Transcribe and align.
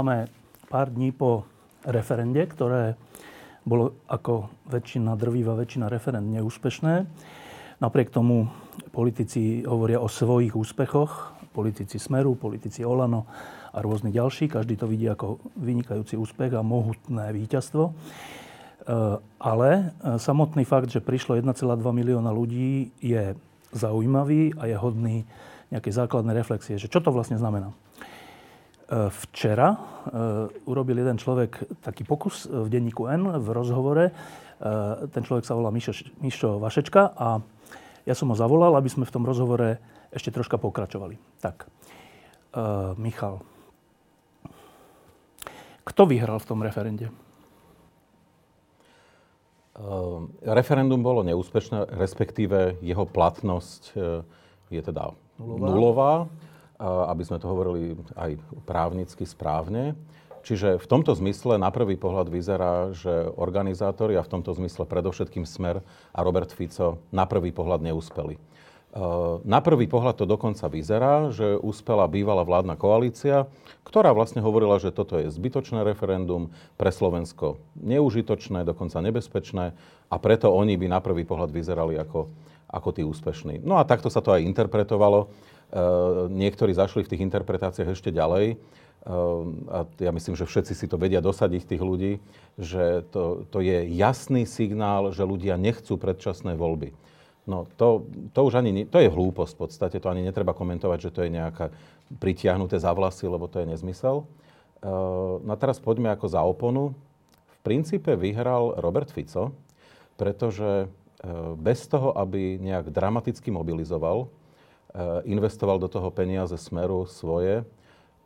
Máme 0.00 0.32
pár 0.72 0.88
dní 0.88 1.12
po 1.12 1.44
referende, 1.84 2.40
ktoré 2.48 2.96
bolo 3.68 4.00
ako 4.08 4.48
väčšina, 4.72 5.12
drvíva 5.12 5.52
väčšina 5.52 5.92
referend 5.92 6.24
neúspešné. 6.32 7.04
Napriek 7.84 8.08
tomu 8.08 8.48
politici 8.96 9.60
hovoria 9.60 10.00
o 10.00 10.08
svojich 10.08 10.56
úspechoch, 10.56 11.36
politici 11.52 12.00
Smeru, 12.00 12.32
politici 12.32 12.80
Olano 12.80 13.28
a 13.76 13.84
rôzni 13.84 14.08
ďalší. 14.08 14.48
Každý 14.48 14.80
to 14.80 14.88
vidí 14.88 15.04
ako 15.04 15.36
vynikajúci 15.60 16.16
úspech 16.16 16.56
a 16.56 16.64
mohutné 16.64 17.36
víťazstvo. 17.36 17.84
E, 17.84 17.92
ale 19.36 19.92
samotný 20.16 20.64
fakt, 20.64 20.88
že 20.88 21.04
prišlo 21.04 21.36
1,2 21.36 21.60
milióna 21.76 22.32
ľudí, 22.32 22.88
je 23.04 23.36
zaujímavý 23.76 24.56
a 24.56 24.64
je 24.64 24.80
hodný 24.80 25.28
nejakej 25.68 25.92
základnej 25.92 26.32
reflexie, 26.32 26.80
že 26.80 26.88
čo 26.88 27.04
to 27.04 27.12
vlastne 27.12 27.36
znamená. 27.36 27.76
Včera 28.90 29.70
e, 29.70 29.76
urobil 30.66 30.98
jeden 30.98 31.14
človek 31.14 31.78
taký 31.78 32.02
pokus 32.02 32.50
v 32.50 32.66
denníku 32.66 33.06
N 33.06 33.38
v 33.38 33.48
rozhovore. 33.54 34.10
E, 34.10 34.12
ten 35.14 35.22
človek 35.22 35.46
sa 35.46 35.54
volá 35.54 35.70
Mišo, 35.70 35.94
Mišo 36.18 36.58
Vašečka 36.58 37.14
a 37.14 37.38
ja 38.02 38.14
som 38.18 38.34
ho 38.34 38.36
zavolal, 38.36 38.74
aby 38.74 38.90
sme 38.90 39.06
v 39.06 39.14
tom 39.14 39.22
rozhovore 39.22 39.78
ešte 40.10 40.34
troška 40.34 40.58
pokračovali. 40.58 41.22
Tak, 41.38 41.70
e, 42.50 42.66
Michal, 42.98 43.46
kto 45.86 46.02
vyhral 46.10 46.42
v 46.42 46.48
tom 46.50 46.58
referende? 46.66 47.06
referendum 50.44 51.00
bolo 51.00 51.24
neúspešné, 51.24 51.96
respektíve 51.96 52.84
jeho 52.84 53.08
platnosť 53.08 53.96
je 54.68 54.82
teda 54.84 55.16
nulová. 55.40 55.64
nulová 55.72 56.12
aby 56.80 57.22
sme 57.28 57.36
to 57.36 57.46
hovorili 57.46 58.00
aj 58.16 58.40
právnicky 58.64 59.28
správne. 59.28 59.92
Čiže 60.40 60.80
v 60.80 60.86
tomto 60.88 61.12
zmysle 61.12 61.60
na 61.60 61.68
prvý 61.68 62.00
pohľad 62.00 62.32
vyzerá, 62.32 62.96
že 62.96 63.28
organizátori, 63.36 64.16
a 64.16 64.24
v 64.24 64.32
tomto 64.32 64.56
zmysle 64.56 64.88
predovšetkým 64.88 65.44
Smer 65.44 65.84
a 66.16 66.18
Robert 66.24 66.48
Fico, 66.48 66.96
na 67.12 67.28
prvý 67.28 67.52
pohľad 67.52 67.84
neúspeli. 67.84 68.40
Na 69.46 69.62
prvý 69.62 69.86
pohľad 69.86 70.18
to 70.18 70.26
dokonca 70.26 70.66
vyzerá, 70.66 71.30
že 71.30 71.54
úspela 71.62 72.10
bývalá 72.10 72.42
vládna 72.42 72.74
koalícia, 72.74 73.46
ktorá 73.86 74.10
vlastne 74.10 74.42
hovorila, 74.42 74.82
že 74.82 74.90
toto 74.90 75.14
je 75.14 75.30
zbytočné 75.30 75.86
referendum, 75.86 76.50
pre 76.74 76.90
Slovensko 76.90 77.62
neužitočné, 77.78 78.66
dokonca 78.66 78.98
nebezpečné 78.98 79.78
a 80.10 80.16
preto 80.18 80.50
oni 80.50 80.74
by 80.74 80.90
na 80.90 80.98
prvý 80.98 81.22
pohľad 81.22 81.54
vyzerali 81.54 82.02
ako, 82.02 82.34
ako 82.66 82.88
tí 82.90 83.06
úspešní. 83.06 83.62
No 83.62 83.78
a 83.78 83.86
takto 83.86 84.10
sa 84.10 84.18
to 84.24 84.34
aj 84.34 84.42
interpretovalo. 84.42 85.30
Eh, 85.70 86.26
niektorí 86.26 86.74
zašli 86.74 87.06
v 87.06 87.10
tých 87.14 87.24
interpretáciách 87.30 87.94
ešte 87.94 88.10
ďalej. 88.10 88.58
Eh, 88.58 89.10
a 89.70 89.86
ja 90.02 90.10
myslím, 90.10 90.34
že 90.34 90.42
všetci 90.42 90.74
si 90.74 90.90
to 90.90 90.98
vedia 90.98 91.22
dosadiť, 91.22 91.62
tých 91.62 91.82
ľudí, 91.82 92.18
že 92.58 93.06
to, 93.14 93.46
to 93.54 93.62
je 93.62 93.86
jasný 93.94 94.50
signál, 94.50 95.14
že 95.14 95.22
ľudia 95.22 95.54
nechcú 95.54 95.94
predčasné 95.94 96.58
voľby. 96.58 96.90
No 97.46 97.70
to, 97.78 98.02
to 98.34 98.40
už 98.50 98.58
ani, 98.58 98.82
to 98.82 98.98
je 98.98 99.14
hlúposť 99.14 99.52
v 99.54 99.60
podstate, 99.62 99.96
to 100.02 100.10
ani 100.10 100.26
netreba 100.26 100.58
komentovať, 100.58 100.98
že 101.06 101.14
to 101.14 101.22
je 101.22 101.38
nejaká 101.38 101.70
pritiahnuté 102.18 102.82
za 102.82 102.90
vlasy, 102.90 103.30
lebo 103.30 103.46
to 103.46 103.62
je 103.62 103.70
nezmysel. 103.70 104.26
Eh, 104.26 104.90
no 105.38 105.50
a 105.54 105.58
teraz 105.58 105.78
poďme 105.78 106.10
ako 106.10 106.26
za 106.26 106.42
oponu. 106.42 106.98
V 107.46 107.56
princípe 107.62 108.18
vyhral 108.18 108.74
Robert 108.82 109.06
Fico, 109.14 109.54
pretože 110.18 110.90
bez 111.60 111.84
toho, 111.84 112.16
aby 112.16 112.56
nejak 112.56 112.88
dramaticky 112.88 113.52
mobilizoval, 113.52 114.32
investoval 115.22 115.78
do 115.78 115.86
toho 115.86 116.10
peniaze 116.10 116.58
Smeru 116.58 117.06
svoje, 117.06 117.62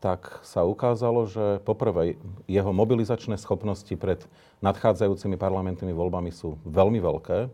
tak 0.05 0.45
sa 0.45 0.69
ukázalo, 0.69 1.25
že 1.25 1.65
poprvé 1.65 2.21
jeho 2.45 2.77
mobilizačné 2.77 3.41
schopnosti 3.41 3.97
pred 3.97 4.21
nadchádzajúcimi 4.61 5.41
parlamentnými 5.41 5.97
voľbami 5.97 6.29
sú 6.29 6.61
veľmi 6.69 7.01
veľké. 7.01 7.49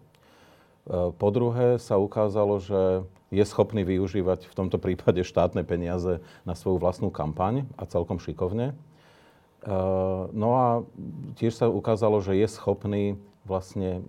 Eh, 0.90 1.10
po 1.14 1.28
druhé 1.30 1.78
sa 1.78 1.94
ukázalo, 1.94 2.58
že 2.58 3.06
je 3.30 3.44
schopný 3.46 3.86
využívať 3.86 4.50
v 4.50 4.56
tomto 4.58 4.82
prípade 4.82 5.22
štátne 5.22 5.62
peniaze 5.62 6.18
na 6.42 6.58
svoju 6.58 6.82
vlastnú 6.82 7.14
kampaň 7.14 7.70
a 7.78 7.86
celkom 7.86 8.18
šikovne. 8.18 8.74
Eh, 8.74 10.22
no 10.34 10.48
a 10.58 10.66
tiež 11.38 11.54
sa 11.54 11.70
ukázalo, 11.70 12.18
že 12.18 12.34
je 12.34 12.50
schopný 12.50 13.14
vlastne 13.46 14.04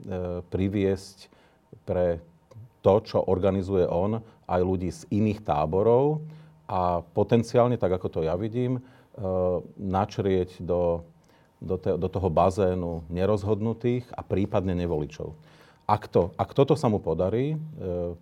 priviesť 0.52 1.32
pre 1.88 2.20
to, 2.84 2.94
čo 3.00 3.24
organizuje 3.24 3.88
on, 3.88 4.20
aj 4.52 4.62
ľudí 4.62 4.90
z 4.92 5.08
iných 5.08 5.48
táborov 5.48 6.20
a 6.68 7.00
potenciálne, 7.16 7.80
tak 7.80 7.96
ako 7.96 8.08
to 8.08 8.20
ja 8.28 8.36
vidím, 8.36 8.80
e, 8.80 8.82
načrieť 9.80 10.60
do, 10.60 11.08
do, 11.64 11.76
te, 11.80 11.96
do 11.96 12.08
toho 12.12 12.28
bazénu 12.28 13.08
nerozhodnutých 13.08 14.08
a 14.12 14.24
prípadne 14.24 14.76
nevoličov. 14.76 15.32
Ak, 15.88 16.12
to, 16.12 16.36
ak 16.36 16.52
toto 16.52 16.76
sa 16.76 16.92
mu 16.92 17.00
podarí 17.00 17.56
e, 17.56 17.58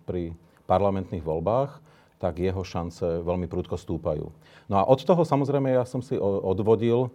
pri 0.06 0.34
parlamentných 0.70 1.22
voľbách, 1.22 1.82
tak 2.22 2.38
jeho 2.38 2.60
šance 2.62 3.02
veľmi 3.24 3.50
prudko 3.50 3.74
stúpajú. 3.80 4.28
No 4.70 4.74
a 4.78 4.86
od 4.86 5.00
toho 5.02 5.24
samozrejme 5.24 5.72
ja 5.72 5.82
som 5.82 6.02
si 6.02 6.14
odvodil, 6.18 7.06
e, 7.06 7.10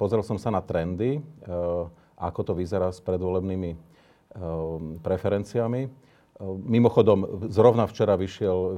pozrel 0.00 0.24
som 0.24 0.40
sa 0.40 0.48
na 0.48 0.64
trendy, 0.64 1.20
ako 2.14 2.40
to 2.46 2.52
vyzerá 2.54 2.88
s 2.94 3.02
predvolebnými 3.02 3.74
preferenciami. 5.02 5.90
Mimochodom, 6.64 7.48
zrovna 7.48 7.88
včera 7.88 8.14
vyšiel 8.20 8.58
e, 8.58 8.72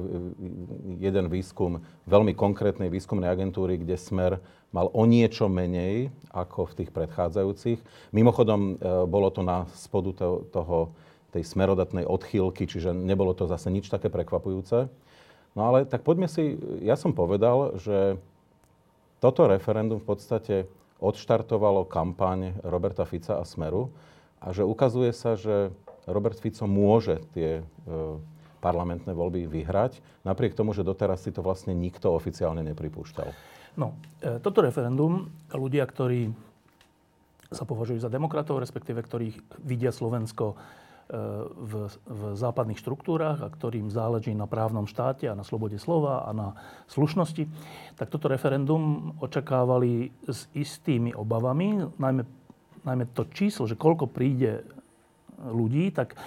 jeden 1.03 1.27
výskum 1.27 1.83
veľmi 2.07 2.31
konkrétnej 2.31 2.87
výskumnej 2.87 3.27
agentúry, 3.27 3.81
kde 3.81 3.99
Smer 3.99 4.39
mal 4.71 4.87
o 4.91 5.03
niečo 5.03 5.51
menej 5.51 6.11
ako 6.31 6.71
v 6.71 6.75
tých 6.83 6.89
predchádzajúcich. 6.95 7.79
Mimochodom, 8.15 8.59
e, 8.61 8.73
bolo 9.05 9.27
to 9.29 9.43
na 9.43 9.67
spodu 9.75 10.11
toho, 10.47 10.95
tej 11.31 11.43
smerodatnej 11.43 12.07
odchýlky, 12.07 12.65
čiže 12.65 12.95
nebolo 12.95 13.35
to 13.35 13.45
zase 13.51 13.67
nič 13.67 13.91
také 13.91 14.07
prekvapujúce. 14.07 14.87
No 15.53 15.61
ale 15.67 15.83
tak 15.83 16.01
poďme 16.07 16.31
si, 16.31 16.55
ja 16.81 16.95
som 16.95 17.11
povedal, 17.11 17.75
že 17.77 18.15
toto 19.19 19.49
referendum 19.49 19.99
v 19.99 20.07
podstate 20.07 20.55
odštartovalo 20.97 21.85
kampaň 21.85 22.57
Roberta 22.65 23.05
Fica 23.05 23.37
a 23.37 23.45
Smeru 23.45 23.93
a 24.41 24.53
že 24.53 24.65
ukazuje 24.65 25.13
sa, 25.13 25.37
že 25.37 25.73
Robert 26.07 26.39
Fico 26.39 26.63
môže 26.65 27.19
tie 27.35 27.59
e, 27.59 27.63
parlamentné 28.63 29.11
voľby 29.11 29.45
vyhrať, 29.45 30.23
napriek 30.23 30.55
tomu, 30.55 30.71
že 30.73 30.87
doteraz 30.87 31.27
si 31.27 31.31
to 31.35 31.45
vlastne 31.45 31.75
nikto 31.75 32.15
oficiálne 32.15 32.63
nepripúšťal. 32.63 33.29
No, 33.77 33.93
e, 34.23 34.41
toto 34.41 34.65
referendum, 34.65 35.29
ľudia, 35.53 35.85
ktorí 35.85 36.33
sa 37.51 37.63
považujú 37.63 38.03
za 38.03 38.11
demokratov, 38.11 38.59
respektíve 38.59 38.99
ktorých 38.99 39.63
vidia 39.63 39.93
Slovensko 39.93 40.51
e, 40.51 40.55
v, 41.47 41.73
v 41.91 42.21
západných 42.35 42.81
štruktúrach 42.81 43.39
a 43.39 43.53
ktorým 43.53 43.87
záleží 43.87 44.35
na 44.35 44.49
právnom 44.49 44.89
štáte 44.89 45.29
a 45.29 45.37
na 45.37 45.47
slobode 45.47 45.79
slova 45.79 46.27
a 46.27 46.31
na 46.35 46.47
slušnosti, 46.91 47.47
tak 47.95 48.11
toto 48.11 48.27
referendum 48.27 49.15
očakávali 49.21 50.11
s 50.27 50.49
istými 50.57 51.15
obavami, 51.15 51.87
najmä, 51.95 52.23
najmä 52.83 53.05
to 53.15 53.29
číslo, 53.31 53.69
že 53.69 53.79
koľko 53.79 54.11
príde 54.11 54.65
ľudí, 55.41 55.93
tak 55.93 56.17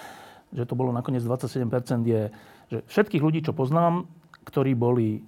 že 0.51 0.67
to 0.67 0.75
bolo 0.75 0.91
nakoniec 0.91 1.23
27%, 1.23 2.03
je, 2.03 2.21
že 2.67 2.77
všetkých 2.91 3.23
ľudí, 3.23 3.39
čo 3.43 3.55
poznám, 3.55 4.07
ktorí 4.43 4.75
boli 4.75 5.23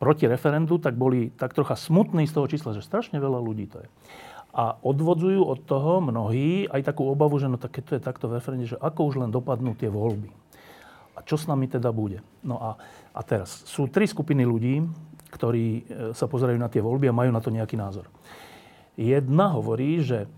proti 0.00 0.26
referendu, 0.26 0.80
tak 0.82 0.98
boli 0.98 1.30
tak 1.30 1.54
trocha 1.54 1.76
smutní 1.76 2.26
z 2.26 2.34
toho 2.34 2.46
čísla, 2.48 2.74
že 2.74 2.82
strašne 2.82 3.20
veľa 3.22 3.38
ľudí 3.38 3.70
to 3.70 3.84
je. 3.84 3.88
A 4.52 4.76
odvodzujú 4.84 5.48
od 5.48 5.64
toho 5.64 6.04
mnohí 6.04 6.68
aj 6.68 6.92
takú 6.92 7.08
obavu, 7.08 7.40
že 7.40 7.48
no 7.48 7.56
tak 7.56 7.80
keď 7.80 7.82
to 7.88 7.96
je 7.96 8.02
takto 8.02 8.24
v 8.28 8.36
referende, 8.36 8.68
že 8.68 8.80
ako 8.80 9.08
už 9.08 9.14
len 9.24 9.30
dopadnú 9.32 9.72
tie 9.78 9.88
voľby. 9.88 10.28
A 11.16 11.24
čo 11.24 11.36
s 11.36 11.48
nami 11.48 11.68
teda 11.68 11.92
bude? 11.92 12.20
No 12.44 12.60
a, 12.60 12.70
a 13.12 13.20
teraz 13.24 13.64
sú 13.68 13.88
tri 13.88 14.04
skupiny 14.04 14.44
ľudí, 14.44 14.84
ktorí 15.32 15.64
e, 15.64 15.82
sa 16.12 16.28
pozerajú 16.28 16.58
na 16.60 16.68
tie 16.68 16.84
voľby 16.84 17.08
a 17.08 17.16
majú 17.16 17.30
na 17.32 17.40
to 17.40 17.48
nejaký 17.48 17.80
názor. 17.80 18.10
Jedna 18.98 19.56
hovorí, 19.56 20.04
že 20.04 20.28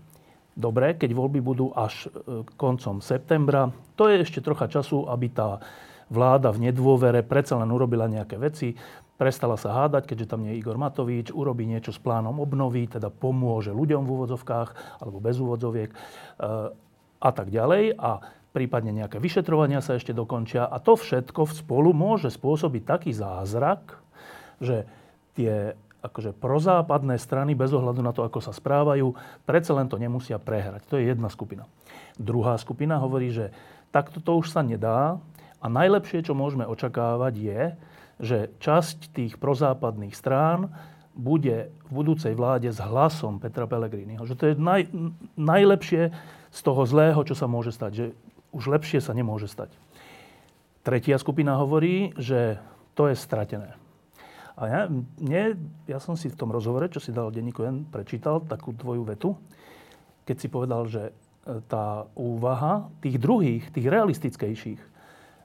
Dobre, 0.55 0.95
keď 0.95 1.11
voľby 1.11 1.43
budú 1.43 1.75
až 1.75 2.07
e, 2.07 2.47
koncom 2.55 3.03
septembra, 3.03 3.75
to 3.99 4.07
je 4.07 4.23
ešte 4.23 4.39
trocha 4.39 4.71
času, 4.71 5.03
aby 5.11 5.27
tá 5.27 5.59
vláda 6.07 6.55
v 6.55 6.71
nedôvere 6.71 7.27
predsa 7.27 7.59
len 7.59 7.67
urobila 7.67 8.07
nejaké 8.07 8.39
veci. 8.39 8.71
prestala 9.19 9.59
sa 9.59 9.83
hádať, 9.83 10.11
keďže 10.11 10.31
tam 10.31 10.43
nie 10.43 10.55
je 10.55 10.59
Igor 10.63 10.79
Matovič, 10.79 11.31
urobí 11.31 11.67
niečo 11.67 11.91
s 11.91 11.99
plánom 11.99 12.39
obnovy, 12.39 12.87
teda 12.87 13.11
pomôže 13.11 13.71
ľuďom 13.71 14.07
v 14.07 14.11
úvodzovkách 14.11 14.99
alebo 15.03 15.17
bez 15.19 15.35
úvodzoviek 15.43 15.91
e, 15.91 15.95
a 17.19 17.29
tak 17.35 17.51
ďalej. 17.51 17.99
A 17.99 18.23
prípadne 18.55 18.95
nejaké 18.95 19.19
vyšetrovania 19.19 19.83
sa 19.83 19.99
ešte 19.99 20.15
dokončia. 20.15 20.71
A 20.71 20.79
to 20.79 20.95
všetko 20.95 21.51
v 21.51 21.55
spolu 21.55 21.91
môže 21.91 22.31
spôsobiť 22.31 22.83
taký 22.87 23.11
zázrak, 23.11 23.99
že 24.63 24.87
tie 25.35 25.75
akože 26.05 26.37
prozápadné 26.37 27.17
strany, 27.17 27.57
bez 27.57 27.73
ohľadu 27.73 28.01
na 28.05 28.13
to, 28.13 28.21
ako 28.21 28.39
sa 28.39 28.53
správajú, 28.53 29.17
predsa 29.49 29.73
len 29.73 29.89
to 29.89 29.97
nemusia 29.97 30.37
prehrať. 30.37 30.85
To 30.87 31.01
je 31.01 31.09
jedna 31.09 31.27
skupina. 31.33 31.65
Druhá 32.15 32.55
skupina 32.61 33.01
hovorí, 33.01 33.33
že 33.33 33.49
takto 33.89 34.21
to 34.21 34.37
už 34.39 34.53
sa 34.53 34.61
nedá 34.61 35.17
a 35.59 35.65
najlepšie, 35.65 36.21
čo 36.21 36.37
môžeme 36.37 36.63
očakávať, 36.69 37.33
je, 37.35 37.61
že 38.21 38.37
časť 38.61 39.11
tých 39.11 39.33
prozápadných 39.41 40.15
strán 40.15 40.71
bude 41.15 41.71
v 41.87 41.89
budúcej 41.89 42.35
vláde 42.35 42.69
s 42.71 42.79
hlasom 42.79 43.39
Petra 43.39 43.65
Pellegriniho. 43.67 44.27
Že 44.27 44.35
to 44.35 44.45
je 44.51 44.53
naj, 44.59 44.81
najlepšie 45.39 46.11
z 46.51 46.59
toho 46.59 46.83
zlého, 46.83 47.19
čo 47.23 47.35
sa 47.35 47.47
môže 47.47 47.71
stať. 47.71 47.91
Že 47.95 48.05
už 48.55 48.63
lepšie 48.71 48.99
sa 49.03 49.15
nemôže 49.15 49.47
stať. 49.47 49.71
Tretia 50.83 51.19
skupina 51.19 51.59
hovorí, 51.59 52.13
že 52.19 52.59
to 52.95 53.11
je 53.11 53.15
stratené. 53.15 53.75
A 54.55 54.63
ja, 54.71 54.81
nie, 55.19 55.59
ja 55.83 55.99
som 55.99 56.15
si 56.15 56.31
v 56.31 56.39
tom 56.39 56.47
rozhovore, 56.47 56.87
čo 56.87 57.03
si 57.03 57.11
dal 57.11 57.27
denníku 57.27 57.67
N, 57.67 57.83
prečítal 57.91 58.39
takú 58.39 58.71
tvoju 58.71 59.03
vetu, 59.03 59.35
keď 60.23 60.35
si 60.39 60.47
povedal, 60.47 60.87
že 60.87 61.11
e, 61.11 61.13
tá 61.67 62.07
úvaha 62.15 62.87
tých 63.03 63.19
druhých, 63.19 63.67
tých 63.75 63.91
realistickejších, 63.91 64.81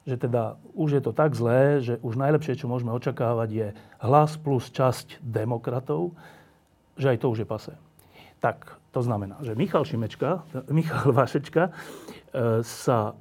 že 0.06 0.16
teda 0.16 0.62
už 0.78 0.98
je 0.98 1.02
to 1.02 1.12
tak 1.12 1.34
zlé, 1.34 1.82
že 1.82 1.98
už 2.06 2.22
najlepšie, 2.22 2.54
čo 2.54 2.70
môžeme 2.70 2.94
očakávať, 2.94 3.48
je 3.50 3.68
hlas 3.98 4.38
plus 4.38 4.70
časť 4.70 5.18
demokratov, 5.20 6.14
že 6.94 7.10
aj 7.10 7.18
to 7.18 7.26
už 7.34 7.38
je 7.42 7.48
pase. 7.50 7.74
Tak 8.38 8.78
to 8.94 9.02
znamená, 9.02 9.42
že 9.42 9.58
Michal 9.58 9.82
Šimečka, 9.82 10.46
Michal 10.70 11.10
Vašečka 11.10 11.68
e, 11.68 11.72
sa 12.62 13.18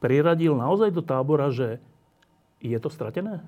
priradil 0.00 0.56
naozaj 0.56 0.96
do 0.96 1.04
tábora, 1.04 1.52
že 1.52 1.76
je 2.64 2.76
to 2.80 2.88
stratené? 2.88 3.44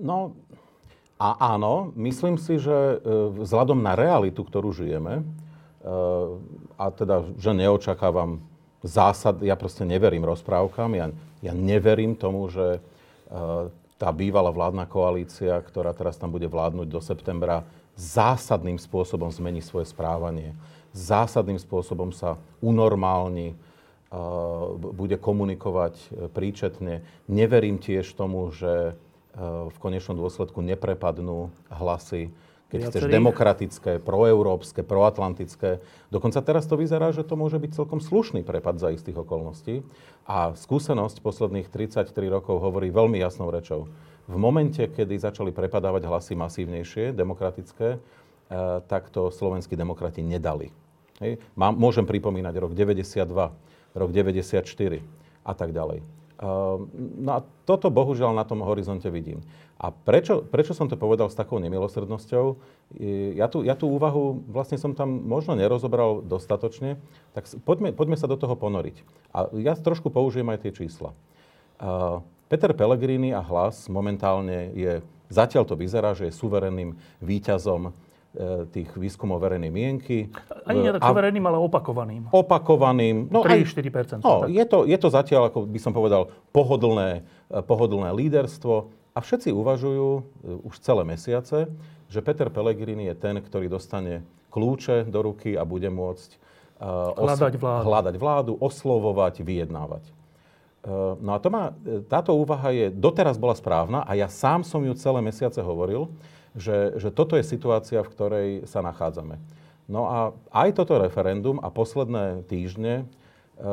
No, 0.00 0.34
a 1.18 1.54
áno, 1.54 1.94
myslím 1.94 2.36
si, 2.40 2.58
že 2.58 2.74
e, 2.74 2.96
vzhľadom 3.44 3.78
na 3.78 3.94
realitu, 3.94 4.42
ktorú 4.42 4.74
žijeme, 4.74 5.22
a 6.80 6.88
teda, 6.88 7.28
že 7.36 7.52
neočakávam 7.52 8.40
zásad, 8.80 9.36
ja 9.44 9.52
proste 9.52 9.84
neverím 9.84 10.24
rozprávkam, 10.24 10.96
ja, 10.96 11.12
ja 11.44 11.52
neverím 11.52 12.16
tomu, 12.16 12.48
že 12.48 12.80
tá 14.00 14.08
bývalá 14.08 14.48
vládna 14.48 14.88
koalícia, 14.88 15.60
ktorá 15.60 15.92
teraz 15.92 16.16
tam 16.16 16.32
bude 16.32 16.48
vládnuť 16.48 16.88
do 16.88 17.00
septembra, 17.04 17.68
zásadným 18.00 18.80
spôsobom 18.80 19.28
zmení 19.28 19.60
svoje 19.60 19.92
správanie. 19.92 20.56
Zásadným 20.96 21.60
spôsobom 21.60 22.16
sa 22.16 22.40
unormálni, 22.64 23.52
bude 24.78 25.18
komunikovať 25.18 25.94
e, 25.98 26.06
príčetne. 26.30 27.02
Neverím 27.26 27.82
tiež 27.82 28.06
tomu, 28.14 28.46
že 28.54 28.94
e, 28.94 29.03
v 29.38 29.76
konečnom 29.82 30.14
dôsledku 30.14 30.62
neprepadnú 30.62 31.50
hlasy 31.66 32.30
keď 32.74 32.90
Viacerých. 32.90 32.90
chceš 32.90 33.14
demokratické, 33.14 33.92
proeurópske, 34.02 34.82
proatlantické. 34.82 35.78
Dokonca 36.10 36.42
teraz 36.42 36.66
to 36.66 36.74
vyzerá, 36.74 37.14
že 37.14 37.22
to 37.22 37.38
môže 37.38 37.62
byť 37.62 37.70
celkom 37.70 38.02
slušný 38.02 38.42
prepad 38.42 38.82
za 38.82 38.90
istých 38.90 39.22
okolností. 39.22 39.86
A 40.26 40.58
skúsenosť 40.58 41.22
posledných 41.22 41.70
33 41.70 42.10
rokov 42.26 42.58
hovorí 42.58 42.90
veľmi 42.90 43.22
jasnou 43.22 43.54
rečou. 43.54 43.86
V 44.26 44.34
momente, 44.34 44.80
kedy 44.80 45.14
začali 45.22 45.54
prepadávať 45.54 46.02
hlasy 46.08 46.34
masívnejšie, 46.34 47.14
demokratické, 47.14 47.88
eh, 47.94 48.00
tak 48.90 49.06
to 49.14 49.30
slovenskí 49.30 49.78
demokrati 49.78 50.26
nedali. 50.26 50.74
Hej. 51.22 51.38
Mám, 51.54 51.78
môžem 51.78 52.02
pripomínať 52.02 52.58
rok 52.58 52.72
92, 52.74 53.54
rok 53.94 54.10
94 54.10 54.98
a 55.46 55.52
tak 55.54 55.70
ďalej. 55.70 56.02
Ehm, 56.34 56.90
no 57.20 57.30
a 57.30 57.40
toto 57.64 57.88
bohužiaľ 57.94 58.34
na 58.34 58.42
tom 58.42 58.66
horizonte 58.66 59.06
vidím. 59.10 59.42
A 59.78 59.90
prečo, 59.90 60.42
prečo 60.42 60.72
som 60.74 60.86
to 60.86 60.94
povedal 60.98 61.30
s 61.30 61.38
takou 61.38 61.58
nemilosrdnosťou? 61.58 62.46
Ja 63.34 63.50
tú, 63.50 63.66
ja 63.66 63.74
tú 63.74 63.90
úvahu 63.90 64.46
vlastne 64.46 64.78
som 64.78 64.94
tam 64.94 65.26
možno 65.26 65.58
nerozobral 65.58 66.22
dostatočne, 66.22 66.96
tak 67.34 67.50
poďme, 67.66 67.90
poďme 67.90 68.14
sa 68.14 68.30
do 68.30 68.38
toho 68.38 68.54
ponoriť. 68.54 69.02
A 69.34 69.50
ja 69.58 69.74
trošku 69.74 70.14
použijem 70.14 70.46
aj 70.50 70.62
tie 70.66 70.72
čísla. 70.74 71.10
Ehm, 71.78 72.22
Peter 72.50 72.70
Pellegrini 72.70 73.34
a 73.34 73.42
hlas 73.42 73.90
momentálne 73.90 74.70
je, 74.74 75.02
zatiaľ 75.32 75.66
to 75.66 75.74
vyzerá, 75.74 76.14
že 76.14 76.30
je 76.30 76.38
suverenným 76.38 76.94
výťazom 77.18 77.90
tých 78.74 78.90
výskumov 78.98 79.38
verejnej 79.38 79.70
mienky. 79.70 80.26
Ani 80.66 80.82
nie 80.82 80.90
tak 80.90 81.06
suverénnym, 81.06 81.44
ale 81.46 81.58
opakovaným. 81.62 82.22
Opakovaným. 82.34 83.30
No, 83.30 83.46
3-4%. 83.46 84.26
No, 84.26 84.50
je, 84.50 84.64
to, 84.66 84.82
je 84.82 84.98
to 84.98 85.08
zatiaľ, 85.08 85.54
ako 85.54 85.70
by 85.70 85.78
som 85.78 85.94
povedal, 85.94 86.34
pohodlné, 86.50 87.22
e, 87.22 87.62
pohodlné 87.62 88.10
líderstvo. 88.10 88.90
A 89.14 89.18
všetci 89.22 89.54
uvažujú 89.54 90.08
e, 90.18 90.22
už 90.66 90.82
celé 90.82 91.06
mesiace, 91.06 91.70
že 92.10 92.18
Peter 92.26 92.50
Pellegrini 92.50 93.06
je 93.06 93.14
ten, 93.14 93.38
ktorý 93.38 93.70
dostane 93.70 94.26
kľúče 94.50 95.06
do 95.10 95.30
ruky 95.30 95.54
a 95.58 95.66
bude 95.66 95.90
môcť 95.90 96.30
uh, 96.78 97.10
hľadať, 97.18 97.58
vládu. 97.58 97.84
hľadať 97.90 98.14
vládu, 98.14 98.52
oslovovať, 98.62 99.42
vyjednávať. 99.42 100.04
Uh, 100.86 101.18
no 101.18 101.34
a 101.34 101.42
to 101.42 101.50
má, 101.50 101.74
táto 102.06 102.30
úvaha 102.38 102.70
je, 102.70 102.86
doteraz 102.94 103.34
bola 103.34 103.58
správna 103.58 104.06
a 104.06 104.14
ja 104.14 104.30
sám 104.30 104.62
som 104.62 104.78
ju 104.78 104.94
celé 104.94 105.18
mesiace 105.26 105.58
hovoril, 105.58 106.06
že, 106.54 106.96
že 107.02 107.10
toto 107.10 107.34
je 107.34 107.44
situácia, 107.44 108.00
v 108.00 108.12
ktorej 108.14 108.48
sa 108.70 108.80
nachádzame. 108.80 109.42
No 109.84 110.08
a 110.08 110.18
aj 110.54 110.80
toto 110.80 110.96
referendum 110.96 111.60
a 111.60 111.68
posledné 111.68 112.46
týždne, 112.48 113.04
e, 113.04 113.64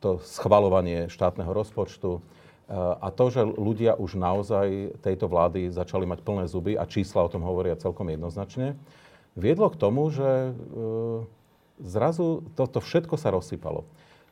to 0.00 0.10
schvalovanie 0.26 1.06
štátneho 1.06 1.52
rozpočtu 1.54 2.18
e, 2.18 2.20
a 2.74 3.08
to, 3.14 3.30
že 3.30 3.46
ľudia 3.46 3.94
už 3.94 4.18
naozaj 4.18 4.98
tejto 5.04 5.30
vlády 5.30 5.70
začali 5.70 6.08
mať 6.08 6.26
plné 6.26 6.44
zuby 6.50 6.74
a 6.74 6.88
čísla 6.88 7.22
o 7.22 7.30
tom 7.30 7.46
hovoria 7.46 7.78
celkom 7.78 8.10
jednoznačne, 8.10 8.74
viedlo 9.38 9.70
k 9.70 9.78
tomu, 9.78 10.10
že 10.10 10.50
e, 10.50 10.52
zrazu 11.84 12.42
toto 12.58 12.82
všetko 12.82 13.14
sa 13.14 13.30
rozsypalo. 13.30 13.86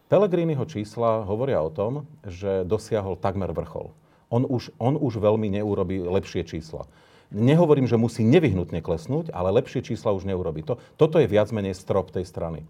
Pelegriniho 0.09 0.65
čísla 0.65 1.23
hovoria 1.29 1.61
o 1.61 1.71
tom, 1.71 2.09
že 2.25 2.65
dosiahol 2.65 3.21
takmer 3.21 3.53
vrchol. 3.53 3.93
On 4.33 4.43
už, 4.43 4.73
on 4.81 4.97
už 4.97 5.21
veľmi 5.21 5.53
neurobí 5.53 6.01
lepšie 6.01 6.49
čísla. 6.49 6.89
Nehovorím, 7.29 7.85
že 7.85 8.01
musí 8.01 8.25
nevyhnutne 8.25 8.81
klesnúť, 8.81 9.29
ale 9.37 9.53
lepšie 9.61 9.85
čísla 9.85 10.17
už 10.17 10.25
neurobi. 10.25 10.65
To, 10.65 10.81
toto 10.97 11.21
je 11.21 11.29
viac 11.29 11.53
menej 11.53 11.77
strop 11.77 12.09
tej 12.09 12.25
strany. 12.25 12.65
E, 12.65 12.67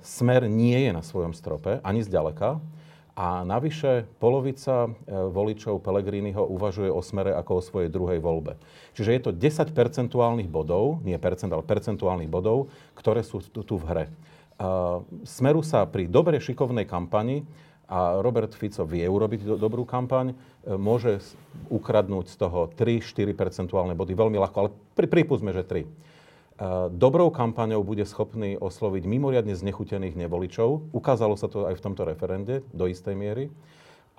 smer 0.00 0.48
nie 0.48 0.88
je 0.88 0.90
na 0.96 1.04
svojom 1.04 1.36
strope, 1.36 1.76
ani 1.84 2.00
zďaleka. 2.00 2.64
A 3.18 3.42
navyše 3.44 4.08
polovica 4.22 4.88
e, 4.88 4.90
voličov 5.10 5.84
Pelegriniho 5.84 6.48
uvažuje 6.48 6.88
o 6.88 7.02
smere 7.04 7.36
ako 7.36 7.60
o 7.60 7.66
svojej 7.66 7.90
druhej 7.92 8.24
voľbe. 8.24 8.56
Čiže 8.96 9.10
je 9.10 9.20
to 9.20 9.30
10 9.36 9.76
percentuálnych 9.76 10.48
bodov, 10.48 11.04
nie 11.04 11.18
percent, 11.20 11.52
ale 11.52 11.66
percentuálnych 11.66 12.30
bodov, 12.30 12.72
ktoré 12.96 13.20
sú 13.20 13.44
tu, 13.44 13.60
tu 13.66 13.74
v 13.76 13.84
hre. 13.84 14.04
E, 14.06 14.10
smeru 15.28 15.60
sa 15.60 15.84
pri 15.84 16.08
dobre 16.08 16.40
šikovnej 16.40 16.88
kampani 16.88 17.44
a 17.88 18.20
Robert 18.20 18.52
Fico 18.52 18.84
vie 18.84 19.08
urobiť 19.08 19.48
do, 19.48 19.54
dobrú 19.56 19.88
kampaň, 19.88 20.36
e, 20.36 20.76
môže 20.76 21.24
ukradnúť 21.72 22.28
z 22.28 22.36
toho 22.36 22.68
3-4 22.76 23.32
percentuálne 23.32 23.96
body 23.96 24.12
veľmi 24.12 24.36
ľahko, 24.36 24.56
ale 24.60 24.70
pri, 24.92 25.08
pripúsme, 25.08 25.56
že 25.56 25.64
3. 25.64 25.82
E, 25.82 25.88
dobrou 26.92 27.32
kampaňou 27.32 27.80
bude 27.80 28.04
schopný 28.04 28.60
osloviť 28.60 29.08
mimoriadne 29.08 29.56
znechutených 29.56 30.20
nevoličov. 30.20 30.92
Ukázalo 30.92 31.40
sa 31.40 31.48
to 31.48 31.64
aj 31.64 31.80
v 31.80 31.84
tomto 31.88 32.04
referende 32.04 32.60
do 32.76 32.84
istej 32.84 33.16
miery. 33.16 33.48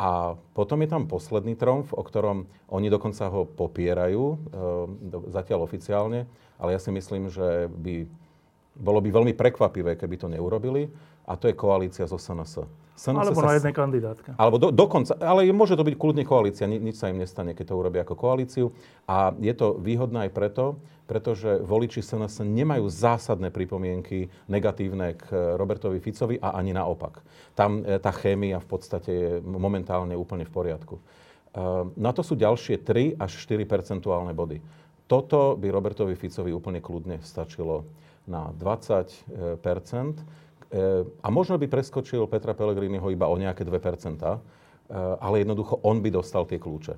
A 0.02 0.34
potom 0.58 0.82
je 0.82 0.90
tam 0.90 1.06
posledný 1.06 1.54
tromf, 1.54 1.94
o 1.94 2.02
ktorom 2.02 2.50
oni 2.74 2.90
dokonca 2.90 3.30
ho 3.30 3.46
popierajú, 3.46 4.24
e, 4.34 4.38
zatiaľ 5.30 5.70
oficiálne, 5.70 6.26
ale 6.58 6.74
ja 6.74 6.82
si 6.82 6.90
myslím, 6.90 7.30
že 7.30 7.70
by, 7.70 8.10
bolo 8.82 8.98
by 8.98 9.14
veľmi 9.14 9.34
prekvapivé, 9.38 9.94
keby 9.94 10.16
to 10.18 10.26
neurobili, 10.26 10.90
a 11.30 11.38
to 11.38 11.46
je 11.46 11.54
koalícia 11.54 12.10
zo 12.10 12.18
SNS. 12.18 12.89
SNS 13.00 13.32
alebo 13.32 13.40
na 13.48 13.56
jednej 13.56 13.72
kandidátke. 13.72 14.30
Alebo 14.36 14.60
do, 14.60 14.76
dokonca, 14.76 15.16
ale 15.24 15.48
môže 15.56 15.80
to 15.80 15.88
byť 15.88 15.96
kľudne 15.96 16.28
koalícia, 16.28 16.68
Ni, 16.68 16.84
nič 16.84 17.00
sa 17.00 17.08
im 17.08 17.24
nestane, 17.24 17.56
keď 17.56 17.72
to 17.72 17.80
urobia 17.80 18.04
ako 18.04 18.20
koalíciu. 18.20 18.76
A 19.08 19.32
je 19.40 19.56
to 19.56 19.80
výhodné 19.80 20.28
aj 20.28 20.32
preto, 20.36 20.84
pretože 21.08 21.64
voliči 21.64 22.04
SNS 22.04 22.44
nemajú 22.44 22.92
zásadné 22.92 23.56
pripomienky 23.56 24.28
negatívne 24.52 25.16
k 25.16 25.56
Robertovi 25.56 26.04
Ficovi 26.04 26.36
a 26.44 26.60
ani 26.60 26.76
naopak. 26.76 27.24
Tam 27.56 27.82
e, 27.82 27.98
tá 28.04 28.12
chémia 28.12 28.60
v 28.60 28.68
podstate 28.68 29.12
je 29.16 29.32
momentálne 29.42 30.14
úplne 30.20 30.44
v 30.44 30.52
poriadku. 30.52 31.00
E, 31.00 31.02
na 31.96 32.12
to 32.12 32.20
sú 32.20 32.36
ďalšie 32.36 32.84
3 32.84 33.16
až 33.16 33.32
4 33.48 33.64
percentuálne 33.64 34.36
body. 34.36 34.60
Toto 35.08 35.56
by 35.56 35.72
Robertovi 35.72 36.14
Ficovi 36.20 36.52
úplne 36.52 36.84
kľudne 36.84 37.24
stačilo 37.24 37.88
na 38.30 38.54
20 38.54 39.58
a 41.26 41.28
možno 41.34 41.58
by 41.58 41.66
preskočil 41.66 42.30
Petra 42.30 42.54
Pellegriniho 42.54 43.10
iba 43.10 43.26
o 43.26 43.36
nejaké 43.38 43.66
2%, 43.66 44.22
ale 45.18 45.36
jednoducho 45.42 45.82
on 45.82 46.02
by 46.02 46.14
dostal 46.14 46.46
tie 46.46 46.62
kľúče. 46.62 46.94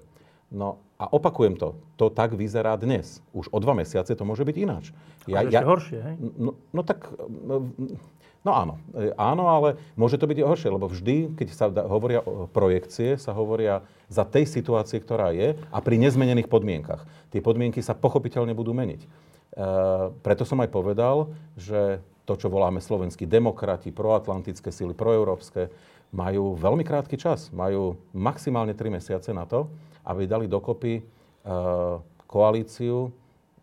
No 0.51 0.83
a 0.99 1.07
opakujem 1.07 1.55
to, 1.55 1.79
to 1.95 2.11
tak 2.11 2.35
vyzerá 2.35 2.75
dnes. 2.75 3.23
Už 3.31 3.47
o 3.55 3.57
dva 3.63 3.71
mesiace 3.71 4.11
to 4.11 4.27
môže 4.27 4.43
byť 4.43 4.55
ináč. 4.59 4.91
Ja, 5.23 5.47
ja, 5.47 5.63
horšie, 5.63 5.99
hej? 6.03 6.15
No, 6.35 6.59
no 6.75 6.81
tak, 6.83 7.07
no, 7.23 7.71
no 8.43 8.51
áno. 8.51 8.75
E, 8.91 9.15
áno, 9.15 9.47
ale 9.47 9.79
môže 9.95 10.19
to 10.19 10.27
byť 10.27 10.43
horšie, 10.43 10.69
lebo 10.75 10.91
vždy, 10.91 11.39
keď 11.39 11.47
sa 11.55 11.71
hovoria 11.71 12.19
o 12.19 12.51
projekcie, 12.51 13.15
sa 13.15 13.31
hovoria 13.31 13.87
za 14.11 14.27
tej 14.27 14.43
situácie, 14.43 14.99
ktorá 14.99 15.31
je 15.31 15.55
a 15.71 15.77
pri 15.79 15.95
nezmenených 15.95 16.51
podmienkach. 16.51 17.07
Tie 17.31 17.39
podmienky 17.39 17.79
sa 17.79 17.95
pochopiteľne 17.95 18.51
budú 18.51 18.75
meniť. 18.75 19.01
E, 19.01 19.07
preto 20.19 20.43
som 20.43 20.59
aj 20.59 20.67
povedal, 20.67 21.31
že 21.55 22.03
to, 22.25 22.33
čo 22.37 22.47
voláme 22.47 22.79
slovenskí 22.79 23.25
demokrati, 23.25 23.89
proatlantické 23.89 24.69
síly, 24.69 24.93
proeurópske, 24.93 25.73
majú 26.11 26.59
veľmi 26.59 26.83
krátky 26.83 27.15
čas. 27.15 27.49
Majú 27.55 27.97
maximálne 28.11 28.75
3 28.75 28.99
mesiace 28.99 29.31
na 29.31 29.47
to, 29.47 29.71
aby 30.03 30.27
dali 30.27 30.45
dokopy 30.45 31.01
uh, 31.01 32.03
koalíciu. 32.27 33.09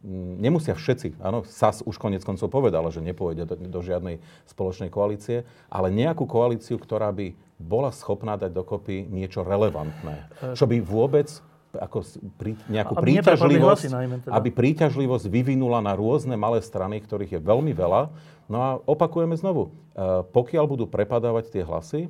Mm, 0.01 0.41
nemusia 0.41 0.79
všetci, 0.79 1.19
áno, 1.19 1.43
SAS 1.45 1.83
už 1.83 1.99
konec 1.99 2.23
koncov 2.23 2.49
povedala, 2.49 2.89
že 2.89 3.03
nepôjde 3.03 3.45
do, 3.45 3.55
do 3.59 3.81
žiadnej 3.83 4.23
spoločnej 4.47 4.89
koalície, 4.89 5.43
ale 5.69 5.91
nejakú 5.91 6.25
koalíciu, 6.25 6.79
ktorá 6.79 7.11
by 7.11 7.35
bola 7.59 7.91
schopná 7.91 8.39
dať 8.39 8.55
dokopy 8.55 9.11
niečo 9.11 9.43
relevantné. 9.43 10.31
Čo 10.55 10.71
by 10.71 10.79
vôbec 10.79 11.27
ako 11.77 12.01
pri, 12.41 12.57
nejakú 12.73 12.97
aby 12.97 13.21
príťažlivosť, 13.21 13.85
teda. 14.25 14.33
aby 14.33 14.49
príťažlivosť 14.49 15.25
vyvinula 15.29 15.85
na 15.85 15.93
rôzne 15.93 16.33
malé 16.41 16.65
strany, 16.65 16.97
ktorých 17.05 17.37
je 17.37 17.41
veľmi 17.45 17.77
veľa. 17.77 18.09
No 18.49 18.59
a 18.65 18.71
opakujeme 18.89 19.37
znovu, 19.37 19.69
uh, 19.69 20.25
pokiaľ 20.33 20.65
budú 20.65 20.85
prepadávať 20.89 21.53
tie 21.53 21.63
hlasy, 21.65 22.09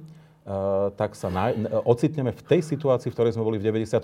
tak 0.97 1.13
sa 1.13 1.29
na, 1.29 1.53
ocitneme 1.85 2.33
v 2.33 2.41
tej 2.41 2.61
situácii, 2.65 3.13
v 3.13 3.15
ktorej 3.15 3.37
sme 3.37 3.45
boli 3.45 3.61
v 3.61 3.69
92. 3.69 4.01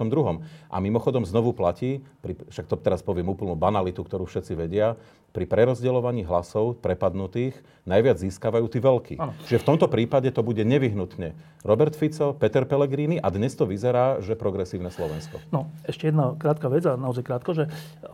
A 0.68 0.76
mimochodom 0.76 1.24
znovu 1.24 1.56
platí, 1.56 2.04
pri, 2.20 2.36
však 2.52 2.68
to 2.68 2.76
teraz 2.76 3.00
poviem 3.00 3.32
úplnú 3.32 3.56
banalitu, 3.56 4.04
ktorú 4.04 4.28
všetci 4.28 4.52
vedia, 4.52 5.00
pri 5.34 5.50
prerozdeľovaní 5.50 6.22
hlasov 6.22 6.78
prepadnutých 6.78 7.58
najviac 7.90 8.22
získavajú 8.22 8.70
tí 8.70 8.78
veľkí. 8.78 9.14
Ano. 9.18 9.34
Čiže 9.50 9.66
v 9.66 9.68
tomto 9.74 9.90
prípade 9.90 10.30
to 10.30 10.46
bude 10.46 10.62
nevyhnutne 10.62 11.34
Robert 11.66 11.98
Fico, 11.98 12.38
Peter 12.38 12.62
Pellegrini 12.62 13.18
a 13.18 13.34
dnes 13.34 13.58
to 13.58 13.66
vyzerá, 13.66 14.22
že 14.22 14.38
progresívne 14.38 14.94
Slovensko. 14.94 15.42
No, 15.50 15.74
ešte 15.82 16.06
jedna 16.06 16.38
krátka 16.38 16.70
vec 16.70 16.86
a 16.86 16.94
naozaj 16.94 17.26
krátko, 17.26 17.50
že 17.50 17.66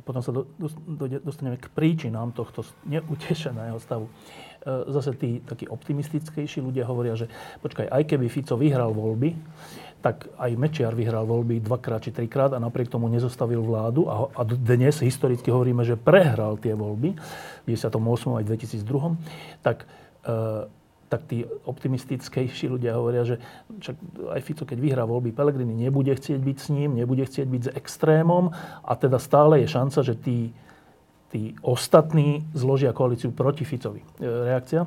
potom 0.08 0.24
sa 0.24 0.32
do, 0.32 0.48
do, 0.56 1.20
dostaneme 1.20 1.60
k 1.60 1.68
príčinám 1.68 2.32
tohto 2.32 2.64
neutešeného 2.88 3.76
stavu. 3.84 4.08
E, 4.08 4.49
zase 4.66 5.16
tí 5.16 5.40
takí 5.40 5.64
optimistickejší 5.64 6.60
ľudia 6.60 6.84
hovoria, 6.84 7.16
že 7.16 7.32
počkaj, 7.64 7.88
aj 7.88 8.02
keby 8.04 8.28
Fico 8.28 8.60
vyhral 8.60 8.92
voľby, 8.92 9.32
tak 10.00 10.32
aj 10.40 10.50
Mečiar 10.56 10.96
vyhral 10.96 11.28
voľby 11.28 11.60
dvakrát 11.60 12.00
či 12.00 12.12
trikrát 12.12 12.52
a 12.56 12.60
napriek 12.60 12.88
tomu 12.88 13.08
nezostavil 13.12 13.60
vládu 13.60 14.08
a, 14.08 14.32
a 14.32 14.42
dnes 14.44 15.00
historicky 15.00 15.52
hovoríme, 15.52 15.84
že 15.84 16.00
prehral 16.00 16.56
tie 16.56 16.72
voľby 16.72 17.16
v 17.16 17.66
98. 17.68 18.40
aj 18.40 18.44
2002. 18.48 19.60
Tak, 19.60 19.84
e, 20.24 20.36
tak 21.12 21.20
tí 21.28 21.44
optimistickejší 21.44 22.72
ľudia 22.72 22.96
hovoria, 22.96 23.28
že 23.28 23.36
čak 23.84 23.96
aj 24.32 24.40
Fico, 24.40 24.64
keď 24.64 24.78
vyhrá 24.80 25.04
voľby, 25.04 25.36
Pelegrini 25.36 25.76
nebude 25.76 26.16
chcieť 26.16 26.40
byť 26.40 26.56
s 26.56 26.68
ním, 26.72 26.96
nebude 26.96 27.24
chcieť 27.28 27.48
byť 27.48 27.62
s 27.68 27.70
extrémom 27.76 28.52
a 28.80 28.92
teda 28.96 29.20
stále 29.20 29.60
je 29.64 29.68
šanca, 29.68 30.00
že 30.00 30.16
tí 30.16 30.38
tí 31.30 31.54
ostatní 31.62 32.44
zložia 32.52 32.90
koalíciu 32.90 33.30
proti 33.30 33.62
Ficovi. 33.62 34.02
E, 34.18 34.26
reakcia? 34.26 34.84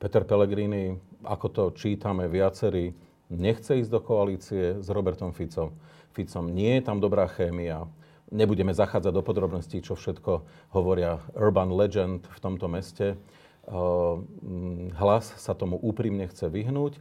Peter 0.00 0.24
Pellegrini, 0.24 0.96
ako 1.22 1.46
to 1.52 1.64
čítame 1.76 2.24
viacerí, 2.26 2.96
nechce 3.28 3.76
ísť 3.76 3.90
do 3.92 4.00
koalície 4.00 4.80
s 4.80 4.88
Robertom 4.88 5.36
Ficom. 5.36 5.76
Ficom 6.16 6.48
nie 6.48 6.80
je 6.80 6.82
tam 6.88 6.98
dobrá 6.98 7.28
chémia. 7.28 7.84
Nebudeme 8.32 8.72
zachádzať 8.72 9.12
do 9.12 9.22
podrobností, 9.24 9.84
čo 9.84 9.96
všetko 9.96 10.44
hovoria 10.72 11.20
urban 11.36 11.72
legend 11.72 12.24
v 12.24 12.38
tomto 12.40 12.66
meste. 12.72 13.12
E, 13.12 13.16
hlas 14.96 15.24
sa 15.36 15.52
tomu 15.52 15.76
úprimne 15.76 16.24
chce 16.32 16.48
vyhnúť. 16.48 16.96
E, 16.96 17.00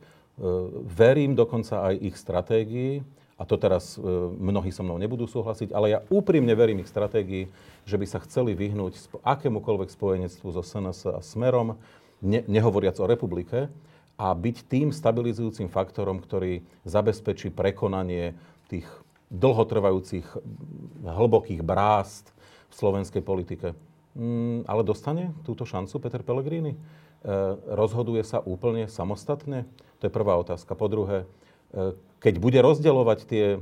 verím 0.83 1.39
dokonca 1.39 1.87
aj 1.87 1.95
ich 2.03 2.15
stratégii 2.19 3.03
a 3.37 3.45
to 3.45 3.55
teraz 3.55 3.95
e, 3.95 4.01
mnohí 4.41 4.73
so 4.73 4.81
mnou 4.81 4.97
nebudú 4.97 5.29
súhlasiť, 5.29 5.69
ale 5.69 5.93
ja 5.93 5.99
úprimne 6.09 6.51
verím 6.57 6.81
ich 6.81 6.89
stratégii, 6.89 7.45
že 7.85 7.95
by 7.95 8.05
sa 8.09 8.19
chceli 8.25 8.57
vyhnúť 8.57 9.21
akémukoľvek 9.21 9.93
spojenectvu 9.93 10.47
so 10.49 10.65
SNS 10.65 11.13
a 11.13 11.21
Smerom, 11.21 11.77
ne, 12.25 12.41
nehovoriac 12.49 12.97
o 12.97 13.05
republike, 13.05 13.69
a 14.17 14.33
byť 14.33 14.65
tým 14.65 14.89
stabilizujúcim 14.89 15.69
faktorom, 15.69 16.17
ktorý 16.17 16.65
zabezpečí 16.89 17.53
prekonanie 17.53 18.33
tých 18.65 18.89
dlhotrvajúcich 19.29 20.25
hlbokých 21.05 21.61
brást 21.61 22.33
v 22.67 22.73
slovenskej 22.73 23.21
politike. 23.21 23.77
Mm, 24.17 24.65
ale 24.65 24.81
dostane 24.81 25.37
túto 25.45 25.69
šancu 25.69 26.01
Peter 26.01 26.25
Pellegrini? 26.25 26.73
E, 26.73 26.79
rozhoduje 27.69 28.25
sa 28.25 28.41
úplne 28.41 28.89
samostatne? 28.89 29.69
To 30.01 30.09
je 30.09 30.11
prvá 30.11 30.33
otázka. 30.41 30.73
Po 30.73 30.89
druhé, 30.89 31.29
keď 32.17 32.33
bude 32.41 32.59
rozdeľovať 32.59 33.19
tie, 33.29 33.45
e, 33.55 33.59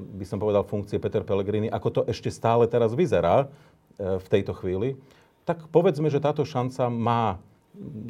by 0.00 0.24
som 0.26 0.38
povedal, 0.38 0.62
funkcie 0.66 1.02
Peter 1.02 1.26
Pellegrini, 1.26 1.66
ako 1.66 1.88
to 1.90 2.00
ešte 2.06 2.30
stále 2.30 2.68
teraz 2.70 2.94
vyzerá 2.94 3.46
e, 3.98 4.16
v 4.20 4.26
tejto 4.30 4.54
chvíli, 4.54 4.96
tak 5.44 5.68
povedzme, 5.68 6.08
že 6.08 6.22
táto 6.22 6.46
šanca 6.46 6.88
má, 6.88 7.36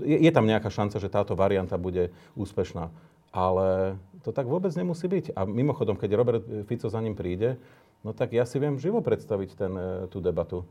je, 0.04 0.18
je 0.22 0.30
tam 0.30 0.46
nejaká 0.46 0.70
šanca, 0.70 1.02
že 1.02 1.10
táto 1.10 1.34
varianta 1.34 1.80
bude 1.80 2.14
úspešná. 2.38 2.92
Ale 3.34 3.98
to 4.22 4.30
tak 4.30 4.46
vôbec 4.46 4.70
nemusí 4.78 5.10
byť. 5.10 5.34
A 5.34 5.42
mimochodom, 5.42 5.98
keď 5.98 6.10
Robert 6.14 6.44
Fico 6.70 6.86
za 6.86 7.02
ním 7.02 7.18
príde, 7.18 7.58
no 8.06 8.14
tak 8.14 8.30
ja 8.30 8.46
si 8.46 8.62
viem 8.62 8.78
živo 8.78 9.02
predstaviť 9.02 9.50
ten, 9.58 9.72
e, 9.74 9.88
tú 10.12 10.20
debatu. 10.20 10.62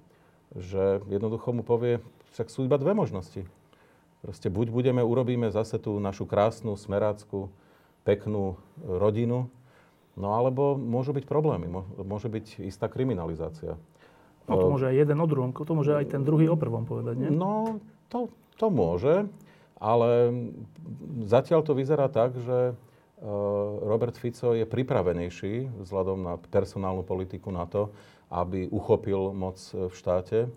Že 0.54 1.04
jednoducho 1.10 1.50
mu 1.50 1.66
povie, 1.66 1.98
však 2.38 2.48
sú 2.48 2.70
iba 2.70 2.78
dve 2.78 2.94
možnosti. 2.94 3.44
Proste 4.24 4.48
buď 4.48 4.72
budeme, 4.72 5.04
urobíme 5.04 5.52
zase 5.52 5.76
tú 5.82 6.00
našu 6.00 6.24
krásnu, 6.24 6.80
smerácku, 6.80 7.52
peknú 8.04 8.60
rodinu, 8.84 9.48
no 10.14 10.28
alebo 10.36 10.76
môžu 10.76 11.16
byť 11.16 11.26
problémy, 11.26 11.72
môže 12.04 12.28
byť 12.30 12.68
istá 12.68 12.92
kriminalizácia. 12.92 13.80
No 14.44 14.60
to 14.60 14.68
môže 14.76 14.92
aj 14.92 14.96
jeden 15.08 15.18
o 15.24 15.28
druhom, 15.28 15.56
to 15.56 15.74
môže 15.74 15.96
aj 15.96 16.12
ten 16.12 16.22
druhý 16.22 16.52
o 16.52 16.60
prvom 16.60 16.84
povedať, 16.84 17.16
nie? 17.16 17.32
No, 17.32 17.80
to, 18.12 18.28
to 18.60 18.68
môže, 18.68 19.24
ale 19.80 20.36
zatiaľ 21.24 21.64
to 21.64 21.72
vyzerá 21.72 22.12
tak, 22.12 22.36
že 22.44 22.72
e, 22.72 22.74
Robert 23.88 24.20
Fico 24.20 24.52
je 24.52 24.68
pripravenejší 24.68 25.84
vzhľadom 25.88 26.20
na 26.28 26.34
personálnu 26.52 27.08
politiku 27.08 27.56
na 27.56 27.64
to, 27.72 27.96
aby 28.28 28.68
uchopil 28.68 29.32
moc 29.32 29.62
v 29.72 29.94
štáte. 29.94 30.50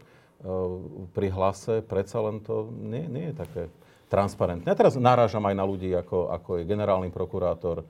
Pri 1.13 1.29
hlase 1.33 1.85
predsa 1.85 2.25
len 2.25 2.41
to 2.41 2.69
nie, 2.73 3.05
nie 3.09 3.33
je 3.33 3.35
také 3.37 3.63
transparentné. 4.07 4.67
Ja 4.71 4.79
teraz 4.79 4.95
narážam 4.95 5.43
aj 5.47 5.55
na 5.57 5.65
ľudí, 5.67 5.91
ako, 5.91 6.31
ako 6.31 6.51
je 6.63 6.69
generálny 6.69 7.11
prokurátor, 7.11 7.83
e, 7.83 7.87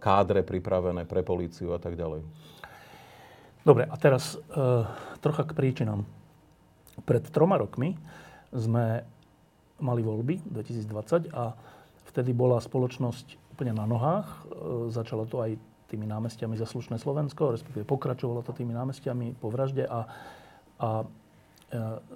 kádre 0.00 0.40
pripravené 0.40 1.04
pre 1.04 1.20
políciu 1.20 1.76
a 1.76 1.80
tak 1.80 1.96
ďalej. 1.96 2.24
Dobre, 3.60 3.84
a 3.84 3.96
teraz 4.00 4.36
e, 4.36 4.38
trocha 5.20 5.44
k 5.44 5.52
príčinám. 5.52 6.08
Pred 7.04 7.28
troma 7.28 7.60
rokmi 7.60 7.96
sme 8.52 9.04
mali 9.80 10.00
voľby 10.04 10.44
2020 10.48 11.32
a 11.32 11.52
vtedy 12.12 12.32
bola 12.32 12.60
spoločnosť 12.60 13.56
úplne 13.56 13.76
na 13.76 13.84
nohách. 13.84 14.28
E, 14.28 14.36
začalo 14.88 15.28
to 15.28 15.44
aj 15.44 15.60
tými 15.92 16.06
námestiami 16.06 16.54
za 16.54 16.64
slušné 16.64 17.02
Slovensko, 17.02 17.52
respektíve 17.52 17.84
pokračovalo 17.84 18.46
to 18.46 18.54
tými 18.54 18.70
námestiami 18.72 19.36
po 19.36 19.50
vražde 19.50 19.84
a, 19.84 20.06
a 20.80 20.90
e, 21.02 21.06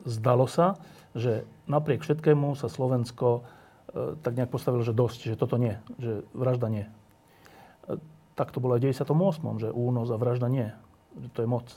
zdalo 0.06 0.46
sa, 0.46 0.78
že 1.14 1.47
napriek 1.71 2.02
všetkému 2.02 2.59
sa 2.59 2.66
Slovensko 2.66 3.40
e, 3.40 4.21
tak 4.21 4.35
nejak 4.35 4.50
postavilo, 4.50 4.83
že 4.83 4.94
dosť, 4.94 5.35
že 5.35 5.40
toto 5.40 5.56
nie, 5.56 5.78
že 6.02 6.26
vražda 6.35 6.68
nie. 6.68 6.85
E, 6.85 7.97
tak 8.35 8.50
to 8.50 8.59
bolo 8.59 8.75
aj 8.75 8.83
v 8.83 8.90
98., 8.90 9.62
že 9.62 9.68
únos 9.71 10.11
a 10.11 10.18
vražda 10.18 10.50
nie, 10.50 10.75
že 11.14 11.28
to 11.30 11.47
je 11.47 11.49
moc. 11.49 11.71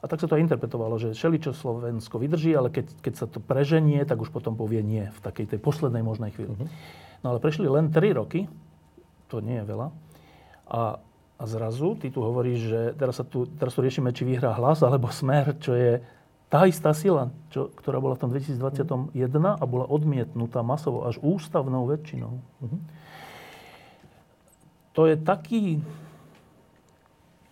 A 0.00 0.08
tak 0.08 0.20
sa 0.20 0.28
to 0.28 0.36
aj 0.36 0.44
interpretovalo, 0.44 1.00
že 1.00 1.16
čo 1.16 1.56
Slovensko 1.56 2.20
vydrží, 2.20 2.52
ale 2.52 2.68
keď, 2.68 2.92
keď 3.00 3.14
sa 3.16 3.24
to 3.24 3.40
preženie, 3.40 4.04
tak 4.04 4.20
už 4.20 4.28
potom 4.28 4.52
povie 4.52 4.84
nie 4.84 5.08
v 5.08 5.20
takej 5.24 5.56
tej 5.56 5.60
poslednej 5.64 6.04
možnej 6.04 6.28
chvíli. 6.36 6.52
Uh-huh. 6.52 6.68
No 7.24 7.32
ale 7.32 7.40
prešli 7.40 7.64
len 7.64 7.88
3 7.88 8.12
roky, 8.12 8.44
to 9.32 9.40
nie 9.40 9.60
je 9.60 9.64
veľa, 9.64 9.88
a, 10.68 11.00
a 11.40 11.44
zrazu 11.48 11.96
ty 11.96 12.12
tu 12.12 12.20
hovoríš, 12.20 12.60
že 12.68 12.80
teraz, 13.00 13.16
sa 13.16 13.24
tu, 13.24 13.48
teraz 13.48 13.72
tu 13.72 13.80
riešime, 13.80 14.12
či 14.12 14.28
vyhrá 14.28 14.52
hlas 14.56 14.84
alebo 14.84 15.08
smer, 15.08 15.56
čo 15.56 15.72
je 15.72 16.04
tá 16.54 16.70
istá 16.70 16.94
sila, 16.94 17.34
čo, 17.50 17.66
ktorá 17.74 17.98
bola 17.98 18.14
v 18.14 18.22
tom 18.22 18.30
2021 18.30 19.10
a 19.58 19.64
bola 19.66 19.90
odmietnutá 19.90 20.62
masovo 20.62 21.02
až 21.02 21.18
ústavnou 21.18 21.82
väčšinou. 21.90 22.38
Uh-huh. 22.38 22.80
To 24.94 25.10
je 25.10 25.18
taký 25.18 25.82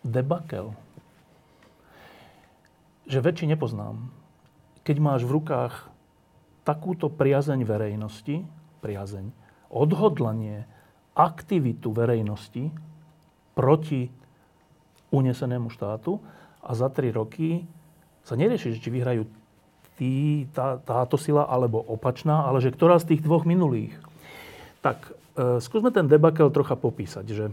debakel, 0.06 0.78
že 3.10 3.18
väčší 3.18 3.50
nepoznám. 3.50 4.06
Keď 4.86 4.96
máš 5.02 5.26
v 5.26 5.34
rukách 5.34 5.90
takúto 6.62 7.10
priazeň 7.10 7.66
verejnosti, 7.66 8.46
priazeň, 8.86 9.34
odhodlanie 9.66 10.70
aktivitu 11.18 11.90
verejnosti 11.90 12.70
proti 13.58 14.14
unesenému 15.10 15.74
štátu 15.74 16.22
a 16.62 16.70
za 16.78 16.86
tri 16.86 17.10
roky 17.10 17.66
sa 18.22 18.34
nerieši, 18.38 18.78
či 18.78 18.90
vyhrajú 18.90 19.26
tí, 19.98 20.46
tá, 20.54 20.78
táto 20.82 21.18
sila 21.20 21.46
alebo 21.46 21.82
opačná, 21.82 22.46
ale 22.46 22.62
že 22.62 22.74
ktorá 22.74 22.98
z 22.98 23.14
tých 23.14 23.24
dvoch 23.24 23.46
minulých. 23.46 23.94
Tak 24.82 25.14
e, 25.38 25.62
skúsme 25.62 25.94
ten 25.94 26.10
debakel 26.10 26.50
trocha 26.50 26.74
popísať, 26.74 27.26
že 27.28 27.44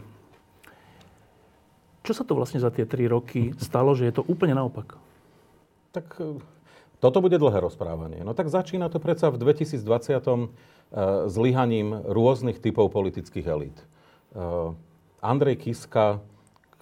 čo 2.02 2.14
sa 2.16 2.24
to 2.26 2.34
vlastne 2.34 2.58
za 2.58 2.74
tie 2.74 2.90
tri 2.90 3.06
roky 3.06 3.54
stalo, 3.62 3.94
že 3.94 4.10
je 4.10 4.14
to 4.18 4.24
úplne 4.26 4.58
naopak? 4.58 4.98
Tak 5.94 6.08
e, 6.18 6.42
toto 7.00 7.22
bude 7.22 7.38
dlhé 7.38 7.62
rozprávanie. 7.62 8.26
No 8.26 8.34
tak 8.34 8.50
začína 8.50 8.90
to 8.90 8.98
predsa 8.98 9.30
v 9.30 9.38
2020 9.38 9.78
e, 9.78 10.48
zlyhaním 11.30 12.02
rôznych 12.10 12.58
typov 12.58 12.90
politických 12.90 13.46
elít. 13.46 13.78
E, 13.78 13.86
Andrej 15.22 15.70
Kiska, 15.70 16.24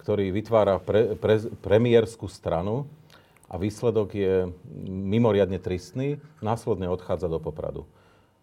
ktorý 0.00 0.32
vytvára 0.32 0.80
pre, 0.80 1.12
pre, 1.18 1.44
premiérskú 1.60 2.30
stranu 2.30 2.88
a 3.48 3.54
výsledok 3.56 4.08
je 4.12 4.52
mimoriadne 4.88 5.56
tristný, 5.56 6.20
následne 6.44 6.88
odchádza 6.92 7.32
do 7.32 7.40
Popradu. 7.40 7.88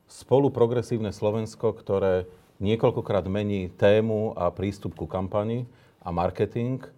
Spolu 0.06 0.50
progresívne 0.50 1.14
Slovensko, 1.14 1.74
ktoré 1.74 2.30
niekoľkokrát 2.62 3.26
mení 3.30 3.70
tému 3.74 4.34
a 4.38 4.50
prístup 4.50 4.98
ku 4.98 5.06
kampani, 5.06 5.70
a 6.06 6.14
marketing, 6.14 6.86
e, 6.86 6.90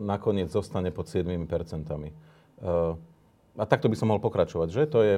nakoniec 0.00 0.48
zostane 0.48 0.88
pod 0.88 1.12
7%. 1.12 1.36
E, 1.36 2.12
a 3.52 3.64
takto 3.68 3.92
by 3.92 3.96
som 4.00 4.08
mohol 4.08 4.24
pokračovať, 4.24 4.68
že? 4.72 4.82
To 4.88 5.04
je, 5.04 5.14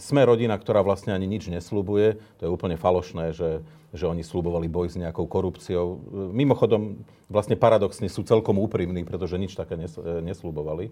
sme 0.00 0.24
rodina, 0.24 0.56
ktorá 0.56 0.80
vlastne 0.80 1.12
ani 1.12 1.28
nič 1.28 1.52
neslubuje. 1.52 2.16
To 2.40 2.48
je 2.48 2.50
úplne 2.50 2.80
falošné, 2.80 3.36
že, 3.36 3.60
že 3.92 4.08
oni 4.08 4.24
slubovali 4.24 4.72
boj 4.72 4.88
s 4.88 4.96
nejakou 4.96 5.28
korupciou. 5.28 6.00
Mimochodom, 6.32 7.04
vlastne 7.28 7.60
paradoxne 7.60 8.08
sú 8.08 8.24
celkom 8.24 8.56
úprimní, 8.56 9.04
pretože 9.04 9.36
nič 9.36 9.52
také 9.52 9.76
nes, 9.76 9.92
e, 10.00 10.24
neslubovali. 10.24 10.88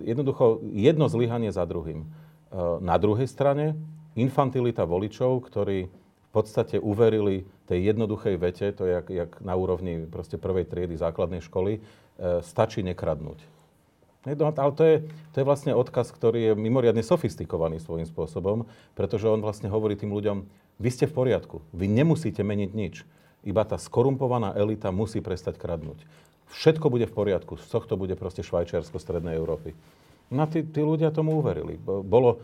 Jednoducho, 0.00 0.64
jedno 0.72 1.06
zlyhanie 1.08 1.52
za 1.52 1.68
druhým. 1.68 2.08
Na 2.80 2.96
druhej 2.96 3.28
strane, 3.28 3.76
infantilita 4.16 4.84
voličov, 4.88 5.44
ktorí 5.48 5.92
podstate 6.32 6.80
uverili 6.80 7.44
tej 7.68 7.92
jednoduchej 7.92 8.34
vete, 8.40 8.72
to 8.72 8.88
je 8.88 8.92
jak, 8.96 9.06
jak 9.12 9.30
na 9.44 9.52
úrovni 9.52 10.08
proste 10.08 10.40
prvej 10.40 10.64
triedy 10.64 10.96
základnej 10.96 11.44
školy, 11.44 11.78
e, 11.78 11.80
stačí 12.40 12.80
nekradnúť. 12.80 13.44
No, 14.24 14.54
ale 14.54 14.72
to 14.72 14.82
je, 14.86 14.96
to 15.34 15.36
je 15.42 15.48
vlastne 15.48 15.72
odkaz, 15.76 16.14
ktorý 16.14 16.40
je 16.50 16.52
mimoriadne 16.56 17.04
sofistikovaný 17.04 17.82
svojím 17.82 18.08
spôsobom, 18.08 18.64
pretože 18.96 19.28
on 19.28 19.42
vlastne 19.44 19.68
hovorí 19.68 19.98
tým 19.98 20.14
ľuďom, 20.14 20.46
vy 20.80 20.90
ste 20.90 21.10
v 21.10 21.14
poriadku, 21.14 21.60
vy 21.74 21.86
nemusíte 21.90 22.40
meniť 22.40 22.70
nič, 22.72 23.04
iba 23.44 23.62
tá 23.66 23.76
skorumpovaná 23.76 24.54
elita 24.56 24.94
musí 24.94 25.20
prestať 25.20 25.58
kradnúť. 25.58 26.06
Všetko 26.52 26.92
bude 26.92 27.08
v 27.08 27.14
poriadku, 27.16 27.56
z 27.56 27.66
tohto 27.68 27.96
bude 27.96 28.12
proste 28.12 28.44
Švajčiarsko 28.44 29.00
Strednej 29.00 29.40
Európy. 29.40 29.72
No 30.32 30.44
tí, 30.48 30.64
tí 30.64 30.80
ľudia 30.84 31.12
tomu 31.12 31.40
uverili. 31.40 31.76
Bolo, 31.80 32.40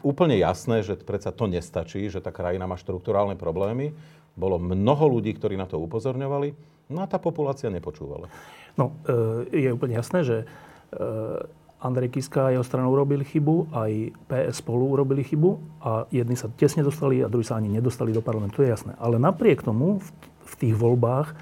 úplne 0.00 0.40
jasné, 0.40 0.80
že 0.80 0.96
predsa 0.96 1.32
to 1.32 1.48
nestačí, 1.48 2.08
že 2.08 2.24
tá 2.24 2.32
krajina 2.32 2.64
má 2.64 2.80
štruktúrálne 2.80 3.36
problémy. 3.36 3.92
Bolo 4.36 4.56
mnoho 4.56 5.20
ľudí, 5.20 5.36
ktorí 5.36 5.56
na 5.56 5.68
to 5.68 5.76
upozorňovali, 5.80 6.48
no 6.92 7.04
a 7.04 7.06
tá 7.10 7.20
populácia 7.20 7.68
nepočúvala. 7.68 8.30
No, 8.78 8.96
e, 9.04 9.68
je 9.68 9.70
úplne 9.74 9.98
jasné, 9.98 10.24
že 10.24 10.36
e, 10.40 10.46
Andrej 11.80 12.12
Kiska 12.16 12.48
a 12.48 12.52
jeho 12.54 12.64
stranou 12.64 12.92
urobili 12.92 13.24
chybu, 13.24 13.72
aj 13.72 13.92
PS 14.28 14.64
spolu 14.64 14.92
urobili 14.92 15.24
chybu 15.24 15.50
a 15.80 16.04
jedni 16.12 16.36
sa 16.36 16.48
tesne 16.52 16.84
dostali 16.84 17.20
a 17.20 17.28
druhí 17.28 17.44
sa 17.44 17.56
ani 17.56 17.68
nedostali 17.72 18.12
do 18.12 18.20
parlamentu, 18.24 18.60
to 18.60 18.64
je 18.68 18.72
jasné. 18.72 18.92
Ale 19.00 19.16
napriek 19.20 19.64
tomu 19.64 20.00
v, 20.00 20.08
v 20.44 20.54
tých 20.56 20.74
voľbách 20.76 21.36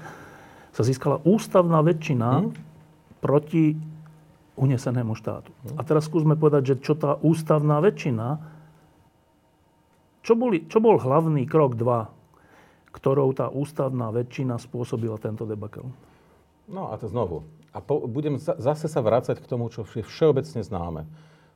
sa 0.79 0.87
získala 0.87 1.19
ústavná 1.27 1.83
väčšina 1.83 2.29
hmm? 2.39 2.49
proti 3.19 3.75
unesenému 4.55 5.11
štátu. 5.11 5.51
A 5.75 5.83
teraz 5.83 6.07
skúsme 6.07 6.39
povedať, 6.39 6.71
že 6.71 6.79
čo 6.79 6.95
tá 6.95 7.19
ústavná 7.19 7.83
väčšina, 7.83 8.39
čo, 10.23 10.39
boli, 10.39 10.63
čo 10.71 10.79
bol 10.79 10.95
hlavný 10.95 11.43
krok 11.43 11.75
2, 11.75 12.95
ktorou 12.95 13.35
tá 13.35 13.51
ústavná 13.51 14.07
väčšina 14.15 14.55
spôsobila 14.55 15.19
tento 15.19 15.43
debakel? 15.43 15.83
No 16.71 16.91
a 16.91 16.95
to 16.95 17.11
znovu. 17.11 17.43
A 17.75 17.83
po, 17.83 18.07
budem 18.07 18.39
za, 18.39 18.55
zase 18.55 18.87
sa 18.87 19.03
vrácať 19.03 19.35
k 19.43 19.49
tomu, 19.51 19.67
čo 19.67 19.83
je 19.83 19.99
všeobecne 19.99 20.63
známe. 20.63 21.03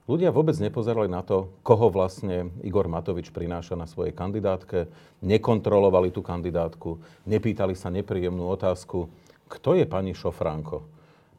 Ľudia 0.04 0.36
vôbec 0.36 0.52
nepozerali 0.60 1.08
na 1.08 1.24
to, 1.24 1.48
koho 1.64 1.88
vlastne 1.88 2.52
Igor 2.60 2.92
Matovič 2.92 3.32
prináša 3.32 3.80
na 3.80 3.88
svojej 3.88 4.12
kandidátke, 4.12 4.92
nekontrolovali 5.24 6.12
tú 6.12 6.20
kandidátku, 6.20 7.00
nepýtali 7.24 7.72
sa 7.72 7.88
nepríjemnú 7.88 8.44
otázku, 8.52 9.08
kto 9.54 9.78
je 9.78 9.86
pani 9.86 10.18
Šofránko. 10.18 10.78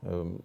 Ehm, 0.04 0.36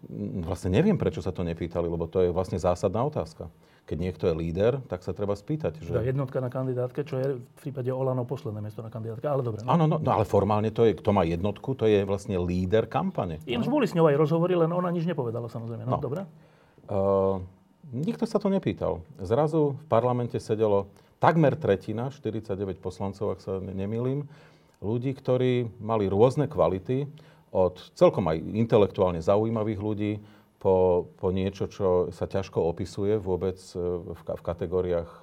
vlastne 0.42 0.72
neviem, 0.72 0.96
prečo 0.96 1.20
sa 1.20 1.36
to 1.36 1.44
nepýtali, 1.44 1.86
lebo 1.86 2.08
to 2.08 2.24
je 2.24 2.30
vlastne 2.32 2.56
zásadná 2.56 3.04
otázka. 3.04 3.52
Keď 3.84 3.98
niekto 3.98 4.24
je 4.30 4.38
líder, 4.38 4.80
tak 4.86 5.02
sa 5.02 5.18
treba 5.18 5.34
spýtať. 5.34 5.82
Že... 5.82 6.06
jednotka 6.06 6.38
na 6.38 6.54
kandidátke, 6.54 7.02
čo 7.02 7.18
je 7.18 7.28
v 7.42 7.58
prípade 7.58 7.90
Olano 7.90 8.22
posledné 8.22 8.62
miesto 8.62 8.86
na 8.86 8.94
kandidátke, 8.94 9.26
ale 9.26 9.42
dobre. 9.42 9.66
No. 9.66 9.74
Áno, 9.74 9.90
no, 9.90 9.98
no, 9.98 10.10
ale 10.14 10.30
formálne 10.30 10.70
to 10.70 10.86
je, 10.86 10.94
kto 10.94 11.10
má 11.10 11.26
jednotku, 11.26 11.74
to 11.74 11.90
je 11.90 12.06
vlastne 12.06 12.38
líder 12.38 12.86
kampane. 12.86 13.42
Ináč 13.50 13.66
boli 13.66 13.90
s 13.90 13.98
ňou 13.98 14.08
aj 14.08 14.16
rozhovory, 14.22 14.54
len 14.54 14.70
ona 14.70 14.94
nič 14.94 15.10
nepovedala 15.10 15.50
samozrejme. 15.50 15.90
No, 15.90 15.98
no. 15.98 16.06
dobre. 16.06 16.22
Uh, 16.86 17.42
nikto 17.90 18.30
sa 18.30 18.38
to 18.38 18.48
nepýtal. 18.54 19.02
Zrazu 19.18 19.74
v 19.76 19.84
parlamente 19.90 20.38
sedelo 20.38 20.94
takmer 21.18 21.58
tretina, 21.58 22.14
49 22.14 22.80
poslancov, 22.80 23.36
ak 23.36 23.40
sa 23.42 23.58
nemýlim, 23.60 24.30
ľudí, 24.80 25.12
ktorí 25.18 25.68
mali 25.84 26.08
rôzne 26.08 26.48
kvality, 26.48 27.10
od 27.52 27.76
celkom 27.98 28.30
aj 28.30 28.38
intelektuálne 28.42 29.22
zaujímavých 29.22 29.82
ľudí 29.82 30.14
po, 30.60 31.08
po 31.16 31.32
niečo, 31.32 31.72
čo 31.72 32.12
sa 32.12 32.28
ťažko 32.28 32.60
opisuje 32.60 33.16
vôbec 33.16 33.58
e, 33.74 33.80
v, 33.80 34.20
v 34.20 34.42
kategóriách 34.44 35.10
e, 35.10 35.20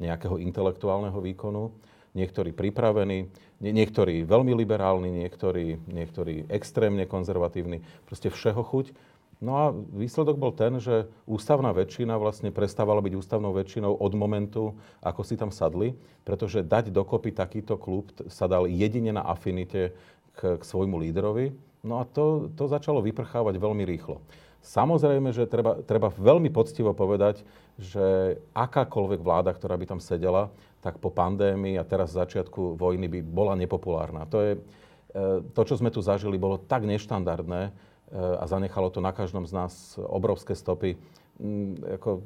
nejakého 0.00 0.40
intelektuálneho 0.40 1.20
výkonu. 1.20 1.70
Niektorí 2.16 2.54
pripravení, 2.54 3.28
nie, 3.60 3.72
niektorí 3.74 4.24
veľmi 4.24 4.56
liberálni, 4.56 5.12
niektorí, 5.12 5.78
niektorí 5.84 6.48
extrémne 6.48 7.04
konzervatívni, 7.04 7.84
proste 8.08 8.32
všeho 8.32 8.62
chuť. 8.64 8.86
No 9.44 9.52
a 9.60 9.64
výsledok 9.74 10.40
bol 10.40 10.54
ten, 10.56 10.80
že 10.80 11.10
ústavná 11.28 11.74
väčšina 11.76 12.16
vlastne 12.16 12.48
prestávala 12.48 13.04
byť 13.04 13.12
ústavnou 13.18 13.52
väčšinou 13.52 14.00
od 14.00 14.12
momentu, 14.16 14.72
ako 15.04 15.20
si 15.20 15.36
tam 15.36 15.52
sadli, 15.52 15.92
pretože 16.24 16.64
dať 16.64 16.88
dokopy 16.88 17.34
takýto 17.34 17.76
klub 17.76 18.08
sa 18.32 18.48
dal 18.48 18.64
jedine 18.70 19.12
na 19.12 19.26
afinite 19.26 19.92
k, 20.34 20.58
k 20.58 20.62
svojmu 20.62 20.98
líderovi. 21.00 21.54
No 21.84 22.00
a 22.00 22.08
to, 22.08 22.48
to 22.56 22.64
začalo 22.66 23.04
vyprchávať 23.04 23.60
veľmi 23.60 23.84
rýchlo. 23.84 24.24
Samozrejme, 24.64 25.28
že 25.36 25.44
treba, 25.44 25.76
treba 25.84 26.08
veľmi 26.08 26.48
poctivo 26.48 26.96
povedať, 26.96 27.44
že 27.76 28.40
akákoľvek 28.56 29.20
vláda, 29.20 29.52
ktorá 29.52 29.76
by 29.76 29.84
tam 29.92 30.00
sedela, 30.00 30.48
tak 30.80 30.96
po 30.96 31.12
pandémii 31.12 31.76
a 31.76 31.84
teraz 31.84 32.16
začiatku 32.16 32.80
vojny 32.80 33.04
by 33.12 33.20
bola 33.20 33.52
nepopulárna. 33.60 34.24
To 34.32 34.40
je, 34.40 34.52
e, 34.56 34.60
to, 35.52 35.62
čo 35.68 35.76
sme 35.76 35.92
tu 35.92 36.00
zažili, 36.00 36.40
bolo 36.40 36.56
tak 36.56 36.88
neštandardné 36.88 37.62
e, 37.68 37.70
a 38.16 38.44
zanechalo 38.48 38.88
to 38.88 39.04
na 39.04 39.12
každom 39.12 39.44
z 39.44 39.52
nás 39.52 40.00
obrovské 40.00 40.56
stopy. 40.56 40.96
Mm, 41.36 42.00
ako, 42.00 42.24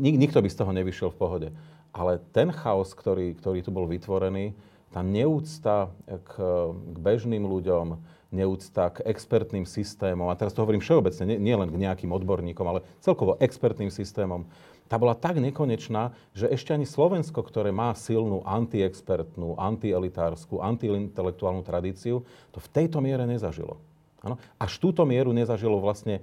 nik, 0.00 0.16
nikto 0.16 0.40
by 0.40 0.48
z 0.48 0.58
toho 0.64 0.72
nevyšiel 0.72 1.12
v 1.12 1.20
pohode. 1.20 1.48
Ale 1.92 2.24
ten 2.32 2.48
chaos, 2.56 2.96
ktorý, 2.96 3.36
ktorý 3.36 3.60
tu 3.60 3.68
bol 3.68 3.84
vytvorený, 3.84 4.56
tá 4.90 5.00
neúcta 5.06 5.94
k, 6.06 6.32
k 6.74 6.96
bežným 6.98 7.46
ľuďom, 7.46 7.98
neúcta 8.30 8.94
k 8.94 9.02
expertným 9.06 9.66
systémom, 9.66 10.30
a 10.30 10.38
teraz 10.38 10.54
to 10.54 10.62
hovorím 10.62 10.82
všeobecne, 10.82 11.34
nie, 11.34 11.38
nie 11.38 11.54
k 11.54 11.82
nejakým 11.82 12.10
odborníkom, 12.14 12.66
ale 12.66 12.86
celkovo 13.02 13.34
expertným 13.42 13.90
systémom, 13.90 14.46
tá 14.90 14.98
bola 14.98 15.14
tak 15.14 15.38
nekonečná, 15.38 16.10
že 16.34 16.50
ešte 16.50 16.74
ani 16.74 16.82
Slovensko, 16.82 17.46
ktoré 17.46 17.70
má 17.70 17.94
silnú 17.94 18.42
antiexpertnú, 18.42 19.54
antielitárskú, 19.54 20.58
antiintelektuálnu 20.58 21.62
tradíciu, 21.62 22.26
to 22.50 22.58
v 22.58 22.68
tejto 22.74 22.98
miere 22.98 23.22
nezažilo. 23.22 23.78
Ano? 24.20 24.36
Až 24.58 24.82
túto 24.82 25.06
mieru 25.06 25.30
nezažilo 25.30 25.78
vlastne 25.78 26.20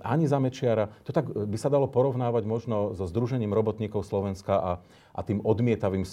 ani 0.00 0.24
za 0.24 0.40
Mečiara. 0.40 0.88
To 1.04 1.12
tak 1.12 1.28
by 1.28 1.56
sa 1.60 1.68
dalo 1.68 1.84
porovnávať 1.84 2.48
možno 2.48 2.96
so 2.96 3.04
Združením 3.04 3.52
robotníkov 3.52 4.08
Slovenska 4.08 4.56
a, 4.56 4.72
a 5.12 5.20
tým 5.20 5.44
odmietavým 5.44 6.04
e, 6.04 6.10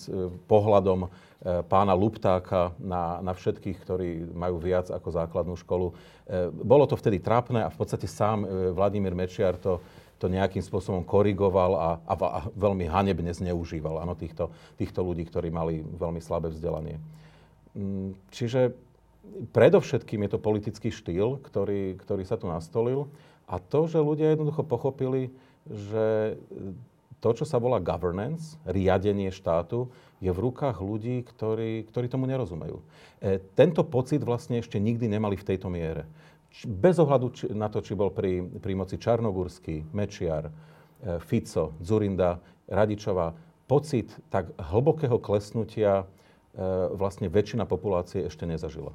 pohľadom 0.51 1.07
E, 1.37 1.61
pána 1.69 1.93
Luptáka 1.93 2.73
na, 2.81 3.21
na 3.21 3.29
všetkých, 3.37 3.77
ktorí 3.85 4.09
majú 4.33 4.57
viac 4.57 4.89
ako 4.89 5.13
základnú 5.13 5.53
školu. 5.53 5.93
E, 5.93 6.49
bolo 6.49 6.89
to 6.89 6.97
vtedy 6.97 7.21
trápne 7.21 7.61
a 7.61 7.69
v 7.69 7.77
podstate 7.77 8.09
sám 8.09 8.41
e, 8.41 8.73
Vladimír 8.73 9.13
Mečiar 9.13 9.53
to, 9.61 9.77
to 10.17 10.33
nejakým 10.33 10.65
spôsobom 10.65 11.05
korigoval 11.05 11.71
a, 11.77 11.89
a, 12.09 12.13
a 12.17 12.39
veľmi 12.57 12.89
hanebne 12.89 13.29
zneužíval 13.37 14.01
ano, 14.01 14.17
týchto, 14.17 14.49
týchto 14.81 15.05
ľudí, 15.05 15.29
ktorí 15.29 15.53
mali 15.53 15.85
veľmi 15.85 16.17
slabé 16.17 16.49
vzdelanie. 16.49 16.97
Mm, 17.77 18.17
čiže 18.33 18.73
predovšetkým 19.53 20.25
je 20.25 20.29
to 20.33 20.41
politický 20.41 20.89
štýl, 20.89 21.37
ktorý, 21.45 22.01
ktorý 22.01 22.25
sa 22.25 22.41
tu 22.41 22.49
nastolil 22.49 23.05
a 23.47 23.55
to, 23.63 23.87
že 23.87 24.03
ľudia 24.03 24.35
jednoducho 24.35 24.67
pochopili, 24.67 25.31
že 25.67 26.35
to, 27.17 27.29
čo 27.33 27.45
sa 27.47 27.57
volá 27.57 27.81
governance, 27.81 28.59
riadenie 28.67 29.33
štátu, 29.33 29.89
je 30.21 30.29
v 30.29 30.39
rukách 30.49 30.77
ľudí, 30.83 31.25
ktorí, 31.25 31.87
ktorí 31.89 32.05
tomu 32.11 32.29
nerozumejú. 32.29 32.77
E, 32.77 33.41
tento 33.57 33.81
pocit 33.87 34.21
vlastne 34.21 34.61
ešte 34.61 34.77
nikdy 34.77 35.09
nemali 35.09 35.33
v 35.39 35.47
tejto 35.47 35.69
miere. 35.71 36.05
Bez 36.65 36.97
ohľadu 36.97 37.27
či, 37.33 37.43
na 37.53 37.69
to, 37.69 37.81
či 37.81 37.93
bol 37.93 38.09
pri, 38.13 38.41
pri 38.41 38.73
moci 38.77 38.97
Čarnogórsky, 39.01 39.85
Mečiar, 39.93 40.49
e, 40.49 40.51
Fico, 41.21 41.73
Zurinda, 41.81 42.41
Radičová, 42.69 43.33
pocit 43.65 44.13
tak 44.29 44.53
hlbokého 44.57 45.17
klesnutia 45.21 46.03
e, 46.03 46.05
vlastne 46.93 47.29
väčšina 47.29 47.65
populácie 47.65 48.25
ešte 48.25 48.45
nezažila. 48.45 48.93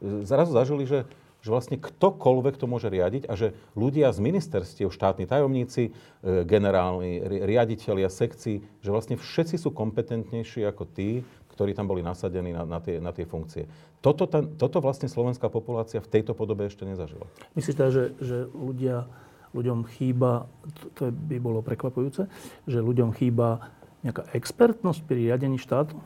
E, 0.00 0.24
zrazu 0.24 0.52
zažili, 0.52 0.84
že 0.84 1.04
že 1.44 1.52
vlastne 1.52 1.76
ktokoľvek 1.76 2.56
to 2.56 2.64
môže 2.64 2.88
riadiť 2.88 3.28
a 3.28 3.36
že 3.36 3.52
ľudia 3.76 4.08
z 4.16 4.18
ministerstiev, 4.24 4.88
štátni 4.88 5.28
tajomníci, 5.28 5.92
e, 5.92 6.42
generálni, 6.48 7.20
riaditeľia 7.20 8.08
sekcií, 8.08 8.64
že 8.80 8.88
vlastne 8.88 9.20
všetci 9.20 9.60
sú 9.60 9.68
kompetentnejší 9.68 10.64
ako 10.64 10.88
tí, 10.88 11.20
ktorí 11.52 11.76
tam 11.76 11.84
boli 11.84 12.00
nasadení 12.00 12.56
na, 12.56 12.64
na, 12.64 12.80
tie, 12.80 12.96
na 12.96 13.12
tie 13.12 13.28
funkcie. 13.28 13.68
Toto, 14.00 14.24
ten, 14.24 14.56
toto 14.56 14.80
vlastne 14.80 15.06
slovenská 15.06 15.52
populácia 15.52 16.00
v 16.00 16.08
tejto 16.08 16.32
podobe 16.32 16.64
ešte 16.64 16.88
nezažila. 16.88 17.28
Myslíš 17.52 17.76
teda, 17.76 17.90
že, 17.92 18.04
že 18.24 18.36
ľudia, 18.56 19.04
ľuďom 19.52 19.84
chýba, 19.84 20.48
to, 20.80 20.84
to 20.96 21.02
by 21.12 21.36
bolo 21.36 21.60
prekvapujúce, 21.60 22.24
že 22.64 22.78
ľuďom 22.80 23.12
chýba 23.12 23.68
nejaká 24.00 24.32
expertnosť 24.32 25.04
pri 25.04 25.28
riadení 25.28 25.60
štátu? 25.60 26.00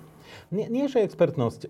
Nie, 0.51 0.66
nie 0.66 0.90
že 0.90 1.07
expertnosť. 1.07 1.61
E, 1.64 1.68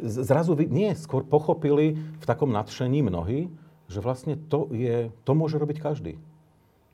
zrazu 0.00 0.56
nie, 0.68 0.96
skôr 0.96 1.22
pochopili 1.24 1.96
v 1.96 2.24
takom 2.24 2.50
nadšení 2.50 3.04
mnohí, 3.04 3.52
že 3.88 4.00
vlastne 4.00 4.34
to, 4.36 4.72
je, 4.72 5.12
to 5.24 5.32
môže 5.36 5.60
robiť 5.60 5.78
každý. 5.80 6.12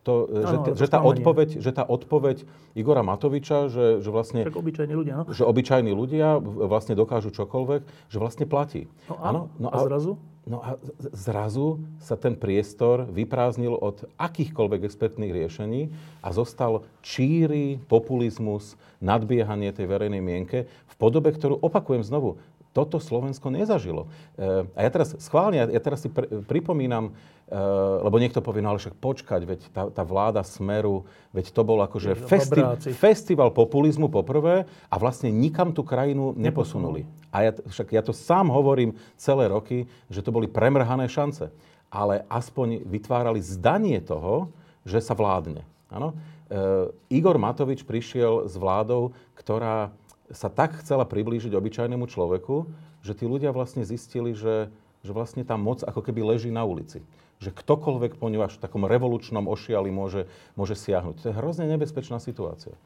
To, 0.09 0.25
ano, 0.33 0.41
že, 0.49 0.57
to 0.65 0.71
že, 0.81 0.87
tá 0.89 1.01
odpoveď, 1.05 1.49
že 1.61 1.71
tá 1.77 1.85
odpoveď 1.85 2.49
Igora 2.73 3.05
Matoviča, 3.05 3.69
že, 3.69 4.01
že 4.01 4.09
vlastne... 4.09 4.49
Tak 4.49 4.57
obyčajní 4.57 4.95
ľudia, 4.97 5.15
no. 5.21 5.23
Že 5.29 5.45
obyčajní 5.45 5.93
ľudia 5.93 6.41
vlastne 6.41 6.97
dokážu 6.97 7.29
čokoľvek, 7.29 8.09
že 8.09 8.17
vlastne 8.17 8.49
platí. 8.49 8.89
No, 9.13 9.15
áno, 9.21 9.41
no 9.61 9.69
a, 9.69 9.77
a 9.77 9.85
zrazu? 9.85 10.17
No 10.49 10.65
a 10.65 10.81
zrazu 11.13 11.85
sa 12.01 12.17
ten 12.17 12.33
priestor 12.33 13.05
vyprázdnil 13.13 13.77
od 13.77 14.09
akýchkoľvek 14.17 14.89
expertných 14.89 15.37
riešení 15.37 15.93
a 16.25 16.33
zostal 16.33 16.89
číry 17.05 17.77
populizmus, 17.85 18.81
nadbiehanie 19.05 19.69
tej 19.77 19.85
verejnej 19.85 20.25
mienke 20.25 20.65
v 20.65 20.95
podobe, 20.97 21.29
ktorú 21.37 21.61
opakujem 21.61 22.01
znovu 22.01 22.41
toto 22.71 23.03
Slovensko 23.03 23.51
nezažilo. 23.51 24.07
E, 24.39 24.67
a 24.75 24.81
ja 24.87 24.91
teraz 24.91 25.19
schválne, 25.19 25.59
ja 25.59 25.81
teraz 25.83 26.07
si 26.07 26.09
pr- 26.11 26.47
pripomínam, 26.47 27.11
e, 27.51 27.59
lebo 28.07 28.23
niekto 28.23 28.39
povie, 28.39 28.63
no 28.63 28.71
ale 28.71 28.79
však 28.79 28.95
počkať, 28.95 29.41
veď 29.43 29.61
tá, 29.75 29.83
tá 29.91 30.03
vláda 30.07 30.47
Smeru, 30.47 31.03
veď 31.35 31.51
to 31.51 31.63
bol 31.67 31.83
akože 31.83 32.15
festi- 32.15 32.95
festival 32.95 33.51
populizmu 33.51 34.07
poprvé 34.07 34.71
a 34.87 34.95
vlastne 35.03 35.35
nikam 35.35 35.75
tú 35.75 35.83
krajinu 35.83 36.31
neposunuli. 36.39 37.11
A 37.35 37.51
ja, 37.51 37.53
však 37.55 37.91
ja 37.91 38.03
to 38.07 38.15
sám 38.15 38.51
hovorím 38.51 38.95
celé 39.19 39.51
roky, 39.51 39.91
že 40.07 40.23
to 40.23 40.31
boli 40.31 40.47
premrhané 40.47 41.11
šance. 41.11 41.51
Ale 41.91 42.23
aspoň 42.31 42.87
vytvárali 42.87 43.43
zdanie 43.43 43.99
toho, 43.99 44.55
že 44.87 45.03
sa 45.03 45.19
vládne. 45.19 45.67
Áno? 45.91 46.15
E, 46.15 47.15
Igor 47.19 47.35
Matovič 47.35 47.83
prišiel 47.83 48.47
s 48.47 48.55
vládou, 48.55 49.11
ktorá 49.35 49.91
sa 50.31 50.49
tak 50.49 50.79
chcela 50.83 51.03
priblížiť 51.03 51.51
obyčajnému 51.55 52.07
človeku, 52.07 52.71
že 53.03 53.13
tí 53.19 53.25
ľudia 53.27 53.51
vlastne 53.51 53.83
zistili, 53.83 54.33
že, 54.35 54.71
že 55.03 55.11
vlastne 55.11 55.43
tá 55.43 55.59
moc 55.59 55.83
ako 55.83 56.01
keby 56.01 56.23
leží 56.23 56.51
na 56.55 56.63
ulici. 56.63 57.03
Že 57.41 57.57
ktokoľvek 57.57 58.13
po 58.21 58.29
ňu 58.29 58.47
až 58.47 58.61
v 58.61 58.63
takom 58.63 58.85
revolučnom 58.87 59.49
ošiali 59.49 59.91
môže, 59.91 60.31
môže 60.55 60.77
siahnuť. 60.79 61.15
To 61.25 61.27
je 61.33 61.39
hrozne 61.39 61.67
nebezpečná 61.67 62.21
situácia. 62.23 62.77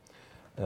E, 0.57 0.65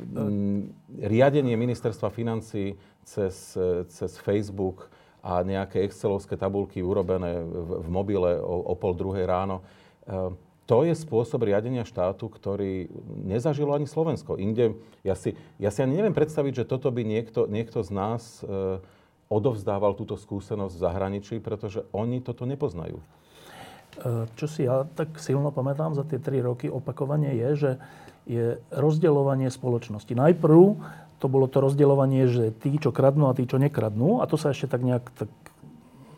m, 0.00 0.72
riadenie 0.98 1.54
ministerstva 1.54 2.10
financí 2.10 2.74
cez, 3.04 3.54
cez 3.92 4.10
Facebook 4.18 4.88
a 5.22 5.46
nejaké 5.46 5.86
excelovské 5.86 6.34
tabulky 6.34 6.82
urobené 6.82 7.46
v, 7.46 7.86
v 7.86 7.88
mobile 7.92 8.42
o, 8.42 8.72
o 8.72 8.74
pol 8.74 8.98
druhej 8.98 9.28
ráno. 9.28 9.62
E, 10.02 10.50
to 10.66 10.86
je 10.86 10.94
spôsob 10.94 11.42
riadenia 11.42 11.82
štátu, 11.82 12.30
ktorý 12.30 12.86
nezažilo 13.26 13.74
ani 13.74 13.90
Slovensko. 13.90 14.38
Inde, 14.38 14.78
ja 15.02 15.18
si, 15.18 15.34
ja 15.58 15.74
si 15.74 15.82
ani 15.82 15.98
neviem 15.98 16.14
predstaviť, 16.14 16.62
že 16.62 16.68
toto 16.70 16.94
by 16.94 17.02
niekto, 17.02 17.50
niekto 17.50 17.82
z 17.82 17.90
nás 17.90 18.22
e, 18.40 18.78
odovzdával 19.26 19.98
túto 19.98 20.14
skúsenosť 20.14 20.74
v 20.78 20.84
zahraničí, 20.86 21.34
pretože 21.42 21.82
oni 21.90 22.22
toto 22.22 22.46
nepoznajú. 22.46 23.02
E, 23.02 23.04
čo 24.38 24.46
si 24.46 24.70
ja 24.70 24.86
tak 24.86 25.18
silno 25.18 25.50
pamätám 25.50 25.98
za 25.98 26.06
tie 26.06 26.22
tri 26.22 26.38
roky 26.38 26.70
opakovanie 26.70 27.34
je, 27.34 27.50
že 27.58 27.70
je 28.22 28.46
rozdeľovanie 28.70 29.50
spoločnosti. 29.50 30.14
Najprv 30.14 30.78
to 31.18 31.26
bolo 31.26 31.50
to 31.50 31.58
rozdeľovanie, 31.58 32.30
že 32.30 32.54
tí, 32.54 32.78
čo 32.78 32.94
kradnú 32.94 33.30
a 33.30 33.34
tí, 33.34 33.46
čo 33.50 33.58
nekradnú, 33.58 34.22
a 34.22 34.30
to 34.30 34.38
sa 34.38 34.54
ešte 34.54 34.70
tak 34.70 34.86
nejak 34.86 35.10
tak 35.14 35.30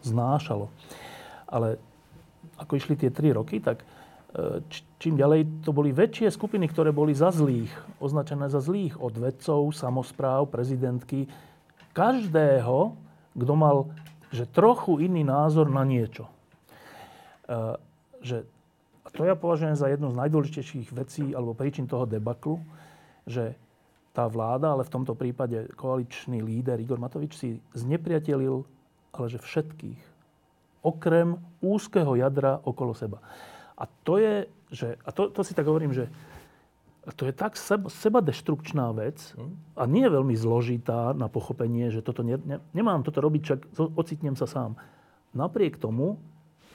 znášalo. 0.04 0.68
Ale 1.48 1.80
ako 2.60 2.76
išli 2.76 2.94
tie 2.96 3.08
tri 3.08 3.32
roky, 3.32 3.60
tak 3.60 3.84
čím 4.98 5.14
ďalej 5.14 5.62
to 5.62 5.70
boli 5.70 5.94
väčšie 5.94 6.34
skupiny, 6.34 6.66
ktoré 6.66 6.90
boli 6.90 7.14
za 7.14 7.30
zlých, 7.30 7.70
označené 8.02 8.50
za 8.50 8.58
zlých, 8.58 8.98
od 8.98 9.14
vedcov, 9.14 9.70
samozpráv, 9.70 10.50
prezidentky, 10.50 11.30
každého, 11.94 12.98
kto 13.38 13.54
mal 13.54 13.94
že 14.34 14.50
trochu 14.50 14.98
iný 14.98 15.22
názor 15.22 15.70
na 15.70 15.86
niečo. 15.86 16.26
E, 17.46 17.78
že, 18.18 18.42
a 19.06 19.08
to 19.14 19.22
ja 19.22 19.38
považujem 19.38 19.78
za 19.78 19.86
jednu 19.86 20.10
z 20.10 20.18
najdôležitejších 20.18 20.90
vecí 20.90 21.30
alebo 21.30 21.54
príčin 21.54 21.86
toho 21.86 22.02
debaklu, 22.02 22.58
že 23.30 23.54
tá 24.10 24.26
vláda, 24.26 24.74
ale 24.74 24.82
v 24.82 24.94
tomto 24.94 25.14
prípade 25.14 25.70
koaličný 25.78 26.42
líder 26.42 26.82
Igor 26.82 26.98
Matovič 26.98 27.38
si 27.38 27.62
znepriatelil, 27.78 28.66
ale 29.14 29.26
že 29.30 29.38
všetkých. 29.38 30.02
Okrem 30.82 31.38
úzkeho 31.62 32.18
jadra 32.18 32.58
okolo 32.66 32.94
seba. 32.94 33.22
A 33.74 33.84
to 34.06 34.22
je, 34.22 34.34
že, 34.70 34.88
a 35.02 35.10
to, 35.10 35.30
to 35.30 35.40
si 35.42 35.52
tak 35.54 35.66
hovorím, 35.66 35.90
že 35.90 36.06
to 37.12 37.28
je 37.28 37.34
tak 37.36 37.60
seba, 37.60 37.92
seba 37.92 38.24
deštrukčná 38.24 38.88
vec 38.96 39.36
a 39.76 39.84
nie 39.84 40.08
je 40.08 40.14
veľmi 40.14 40.32
zložitá 40.32 41.12
na 41.12 41.28
pochopenie, 41.28 41.92
že 41.92 42.00
toto 42.00 42.24
ne, 42.24 42.40
ne, 42.40 42.64
nemám 42.72 43.04
toto 43.04 43.20
robiť, 43.20 43.42
čak 43.44 43.58
ocitnem 43.76 44.40
sa 44.40 44.48
sám. 44.48 44.80
Napriek 45.36 45.76
tomu 45.76 46.16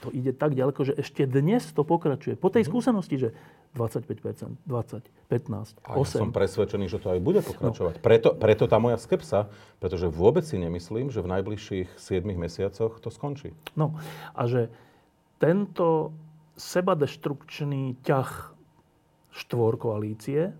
to 0.00 0.08
ide 0.16 0.32
tak 0.32 0.56
ďaleko, 0.56 0.80
že 0.80 0.94
ešte 0.96 1.28
dnes 1.28 1.60
to 1.76 1.84
pokračuje. 1.84 2.38
Po 2.38 2.48
tej 2.48 2.64
mhm. 2.64 2.68
skúsenosti, 2.72 3.16
že 3.20 3.28
25%, 3.76 4.66
20, 4.66 5.06
15, 5.28 5.78
8. 5.84 5.86
A 5.86 5.94
ja 5.94 6.04
som 6.06 6.32
presvedčený, 6.34 6.86
že 6.90 6.98
to 6.98 7.14
aj 7.14 7.20
bude 7.22 7.44
pokračovať. 7.44 7.94
No. 7.98 8.02
Preto, 8.02 8.28
preto 8.34 8.64
tá 8.66 8.82
moja 8.82 8.98
skepsa, 8.98 9.46
pretože 9.78 10.10
vôbec 10.10 10.42
si 10.42 10.58
nemyslím, 10.58 11.12
že 11.12 11.22
v 11.22 11.28
najbližších 11.38 11.88
7 12.00 12.26
mesiacoch 12.34 12.98
to 12.98 13.12
skončí. 13.12 13.54
No 13.78 13.94
a 14.34 14.42
že 14.50 14.72
tento 15.38 16.10
sebadeštrukčný 16.60 18.04
ťah 18.04 18.52
štvor 19.32 19.80
koalície, 19.80 20.52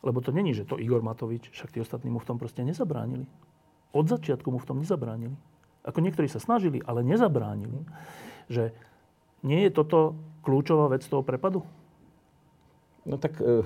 lebo 0.00 0.20
to 0.24 0.32
není, 0.32 0.56
že 0.56 0.64
to 0.64 0.80
Igor 0.80 1.04
Matovič, 1.04 1.52
však 1.52 1.76
tí 1.76 1.78
ostatní 1.84 2.08
mu 2.08 2.20
v 2.20 2.28
tom 2.28 2.36
proste 2.40 2.64
nezabránili. 2.64 3.28
Od 3.92 4.08
začiatku 4.08 4.48
mu 4.48 4.58
v 4.58 4.68
tom 4.68 4.80
nezabránili. 4.80 5.36
Ako 5.84 6.00
niektorí 6.00 6.28
sa 6.28 6.40
snažili, 6.40 6.80
ale 6.84 7.04
nezabránili. 7.04 7.84
Že 8.48 8.72
nie 9.44 9.68
je 9.68 9.70
toto 9.72 10.16
kľúčová 10.40 10.88
vec 10.88 11.04
toho 11.04 11.20
prepadu? 11.20 11.60
No 13.04 13.20
tak 13.20 13.36
e, 13.40 13.64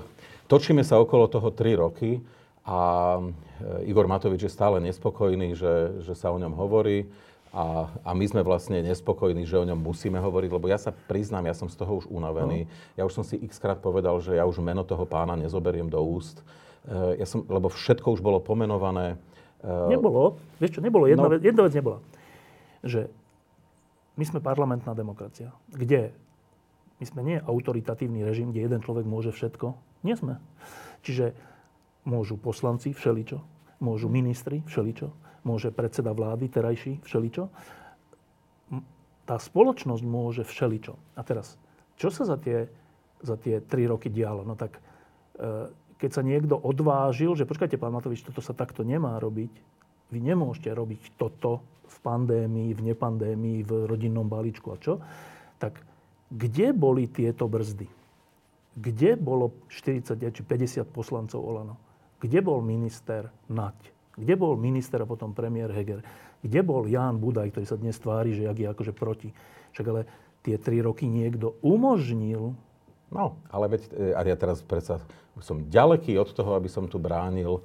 točíme 0.51 0.83
sa 0.83 0.99
okolo 0.99 1.31
toho 1.31 1.55
3 1.55 1.79
roky 1.79 2.19
a 2.67 2.79
e, 3.19 3.87
Igor 3.87 4.11
Matovič 4.11 4.51
je 4.51 4.53
stále 4.53 4.83
nespokojný, 4.83 5.55
že, 5.55 6.03
že 6.03 6.15
sa 6.19 6.35
o 6.35 6.39
ňom 6.43 6.59
hovorí. 6.59 7.07
A, 7.49 7.89
a 8.05 8.11
my 8.13 8.25
sme 8.29 8.45
vlastne 8.45 8.85
nespokojní, 8.85 9.49
že 9.49 9.57
o 9.57 9.65
ňom 9.65 9.81
musíme 9.81 10.21
hovoriť, 10.21 10.51
lebo 10.53 10.69
ja 10.69 10.77
sa 10.77 10.93
priznám, 10.93 11.49
ja 11.49 11.57
som 11.57 11.73
z 11.73 11.81
toho 11.81 12.05
už 12.05 12.07
unavený. 12.13 12.69
No. 12.69 12.71
Ja 13.01 13.03
už 13.09 13.17
som 13.17 13.25
si 13.25 13.41
x 13.41 13.57
krát 13.57 13.81
povedal, 13.81 14.21
že 14.21 14.37
ja 14.37 14.45
už 14.45 14.61
meno 14.61 14.85
toho 14.85 15.09
pána 15.09 15.33
nezoberiem 15.33 15.89
do 15.89 15.97
úst. 16.05 16.45
Uh, 16.85 17.17
ja 17.17 17.25
som, 17.25 17.49
lebo 17.49 17.73
všetko 17.73 18.13
už 18.17 18.21
bolo 18.21 18.37
pomenované. 18.45 19.17
Uh, 19.65 19.89
nebolo. 19.89 20.37
Vieš 20.61 20.79
čo, 20.79 20.81
nebolo. 20.85 21.09
Jedna, 21.09 21.25
no, 21.25 21.33
vec, 21.33 21.41
jedna 21.41 21.63
vec 21.65 21.73
nebola. 21.73 21.99
Že 22.85 23.09
my 24.21 24.25
sme 24.29 24.39
parlamentná 24.45 24.93
demokracia, 24.93 25.49
kde 25.73 26.13
my 26.99 27.05
sme 27.07 27.21
nie 27.23 27.39
autoritatívny 27.39 28.27
režim, 28.27 28.51
kde 28.51 28.67
jeden 28.67 28.81
človek 28.83 29.07
môže 29.07 29.31
všetko. 29.31 29.79
Nie 30.03 30.19
sme. 30.19 30.43
Čiže 31.07 31.33
môžu 32.03 32.35
poslanci 32.35 32.91
všeličo, 32.91 33.39
môžu 33.79 34.11
ministri 34.11 34.67
všeličo, 34.67 35.15
môže 35.43 35.71
predseda 35.75 36.15
vlády 36.15 36.51
terajší 36.51 37.03
všeličo. 37.03 37.51
Tá 39.29 39.37
spoločnosť 39.37 40.03
môže 40.05 40.43
všeličo. 40.47 40.97
A 41.15 41.21
teraz, 41.21 41.61
čo 42.01 42.09
sa 42.09 42.25
za 42.25 42.41
tie, 42.41 42.71
za 43.21 43.37
tie 43.37 43.61
tri 43.61 43.85
roky 43.85 44.09
dialo? 44.09 44.43
No 44.43 44.57
tak, 44.57 44.81
e, 45.37 45.71
keď 46.01 46.11
sa 46.11 46.23
niekto 46.25 46.57
odvážil, 46.57 47.37
že 47.37 47.45
počkajte, 47.45 47.77
pán 47.77 47.93
Matovič, 47.93 48.25
toto 48.25 48.41
sa 48.41 48.57
takto 48.57 48.87
nemá 48.87 49.21
robiť, 49.21 49.53
vy 50.09 50.19
nemôžete 50.25 50.73
robiť 50.73 51.21
toto 51.21 51.61
v 51.85 51.97
pandémii, 52.01 52.73
v 52.73 52.81
nepandémii, 52.93 53.61
v 53.65 53.71
rodinnom 53.85 54.25
balíčku 54.25 54.73
a 54.73 54.81
čo, 54.81 55.05
tak 55.61 55.77
kde 56.33 56.73
boli 56.73 57.05
tieto 57.09 57.45
brzdy? 57.45 57.99
kde 58.79 59.19
bolo 59.19 59.67
40 59.67 60.23
či 60.31 60.43
50 60.47 60.87
poslancov 60.95 61.43
Olano? 61.43 61.75
Kde 62.23 62.39
bol 62.43 62.63
minister 62.63 63.31
Nať? 63.51 63.98
Kde 64.19 64.35
bol 64.35 64.59
minister 64.59 64.99
a 64.99 65.07
potom 65.07 65.31
premiér 65.31 65.71
Heger? 65.71 66.03
Kde 66.43 66.61
bol 66.67 66.91
Ján 66.91 67.23
Budaj, 67.23 67.55
ktorý 67.55 67.67
sa 67.67 67.79
dnes 67.79 67.95
tvári, 67.97 68.35
že 68.35 68.51
jak 68.51 68.59
je 68.59 68.67
akože 68.67 68.93
proti? 68.93 69.31
Však 69.73 69.87
ale 69.87 70.03
tie 70.43 70.59
tri 70.59 70.83
roky 70.83 71.07
niekto 71.07 71.55
umožnil. 71.63 72.59
No, 73.09 73.39
ale 73.49 73.79
veď, 73.79 73.83
e, 73.95 74.13
a 74.13 74.21
ja 74.27 74.37
teraz 74.37 74.61
predsa 74.61 75.01
som 75.39 75.71
ďaleký 75.71 76.19
od 76.19 76.35
toho, 76.35 76.59
aby 76.59 76.67
som 76.67 76.91
tu 76.91 76.99
bránil 76.99 77.63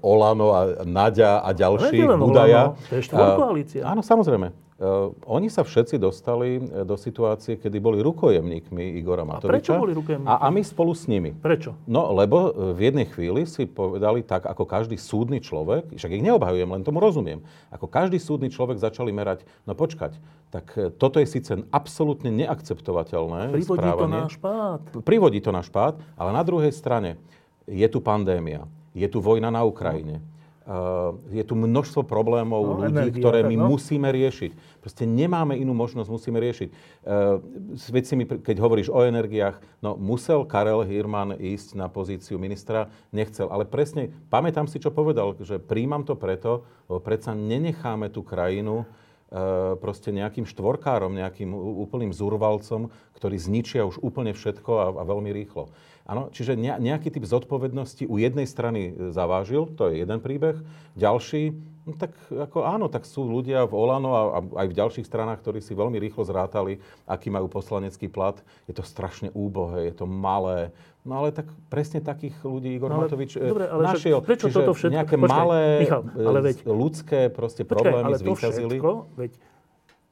Olano 0.00 0.48
a 0.56 0.60
Naďa 0.88 1.44
a 1.44 1.52
ďalší 1.52 2.00
Budaja. 2.08 2.72
Olano, 2.72 2.88
to 2.88 2.94
je 2.96 3.02
štvorkoalícia. 3.04 3.82
Áno, 3.84 4.00
samozrejme. 4.00 4.72
Uh, 4.82 5.14
oni 5.30 5.46
sa 5.46 5.62
všetci 5.62 5.94
dostali 5.94 6.58
e, 6.58 6.82
do 6.82 6.98
situácie, 6.98 7.54
kedy 7.54 7.78
boli 7.78 8.02
rukojemníkmi 8.02 8.98
Igora 8.98 9.22
Matoviča. 9.22 9.46
A 9.46 9.54
prečo 9.54 9.72
boli 9.78 9.94
rukojemníkmi? 9.94 10.26
A, 10.26 10.42
a 10.42 10.50
my 10.50 10.58
spolu 10.66 10.90
s 10.90 11.06
nimi. 11.06 11.30
Prečo? 11.38 11.78
No, 11.86 12.10
lebo 12.10 12.50
e, 12.50 12.74
v 12.74 12.90
jednej 12.90 13.06
chvíli 13.06 13.46
si 13.46 13.70
povedali 13.70 14.26
tak, 14.26 14.42
ako 14.42 14.66
každý 14.66 14.98
súdny 14.98 15.38
človek, 15.38 15.94
však 15.94 16.18
ich 16.18 16.24
neobhajujem, 16.26 16.66
len 16.66 16.82
tomu 16.82 16.98
rozumiem, 16.98 17.46
ako 17.70 17.86
každý 17.86 18.18
súdny 18.18 18.50
človek 18.50 18.82
začali 18.82 19.14
merať, 19.14 19.46
no 19.70 19.78
počkať, 19.78 20.18
tak 20.50 20.74
toto 20.98 21.22
je 21.22 21.30
síce 21.30 21.62
absolútne 21.70 22.34
neakceptovateľné 22.34 23.54
Privodí 23.54 23.86
správanie. 23.86 24.02
to 24.02 24.06
na 24.10 24.24
špát. 24.34 24.82
Privodí 25.06 25.38
to 25.38 25.54
na 25.54 25.62
špát, 25.62 25.94
ale 26.18 26.34
na 26.34 26.42
druhej 26.42 26.74
strane 26.74 27.22
je 27.70 27.86
tu 27.86 28.02
pandémia, 28.02 28.66
je 28.92 29.08
tu 29.08 29.18
vojna 29.20 29.48
na 29.48 29.64
Ukrajine. 29.64 30.20
Uh, 30.62 31.18
je 31.34 31.42
tu 31.42 31.58
množstvo 31.58 32.06
problémov 32.06 32.62
no, 32.62 32.70
ľudí, 32.78 32.94
energia, 32.94 33.18
ktoré 33.18 33.42
my 33.42 33.56
no. 33.58 33.74
musíme 33.74 34.06
riešiť. 34.14 34.78
Proste 34.78 35.02
nemáme 35.10 35.58
inú 35.58 35.74
možnosť, 35.74 36.06
musíme 36.06 36.38
riešiť. 36.38 36.68
Uh, 37.02 37.42
si 37.74 38.14
mi, 38.14 38.30
keď 38.30 38.62
hovoríš 38.62 38.86
o 38.86 39.02
energiách, 39.02 39.58
no 39.82 39.98
musel 39.98 40.46
Karel 40.46 40.86
Hirman 40.86 41.34
ísť 41.34 41.74
na 41.74 41.90
pozíciu 41.90 42.38
ministra, 42.38 42.94
nechcel. 43.10 43.50
Ale 43.50 43.66
presne, 43.66 44.14
pamätám 44.30 44.70
si, 44.70 44.78
čo 44.78 44.94
povedal, 44.94 45.34
že 45.42 45.58
príjmam 45.58 46.06
to 46.06 46.14
preto, 46.14 46.62
lebo 46.86 47.02
predsa 47.02 47.34
nenecháme 47.34 48.06
tú 48.14 48.22
krajinu 48.22 48.86
uh, 48.86 49.74
proste 49.82 50.14
nejakým 50.14 50.46
štvorkárom, 50.46 51.10
nejakým 51.10 51.50
úplným 51.58 52.14
zurvalcom, 52.14 52.86
ktorí 53.18 53.34
zničia 53.34 53.82
už 53.82 53.98
úplne 53.98 54.30
všetko 54.30 54.70
a, 54.78 54.86
a 54.94 55.02
veľmi 55.02 55.34
rýchlo. 55.34 55.74
Áno, 56.02 56.34
čiže 56.34 56.58
nejaký 56.58 57.14
typ 57.14 57.22
zodpovednosti 57.22 58.10
u 58.10 58.18
jednej 58.18 58.50
strany 58.50 58.90
e, 58.90 59.14
zavážil, 59.14 59.70
to 59.78 59.86
je 59.86 60.02
jeden 60.02 60.18
príbeh. 60.18 60.58
Ďalší, 60.98 61.54
no 61.86 61.94
tak 61.94 62.10
ako 62.26 62.66
áno, 62.66 62.90
tak 62.90 63.06
sú 63.06 63.22
ľudia 63.22 63.70
v 63.70 63.72
Olano 63.78 64.10
a, 64.10 64.22
a 64.34 64.38
aj 64.62 64.66
v 64.66 64.78
ďalších 64.82 65.06
stranách, 65.06 65.46
ktorí 65.46 65.62
si 65.62 65.78
veľmi 65.78 66.02
rýchlo 66.02 66.26
zrátali, 66.26 66.82
aký 67.06 67.30
majú 67.30 67.46
poslanecký 67.46 68.10
plat. 68.10 68.34
Je 68.66 68.74
to 68.74 68.82
strašne 68.82 69.30
úbohé, 69.30 69.94
je 69.94 70.02
to 70.02 70.06
malé. 70.10 70.74
No 71.06 71.22
ale 71.22 71.30
tak 71.30 71.46
presne 71.70 72.02
takých 72.02 72.34
ľudí 72.42 72.74
Igor 72.74 72.90
no, 72.90 72.98
ale, 72.98 73.06
Matovič 73.06 73.38
e, 73.38 73.46
dobre, 73.46 73.70
ale 73.70 73.82
našiel. 73.86 74.18
Prečo 74.26 74.50
Čiže 74.50 74.58
toto 74.58 74.74
všetko? 74.74 74.94
Nejaké 74.98 75.16
počkaj, 75.16 75.38
malé 75.38 75.60
Michal, 75.86 76.02
ale 76.18 76.38
veď, 76.42 76.56
ľudské 76.66 77.20
proste 77.30 77.62
počkaj, 77.62 77.78
problémy 77.78 78.06
ale 78.10 78.18
zvýťazili. 78.18 78.76
To 78.78 78.82
všetko, 78.82 78.92
veď, 79.22 79.32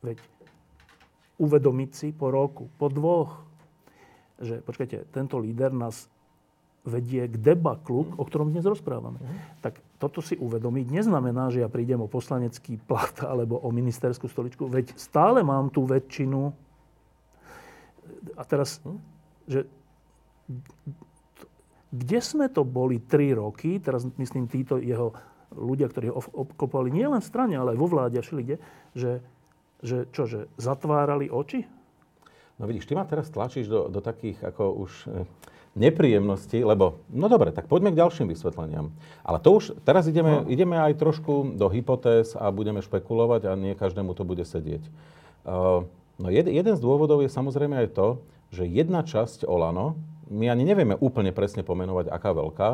veď 0.07 0.19
uvedomiť 1.41 1.91
si 1.97 2.09
po 2.15 2.31
roku, 2.31 2.71
po 2.79 2.87
dvoch, 2.87 3.50
že 4.41 4.65
počkajte, 4.65 5.13
tento 5.13 5.37
líder 5.37 5.71
nás 5.71 6.09
vedie 6.81 7.29
k 7.29 7.37
debaklu, 7.37 8.17
o 8.17 8.25
ktorom 8.25 8.57
dnes 8.57 8.65
rozprávame. 8.65 9.21
Mm. 9.21 9.37
Tak 9.61 9.85
toto 10.01 10.25
si 10.25 10.33
uvedomiť 10.41 10.89
neznamená, 10.89 11.53
že 11.53 11.61
ja 11.61 11.69
prídem 11.69 12.01
o 12.01 12.09
poslanecký 12.09 12.81
plat 12.81 13.13
alebo 13.31 13.61
o 13.61 13.69
ministerskú 13.69 14.27
stoličku, 14.27 14.65
veď 14.65 14.97
stále 14.97 15.45
mám 15.45 15.69
tú 15.69 15.85
väčšinu. 15.85 16.53
A 18.37 18.43
teraz, 18.49 18.81
mm. 18.81 18.99
že 19.45 19.61
kde 21.91 22.19
sme 22.23 22.47
to 22.49 22.63
boli 22.63 23.03
tri 23.03 23.35
roky, 23.35 23.83
teraz 23.83 24.07
myslím 24.17 24.47
títo 24.47 24.79
jeho 24.79 25.11
ľudia, 25.51 25.91
ktorí 25.91 26.07
ho 26.15 26.23
obklopovali 26.23 26.95
nielen 26.95 27.19
v 27.19 27.27
strane, 27.29 27.59
ale 27.59 27.75
aj 27.75 27.79
vo 27.83 27.91
vláde 27.91 28.17
a 28.19 28.25
všeli 28.25 28.43
kde, 28.47 28.57
že, 28.95 29.13
že 29.83 29.97
čo, 30.15 30.31
že 30.31 30.47
zatvárali 30.55 31.27
oči? 31.27 31.67
No 32.61 32.69
vidíš, 32.69 32.85
ty 32.85 32.93
ma 32.93 33.09
teraz 33.09 33.33
tlačíš 33.33 33.73
do, 33.73 33.89
do 33.89 34.05
takých 34.05 34.37
ako 34.45 34.85
už 34.85 34.93
eh, 35.09 35.25
nepríjemností, 35.81 36.61
lebo, 36.61 37.01
no 37.09 37.33
dobre, 37.33 37.57
tak 37.57 37.73
poďme 37.73 37.97
k 37.97 38.05
ďalším 38.05 38.29
vysvetleniam. 38.29 38.93
Ale 39.25 39.41
to 39.41 39.57
už, 39.57 39.81
teraz 39.87 40.05
ideme, 40.05 40.45
no. 40.45 40.49
ideme 40.51 40.77
aj 40.77 41.01
trošku 41.01 41.57
do 41.57 41.73
hypotéz 41.73 42.37
a 42.37 42.53
budeme 42.53 42.85
špekulovať 42.85 43.49
a 43.49 43.57
nie 43.57 43.73
každému 43.73 44.13
to 44.13 44.29
bude 44.29 44.45
sedieť. 44.45 44.85
Uh, 45.47 45.89
no 46.21 46.29
jed, 46.29 46.51
jeden 46.53 46.75
z 46.77 46.85
dôvodov 46.85 47.25
je 47.25 47.33
samozrejme 47.33 47.87
aj 47.87 47.97
to, 47.97 48.09
že 48.51 48.67
jedna 48.67 49.07
časť 49.07 49.47
Olano, 49.47 49.95
my 50.31 50.47
ani 50.47 50.63
nevieme 50.63 50.95
úplne 50.95 51.35
presne 51.35 51.67
pomenovať, 51.67 52.07
aká 52.09 52.31
veľká, 52.31 52.71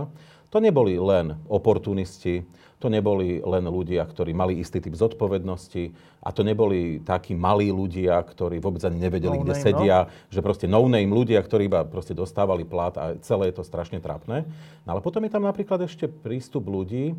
to 0.52 0.62
neboli 0.62 0.94
len 1.00 1.40
oportunisti, 1.50 2.46
to 2.76 2.92
neboli 2.92 3.40
len 3.40 3.64
ľudia, 3.64 4.04
ktorí 4.04 4.36
mali 4.36 4.60
istý 4.60 4.84
typ 4.84 4.92
zodpovednosti 4.92 5.96
a 6.20 6.28
to 6.28 6.44
neboli 6.44 7.00
takí 7.00 7.32
malí 7.32 7.72
ľudia, 7.72 8.20
ktorí 8.20 8.60
vôbec 8.60 8.84
ani 8.84 9.00
nevedeli, 9.00 9.40
no 9.40 9.42
kde 9.48 9.56
name, 9.56 9.64
sedia, 9.64 9.98
no? 10.04 10.10
že 10.28 10.44
proste 10.44 10.68
no-name 10.68 11.08
ľudia, 11.08 11.40
ktorí 11.40 11.72
iba 11.72 11.88
proste 11.88 12.12
dostávali 12.12 12.68
plat 12.68 12.92
a 13.00 13.16
celé 13.24 13.48
je 13.50 13.56
to 13.58 13.64
strašne 13.64 13.96
trápne. 13.98 14.44
No 14.84 14.96
ale 14.96 15.00
potom 15.00 15.24
je 15.24 15.32
tam 15.32 15.48
napríklad 15.48 15.88
ešte 15.88 16.04
prístup 16.04 16.68
ľudí, 16.68 17.16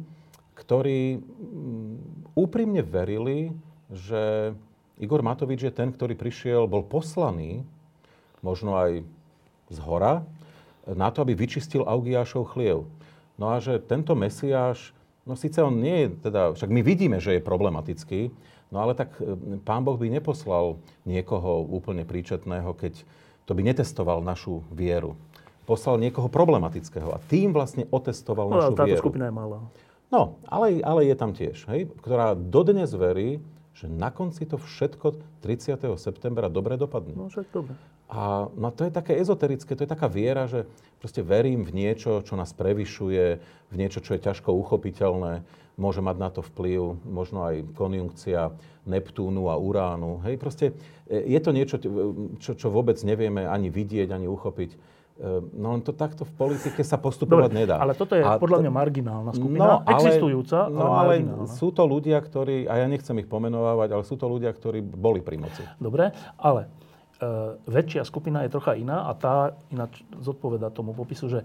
ktorí 0.53 1.17
mm, 1.17 1.93
úprimne 2.37 2.85
verili, 2.85 3.49
že 3.89 4.53
Igor 5.01 5.25
Matovič 5.25 5.61
je 5.65 5.73
ten, 5.73 5.89
ktorý 5.89 6.13
prišiel, 6.13 6.69
bol 6.69 6.85
poslaný, 6.85 7.65
možno 8.45 8.77
aj 8.77 9.05
z 9.67 9.79
hora, 9.83 10.23
na 10.87 11.11
to, 11.11 11.23
aby 11.23 11.35
vyčistil 11.35 11.83
Augiášov 11.83 12.55
chliev. 12.55 12.87
No 13.35 13.51
a 13.51 13.59
že 13.59 13.77
tento 13.83 14.15
Mesiáš, 14.15 14.95
no 15.27 15.35
síce 15.35 15.59
on 15.59 15.77
nie 15.77 16.07
je, 16.07 16.31
teda, 16.31 16.55
však 16.55 16.69
my 16.71 16.81
vidíme, 16.81 17.17
že 17.19 17.37
je 17.37 17.41
problematický, 17.43 18.31
no 18.71 18.77
ale 18.79 18.95
tak 18.95 19.13
e, 19.19 19.59
pán 19.61 19.83
Boh 19.83 19.99
by 19.99 20.07
neposlal 20.07 20.79
niekoho 21.03 21.67
úplne 21.67 22.07
príčetného, 22.07 22.71
keď 22.73 23.03
to 23.45 23.51
by 23.51 23.61
netestoval 23.63 24.23
našu 24.23 24.63
vieru. 24.71 25.19
Poslal 25.67 25.99
niekoho 25.99 26.31
problematického 26.31 27.11
a 27.11 27.19
tým 27.27 27.51
vlastne 27.51 27.83
otestoval 27.91 28.47
no, 28.47 28.55
našu 28.55 28.73
táto 28.79 28.87
vieru. 28.87 29.03
Skupina 29.03 29.27
je 29.27 29.35
malá. 29.35 29.59
No, 30.07 30.39
ale, 30.47 30.79
ale 30.87 31.03
je 31.03 31.15
tam 31.19 31.35
tiež, 31.35 31.67
hej, 31.67 31.91
ktorá 31.99 32.31
dodnes 32.31 32.95
verí, 32.95 33.43
že 33.75 33.91
na 33.91 34.09
konci 34.09 34.47
to 34.47 34.55
všetko 34.55 35.19
30. 35.43 35.83
septembra 35.99 36.47
dobre 36.47 36.79
dopadne. 36.79 37.13
No 37.13 37.27
však 37.27 37.51
dobre. 37.51 37.75
A 38.07 38.47
no, 38.55 38.71
to 38.71 38.87
je 38.87 38.91
také 38.95 39.19
ezoterické, 39.19 39.75
to 39.75 39.83
je 39.83 39.91
taká 39.91 40.07
viera, 40.07 40.47
že 40.47 40.63
proste 41.03 41.19
verím 41.19 41.67
v 41.67 41.75
niečo, 41.75 42.23
čo 42.23 42.39
nás 42.39 42.55
prevyšuje, 42.55 43.25
v 43.67 43.75
niečo, 43.75 43.99
čo 43.99 44.15
je 44.15 44.23
ťažko 44.23 44.55
uchopiteľné, 44.55 45.43
môže 45.75 45.99
mať 45.99 46.15
na 46.15 46.29
to 46.31 46.39
vplyv, 46.39 47.03
možno 47.03 47.43
aj 47.43 47.67
konjunkcia 47.75 48.55
Neptúnu 48.87 49.51
a 49.51 49.59
Uránu. 49.59 50.23
Hej, 50.23 50.39
proste 50.39 50.65
e, 51.11 51.35
je 51.35 51.39
to 51.43 51.51
niečo, 51.51 51.75
čo, 52.39 52.55
čo 52.55 52.67
vôbec 52.71 52.95
nevieme 53.03 53.43
ani 53.43 53.67
vidieť, 53.67 54.07
ani 54.15 54.31
uchopiť. 54.31 54.71
E, 54.71 54.77
no 55.51 55.75
len 55.75 55.83
to 55.83 55.91
takto 55.91 56.23
v 56.23 56.31
politike 56.31 56.87
sa 56.87 56.95
postupovať 56.95 57.51
Dobre, 57.51 57.59
nedá. 57.59 57.75
Ale 57.83 57.91
toto 57.91 58.15
je 58.15 58.23
a 58.23 58.39
podľa 58.39 58.63
mňa 58.63 58.71
marginálna 58.71 59.31
skupina, 59.35 59.59
no, 59.59 59.77
ale, 59.83 59.93
existujúca, 59.99 60.57
no, 60.71 60.95
ale 60.95 61.13
sú 61.51 61.75
to 61.75 61.83
ľudia, 61.83 62.23
ktorí, 62.23 62.71
a 62.71 62.79
ja 62.79 62.87
nechcem 62.87 63.19
ich 63.19 63.27
pomenovať, 63.27 63.89
ale 63.91 64.03
sú 64.07 64.15
to 64.15 64.31
ľudia, 64.31 64.55
ktorí 64.55 64.79
boli 64.79 65.19
pri 65.19 65.43
moci. 65.43 65.61
Dobre, 65.77 66.15
ale 66.39 66.71
E, 66.71 66.76
väčšia 67.65 68.05
skupina 68.05 68.45
je 68.45 68.53
trocha 68.53 68.77
iná 68.77 69.09
a 69.09 69.11
tá 69.17 69.57
ináč 69.73 70.05
zodpoveda 70.21 70.69
tomu 70.69 70.93
popisu, 70.93 71.29
že 71.29 71.39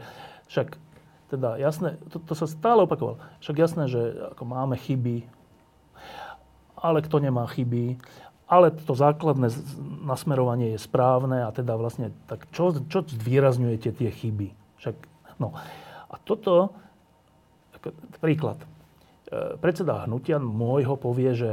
však 0.53 0.77
teda 1.33 1.57
jasné, 1.57 1.97
to, 2.13 2.21
to 2.21 2.37
sa 2.37 2.45
stále 2.45 2.85
opakovalo, 2.85 3.17
však 3.41 3.57
jasné, 3.57 3.89
že 3.89 4.01
ako 4.37 4.45
máme 4.45 4.77
chyby, 4.77 5.25
ale 6.77 7.01
kto 7.01 7.25
nemá 7.25 7.49
chyby, 7.49 7.97
ale 8.45 8.69
to 8.69 8.93
základné 8.93 9.49
nasmerovanie 10.05 10.77
je 10.77 10.85
správne 10.85 11.49
a 11.49 11.51
teda 11.57 11.73
vlastne, 11.81 12.13
tak 12.29 12.53
čo, 12.53 12.77
čo 12.85 13.01
zvýrazňujete 13.01 13.97
tie 13.97 14.11
chyby? 14.13 14.53
Však, 14.77 14.97
no. 15.41 15.57
A 16.13 16.21
toto, 16.21 16.77
príklad, 18.21 18.61
e, 19.33 19.57
predseda 19.57 20.05
hnutia 20.05 20.37
môjho 20.37 21.01
povie, 21.01 21.33
že 21.33 21.51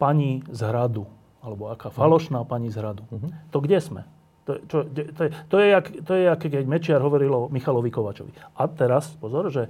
pani 0.00 0.40
z 0.48 0.60
hradu, 0.64 1.04
alebo 1.42 1.70
aká 1.70 1.88
falošná 1.92 2.42
pani 2.42 2.68
z 2.70 2.82
hradu. 2.82 3.06
Uh-huh. 3.08 3.30
To 3.54 3.58
kde 3.62 3.78
sme? 3.78 4.02
To, 4.48 4.56
čo, 4.64 4.76
to, 4.88 5.22
je, 5.28 5.30
to, 5.52 5.56
je 5.60 5.66
jak, 5.68 5.86
to 6.08 6.12
je 6.16 6.22
jak 6.24 6.40
keď 6.40 6.64
Mečiar 6.64 7.00
hovoril 7.04 7.32
o 7.36 7.42
Michalovi 7.52 7.92
Kovačovi. 7.92 8.32
A 8.56 8.64
teraz, 8.64 9.12
pozor, 9.20 9.52
že 9.52 9.68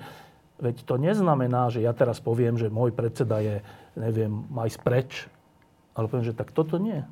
veď 0.63 0.87
to 0.87 0.95
neznamená, 0.99 1.71
že 1.71 1.83
ja 1.83 1.91
teraz 1.91 2.23
poviem, 2.23 2.55
že 2.55 2.71
môj 2.71 2.95
predseda 2.95 3.43
je, 3.43 3.63
neviem, 3.99 4.31
maj 4.51 4.75
preč, 4.79 5.27
ale 5.99 6.07
poviem, 6.07 6.31
že 6.31 6.35
tak 6.35 6.55
toto 6.55 6.79
nie. 6.79 7.03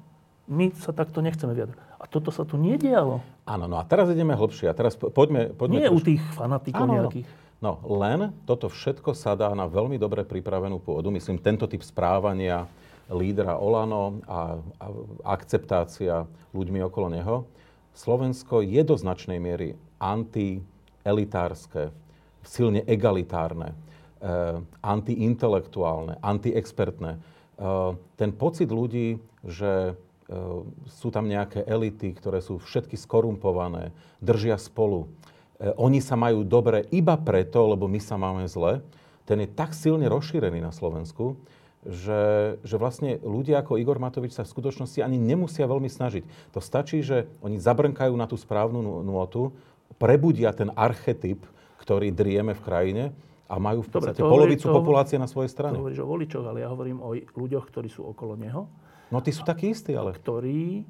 My 0.47 0.71
sa 0.79 0.95
takto 0.95 1.19
nechceme 1.19 1.59
vyjadriť. 1.59 1.79
A 1.99 2.07
toto 2.07 2.31
sa 2.31 2.47
tu 2.47 2.55
nedialo. 2.55 3.19
Áno, 3.51 3.67
no 3.67 3.83
a 3.83 3.85
teraz 3.87 4.07
ideme 4.15 4.39
hlbšie. 4.39 4.71
A 4.71 4.75
teraz 4.79 4.95
poďme... 4.95 5.51
poďme 5.51 5.83
nie 5.83 5.91
trošku... 5.91 5.99
u 5.99 6.07
tých 6.07 6.23
fanatikov 6.39 6.87
áno, 6.87 6.95
nejakých. 7.03 7.27
No, 7.59 7.83
len 7.99 8.31
toto 8.47 8.71
všetko 8.71 9.11
sa 9.19 9.35
dá 9.35 9.51
na 9.59 9.67
veľmi 9.67 9.99
dobre 9.99 10.23
pripravenú 10.23 10.79
pôdu. 10.79 11.11
Myslím, 11.11 11.43
tento 11.43 11.67
typ 11.67 11.83
správania, 11.83 12.71
lídra 13.11 13.59
Olano 13.59 14.21
a, 14.27 14.59
a 14.83 14.87
akceptácia 15.31 16.27
ľuďmi 16.55 16.81
okolo 16.87 17.09
neho, 17.13 17.37
Slovensko 17.97 18.61
je 18.61 18.83
do 18.85 18.93
značnej 18.99 19.41
miery 19.41 19.73
antielitárske, 19.97 21.89
silne 22.45 22.85
egalitárne, 22.85 23.73
antiintelektuálne, 24.85 26.21
antiexpertné. 26.21 27.17
Ten 28.21 28.31
pocit 28.37 28.69
ľudí, 28.69 29.17
že 29.41 29.97
sú 30.91 31.09
tam 31.09 31.31
nejaké 31.31 31.65
elity, 31.65 32.13
ktoré 32.13 32.45
sú 32.45 32.61
všetky 32.61 32.99
skorumpované, 33.01 33.97
držia 34.21 34.61
spolu. 34.61 35.09
Oni 35.81 36.05
sa 36.05 36.21
majú 36.21 36.45
dobre 36.45 36.85
iba 36.93 37.17
preto, 37.17 37.65
lebo 37.65 37.89
my 37.89 38.01
sa 38.03 38.21
máme 38.21 38.45
zle. 38.45 38.85
Ten 39.25 39.41
je 39.41 39.49
tak 39.49 39.73
silne 39.73 40.05
rozšírený 40.11 40.61
na 40.61 40.75
Slovensku, 40.75 41.41
že, 41.87 42.57
že 42.67 42.77
vlastne 42.77 43.23
ľudia 43.23 43.63
ako 43.63 43.79
Igor 43.79 44.03
Matovič 44.03 44.35
sa 44.35 44.43
v 44.43 44.53
skutočnosti 44.53 44.99
ani 45.01 45.17
nemusia 45.17 45.71
veľmi 45.71 45.87
snažiť. 45.87 46.53
To 46.55 46.61
stačí, 46.61 47.01
že 47.01 47.31
oni 47.41 47.63
zabrnkajú 47.63 48.15
na 48.15 48.27
tú 48.27 48.35
správnu 48.35 49.03
nôtu, 49.07 49.55
prebudia 49.97 50.51
ten 50.51 50.75
archetyp, 50.75 51.47
ktorý 51.81 52.11
drieme 52.11 52.53
v 52.59 52.65
krajine 52.65 53.05
a 53.47 53.63
majú 53.63 53.87
v 53.87 53.91
podstate 53.95 54.19
Dobre, 54.19 54.35
polovicu 54.35 54.67
hovorí, 54.67 54.79
populácie 54.83 55.17
na 55.23 55.31
svojej 55.31 55.51
strane. 55.55 55.79
To 55.79 55.87
hovoríš 55.87 56.03
o 56.03 56.09
voličoch, 56.11 56.47
ale 56.51 56.67
ja 56.67 56.69
hovorím 56.69 56.99
o 56.99 57.15
ľuďoch, 57.15 57.65
ktorí 57.71 57.87
sú 57.87 58.03
okolo 58.11 58.35
neho. 58.35 58.67
No 59.15 59.23
tí 59.23 59.31
sú 59.31 59.47
takí 59.47 59.71
istí, 59.71 59.95
ale... 59.95 60.19
Ktorí 60.19 60.83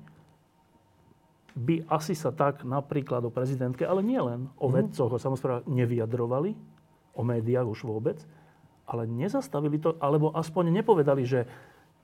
by 1.57 1.89
asi 1.89 2.13
sa 2.17 2.33
tak 2.33 2.65
napríklad 2.65 3.25
o 3.25 3.33
prezidentke, 3.33 3.85
ale 3.85 4.05
nie 4.05 4.21
len 4.21 4.49
o 4.57 4.69
mm-hmm. 4.69 4.77
vedcoch, 4.77 5.13
o 5.13 5.21
samozprávach 5.21 5.65
nevyjadrovali, 5.69 6.57
o 7.17 7.23
médiách 7.25 7.69
už 7.69 7.81
vôbec, 7.89 8.21
ale 8.87 9.05
nezastavili 9.11 9.83
to, 9.83 9.99
alebo 9.99 10.31
aspoň 10.31 10.71
nepovedali, 10.71 11.27
že 11.27 11.45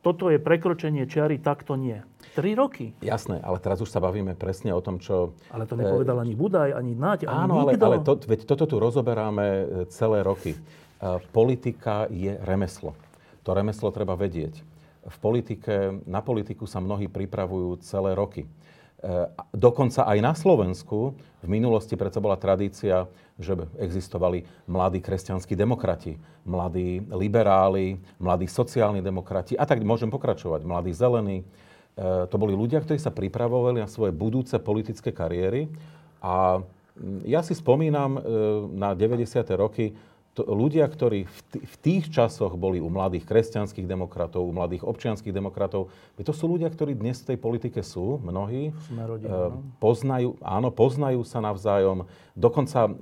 toto 0.02 0.34
je 0.34 0.42
prekročenie 0.42 1.06
čiary, 1.06 1.38
tak 1.38 1.62
to 1.62 1.78
nie. 1.78 2.02
Tri 2.34 2.58
roky. 2.58 2.90
Jasné, 2.98 3.38
ale 3.38 3.62
teraz 3.62 3.78
už 3.78 3.86
sa 3.86 4.02
bavíme 4.02 4.34
presne 4.34 4.74
o 4.74 4.82
tom, 4.82 4.98
čo... 4.98 5.38
Ale 5.54 5.62
to 5.62 5.78
nepovedal 5.78 6.18
e, 6.18 6.22
ani 6.26 6.34
Budaj, 6.34 6.74
ani 6.74 6.92
Naď, 6.98 7.30
ani 7.30 7.38
Áno, 7.46 7.54
nikto. 7.70 7.86
ale, 7.86 8.02
ale 8.02 8.06
to, 8.06 8.18
veď 8.18 8.40
toto 8.42 8.66
tu 8.66 8.82
rozoberáme 8.82 9.46
e, 9.46 9.64
celé 9.94 10.26
roky. 10.26 10.58
E, 10.58 10.60
politika 11.30 12.10
je 12.10 12.34
remeslo. 12.42 12.98
To 13.46 13.54
remeslo 13.54 13.94
treba 13.94 14.18
vedieť. 14.18 14.58
V 15.06 15.16
politike, 15.22 16.02
na 16.06 16.18
politiku 16.18 16.66
sa 16.66 16.82
mnohí 16.82 17.06
pripravujú 17.06 17.82
celé 17.82 18.14
roky. 18.14 18.46
Dokonca 19.50 20.06
aj 20.06 20.18
na 20.22 20.30
Slovensku 20.30 21.18
v 21.42 21.48
minulosti 21.50 21.98
predsa 21.98 22.22
bola 22.22 22.38
tradícia, 22.38 23.10
že 23.42 23.58
existovali 23.76 24.46
mladí 24.70 25.02
kresťanskí 25.02 25.52
demokrati, 25.58 26.16
mladí 26.46 27.02
liberáli, 27.10 27.98
mladí 28.22 28.46
sociálni 28.46 29.02
demokrati 29.02 29.58
a 29.58 29.66
tak 29.66 29.82
môžem 29.82 30.08
pokračovať, 30.08 30.62
mladí 30.62 30.94
zelení. 30.94 31.42
E, 31.42 31.44
to 32.30 32.36
boli 32.38 32.54
ľudia, 32.54 32.80
ktorí 32.80 32.96
sa 32.96 33.10
pripravovali 33.10 33.82
na 33.82 33.90
svoje 33.90 34.14
budúce 34.14 34.56
politické 34.62 35.10
kariéry 35.10 35.68
a 36.22 36.62
ja 37.24 37.40
si 37.40 37.56
spomínam 37.56 38.16
e, 38.16 38.20
na 38.76 38.92
90. 38.94 39.26
roky, 39.56 39.96
to, 40.32 40.48
ľudia, 40.48 40.88
ktorí 40.88 41.28
v, 41.28 41.40
t- 41.52 41.60
v 41.60 41.74
tých 41.84 42.08
časoch 42.08 42.56
boli 42.56 42.80
u 42.80 42.88
mladých 42.88 43.28
kresťanských 43.28 43.84
demokratov, 43.84 44.48
u 44.48 44.52
mladých 44.56 44.80
občianských 44.88 45.28
demokratov, 45.28 45.92
to 46.16 46.32
sú 46.32 46.48
ľudia, 46.48 46.72
ktorí 46.72 46.96
dnes 46.96 47.20
v 47.20 47.36
tej 47.36 47.38
politike 47.38 47.84
sú, 47.84 48.16
mnohí. 48.24 48.72
rodina, 49.04 49.28
e, 49.28 49.60
poznajú, 49.76 50.40
áno, 50.40 50.72
poznajú 50.72 51.20
sa 51.28 51.44
navzájom, 51.44 52.08
dokonca 52.32 52.88
e, 52.88 52.92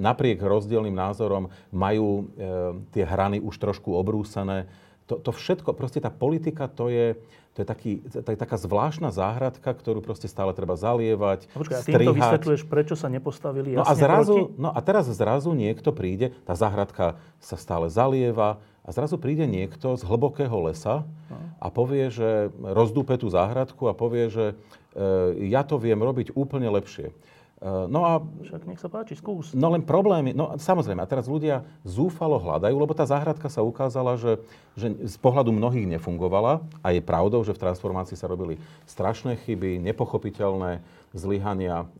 napriek 0.00 0.40
rozdielným 0.40 0.96
názorom 0.96 1.52
majú 1.68 2.08
e, 2.08 2.50
tie 2.96 3.04
hrany 3.04 3.36
už 3.36 3.60
trošku 3.60 3.92
obrúsené. 3.92 4.64
To, 5.12 5.20
to 5.20 5.32
všetko, 5.32 5.76
proste 5.76 6.00
tá 6.00 6.08
politika, 6.08 6.72
to 6.72 6.88
je, 6.88 7.20
to 7.58 7.66
je, 7.66 7.68
taký, 7.74 7.92
to 8.06 8.30
je 8.30 8.38
taká 8.38 8.54
zvláštna 8.54 9.10
záhradka, 9.10 9.74
ktorú 9.74 9.98
proste 9.98 10.30
stále 10.30 10.54
treba 10.54 10.78
zalievať, 10.78 11.50
počkaj, 11.50 11.82
strihať. 11.82 11.90
A 11.90 11.98
týmto 11.98 12.14
vysvetľuješ, 12.14 12.62
prečo 12.70 12.94
sa 12.94 13.10
nepostavili 13.10 13.74
jasne 13.74 13.82
no 13.82 13.90
a 13.90 13.92
zrazu, 13.98 14.36
proti? 14.46 14.62
No 14.62 14.68
a 14.70 14.78
teraz 14.78 15.10
zrazu 15.10 15.50
niekto 15.58 15.90
príde, 15.90 16.30
tá 16.46 16.54
záhradka 16.54 17.18
sa 17.42 17.58
stále 17.58 17.90
zalieva 17.90 18.62
a 18.86 18.94
zrazu 18.94 19.18
príde 19.18 19.42
niekto 19.50 19.98
z 19.98 20.06
hlbokého 20.06 20.54
lesa 20.70 21.02
no. 21.26 21.36
a 21.58 21.66
povie, 21.66 22.14
že 22.14 22.54
rozdúpe 22.62 23.18
tú 23.18 23.26
záhradku 23.26 23.90
a 23.90 23.94
povie, 23.98 24.30
že 24.30 24.54
e, 24.94 25.50
ja 25.50 25.66
to 25.66 25.82
viem 25.82 25.98
robiť 25.98 26.38
úplne 26.38 26.70
lepšie. 26.70 27.10
Eh, 27.58 27.84
no 27.90 28.06
a... 28.06 28.22
Však 28.22 28.70
nech 28.70 28.78
sa 28.78 28.86
páči, 28.86 29.18
skús. 29.18 29.50
No 29.50 29.74
len 29.74 29.82
problémy, 29.82 30.30
no 30.30 30.54
samozrejme, 30.54 31.02
a 31.02 31.10
teraz 31.10 31.26
ľudia 31.26 31.66
zúfalo 31.82 32.38
hľadajú, 32.38 32.76
lebo 32.78 32.94
tá 32.94 33.02
záhradka 33.02 33.50
sa 33.50 33.66
ukázala, 33.66 34.14
že, 34.14 34.38
že 34.78 34.94
z 34.94 35.16
pohľadu 35.18 35.50
mnohých 35.50 35.90
nefungovala 35.98 36.62
a 36.86 36.94
je 36.94 37.02
pravdou, 37.02 37.42
že 37.42 37.58
v 37.58 37.62
transformácii 37.66 38.14
sa 38.14 38.30
robili 38.30 38.62
strašné 38.86 39.42
chyby, 39.42 39.82
nepochopiteľné 39.82 40.86
zlyhania. 41.18 41.90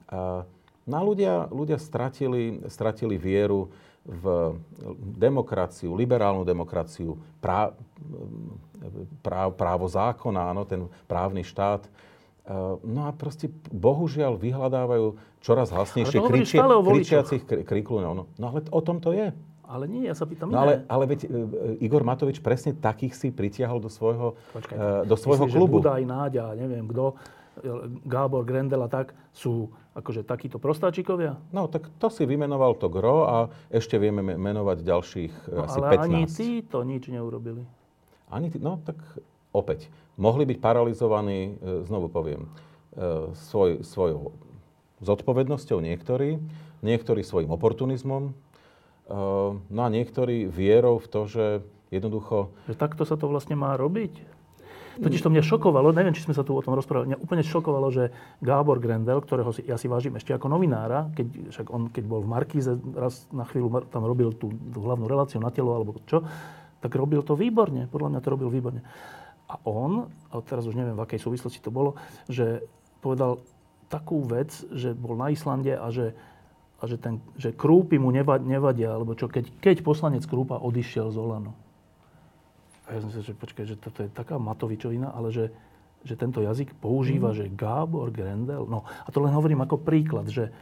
No 0.87 0.95
a 0.95 1.03
ľudia, 1.03 1.51
ľudia 1.51 1.83
stratili, 1.83 2.63
stratili 2.71 3.19
vieru 3.19 3.67
v 4.07 4.57
demokraciu, 5.19 5.93
liberálnu 5.93 6.47
demokraciu, 6.47 7.19
prá, 7.43 7.75
prá, 9.21 9.51
právo 9.53 9.91
zákona, 9.91 10.55
áno, 10.55 10.63
ten 10.65 10.87
právny 11.11 11.43
štát. 11.43 11.85
Eh, 12.49 12.55
no 12.81 13.01
a 13.05 13.13
proste 13.13 13.53
bohužiaľ 13.69 14.41
vyhľadávajú 14.41 15.21
čoraz 15.45 15.69
hlasnejšie 15.69 16.17
kričie, 16.25 16.57
kričiacich 16.65 17.43
kriklunov. 17.45 18.13
No, 18.17 18.25
no 18.41 18.45
ale 18.49 18.65
o 18.73 18.81
tom 18.81 19.05
to 19.05 19.13
je. 19.13 19.37
Ale 19.69 19.85
nie, 19.85 20.09
ja 20.09 20.17
sa 20.17 20.25
pýtam 20.25 20.49
no, 20.49 20.57
ale, 20.57 20.81
ale 20.89 21.05
veď 21.05 21.29
e, 21.29 21.85
Igor 21.85 22.01
Matovič 22.01 22.41
presne 22.41 22.73
takých 22.73 23.13
si 23.13 23.29
pritiahol 23.29 23.85
do 23.85 23.93
svojho, 23.93 24.41
Počkaj, 24.57 25.05
e, 25.05 25.05
do 25.05 25.13
svojho 25.13 25.45
myslíš, 25.45 25.61
klubu. 25.61 25.85
Budaj, 25.85 26.09
Náďa, 26.09 26.57
neviem 26.57 26.89
kto, 26.89 27.21
Gábor, 28.09 28.49
Grendel 28.49 28.81
a 28.81 28.89
tak, 28.89 29.13
sú 29.37 29.69
akože 29.93 30.25
takíto 30.25 30.57
prostáčikovia? 30.57 31.37
No, 31.53 31.69
tak 31.69 31.85
to 32.01 32.09
si 32.09 32.25
vymenoval 32.25 32.81
to 32.81 32.89
gro 32.89 33.29
a 33.29 33.37
ešte 33.69 34.01
vieme 34.01 34.25
menovať 34.25 34.89
ďalších 34.89 35.33
no, 35.53 35.69
asi 35.69 35.79
ale 35.85 35.87
15. 36.01 36.17
ani 36.17 36.23
tí 36.25 36.49
to 36.65 36.81
nič 36.81 37.05
neurobili. 37.13 37.69
Ani 38.33 38.49
tí, 38.49 38.57
no 38.57 38.81
tak 38.81 38.97
opäť 39.53 39.93
mohli 40.19 40.45
byť 40.45 40.59
paralizovaní, 40.59 41.41
e, 41.41 41.87
znovu 41.87 42.11
poviem, 42.11 42.45
e, 42.45 42.49
svoj, 43.33 43.87
svojou 43.87 44.35
zodpovednosťou 45.01 45.79
niektorí, 45.79 46.43
niektorí 46.83 47.23
svojim 47.23 47.49
oportunizmom, 47.55 48.23
e, 48.29 48.33
no 49.63 49.81
a 49.81 49.89
niektorí 49.89 50.51
vierou 50.51 50.99
v 50.99 51.07
to, 51.09 51.21
že 51.31 51.45
jednoducho... 51.95 52.51
Že 52.67 52.77
takto 52.77 53.03
sa 53.07 53.15
to 53.15 53.31
vlastne 53.31 53.55
má 53.55 53.79
robiť? 53.79 54.37
Totiž 54.99 55.23
to 55.23 55.31
mňa 55.31 55.47
šokovalo, 55.47 55.95
neviem, 55.95 56.11
či 56.11 56.27
sme 56.27 56.35
sa 56.35 56.43
tu 56.43 56.59
o 56.59 56.65
tom 56.65 56.75
rozprávali, 56.75 57.15
mňa 57.15 57.23
úplne 57.23 57.47
šokovalo, 57.47 57.87
že 57.95 58.11
Gábor 58.43 58.83
Grendel, 58.83 59.23
ktorého 59.23 59.55
si, 59.55 59.63
ja 59.63 59.79
si 59.79 59.87
vážim 59.87 60.19
ešte 60.19 60.35
ako 60.35 60.51
novinára, 60.51 61.07
keď, 61.15 61.55
však 61.55 61.67
on 61.71 61.87
keď 61.87 62.05
bol 62.11 62.27
v 62.27 62.31
Markíze, 62.35 62.75
raz 62.99 63.31
na 63.31 63.47
chvíľu 63.47 63.87
tam 63.95 64.03
robil 64.03 64.35
tú, 64.35 64.51
tú 64.51 64.79
hlavnú 64.83 65.07
reláciu 65.07 65.39
na 65.39 65.55
telo 65.55 65.71
alebo 65.71 65.95
čo, 66.03 66.27
tak 66.83 66.91
robil 66.99 67.23
to 67.23 67.39
výborne. 67.39 67.87
Podľa 67.87 68.11
mňa 68.11 68.21
to 68.23 68.29
robil 68.35 68.51
výborne. 68.51 68.83
A 69.49 69.57
on, 69.65 70.13
a 70.29 70.45
teraz 70.45 70.69
už 70.69 70.77
neviem, 70.77 70.93
v 70.93 71.05
akej 71.09 71.25
súvislosti 71.25 71.65
to 71.65 71.73
bolo, 71.73 71.97
že 72.29 72.61
povedal 73.01 73.41
takú 73.89 74.21
vec, 74.21 74.53
že 74.69 74.93
bol 74.93 75.17
na 75.17 75.33
Islande 75.33 75.73
a 75.73 75.89
že, 75.89 76.13
a 76.79 76.85
že, 76.85 77.01
ten, 77.01 77.25
že 77.41 77.57
krúpy 77.57 77.97
mu 77.97 78.13
nevadia, 78.13 78.93
alebo 78.93 79.17
čo, 79.17 79.27
keď, 79.27 79.49
keď 79.59 79.81
poslanec 79.81 80.23
Krúpa 80.29 80.61
odišiel 80.61 81.09
z 81.09 81.17
Olano. 81.17 81.57
A 82.89 82.97
ja 82.97 83.01
som 83.01 83.09
si 83.13 83.21
že 83.25 83.37
počkaj, 83.37 83.65
že 83.65 83.77
toto 83.81 84.05
je 84.05 84.13
taká 84.13 84.37
Matovičovina, 84.37 85.13
ale 85.13 85.33
že, 85.33 85.49
že 86.05 86.17
tento 86.17 86.45
jazyk 86.45 86.77
používa, 86.77 87.33
mm. 87.33 87.37
že 87.37 87.53
Gábor 87.53 88.13
Grendel. 88.13 88.69
No 88.69 88.85
a 88.85 89.09
to 89.09 89.25
len 89.25 89.33
hovorím 89.33 89.65
ako 89.65 89.81
príklad, 89.81 90.29
že 90.29 90.53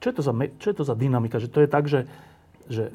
čo 0.00 0.12
je 0.12 0.14
to 0.16 0.22
za, 0.24 0.32
čo 0.32 0.66
je 0.72 0.76
to 0.76 0.84
za 0.84 0.96
dynamika, 0.96 1.36
že 1.36 1.52
to 1.52 1.60
je 1.60 1.68
tak, 1.68 1.84
že, 1.84 2.08
že 2.68 2.88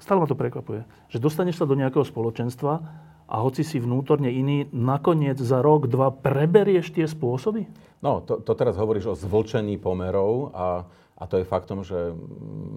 stále 0.00 0.20
ma 0.20 0.28
to 0.28 0.36
prekvapuje, 0.36 0.84
že 1.08 1.16
dostaneš 1.20 1.60
sa 1.60 1.64
do 1.64 1.76
nejakého 1.76 2.04
spoločenstva 2.04 2.84
a 3.30 3.36
hoci 3.46 3.62
si 3.62 3.78
vnútorne 3.78 4.26
iný, 4.26 4.66
nakoniec 4.74 5.38
za 5.38 5.62
rok, 5.62 5.86
dva 5.86 6.10
preberieš 6.10 6.90
tie 6.90 7.06
spôsoby? 7.06 7.70
No, 8.02 8.18
to, 8.26 8.42
to 8.42 8.58
teraz 8.58 8.74
hovoríš 8.74 9.06
o 9.06 9.14
zvlčení 9.14 9.78
pomerov 9.78 10.50
a, 10.50 10.82
a 11.14 11.24
to 11.30 11.38
je 11.38 11.46
faktom, 11.46 11.86
že 11.86 12.10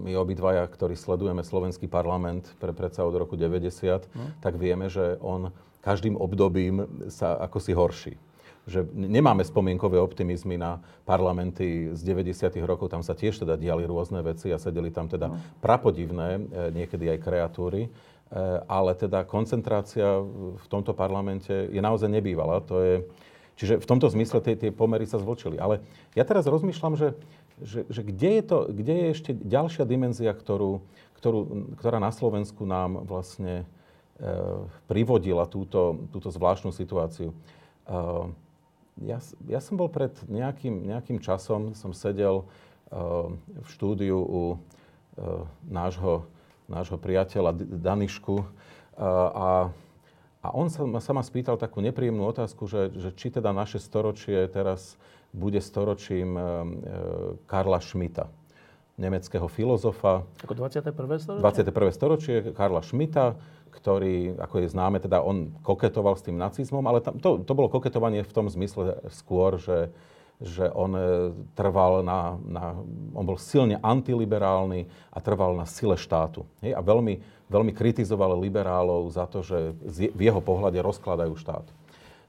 my 0.05 0.13
obidvaja, 0.13 0.69
ktorí 0.69 0.93
sledujeme 0.93 1.41
slovenský 1.41 1.89
parlament 1.89 2.53
pre 2.61 2.69
predsa 2.69 3.01
od 3.01 3.17
roku 3.17 3.33
90, 3.33 3.65
no. 4.13 4.29
tak 4.45 4.61
vieme, 4.61 4.93
že 4.93 5.17
on 5.25 5.49
každým 5.81 6.13
obdobím 6.15 7.09
sa 7.09 7.33
ako 7.41 7.57
si 7.57 7.73
horší 7.73 8.15
že 8.63 8.87
nemáme 8.95 9.43
spomienkové 9.43 9.99
optimizmy 9.99 10.55
na 10.55 10.79
parlamenty 11.03 11.91
z 11.91 11.99
90. 11.99 12.63
rokov, 12.63 12.95
tam 12.95 13.03
sa 13.03 13.11
tiež 13.11 13.43
teda 13.43 13.59
diali 13.59 13.83
rôzne 13.83 14.23
veci 14.23 14.55
a 14.55 14.57
sedeli 14.57 14.87
tam 14.87 15.11
teda 15.11 15.27
no. 15.27 15.35
prapodivné, 15.59 16.29
e, 16.39 16.41
niekedy 16.71 17.11
aj 17.11 17.19
kreatúry. 17.19 17.91
Eh, 18.33 18.59
ale 18.65 18.97
teda 18.97 19.29
koncentrácia 19.29 20.17
v 20.57 20.65
tomto 20.65 20.97
parlamente 20.97 21.53
je 21.53 21.77
naozaj 21.77 22.09
nebývalá. 22.09 22.65
To 22.65 22.81
je, 22.81 22.95
čiže 23.61 23.77
v 23.77 23.85
tomto 23.85 24.09
zmysle 24.09 24.41
tie, 24.41 24.57
tie 24.57 24.73
pomery 24.73 25.05
sa 25.05 25.21
zvlčili. 25.21 25.61
Ale 25.61 25.85
ja 26.17 26.25
teraz 26.25 26.49
rozmýšľam, 26.49 26.97
že, 26.97 27.13
že, 27.61 27.85
že 27.93 28.01
kde, 28.01 28.41
je 28.41 28.43
to, 28.49 28.57
kde 28.73 28.93
je 28.97 29.07
ešte 29.13 29.31
ďalšia 29.37 29.85
dimenzia, 29.85 30.33
ktorú, 30.33 30.81
ktorú, 31.21 31.39
ktorá 31.77 32.01
na 32.01 32.09
Slovensku 32.09 32.65
nám 32.65 33.05
vlastne 33.05 33.69
e, 34.17 34.25
privodila 34.89 35.45
túto, 35.45 36.09
túto 36.09 36.33
zvláštnu 36.33 36.73
situáciu. 36.73 37.29
E, 37.29 37.35
ja, 39.13 39.21
ja 39.45 39.61
som 39.61 39.77
bol 39.77 39.93
pred 39.93 40.09
nejakým, 40.25 40.89
nejakým 40.89 41.21
časom, 41.21 41.77
som 41.77 41.93
sedel 41.93 42.49
v 42.93 43.67
štúdiu 43.73 44.21
u 44.21 44.41
nášho, 45.65 46.29
nášho 46.67 46.97
priateľa 46.99 47.55
Danišku 47.59 48.45
a, 48.97 49.73
a 50.43 50.47
on 50.53 50.67
sa, 50.69 50.85
sa 51.01 51.11
ma 51.15 51.23
spýtal 51.25 51.57
takú 51.57 51.81
nepríjemnú 51.81 52.23
otázku, 52.29 52.69
že, 52.69 52.93
že 52.93 53.09
či 53.15 53.33
teda 53.33 53.51
naše 53.55 53.81
storočie 53.81 54.45
teraz 54.51 54.95
bude 55.33 55.57
storočím 55.57 56.37
Karla 57.49 57.81
Schmidta 57.81 58.29
nemeckého 58.93 59.49
filozofa. 59.49 60.21
Ako 60.45 60.53
21. 60.53 60.93
storočie? 61.17 61.41
21. 61.41 61.97
storočie 61.97 62.35
Karla 62.53 62.85
Schmidta, 62.85 63.33
ktorý, 63.73 64.37
ako 64.37 64.55
je 64.61 64.67
známe, 64.69 65.01
teda 65.01 65.25
on 65.25 65.49
koketoval 65.65 66.13
s 66.13 66.21
tým 66.21 66.37
nacizmom, 66.37 66.85
ale 66.85 67.01
tam, 67.01 67.17
to, 67.17 67.41
to 67.41 67.53
bolo 67.57 67.73
koketovanie 67.73 68.21
v 68.21 68.33
tom 68.33 68.45
zmysle 68.45 69.01
skôr, 69.09 69.57
že, 69.57 69.89
že 70.43 70.67
on 70.75 70.91
e, 70.93 71.01
trval 71.55 72.03
na, 72.03 72.35
na, 72.43 72.75
on 73.15 73.23
bol 73.23 73.39
silne 73.39 73.79
antiliberálny 73.79 74.91
a 75.09 75.17
trval 75.23 75.55
na 75.55 75.63
sile 75.63 75.95
štátu. 75.95 76.43
Hej? 76.59 76.75
A 76.75 76.83
veľmi, 76.83 77.23
veľmi 77.47 77.71
kritizoval 77.71 78.35
liberálov 78.35 79.07
za 79.07 79.23
to, 79.23 79.39
že 79.39 79.71
v 79.87 80.21
jeho 80.21 80.43
pohľade 80.43 80.83
rozkladajú 80.83 81.33
štát. 81.39 81.63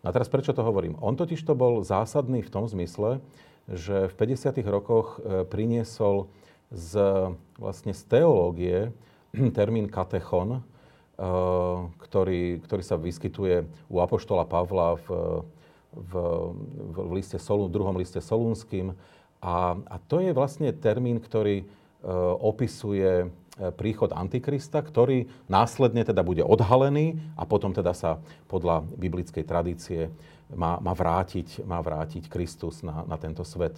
No 0.01 0.07
a 0.09 0.15
teraz 0.15 0.31
prečo 0.31 0.55
to 0.55 0.63
hovorím? 0.63 0.95
On 1.03 1.19
totiž 1.19 1.43
to 1.43 1.59
bol 1.59 1.83
zásadný 1.83 2.47
v 2.47 2.53
tom 2.55 2.71
zmysle, 2.71 3.19
že 3.67 4.07
v 4.09 4.15
50. 4.15 4.63
rokoch 4.71 5.19
e, 5.19 5.43
priniesol 5.43 6.31
z, 6.75 6.99
vlastne 7.59 7.93
z 7.95 8.03
teológie 8.11 8.79
termín 9.59 9.87
katechon, 9.91 10.59
eh, 10.59 10.63
ktorý, 12.03 12.63
ktorý 12.67 12.83
sa 12.83 12.99
vyskytuje 12.99 13.67
u 13.91 13.97
Apoštola 14.03 14.45
Pavla 14.45 14.99
v, 14.99 15.07
v, 15.95 16.13
v, 16.93 16.97
liste 17.15 17.39
Solun, 17.39 17.71
druhom 17.71 17.95
liste 17.97 18.19
Solúnským. 18.19 18.93
A, 19.41 19.79
a 19.79 19.97
to 20.11 20.19
je 20.19 20.35
vlastne 20.35 20.73
termín, 20.75 21.21
ktorý 21.21 21.65
uh, 21.65 22.35
opisuje 22.41 23.27
eh, 23.27 23.71
príchod 23.77 24.11
Antikrista, 24.11 24.81
ktorý 24.81 25.29
následne 25.47 26.01
teda 26.03 26.25
bude 26.25 26.41
odhalený 26.41 27.21
a 27.37 27.45
potom 27.45 27.71
teda 27.71 27.93
sa 27.93 28.19
podľa 28.49 28.89
biblickej 28.97 29.45
tradície 29.45 30.09
má, 30.53 30.81
má, 30.81 30.97
vrátiť, 30.97 31.61
má 31.69 31.79
vrátiť 31.85 32.33
Kristus 32.33 32.81
na, 32.81 33.05
na 33.05 33.21
tento 33.21 33.45
svet. 33.45 33.77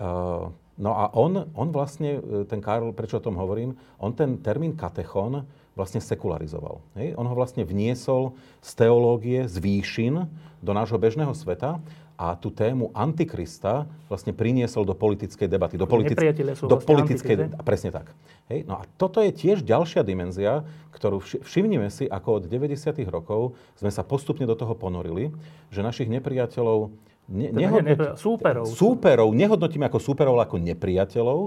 Uh, 0.00 0.48
No 0.76 0.92
a 0.92 1.08
on, 1.16 1.48
on 1.56 1.68
vlastne, 1.72 2.20
e, 2.20 2.44
ten 2.44 2.60
Karol, 2.60 2.92
prečo 2.92 3.16
o 3.16 3.24
tom 3.24 3.40
hovorím, 3.40 3.72
on 3.96 4.12
ten 4.12 4.36
termín 4.44 4.76
katechon 4.76 5.48
vlastne 5.76 6.00
sekularizoval. 6.00 6.80
Hej? 6.96 7.14
On 7.20 7.28
ho 7.28 7.34
vlastne 7.36 7.62
vniesol 7.62 8.32
z 8.64 8.70
teológie, 8.80 9.44
z 9.44 9.60
výšin 9.60 10.24
do 10.64 10.72
nášho 10.72 10.96
bežného 10.96 11.36
sveta 11.36 11.78
a 12.16 12.32
tú 12.32 12.48
tému 12.48 12.96
Antikrista 12.96 13.84
vlastne 14.08 14.32
priniesol 14.32 14.88
do 14.88 14.96
politickej 14.96 15.52
debaty. 15.52 15.76
Do, 15.76 15.84
politic- 15.84 16.16
sú 16.56 16.64
do 16.64 16.80
vlastne 16.80 16.88
politickej 16.88 17.34
debaty. 17.36 17.60
Presne 17.60 17.92
tak. 17.92 18.16
Hej? 18.48 18.64
No 18.64 18.80
a 18.80 18.88
toto 18.96 19.20
je 19.20 19.28
tiež 19.36 19.60
ďalšia 19.60 20.00
dimenzia, 20.00 20.64
ktorú 20.96 21.20
všimnime 21.20 21.92
si, 21.92 22.08
ako 22.08 22.40
od 22.40 22.44
90. 22.48 23.04
rokov 23.12 23.52
sme 23.76 23.92
sa 23.92 24.00
postupne 24.00 24.48
do 24.48 24.56
toho 24.56 24.72
ponorili, 24.72 25.28
že 25.68 25.84
našich 25.84 26.08
nepriateľov 26.08 26.88
Ne, 27.26 27.50
teda 27.50 27.58
nehodnot... 27.58 27.98
ne, 27.98 28.14
súperov. 28.14 28.64
Súperov. 28.70 29.28
Nehodnotíme 29.34 29.90
ako 29.90 29.98
súperov, 29.98 30.38
ale 30.38 30.46
ako 30.46 30.62
nepriateľov. 30.62 31.40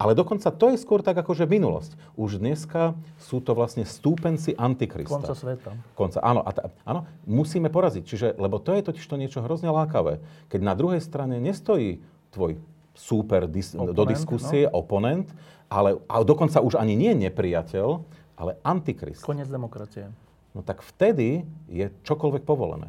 Ale 0.00 0.16
dokonca 0.16 0.48
to 0.48 0.72
je 0.72 0.80
skôr 0.80 1.04
tak, 1.04 1.20
ako 1.20 1.36
že 1.36 1.44
minulosť. 1.44 1.92
Už 2.16 2.40
dneska 2.40 2.96
sú 3.20 3.44
to 3.44 3.52
vlastne 3.52 3.84
stúpenci 3.84 4.56
Antikrista. 4.56 5.12
Konca 5.12 5.36
sveta. 5.36 5.76
Konca, 5.92 6.18
áno, 6.24 6.40
a 6.40 6.50
ta, 6.56 6.72
áno, 6.88 7.04
musíme 7.28 7.68
poraziť. 7.68 8.02
Čiže, 8.08 8.28
lebo 8.40 8.56
to 8.56 8.72
je 8.72 8.80
totiž 8.80 9.04
to 9.04 9.20
niečo 9.20 9.44
hrozne 9.44 9.68
lákavé. 9.68 10.24
Keď 10.48 10.60
na 10.64 10.72
druhej 10.72 11.04
strane 11.04 11.36
nestojí 11.36 12.00
tvoj 12.32 12.56
súper 12.96 13.44
dis, 13.44 13.76
oponent, 13.76 13.92
do 13.92 14.04
diskusie, 14.08 14.64
no. 14.64 14.80
oponent, 14.80 15.28
ale 15.68 16.00
a 16.08 16.24
dokonca 16.24 16.64
už 16.64 16.80
ani 16.80 16.96
nie 16.96 17.12
nepriateľ, 17.12 18.00
ale 18.40 18.56
antikrist. 18.64 19.20
Konec 19.20 19.52
demokracie. 19.52 20.08
No 20.56 20.64
tak 20.64 20.80
vtedy 20.80 21.44
je 21.68 21.92
čokoľvek 22.08 22.48
povolené. 22.48 22.88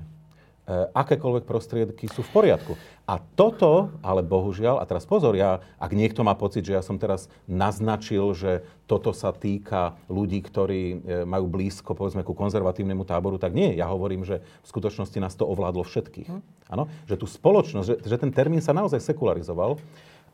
E, 0.67 0.91
akékoľvek 0.91 1.47
prostriedky 1.47 2.11
sú 2.11 2.27
v 2.27 2.33
poriadku. 2.35 2.75
A 3.07 3.23
toto, 3.23 3.95
ale 4.03 4.19
bohužiaľ, 4.19 4.83
a 4.83 4.85
teraz 4.85 5.07
pozor, 5.07 5.31
ja, 5.31 5.63
ak 5.79 5.95
niekto 5.95 6.27
má 6.27 6.35
pocit, 6.35 6.67
že 6.67 6.75
ja 6.75 6.83
som 6.83 6.99
teraz 6.99 7.31
naznačil, 7.47 8.35
že 8.35 8.67
toto 8.83 9.15
sa 9.15 9.31
týka 9.31 9.95
ľudí, 10.11 10.43
ktorí 10.43 10.83
e, 10.83 10.95
majú 11.23 11.47
blízko, 11.47 11.95
povedzme, 11.95 12.27
ku 12.27 12.35
konzervatívnemu 12.35 13.07
táboru, 13.07 13.39
tak 13.39 13.55
nie. 13.55 13.79
Ja 13.79 13.87
hovorím, 13.87 14.27
že 14.27 14.43
v 14.43 14.67
skutočnosti 14.67 15.15
nás 15.23 15.39
to 15.39 15.47
ovládlo 15.47 15.87
všetkých. 15.87 16.27
Hm. 16.27 16.43
Áno? 16.67 16.91
Že 17.07 17.15
tú 17.15 17.27
spoločnosť, 17.31 17.87
že, 17.87 17.95
že 18.03 18.17
ten 18.19 18.35
termín 18.35 18.59
sa 18.59 18.75
naozaj 18.75 18.99
sekularizoval 18.99 19.79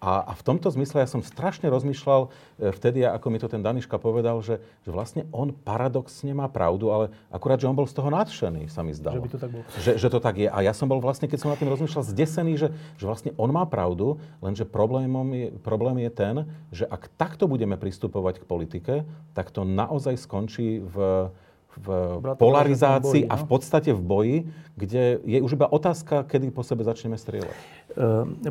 a, 0.04 0.20
a 0.28 0.34
v 0.36 0.44
tomto 0.44 0.68
zmysle 0.68 1.00
ja 1.00 1.08
som 1.08 1.24
strašne 1.24 1.72
rozmýšľal 1.72 2.28
e, 2.28 2.76
vtedy, 2.76 3.08
ako 3.08 3.28
mi 3.32 3.40
to 3.40 3.48
ten 3.48 3.64
Daniška 3.64 3.96
povedal, 3.96 4.44
že, 4.44 4.60
že 4.84 4.92
vlastne 4.92 5.24
on 5.32 5.56
paradoxne 5.56 6.36
má 6.36 6.52
pravdu, 6.52 6.92
ale 6.92 7.16
akurát, 7.32 7.56
že 7.56 7.72
on 7.72 7.78
bol 7.80 7.88
z 7.88 7.96
toho 7.96 8.12
nadšený, 8.12 8.68
sa 8.68 8.84
mi 8.84 8.92
zdalo. 8.92 9.24
Že 9.24 9.24
by 9.24 9.32
to 9.32 9.40
tak 9.40 9.50
bolo. 9.56 9.64
Že, 9.80 9.92
že 9.96 10.08
to 10.12 10.20
tak 10.20 10.36
je. 10.36 10.52
A 10.52 10.60
ja 10.60 10.76
som 10.76 10.92
bol 10.92 11.00
vlastne, 11.00 11.32
keď 11.32 11.40
som 11.40 11.50
nad 11.56 11.60
tým 11.60 11.72
rozmýšľal, 11.72 12.04
zdesený, 12.04 12.60
že, 12.60 12.68
že 13.00 13.06
vlastne 13.08 13.32
on 13.40 13.48
má 13.56 13.64
pravdu, 13.64 14.20
lenže 14.44 14.68
problémom 14.68 15.28
je, 15.32 15.48
problém 15.64 16.04
je 16.04 16.12
ten, 16.12 16.36
že 16.76 16.84
ak 16.84 17.08
takto 17.16 17.48
budeme 17.48 17.80
pristupovať 17.80 18.44
k 18.44 18.50
politike, 18.50 18.94
tak 19.32 19.56
to 19.56 19.64
naozaj 19.64 20.20
skončí 20.20 20.84
v 20.84 21.32
v 21.78 21.88
polarizácii 22.38 23.26
boji, 23.26 23.30
no? 23.30 23.34
a 23.34 23.36
v 23.42 23.46
podstate 23.50 23.90
v 23.94 24.02
boji, 24.02 24.38
kde 24.78 25.22
je 25.26 25.40
už 25.42 25.58
iba 25.58 25.66
otázka, 25.66 26.26
kedy 26.30 26.54
po 26.54 26.62
sebe 26.62 26.86
začneme 26.86 27.18
strieľať. 27.18 27.54
E, 27.54 27.62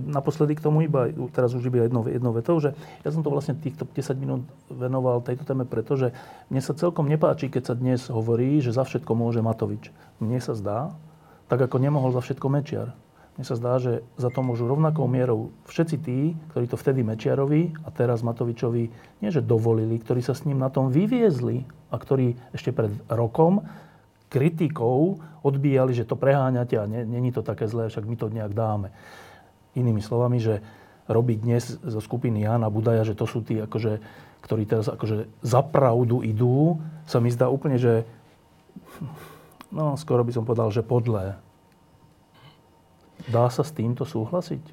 naposledy 0.02 0.58
k 0.58 0.64
tomu 0.64 0.82
iba, 0.82 1.10
teraz 1.30 1.54
už 1.54 1.70
iba 1.70 1.86
jednou, 1.86 2.02
jednou 2.06 2.34
vetou, 2.34 2.58
že 2.58 2.74
ja 3.06 3.10
som 3.14 3.22
to 3.22 3.30
vlastne 3.30 3.54
týchto 3.54 3.86
10 3.86 4.18
minút 4.18 4.42
venoval 4.66 5.22
tejto 5.22 5.46
téme, 5.46 5.62
pretože 5.66 6.10
mne 6.50 6.62
sa 6.62 6.74
celkom 6.74 7.06
nepáči, 7.06 7.46
keď 7.46 7.62
sa 7.62 7.74
dnes 7.78 8.10
hovorí, 8.10 8.58
že 8.58 8.74
za 8.74 8.82
všetko 8.82 9.14
môže 9.14 9.38
Matovič. 9.38 9.94
Mne 10.18 10.42
sa 10.42 10.58
zdá, 10.58 10.90
tak 11.46 11.62
ako 11.62 11.78
nemohol 11.78 12.10
za 12.10 12.22
všetko 12.22 12.46
Mečiar. 12.50 12.90
Mne 13.42 13.50
sa 13.50 13.58
zdá, 13.58 13.74
že 13.82 14.06
za 14.14 14.30
to 14.30 14.38
môžu 14.38 14.70
rovnakou 14.70 15.10
mierou 15.10 15.50
všetci 15.66 15.96
tí, 15.98 16.38
ktorí 16.54 16.70
to 16.70 16.78
vtedy 16.78 17.02
Mečiarovi 17.02 17.74
a 17.82 17.90
teraz 17.90 18.22
Matovičovi 18.22 18.86
nie 19.18 19.30
že 19.34 19.42
dovolili, 19.42 19.98
ktorí 19.98 20.22
sa 20.22 20.30
s 20.30 20.46
ním 20.46 20.62
na 20.62 20.70
tom 20.70 20.94
vyviezli 20.94 21.66
a 21.90 21.98
ktorí 21.98 22.38
ešte 22.54 22.70
pred 22.70 22.94
rokom 23.10 23.66
kritikou 24.30 25.18
odbíjali, 25.42 25.90
že 25.90 26.06
to 26.06 26.14
preháňate 26.14 26.78
a 26.78 26.86
není 26.86 27.34
to 27.34 27.42
také 27.42 27.66
zlé, 27.66 27.90
však 27.90 28.06
my 28.06 28.14
to 28.14 28.30
nejak 28.30 28.54
dáme. 28.54 28.94
Inými 29.74 30.06
slovami, 30.06 30.38
že 30.38 30.62
robiť 31.10 31.38
dnes 31.42 31.82
zo 31.82 31.98
skupiny 31.98 32.46
Jana 32.46 32.70
Budaja, 32.70 33.02
že 33.02 33.18
to 33.18 33.26
sú 33.26 33.42
tí, 33.42 33.58
akože, 33.58 33.98
ktorí 34.46 34.70
teraz 34.70 34.86
akože 34.86 35.26
za 35.42 35.66
pravdu 35.66 36.22
idú, 36.22 36.78
sa 37.10 37.18
mi 37.18 37.34
zdá 37.34 37.50
úplne, 37.50 37.74
že 37.74 38.06
no, 39.74 39.98
skoro 39.98 40.22
by 40.22 40.30
som 40.30 40.46
povedal, 40.46 40.70
že 40.70 40.86
podlé. 40.86 41.34
Dá 43.28 43.46
sa 43.50 43.62
s 43.62 43.70
týmto 43.74 44.02
súhlasiť? 44.02 44.64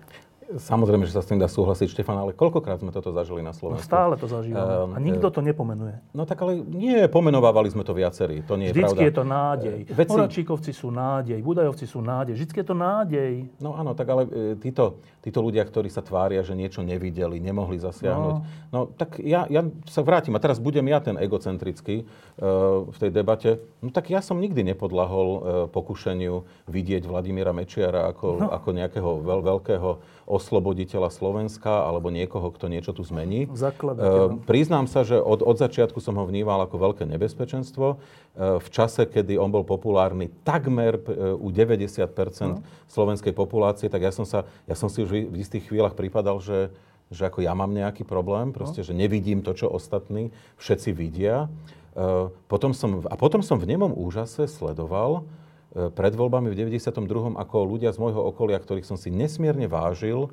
Samozrejme, 0.50 1.06
že 1.06 1.14
sa 1.14 1.22
s 1.22 1.30
tým 1.30 1.38
dá 1.38 1.46
súhlasiť, 1.46 1.94
Štefan, 1.94 2.18
ale 2.18 2.34
koľkokrát 2.34 2.82
sme 2.82 2.90
toto 2.90 3.14
zažili 3.14 3.46
na 3.46 3.54
Slovensku? 3.54 3.86
No 3.86 3.92
stále 3.94 4.18
to 4.18 4.26
zažívame. 4.26 4.74
Um, 4.90 4.98
a 4.98 4.98
nikto 4.98 5.30
to 5.30 5.46
nepomenuje. 5.46 6.02
No 6.10 6.26
tak 6.26 6.42
ale 6.42 6.66
nie, 6.66 7.06
pomenovávali 7.06 7.70
sme 7.70 7.86
to 7.86 7.94
viacerí. 7.94 8.42
To 8.50 8.58
nie 8.58 8.74
je 8.74 8.82
Vždycky 8.82 8.98
pravda. 8.98 9.06
je 9.06 9.14
to 9.14 9.24
nádej. 9.30 9.78
E, 9.86 9.94
veci... 9.94 10.10
Moračíkovci 10.18 10.72
sú 10.74 10.90
nádej, 10.90 11.38
Budajovci 11.46 11.86
sú 11.86 12.02
nádej. 12.02 12.34
Vždycky 12.34 12.66
je 12.66 12.68
to 12.68 12.74
nádej. 12.74 13.46
No 13.62 13.78
áno, 13.78 13.94
tak 13.94 14.10
ale 14.10 14.26
e, 14.26 14.58
títo, 14.58 15.06
títo 15.22 15.38
ľudia, 15.46 15.62
ktorí 15.62 15.86
sa 15.86 16.02
tvária, 16.02 16.42
že 16.42 16.58
niečo 16.58 16.82
nevideli, 16.82 17.38
nemohli 17.38 17.78
zasiahnuť. 17.78 18.36
No, 18.42 18.46
no 18.74 18.80
tak 18.90 19.22
ja, 19.22 19.46
ja 19.54 19.62
sa 19.86 20.02
vrátim. 20.02 20.34
A 20.34 20.42
teraz 20.42 20.58
budem 20.58 20.90
ja 20.90 20.98
ten 20.98 21.14
egocentrický 21.14 22.10
uh, 22.42 22.90
v 22.90 22.98
tej 22.98 23.12
debate. 23.14 23.62
No 23.86 23.94
tak 23.94 24.10
ja 24.10 24.26
som 24.26 24.42
nikdy 24.42 24.66
nepodlahol 24.74 25.28
uh, 25.30 25.42
pokušeniu 25.70 26.42
vidieť 26.66 27.06
Vladimíra 27.06 27.54
Mečiara 27.54 28.10
ako, 28.10 28.28
no. 28.42 28.48
ako 28.50 28.70
nejakého 28.74 29.10
veľ, 29.22 29.40
veľkého 29.46 29.90
osloboditeľa 30.30 31.10
Slovenska 31.10 31.90
alebo 31.90 32.14
niekoho, 32.14 32.54
kto 32.54 32.70
niečo 32.70 32.94
tu 32.94 33.02
zmení. 33.02 33.50
Uh, 33.98 34.38
priznám 34.46 34.86
sa, 34.86 35.02
že 35.02 35.18
od, 35.18 35.42
od 35.42 35.58
začiatku 35.58 35.98
som 35.98 36.14
ho 36.22 36.30
vnímal 36.30 36.62
ako 36.70 36.78
veľké 36.78 37.04
nebezpečenstvo. 37.10 37.98
Uh, 37.98 38.62
v 38.62 38.68
čase, 38.70 39.10
kedy 39.10 39.42
on 39.42 39.50
bol 39.50 39.66
populárny 39.66 40.30
takmer 40.46 41.02
uh, 41.02 41.34
u 41.34 41.50
90% 41.50 42.06
no. 42.46 42.62
slovenskej 42.86 43.34
populácie, 43.34 43.90
tak 43.90 44.06
ja 44.06 44.14
som, 44.14 44.24
sa, 44.24 44.46
ja 44.70 44.78
som 44.78 44.86
si 44.86 45.02
už 45.02 45.34
v 45.34 45.42
istých 45.42 45.66
chvíľach 45.66 45.98
pripadal, 45.98 46.38
že, 46.38 46.70
že 47.10 47.26
ako 47.26 47.42
ja 47.42 47.58
mám 47.58 47.74
nejaký 47.74 48.06
problém, 48.06 48.54
proste, 48.54 48.86
no. 48.86 48.88
že 48.88 48.94
nevidím 48.94 49.42
to, 49.42 49.58
čo 49.58 49.66
ostatní 49.66 50.30
všetci 50.62 50.94
vidia. 50.94 51.50
Uh, 51.98 52.30
potom 52.46 52.78
som, 52.78 53.02
a 53.10 53.18
potom 53.18 53.42
som 53.42 53.58
v 53.58 53.66
nemom 53.66 53.98
úžase 53.98 54.46
sledoval, 54.46 55.26
E, 55.26 55.49
pred 55.70 56.14
voľbami 56.18 56.50
v 56.50 56.58
92. 56.66 57.38
ako 57.38 57.58
ľudia 57.62 57.94
z 57.94 58.02
môjho 58.02 58.26
okolia, 58.26 58.58
ktorých 58.58 58.90
som 58.90 58.98
si 58.98 59.14
nesmierne 59.14 59.70
vážil, 59.70 60.26
e, 60.26 60.30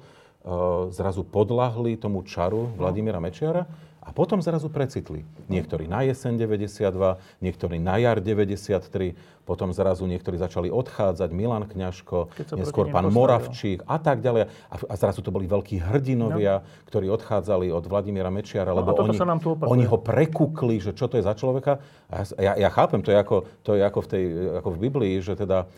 zrazu 0.97 1.28
podľahli 1.28 2.01
tomu 2.01 2.24
čaru 2.24 2.72
Vladimíra 2.80 3.20
Mečiara. 3.20 3.68
A 4.07 4.07
A 4.07 4.14
potom 4.14 4.39
zrazu 4.39 4.70
precitli. 4.70 5.26
Niektorí 5.51 5.91
na 5.91 6.07
jeseň 6.07 6.39
92, 6.39 7.18
niektorí 7.43 7.82
na 7.82 7.99
jar 7.99 8.22
93, 8.22 9.18
potom 9.47 9.70
zrazu 9.70 10.11
niektorí 10.11 10.34
začali 10.34 10.68
odchádzať, 10.74 11.30
Milan 11.30 11.70
Kňažko, 11.70 12.34
neskôr 12.59 12.90
pán 12.90 13.07
Moravčík 13.07 13.86
a 13.86 14.03
tak 14.03 14.18
ďalej. 14.18 14.51
A, 14.51 14.74
a 14.90 14.94
zrazu 14.99 15.22
to 15.22 15.30
boli 15.30 15.47
veľkí 15.47 15.78
hrdinovia, 15.78 16.61
no. 16.61 16.64
ktorí 16.90 17.07
odchádzali 17.14 17.70
od 17.70 17.86
Vladimíra 17.86 18.28
Mečiara, 18.34 18.74
no, 18.74 18.82
lebo 18.82 18.99
oni, 18.99 19.14
oni 19.62 19.84
ho 19.86 19.99
prekukli, 20.03 20.82
že 20.82 20.90
čo 20.90 21.07
to 21.07 21.16
je 21.16 21.24
za 21.24 21.38
človeka. 21.38 21.78
A 22.11 22.26
ja, 22.42 22.59
ja 22.59 22.70
chápem, 22.74 22.99
to 23.07 23.14
je, 23.14 23.18
ako, 23.22 23.36
to 23.62 23.78
je 23.78 23.82
ako, 23.86 24.01
v 24.03 24.09
tej, 24.11 24.24
ako 24.59 24.68
v 24.74 24.78
Biblii, 24.82 25.14
že 25.22 25.38
teda 25.38 25.70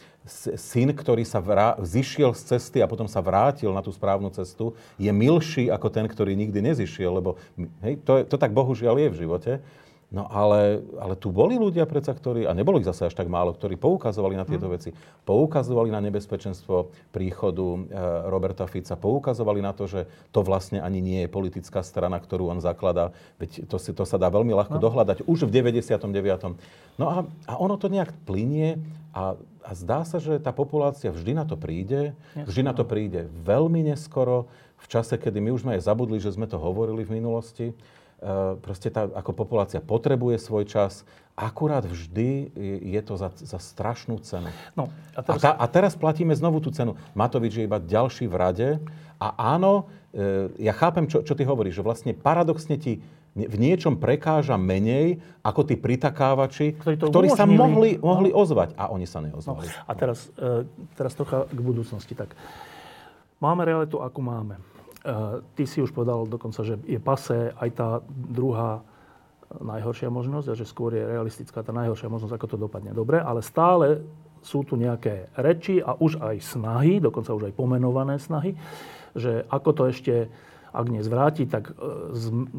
syn, 0.57 0.93
ktorý 0.93 1.25
sa 1.29 1.41
vrá, 1.41 1.77
zišiel 1.81 2.33
z 2.33 2.57
cesty 2.57 2.81
a 2.81 2.91
potom 2.91 3.09
sa 3.09 3.21
vrátil 3.21 3.73
na 3.73 3.85
tú 3.85 3.93
správnu 3.93 4.33
cestu, 4.33 4.73
je 4.97 5.09
milší 5.13 5.69
ako 5.69 5.89
ten, 5.93 6.09
ktorý 6.09 6.33
nikdy 6.37 6.61
nezišiel, 6.73 7.21
lebo 7.21 7.41
hej, 7.85 8.01
to, 8.05 8.21
je, 8.21 8.23
to 8.29 8.37
tak 8.41 8.53
bohužiaľ 8.53 8.97
je 8.97 9.09
v 9.13 9.19
živote. 9.21 9.53
No 10.09 10.25
ale, 10.25 10.81
ale 10.97 11.21
tu 11.21 11.29
boli 11.29 11.61
ľudia 11.61 11.85
predsa, 11.85 12.17
ktorí, 12.17 12.49
a 12.49 12.57
nebolo 12.57 12.81
ich 12.81 12.89
zase 12.89 13.13
až 13.13 13.15
tak 13.15 13.29
málo, 13.29 13.53
ktorí 13.53 13.77
poukazovali 13.77 14.41
na 14.41 14.49
tieto 14.49 14.65
mm. 14.65 14.73
veci. 14.73 14.91
Poukazovali 15.29 15.93
na 15.93 16.01
nebezpečenstvo 16.01 16.89
príchodu 17.13 17.67
e, 17.77 17.79
Roberta 18.33 18.65
Fica, 18.65 18.97
poukazovali 18.97 19.61
na 19.61 19.77
to, 19.77 19.85
že 19.85 20.09
to 20.33 20.41
vlastne 20.41 20.81
ani 20.81 21.05
nie 21.05 21.29
je 21.29 21.29
politická 21.29 21.85
strana, 21.85 22.17
ktorú 22.17 22.49
on 22.49 22.65
zakladá. 22.65 23.13
Veď 23.37 23.69
to, 23.69 23.77
si, 23.77 23.93
to 23.93 24.09
sa 24.09 24.17
dá 24.17 24.33
veľmi 24.33 24.57
ľahko 24.57 24.81
no. 24.81 24.85
dohľadať 24.89 25.29
už 25.29 25.45
v 25.45 25.61
99. 25.61 26.01
No 26.97 27.05
a, 27.13 27.29
a 27.45 27.53
ono 27.61 27.77
to 27.77 27.93
nejak 27.93 28.09
plinie 28.25 28.81
a, 29.13 29.37
a 29.61 29.71
zdá 29.77 30.09
sa, 30.09 30.17
že 30.17 30.41
tá 30.41 30.57
populácia 30.57 31.13
vždy 31.13 31.37
na 31.37 31.45
to 31.45 31.61
príde, 31.61 32.17
vždy 32.33 32.65
na 32.65 32.73
to 32.73 32.89
príde 32.89 33.29
veľmi 33.45 33.85
neskoro, 33.85 34.49
v 34.79 34.87
čase, 34.87 35.19
kedy 35.19 35.43
my 35.43 35.51
už 35.53 35.67
sme 35.67 35.75
aj 35.75 35.91
zabudli, 35.91 36.23
že 36.23 36.33
sme 36.33 36.47
to 36.47 36.57
hovorili 36.57 37.03
v 37.03 37.19
minulosti. 37.19 37.75
Eh, 38.19 38.59
proste 38.59 38.91
tá 38.91 39.07
ako 39.07 39.31
populácia 39.31 39.79
potrebuje 39.79 40.43
svoj 40.43 40.67
čas, 40.67 41.07
akurát 41.39 41.87
vždy 41.87 42.51
je 42.83 43.01
to 43.07 43.15
za, 43.15 43.31
za 43.31 43.63
strašnú 43.63 44.19
cenu. 44.27 44.51
No, 44.75 44.91
a, 45.15 45.23
teraz... 45.23 45.39
A, 45.39 45.43
tá, 45.47 45.51
a 45.55 45.65
teraz 45.71 45.93
platíme 45.95 46.35
znovu 46.35 46.59
tú 46.59 46.75
cenu. 46.75 46.99
Matovič 47.15 47.63
je 47.63 47.71
iba 47.71 47.79
ďalší 47.79 48.27
v 48.27 48.35
rade 48.35 48.69
a 49.23 49.55
áno, 49.55 49.87
e, 50.11 50.51
ja 50.59 50.75
chápem, 50.75 51.07
čo, 51.07 51.23
čo 51.23 51.39
ty 51.39 51.47
hovoríš, 51.47 51.79
že 51.79 51.87
vlastne 51.87 52.11
paradoxne 52.11 52.75
ti 52.75 52.99
v 53.39 53.55
niečom 53.55 54.03
prekáža 54.03 54.59
menej 54.59 55.23
ako 55.47 55.71
tí 55.71 55.79
pritakávači, 55.79 56.75
ktorí 56.75 57.31
sa 57.31 57.47
mohli, 57.47 58.03
mohli 58.03 58.35
no. 58.35 58.43
ozvať. 58.43 58.75
A 58.75 58.91
oni 58.91 59.07
sa 59.07 59.23
neozvali. 59.23 59.71
No. 59.71 59.87
A 59.87 59.93
teraz, 59.95 60.27
e, 60.35 60.67
teraz 60.99 61.15
trocha 61.15 61.47
k 61.47 61.61
budúcnosti. 61.63 62.19
Tak, 62.19 62.35
máme 63.39 63.63
realitu, 63.63 64.03
akú 64.03 64.27
máme. 64.27 64.59
Eh, 64.99 65.15
ty 65.55 65.63
si 65.63 65.79
už 65.79 65.95
povedal 65.95 66.27
dokonca, 66.27 66.67
že 66.67 66.75
je 66.83 66.99
pase 66.99 67.55
aj 67.55 67.71
tá 67.71 67.89
druhá 68.11 68.83
najhoršia 69.49 70.11
možnosť 70.11 70.47
a 70.51 70.59
že 70.59 70.67
skôr 70.67 70.91
je 70.91 71.07
realistická 71.07 71.63
tá 71.63 71.71
najhoršia 71.71 72.11
možnosť, 72.11 72.35
ako 72.35 72.47
to 72.51 72.59
dopadne. 72.59 72.91
Dobre, 72.91 73.23
ale 73.23 73.39
stále 73.41 74.03
sú 74.43 74.67
tu 74.67 74.75
nejaké 74.75 75.31
reči 75.39 75.79
a 75.79 75.95
už 75.95 76.19
aj 76.19 76.43
snahy, 76.43 76.99
dokonca 76.99 77.31
už 77.31 77.47
aj 77.47 77.55
pomenované 77.55 78.19
snahy, 78.19 78.59
že 79.15 79.47
ako 79.47 79.71
to 79.71 79.83
ešte, 79.87 80.15
ak 80.75 80.87
nezvráti, 80.91 81.47
tak 81.47 81.71
eh, 81.71 81.75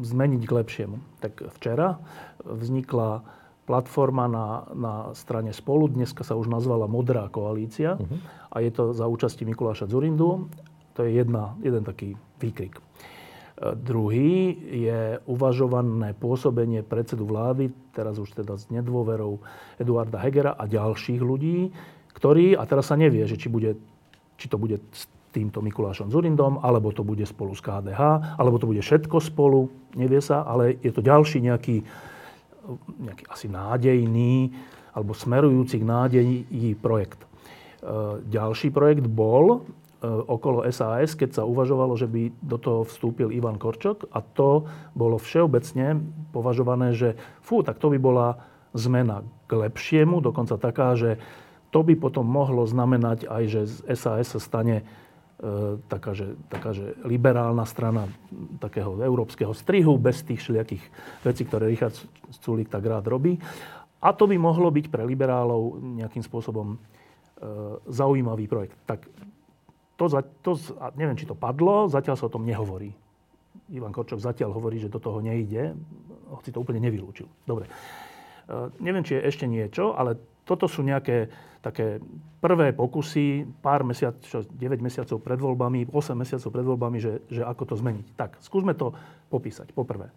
zmeniť 0.00 0.42
k 0.48 0.56
lepšiemu. 0.56 0.96
Tak 1.20 1.44
včera 1.60 2.00
vznikla 2.40 3.20
platforma 3.68 4.24
na, 4.32 4.64
na 4.72 4.94
strane 5.12 5.52
Spolu, 5.52 5.92
dneska 5.92 6.24
sa 6.24 6.40
už 6.40 6.48
nazvala 6.48 6.88
Modrá 6.88 7.28
koalícia 7.28 8.00
uh-huh. 8.00 8.18
a 8.50 8.64
je 8.64 8.70
to 8.72 8.96
za 8.96 9.04
účasti 9.06 9.44
Mikuláša 9.46 9.86
Zurindu 9.86 10.50
to 11.00 11.08
je 11.08 11.16
jedna, 11.16 11.56
jeden 11.64 11.80
taký 11.80 12.12
výkrik. 12.36 12.76
E, 12.76 12.82
druhý 13.72 14.52
je 14.68 15.16
uvažované 15.24 16.12
pôsobenie 16.12 16.84
predsedu 16.84 17.24
vlády, 17.24 17.72
teraz 17.96 18.20
už 18.20 18.36
teda 18.36 18.60
s 18.60 18.68
nedôverou 18.68 19.40
Eduarda 19.80 20.20
Hegera 20.20 20.52
a 20.52 20.68
ďalších 20.68 21.24
ľudí, 21.24 21.72
ktorí, 22.12 22.52
a 22.52 22.68
teraz 22.68 22.92
sa 22.92 23.00
nevie, 23.00 23.24
že 23.24 23.40
či, 23.40 23.48
bude, 23.48 23.80
či 24.36 24.52
to 24.52 24.60
bude 24.60 24.76
s 24.92 25.08
týmto 25.32 25.64
Mikulášom 25.64 26.12
Zurindom, 26.12 26.60
alebo 26.60 26.92
to 26.92 27.00
bude 27.00 27.24
spolu 27.24 27.56
s 27.56 27.64
KDH, 27.64 28.36
alebo 28.36 28.60
to 28.60 28.68
bude 28.68 28.84
všetko 28.84 29.24
spolu, 29.24 29.72
nevie 29.96 30.20
sa, 30.20 30.44
ale 30.44 30.76
je 30.84 30.92
to 30.92 31.00
ďalší 31.00 31.40
nejaký, 31.48 31.80
nejaký 33.00 33.24
asi 33.24 33.48
nádejný, 33.48 34.52
alebo 34.92 35.16
smerujúci 35.16 35.80
k 35.80 35.88
nádeji 35.88 36.76
projekt. 36.76 37.24
E, 37.24 38.20
ďalší 38.28 38.68
projekt 38.68 39.08
bol 39.08 39.64
okolo 40.00 40.64
SAS, 40.72 41.12
keď 41.12 41.40
sa 41.40 41.42
uvažovalo, 41.44 41.92
že 41.92 42.08
by 42.08 42.32
do 42.40 42.56
toho 42.56 42.80
vstúpil 42.88 43.28
Ivan 43.36 43.60
Korčok 43.60 44.08
a 44.08 44.24
to 44.24 44.64
bolo 44.96 45.20
všeobecne 45.20 46.00
považované, 46.32 46.96
že 46.96 47.20
fú, 47.44 47.60
tak 47.60 47.76
to 47.76 47.92
by 47.92 47.98
bola 48.00 48.40
zmena 48.72 49.20
k 49.44 49.60
lepšiemu, 49.60 50.24
dokonca 50.24 50.56
taká, 50.56 50.96
že 50.96 51.20
to 51.70 51.84
by 51.84 51.94
potom 52.00 52.26
mohlo 52.26 52.66
znamenať 52.66 53.28
aj, 53.28 53.42
že 53.46 53.60
z 53.68 53.76
SAS 53.94 54.34
sa 54.34 54.40
stane 54.40 54.82
e, 54.82 54.84
taká, 55.86 56.16
že, 56.16 56.34
taká, 56.50 56.74
že 56.74 56.98
liberálna 57.06 57.62
strana 57.68 58.10
takého 58.58 58.98
európskeho 58.98 59.54
strihu, 59.54 60.00
bez 60.00 60.24
tých 60.26 60.42
všelijakých 60.42 60.84
vecí, 61.22 61.42
ktoré 61.46 61.70
Richard 61.70 61.94
Sulik 62.42 62.72
tak 62.72 62.88
rád 62.88 63.06
robí. 63.06 63.38
A 64.00 64.16
to 64.16 64.24
by 64.24 64.34
mohlo 64.40 64.72
byť 64.72 64.86
pre 64.88 65.04
liberálov 65.04 65.78
nejakým 65.78 66.24
spôsobom 66.24 66.74
e, 66.74 66.76
zaujímavý 67.86 68.48
projekt. 68.48 68.80
Tak 68.88 69.06
to, 70.00 70.08
to, 70.40 70.56
neviem, 70.96 71.12
či 71.20 71.28
to 71.28 71.36
padlo, 71.36 71.84
zatiaľ 71.92 72.16
sa 72.16 72.24
o 72.24 72.32
tom 72.32 72.48
nehovorí. 72.48 72.88
Ivan 73.68 73.92
Korčok 73.92 74.16
zatiaľ 74.16 74.56
hovorí, 74.56 74.80
že 74.80 74.88
do 74.88 74.96
toho 74.96 75.20
nejde, 75.20 75.76
hoci 76.32 76.48
to 76.48 76.64
úplne 76.64 76.80
nevylúčil. 76.80 77.28
Dobre. 77.44 77.68
E, 77.68 77.72
neviem, 78.80 79.04
či 79.04 79.20
je 79.20 79.26
ešte 79.28 79.44
niečo, 79.44 79.92
ale 79.92 80.16
toto 80.48 80.64
sú 80.64 80.80
nejaké 80.80 81.28
také 81.60 82.00
prvé 82.40 82.72
pokusy, 82.72 83.44
pár 83.60 83.84
mesiacov, 83.84 84.48
9 84.48 84.80
mesiacov 84.80 85.20
pred 85.20 85.36
voľbami, 85.36 85.92
8 85.92 86.16
mesiacov 86.16 86.48
pred 86.48 86.64
voľbami, 86.64 86.98
že, 86.98 87.12
že 87.28 87.44
ako 87.44 87.62
to 87.68 87.74
zmeniť. 87.76 88.16
Tak, 88.16 88.40
skúsme 88.40 88.72
to 88.72 88.96
popísať. 89.28 89.76
Poprvé, 89.76 90.08
e, 90.08 90.14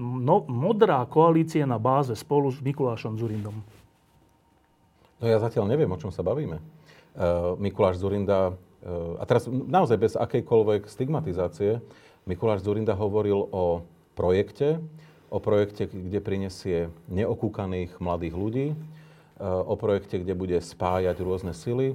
no, 0.00 0.48
modrá 0.48 1.04
koalícia 1.04 1.68
na 1.68 1.76
báze 1.76 2.16
spolu 2.16 2.48
s 2.48 2.64
Mikulášom 2.64 3.20
Zurindom. 3.20 3.54
No 5.20 5.24
ja 5.30 5.38
zatiaľ 5.38 5.70
neviem, 5.70 5.90
o 5.92 6.00
čom 6.00 6.10
sa 6.10 6.26
bavíme. 6.26 6.58
Eh, 7.14 7.54
Mikuláš 7.62 8.02
Zurinda, 8.02 8.58
eh, 8.82 9.22
a 9.22 9.22
teraz 9.22 9.46
naozaj 9.46 9.96
bez 10.02 10.12
akejkoľvek 10.18 10.90
stigmatizácie, 10.90 11.78
Mikuláš 12.26 12.66
Zurinda 12.66 12.98
hovoril 12.98 13.38
o 13.54 13.86
projekte, 14.18 14.82
o 15.30 15.38
projekte, 15.38 15.86
kde 15.86 16.18
prinesie 16.18 16.78
neokúkaných 17.06 18.02
mladých 18.02 18.34
ľudí, 18.34 18.66
eh, 18.74 19.46
o 19.46 19.78
projekte, 19.78 20.18
kde 20.18 20.34
bude 20.34 20.58
spájať 20.58 21.16
rôzne 21.22 21.54
sily. 21.54 21.94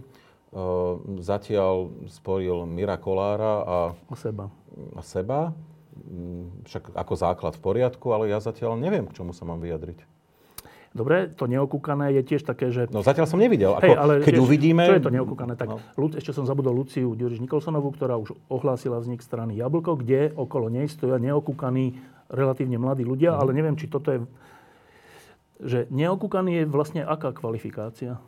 Zatiaľ 1.21 1.93
spojil 2.09 2.65
Mira 2.65 2.97
Kolára 2.97 3.61
a, 3.61 3.77
a 3.93 4.15
seba. 4.17 4.49
A 4.97 5.01
seba. 5.05 5.53
Mm, 5.93 6.65
však 6.65 6.89
ako 6.97 7.13
základ 7.13 7.53
v 7.53 7.61
poriadku, 7.61 8.09
ale 8.09 8.33
ja 8.33 8.41
zatiaľ 8.41 8.73
neviem, 8.73 9.05
k 9.05 9.13
čomu 9.13 9.29
sa 9.29 9.45
mám 9.45 9.61
vyjadriť. 9.61 10.18
Dobre, 10.99 11.31
to 11.31 11.47
neokúkané 11.47 12.11
je 12.19 12.21
tiež 12.27 12.43
také, 12.43 12.75
že... 12.75 12.91
No 12.91 12.99
zatiaľ 12.99 13.23
som 13.23 13.39
nevidel. 13.39 13.71
Ako, 13.71 13.87
Hej, 13.87 13.95
ale 13.95 14.13
keď 14.19 14.35
vieš, 14.35 14.43
uvidíme... 14.43 14.83
Čo 14.83 14.99
je 14.99 15.05
to 15.07 15.15
neokúkané? 15.15 15.55
Tak 15.55 15.67
no. 15.71 15.79
ešte 16.11 16.35
som 16.35 16.43
zabudol 16.43 16.75
Luciu 16.75 17.15
Ďuriš 17.15 17.39
Nikolsonovú, 17.39 17.95
ktorá 17.95 18.19
už 18.19 18.35
ohlásila 18.51 18.99
vznik 18.99 19.23
strany 19.23 19.55
Jablko, 19.55 19.95
kde 19.95 20.35
okolo 20.35 20.67
nej 20.67 20.91
stoja 20.91 21.15
neokúkaní 21.15 21.95
relatívne 22.27 22.75
mladí 22.75 23.07
ľudia, 23.07 23.31
mm. 23.31 23.39
ale 23.39 23.49
neviem, 23.55 23.79
či 23.79 23.87
toto 23.87 24.11
je... 24.11 24.19
Že 25.63 25.87
neokúkaný 25.87 26.51
je 26.59 26.63
vlastne 26.67 27.01
aká 27.07 27.31
kvalifikácia? 27.31 28.19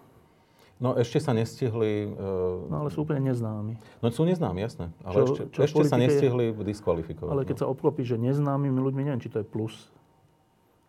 No 0.80 0.96
ešte 0.96 1.20
sa 1.20 1.36
nestihli... 1.36 2.08
Uh... 2.08 2.72
No 2.72 2.88
ale 2.88 2.90
sú 2.90 3.04
úplne 3.04 3.36
neznámi. 3.36 3.76
No 4.00 4.06
sú 4.16 4.24
neznámi, 4.24 4.64
jasné. 4.64 4.96
Ale 5.04 5.14
čo, 5.14 5.24
ešte, 5.28 5.44
čo 5.52 5.60
ešte 5.68 5.84
sa 5.92 6.00
nestihli 6.00 6.56
diskvalifikovať. 6.56 7.32
Ale 7.36 7.44
keď 7.44 7.56
no. 7.60 7.62
sa 7.62 7.68
obklopí, 7.68 8.08
že 8.08 8.16
neznámymi 8.16 8.80
ľuďmi, 8.80 9.02
neviem, 9.12 9.20
či 9.20 9.28
to 9.28 9.44
je 9.44 9.46
plus. 9.46 9.92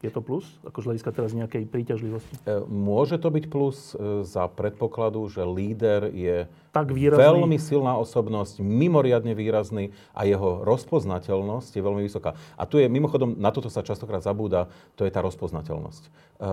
Je 0.03 0.11
to 0.11 0.19
plus? 0.19 0.43
Ako 0.67 0.83
z 0.83 0.87
hľadiska 0.91 1.11
teraz 1.15 1.31
nejakej 1.31 1.63
príťažlivosti? 1.71 2.35
E, 2.43 2.67
môže 2.67 3.23
to 3.23 3.31
byť 3.31 3.45
plus 3.47 3.95
e, 3.95 4.27
za 4.27 4.51
predpokladu, 4.51 5.23
že 5.31 5.47
líder 5.47 6.11
je 6.11 6.51
tak 6.75 6.91
výrazný. 6.91 7.23
veľmi 7.23 7.55
silná 7.63 7.95
osobnosť, 8.03 8.59
mimoriadne 8.67 9.31
výrazný 9.39 9.95
a 10.11 10.27
jeho 10.27 10.67
rozpoznateľnosť 10.67 11.79
je 11.79 11.83
veľmi 11.87 12.03
vysoká. 12.03 12.35
A 12.59 12.67
tu 12.67 12.83
je, 12.83 12.91
mimochodom, 12.91 13.39
na 13.39 13.55
toto 13.55 13.71
sa 13.71 13.87
častokrát 13.87 14.27
zabúda, 14.27 14.67
to 14.99 15.07
je 15.07 15.15
tá 15.15 15.23
rozpoznateľnosť. 15.23 16.11
E, 16.43 16.51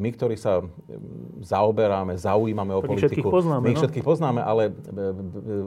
my, 0.00 0.08
ktorí 0.16 0.40
sa 0.40 0.64
zaoberáme, 1.44 2.16
zaujímame 2.16 2.72
o 2.72 2.80
politiku, 2.80 3.04
všetkých 3.04 3.26
poznáme, 3.28 3.64
my 3.68 3.72
no? 3.76 3.80
všetkých 3.80 4.04
poznáme, 4.04 4.40
ale 4.40 4.72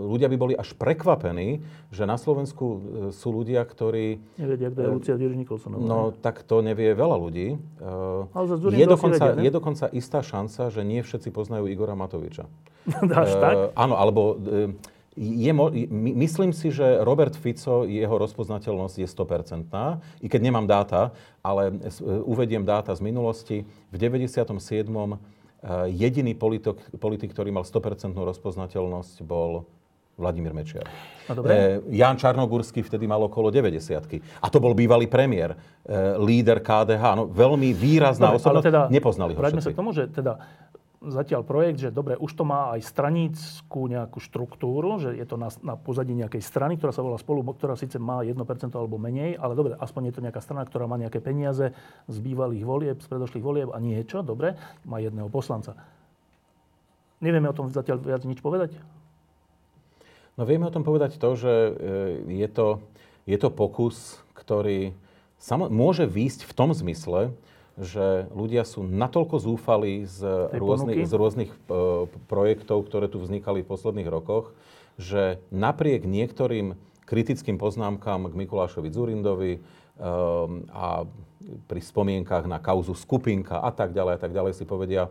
ľudia 0.10 0.26
by 0.30 0.38
boli 0.42 0.54
až 0.58 0.74
prekvapení, 0.74 1.62
že 1.94 2.10
na 2.10 2.18
Slovensku 2.18 2.66
sú 3.14 3.28
ľudia, 3.30 3.62
ktorí... 3.66 4.22
Nevedia, 4.42 4.74
kto 4.74 4.80
je 4.82 4.90
Lucia 4.90 5.16
Diež 5.18 5.34
No, 5.78 6.14
tak 6.14 6.42
to 6.46 6.66
nevie 6.66 6.98
veľa 6.98 7.18
ľudí. 7.18 7.62
Uh, 7.78 8.26
je, 8.74 8.86
dokonca, 8.90 9.38
vedia, 9.38 9.46
je 9.46 9.52
dokonca 9.54 9.86
istá 9.94 10.26
šanca, 10.26 10.74
že 10.74 10.82
nie 10.82 11.06
všetci 11.06 11.30
poznajú 11.30 11.70
Igora 11.70 11.94
Matoviča. 11.94 12.50
Až 13.22 13.34
tak? 13.38 13.54
Áno, 13.78 13.98
alebo 13.98 14.38
je, 15.20 15.52
myslím 16.16 16.56
si, 16.56 16.72
že 16.72 17.04
Robert 17.04 17.36
Fico, 17.36 17.84
jeho 17.84 18.16
rozpoznateľnosť 18.16 18.96
je 19.04 19.08
100%, 19.08 20.24
i 20.24 20.28
keď 20.32 20.40
nemám 20.40 20.64
dáta, 20.64 21.12
ale 21.44 21.76
uvediem 22.24 22.64
dáta 22.64 22.96
z 22.96 23.04
minulosti. 23.04 23.68
V 23.92 23.96
97. 24.00 24.48
jediný 25.92 26.34
politik, 26.40 26.80
politik 26.96 27.36
ktorý 27.36 27.52
mal 27.52 27.68
100% 27.68 28.16
rozpoznateľnosť, 28.16 29.28
bol 29.28 29.68
Vladimír 30.20 30.52
Mečiar. 30.52 30.84
No, 31.32 31.40
dobre. 31.40 31.80
E, 31.80 31.96
Jan 31.96 32.20
Čarnogurský 32.20 32.84
vtedy 32.84 33.08
mal 33.08 33.24
okolo 33.24 33.48
90 33.48 34.20
A 34.44 34.48
to 34.52 34.60
bol 34.60 34.76
bývalý 34.76 35.08
premiér, 35.08 35.56
e, 35.56 36.20
líder 36.20 36.60
KDH. 36.60 37.04
No, 37.16 37.24
veľmi 37.32 37.72
výrazná 37.72 38.36
dobre, 38.36 38.44
osobnosť. 38.44 38.68
Teda, 38.68 38.82
Nepoznali 38.92 39.32
ho 39.32 39.40
všetci. 39.40 39.64
sa 39.64 39.72
k 39.72 39.80
tomu, 39.80 39.96
že 39.96 40.12
teda 40.12 40.44
zatiaľ 41.00 41.48
projekt, 41.48 41.80
že 41.80 41.96
dobre, 41.96 42.20
už 42.20 42.36
to 42.36 42.44
má 42.44 42.76
aj 42.76 42.84
stranickú 42.84 43.88
nejakú 43.88 44.20
štruktúru, 44.20 45.00
že 45.00 45.16
je 45.16 45.24
to 45.24 45.40
na, 45.40 45.48
na 45.64 45.80
pozadí 45.80 46.12
nejakej 46.12 46.44
strany, 46.44 46.76
ktorá 46.76 46.92
sa 46.92 47.00
volá 47.00 47.16
spolu, 47.16 47.40
ktorá 47.56 47.80
síce 47.80 47.96
má 47.96 48.20
1% 48.20 48.36
alebo 48.76 49.00
menej, 49.00 49.40
ale 49.40 49.56
dobre, 49.56 49.80
aspoň 49.80 50.12
je 50.12 50.14
to 50.20 50.24
nejaká 50.28 50.44
strana, 50.44 50.68
ktorá 50.68 50.92
má 50.92 51.00
nejaké 51.00 51.24
peniaze 51.24 51.72
z 52.12 52.18
bývalých 52.20 52.64
volieb, 52.68 52.98
z 53.00 53.08
predošlých 53.08 53.46
volieb 53.48 53.70
a 53.72 53.80
niečo, 53.80 54.20
dobre, 54.28 54.60
má 54.84 55.00
jedného 55.00 55.32
poslanca. 55.32 55.80
Nevieme 57.24 57.48
o 57.48 57.56
tom 57.56 57.72
zatiaľ 57.72 58.04
viac 58.04 58.24
nič 58.28 58.44
povedať? 58.44 58.76
No 60.36 60.48
vieme 60.48 60.68
o 60.68 60.74
tom 60.76 60.88
povedať 60.88 61.20
to, 61.20 61.36
že 61.36 61.52
e, 61.52 61.72
je 62.44 62.48
to, 62.52 62.84
je 63.24 63.36
to 63.40 63.52
pokus, 63.52 64.20
ktorý 64.36 64.96
môže 65.72 66.08
výjsť 66.08 66.48
v 66.48 66.56
tom 66.56 66.76
zmysle, 66.76 67.32
že 67.80 68.28
ľudia 68.36 68.68
sú 68.68 68.84
natoľko 68.84 69.40
zúfali 69.40 70.04
z 70.04 70.52
rôznych, 70.52 71.08
z 71.08 71.14
rôznych 71.16 71.52
uh, 71.72 72.12
projektov, 72.28 72.84
ktoré 72.92 73.08
tu 73.08 73.24
vznikali 73.24 73.64
v 73.64 73.72
posledných 73.72 74.10
rokoch, 74.12 74.52
že 75.00 75.40
napriek 75.48 76.04
niektorým 76.04 76.76
kritickým 77.08 77.56
poznámkam 77.56 78.28
k 78.28 78.36
Mikulášovi 78.36 78.92
Zurindovi 78.92 79.54
um, 79.58 80.68
a 80.70 81.08
pri 81.66 81.82
spomienkach 81.82 82.46
na 82.46 82.60
kauzu 82.60 82.94
skupinka 82.94 83.64
a 83.64 83.72
tak 83.72 83.96
ďalej 83.96 84.14
a 84.16 84.20
tak 84.20 84.36
ďalej 84.36 84.54
si 84.60 84.68
povedia, 84.68 85.08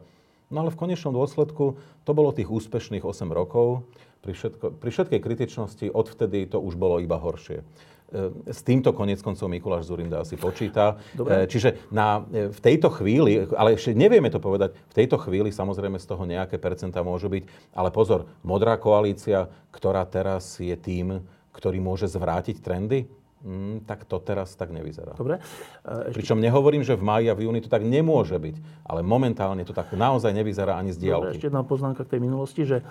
no 0.52 0.62
ale 0.62 0.70
v 0.70 0.78
konečnom 0.78 1.16
dôsledku 1.16 1.80
to 2.04 2.12
bolo 2.12 2.36
tých 2.36 2.52
úspešných 2.52 3.02
8 3.02 3.32
rokov, 3.32 3.88
pri, 4.20 4.36
všetko, 4.36 4.76
pri 4.76 4.90
všetkej 4.92 5.20
kritičnosti 5.24 5.86
odvtedy 5.88 6.44
to 6.50 6.60
už 6.60 6.76
bolo 6.76 7.00
iba 7.00 7.16
horšie. 7.16 7.64
E, 8.08 8.32
s 8.48 8.64
týmto 8.64 8.96
konec 8.96 9.20
koncov 9.20 9.52
Mikuláš 9.52 9.92
Zurinda 9.92 10.24
asi 10.24 10.40
počíta. 10.40 10.96
Dobre. 11.12 11.44
E, 11.44 11.50
čiže 11.52 11.92
na, 11.92 12.24
e, 12.32 12.48
v 12.48 12.60
tejto 12.64 12.88
chvíli, 12.88 13.44
ale 13.52 13.76
ešte 13.76 13.92
nevieme 13.92 14.32
to 14.32 14.40
povedať, 14.40 14.72
v 14.72 14.94
tejto 14.96 15.20
chvíli 15.20 15.52
samozrejme 15.52 16.00
z 16.00 16.08
toho 16.08 16.24
nejaké 16.24 16.56
percentá 16.56 17.04
môžu 17.04 17.28
byť, 17.28 17.44
ale 17.76 17.92
pozor, 17.92 18.24
modrá 18.40 18.80
koalícia, 18.80 19.52
ktorá 19.68 20.08
teraz 20.08 20.56
je 20.56 20.72
tým, 20.72 21.20
ktorý 21.52 21.84
môže 21.84 22.08
zvrátiť 22.08 22.64
trendy, 22.64 23.04
Mm, 23.38 23.86
tak 23.86 24.02
to 24.02 24.18
teraz 24.18 24.50
tak 24.58 24.74
nevyzerá. 24.74 25.14
Dobre. 25.14 25.38
Ešte... 25.86 26.10
Pričom 26.10 26.42
nehovorím, 26.42 26.82
že 26.82 26.98
v 26.98 27.06
máji 27.06 27.30
a 27.30 27.38
v 27.38 27.46
júni 27.46 27.62
to 27.62 27.70
tak 27.70 27.86
nemôže 27.86 28.34
byť, 28.34 28.82
ale 28.82 29.06
momentálne 29.06 29.62
to 29.62 29.70
tak 29.70 29.94
naozaj 29.94 30.34
nevyzerá 30.34 30.74
ani 30.74 30.90
z 30.90 31.06
diálky. 31.06 31.22
Dobre, 31.22 31.38
ešte 31.38 31.46
jedna 31.46 31.62
poznámka 31.62 32.02
k 32.02 32.18
tej 32.18 32.20
minulosti, 32.26 32.66
že 32.66 32.82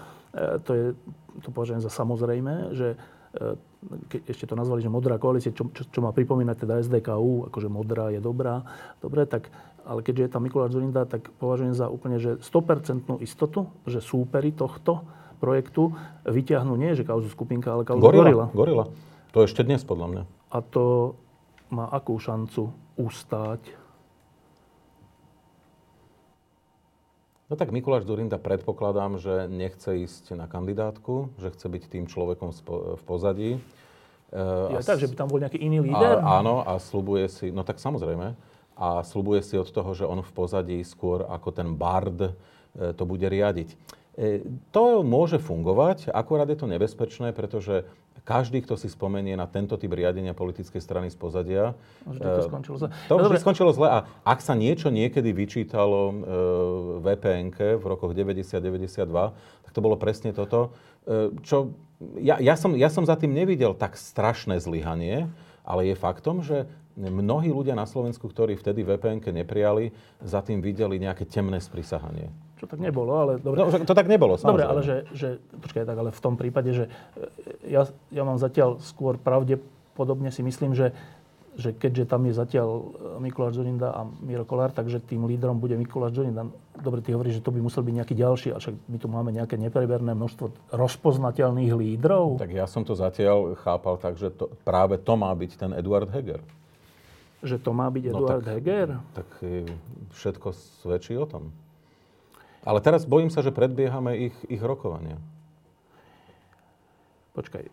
to 0.63 0.71
je, 0.71 0.85
to 1.43 1.51
považujem 1.51 1.83
za 1.83 1.91
samozrejme, 1.91 2.71
že 2.79 2.95
keď 4.09 4.21
ešte 4.27 4.45
to 4.49 4.55
nazvali, 4.57 4.81
že 4.81 4.91
modrá 4.91 5.21
koalícia, 5.21 5.53
čo, 5.53 5.69
čo, 5.69 5.85
čo 5.87 5.99
má 6.01 6.11
pripomínať 6.11 6.65
teda 6.65 6.81
SDKU, 6.81 7.51
akože 7.51 7.69
modrá 7.69 8.09
je 8.09 8.19
dobrá, 8.19 8.65
dobre, 8.99 9.27
tak, 9.29 9.53
ale 9.85 10.01
keďže 10.01 10.27
je 10.27 10.31
tam 10.33 10.41
Mikuláš 10.43 10.73
Zurinda, 10.73 11.05
tak 11.05 11.29
považujem 11.37 11.77
za 11.77 11.87
úplne, 11.87 12.17
že 12.17 12.41
100% 12.41 13.21
istotu, 13.21 13.69
že 13.85 14.01
súperi 14.01 14.51
tohto 14.51 15.05
projektu 15.37 15.93
vyťahnú 16.25 16.73
nie, 16.73 16.97
že 16.97 17.05
kauzu 17.05 17.29
skupinka, 17.29 17.69
ale 17.69 17.85
kauzu 17.85 18.01
Gorila. 18.01 18.49
Gorila. 18.51 18.85
To 19.35 19.45
ešte 19.45 19.61
dnes, 19.61 19.85
podľa 19.85 20.07
mňa. 20.09 20.23
A 20.49 20.57
to 20.65 21.13
má 21.69 21.91
akú 21.91 22.17
šancu 22.17 22.73
ustáť 22.97 23.61
No 27.47 27.55
tak 27.55 27.71
Mikuláš 27.71 28.03
Zurinda 28.03 28.35
predpokladám, 28.35 29.23
že 29.23 29.47
nechce 29.47 30.03
ísť 30.03 30.35
na 30.35 30.51
kandidátku, 30.51 31.31
že 31.39 31.55
chce 31.55 31.67
byť 31.71 31.83
tým 31.87 32.05
človekom 32.11 32.51
v 32.99 33.03
pozadí. 33.07 33.51
Ja, 34.35 34.83
tak, 34.83 34.99
že 34.99 35.07
by 35.07 35.15
tam 35.15 35.31
bol 35.31 35.39
nejaký 35.39 35.55
iný 35.55 35.79
líder? 35.79 36.19
A, 36.19 36.43
áno, 36.43 36.59
a 36.67 36.75
slubuje 36.83 37.31
si, 37.31 37.47
no 37.47 37.63
tak 37.63 37.79
samozrejme, 37.79 38.35
a 38.75 38.99
slubuje 39.07 39.39
si 39.39 39.55
od 39.55 39.71
toho, 39.71 39.95
že 39.95 40.03
on 40.03 40.19
v 40.19 40.31
pozadí 40.35 40.83
skôr 40.83 41.23
ako 41.23 41.49
ten 41.55 41.71
bard 41.71 42.19
e, 42.19 42.31
to 42.91 43.07
bude 43.07 43.23
riadiť. 43.23 43.73
E, 44.19 44.43
to 44.75 45.07
môže 45.07 45.39
fungovať, 45.39 46.11
akurát 46.11 46.51
je 46.51 46.59
to 46.59 46.67
nebezpečné, 46.67 47.31
pretože 47.31 47.87
každý, 48.27 48.59
kto 48.59 48.75
si 48.75 48.91
spomenie 48.91 49.39
na 49.39 49.47
tento 49.47 49.79
typ 49.79 49.95
riadenia 49.95 50.35
politickej 50.35 50.83
strany 50.83 51.07
z 51.07 51.15
pozadia... 51.15 51.79
Že 52.03 52.19
to 52.19 52.27
eh, 52.27 52.47
skončilo 52.51 52.75
zle. 52.75 52.89
To 53.07 53.13
no, 53.15 53.39
skončilo 53.39 53.71
zle. 53.71 53.87
A 53.87 53.97
ak 54.27 54.43
sa 54.43 54.51
niečo 54.51 54.91
niekedy 54.91 55.31
vyčítalo 55.31 56.11
e, 56.11 56.13
eh, 56.13 57.15
vpn 57.15 57.47
v 57.79 57.83
rokoch 57.87 58.11
90-92, 58.11 59.07
tak 59.63 59.71
to 59.71 59.79
bolo 59.79 59.95
presne 59.95 60.35
toto. 60.35 60.75
E, 61.07 61.39
čo, 61.47 61.71
ja, 62.19 62.35
ja, 62.43 62.59
som, 62.59 62.75
ja 62.75 62.91
som 62.91 63.07
za 63.07 63.15
tým 63.15 63.31
nevidel 63.31 63.71
tak 63.71 63.95
strašné 63.95 64.59
zlyhanie, 64.59 65.31
ale 65.63 65.87
je 65.87 65.95
faktom, 65.95 66.43
že 66.43 66.67
mnohí 66.99 67.47
ľudia 67.47 67.79
na 67.79 67.87
Slovensku, 67.87 68.27
ktorí 68.27 68.59
vtedy 68.59 68.83
vpn 68.83 69.23
neprijali, 69.23 69.95
za 70.19 70.43
tým 70.43 70.59
videli 70.59 70.99
nejaké 70.99 71.23
temné 71.23 71.63
sprisahanie. 71.63 72.27
Čo 72.57 72.65
tak 72.65 72.81
nebolo, 72.81 73.13
ale 73.13 73.31
dobre. 73.37 73.61
No, 73.61 73.69
to 73.69 73.93
tak 73.93 74.09
nebolo, 74.09 74.33
samozrejme. 74.33 74.49
Dobre, 74.49 74.65
ale 74.65 74.81
že, 74.81 74.95
že, 75.13 75.29
počkaj, 75.61 75.85
tak 75.85 75.97
ale 75.97 76.09
v 76.09 76.21
tom 76.21 76.33
prípade, 76.33 76.73
že 76.73 76.89
e, 76.89 77.69
ja, 77.69 77.85
ja 78.09 78.23
mám 78.25 78.41
zatiaľ 78.41 78.81
skôr 78.81 79.21
pravdepodobne 79.21 80.33
si 80.33 80.41
myslím, 80.41 80.73
že, 80.73 80.89
že 81.53 81.69
keďže 81.77 82.09
tam 82.09 82.25
je 82.25 82.33
zatiaľ 82.33 82.69
e, 82.69 82.85
Mikuláš 83.21 83.61
Zorinda 83.61 83.93
a 83.93 84.09
Miro 84.25 84.41
Kolár, 84.41 84.73
takže 84.73 84.97
tým 85.05 85.29
lídrom 85.29 85.61
bude 85.61 85.77
Mikuláš 85.77 86.17
Zorinda. 86.17 86.49
Dobre, 86.81 87.05
ty 87.05 87.13
hovoríš, 87.13 87.37
že 87.37 87.45
to 87.45 87.53
by 87.53 87.61
musel 87.61 87.85
byť 87.85 87.93
nejaký 87.93 88.15
ďalší, 88.17 88.49
a 88.49 88.57
však 88.57 88.73
my 88.89 88.97
tu 88.97 89.05
máme 89.05 89.29
nejaké 89.37 89.53
nepreberné 89.61 90.17
množstvo 90.17 90.73
rozpoznateľných 90.73 91.77
lídrov. 91.77 92.41
Tak 92.41 92.57
ja 92.57 92.65
som 92.65 92.81
to 92.81 92.97
zatiaľ 92.97 93.53
chápal 93.61 94.01
tak, 94.01 94.17
že 94.17 94.33
to, 94.33 94.49
práve 94.65 94.97
to 94.97 95.13
má 95.13 95.29
byť 95.29 95.51
ten 95.61 95.77
Eduard 95.77 96.09
Heger. 96.09 96.41
Že 97.45 97.61
to 97.61 97.69
má 97.69 97.85
byť 97.93 98.03
no 98.09 98.17
Eduard 98.17 98.41
tak, 98.41 98.49
Heger? 98.49 98.87
Tak 99.13 99.29
e, 99.45 99.69
všetko 100.09 100.47
svedčí 100.81 101.13
o 101.13 101.29
tom. 101.29 101.53
Ale 102.67 102.83
teraz 102.83 103.07
bojím 103.07 103.31
sa, 103.31 103.39
že 103.39 103.55
predbiehame 103.55 104.27
ich, 104.27 104.35
ich 104.51 104.59
rokovania. 104.59 105.15
Počkaj, 107.31 107.63
e, 107.63 107.71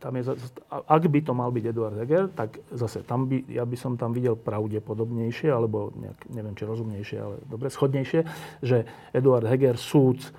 tam 0.00 0.16
je, 0.16 0.32
ak 0.70 1.02
by 1.10 1.20
to 1.20 1.34
mal 1.36 1.50
byť 1.52 1.64
Eduard 1.66 1.98
Heger, 1.98 2.30
tak 2.32 2.62
zase 2.72 3.04
tam 3.04 3.28
by, 3.28 3.42
ja 3.52 3.66
by 3.68 3.76
som 3.76 3.98
tam 4.00 4.16
videl 4.16 4.38
pravdepodobnejšie, 4.38 5.50
alebo 5.50 5.92
nejak, 5.98 6.30
neviem, 6.30 6.54
či 6.56 6.64
rozumnejšie, 6.64 7.18
ale 7.20 7.36
dobre, 7.50 7.68
schodnejšie, 7.68 8.22
že 8.64 8.88
Eduard 9.12 9.44
Heger, 9.44 9.76
súd, 9.76 10.22
e, 10.22 10.30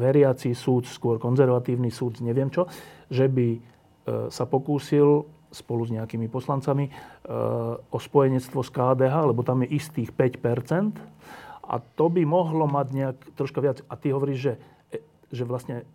veriaci 0.00 0.54
súd, 0.56 0.88
skôr 0.88 1.20
konzervatívny 1.20 1.90
súd, 1.90 2.24
neviem 2.24 2.48
čo, 2.48 2.70
že 3.10 3.28
by 3.28 3.48
e, 3.52 3.60
sa 4.32 4.46
pokúsil 4.48 5.28
spolu 5.50 5.86
s 5.86 5.94
nejakými 5.94 6.26
poslancami 6.26 6.90
o 7.94 7.98
spojenectvo 8.02 8.58
s 8.58 8.74
KDH, 8.74 9.30
lebo 9.30 9.46
tam 9.46 9.62
je 9.62 9.78
istých 9.78 10.10
5 10.10 10.42
a 11.64 11.80
to 11.80 12.12
by 12.12 12.22
mohlo 12.28 12.68
mať 12.68 12.86
nejak 12.92 13.18
troška 13.34 13.60
viac. 13.64 13.80
A 13.88 13.96
ty 13.96 14.12
hovoríš, 14.12 14.40
že, 14.40 14.52
e, 14.92 14.98
že 15.32 15.48
vlastne 15.48 15.88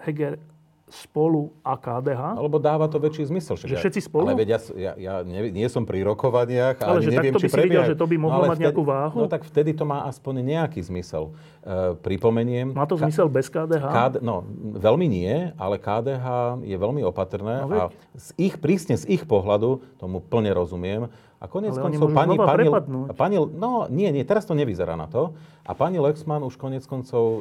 Heger 0.00 0.40
spolu 0.84 1.56
a 1.64 1.80
KDH. 1.80 2.36
Alebo 2.36 2.60
dáva 2.60 2.84
to 2.92 3.00
väčší 3.00 3.24
zmysel. 3.24 3.56
Že 3.56 3.80
všetci 3.80 4.00
spolu? 4.04 4.28
Ale 4.28 4.44
veď 4.44 4.48
ja, 4.52 4.58
ja, 4.76 4.92
ja 5.00 5.14
nie, 5.24 5.48
nie 5.48 5.64
som 5.72 5.88
pri 5.88 6.04
rokovaniach 6.04 6.76
ale 6.84 7.00
ani 7.00 7.08
neviem, 7.08 7.32
či 7.40 7.48
by 7.48 7.50
si 7.50 7.60
videl, 7.64 7.82
že 7.88 7.96
to 7.96 8.04
by 8.04 8.16
mohlo 8.20 8.44
no, 8.44 8.50
mať 8.52 8.58
vtedy, 8.60 8.66
nejakú 8.68 8.82
váhu? 8.84 9.16
No 9.16 9.26
tak 9.26 9.42
vtedy 9.48 9.72
to 9.72 9.88
má 9.88 10.04
aspoň 10.04 10.44
nejaký 10.44 10.84
zmysel. 10.84 11.32
Uh, 11.64 11.96
pripomeniem... 12.04 12.76
Má 12.76 12.84
to 12.84 13.00
zmysel 13.00 13.32
bez 13.32 13.48
KDH? 13.48 13.80
KD, 13.80 14.14
no, 14.20 14.44
veľmi 14.76 15.08
nie, 15.08 15.56
ale 15.56 15.80
KDH 15.80 16.60
je 16.60 16.76
veľmi 16.76 17.00
opatrné 17.08 17.64
no, 17.64 17.68
a 17.72 17.84
z 18.12 18.28
ich, 18.36 18.60
prísne 18.60 19.00
z 19.00 19.08
ich 19.08 19.24
pohľadu, 19.24 19.80
tomu 19.96 20.20
plne 20.20 20.52
rozumiem, 20.52 21.08
a 21.44 21.48
konec 21.48 21.76
koncov 21.76 22.08
pani, 22.16 22.40
pani, 22.40 22.66
pani, 23.12 23.36
no 23.36 23.84
nie, 23.92 24.08
nie, 24.08 24.24
teraz 24.24 24.48
to 24.48 24.56
nevyzerá 24.56 24.96
na 24.96 25.04
to. 25.04 25.36
A 25.68 25.76
pani 25.76 26.00
Lexman 26.00 26.40
už 26.40 26.56
konec 26.56 26.88
koncov 26.88 27.24
e, 27.24 27.40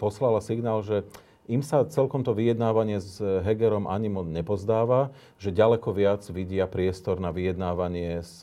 poslala 0.00 0.40
signál, 0.40 0.80
že 0.80 1.04
im 1.46 1.62
sa 1.62 1.86
celkom 1.86 2.26
to 2.26 2.34
vyjednávanie 2.34 2.98
s 2.98 3.18
Hegerom 3.22 3.86
ani 3.86 4.10
moc 4.10 4.26
nepozdáva, 4.26 5.14
že 5.38 5.54
ďaleko 5.54 5.94
viac 5.94 6.22
vidia 6.30 6.66
priestor 6.66 7.22
na 7.22 7.30
vyjednávanie 7.30 8.22
s 8.22 8.42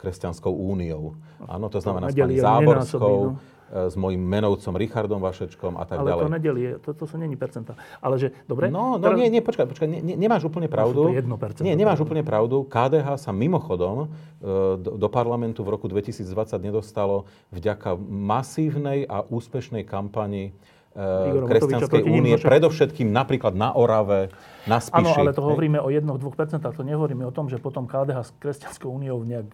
Kresťanskou 0.00 0.50
úniou. 0.50 1.16
Áno, 1.44 1.68
to 1.68 1.78
znamená 1.78 2.08
s 2.08 2.16
pani 2.16 2.40
Záborskou, 2.40 3.36
no 3.36 3.56
s 3.68 3.94
mojim 4.00 4.20
menovcom 4.20 4.72
Richardom 4.80 5.20
Vašečkom 5.20 5.76
a 5.76 5.84
tak 5.84 6.00
ale 6.00 6.08
ďalej. 6.08 6.22
Ale 6.24 6.28
to 6.28 6.34
nedelie, 6.40 6.68
to, 6.80 6.90
to 6.96 7.04
sú 7.04 7.20
není 7.20 7.36
percenta. 7.36 7.76
Ale 8.00 8.16
že, 8.16 8.32
dobre? 8.48 8.72
No, 8.72 8.96
no 8.96 9.04
teraz... 9.04 9.20
nie, 9.20 9.28
nie, 9.28 9.42
počkaj, 9.44 9.68
počkaj, 9.68 9.88
ne, 9.88 10.16
nemáš 10.16 10.48
úplne 10.48 10.72
pravdu. 10.72 11.12
No, 11.12 11.36
to 11.36 11.64
nie, 11.64 11.76
nemáš 11.76 12.00
úplne 12.00 12.24
pravdu. 12.24 12.64
KDH 12.64 13.20
sa 13.20 13.30
mimochodom 13.30 14.08
e, 14.40 14.80
do, 14.80 14.96
do 14.96 15.08
parlamentu 15.12 15.60
v 15.60 15.76
roku 15.76 15.84
2020 15.84 16.24
nedostalo 16.64 17.28
vďaka 17.52 18.00
masívnej 18.08 19.04
a 19.04 19.28
úspešnej 19.28 19.84
kampani 19.84 20.56
Igor 20.98 21.46
Kresťanskej 21.46 22.02
únie, 22.10 22.34
predovšetkým 22.34 23.08
napríklad 23.14 23.54
na 23.54 23.70
Orave, 23.70 24.34
na 24.66 24.82
Spiši. 24.82 24.98
Áno, 24.98 25.14
ale 25.14 25.30
to 25.30 25.46
hej? 25.46 25.48
hovoríme 25.54 25.78
o 25.78 25.88
1-2%, 25.94 26.58
to 26.58 26.82
nehovoríme 26.82 27.22
o 27.22 27.30
tom, 27.30 27.46
že 27.46 27.62
potom 27.62 27.86
KDH 27.86 28.18
s 28.26 28.30
Kresťanskou 28.42 28.90
úniou 28.90 29.22
nejak 29.22 29.46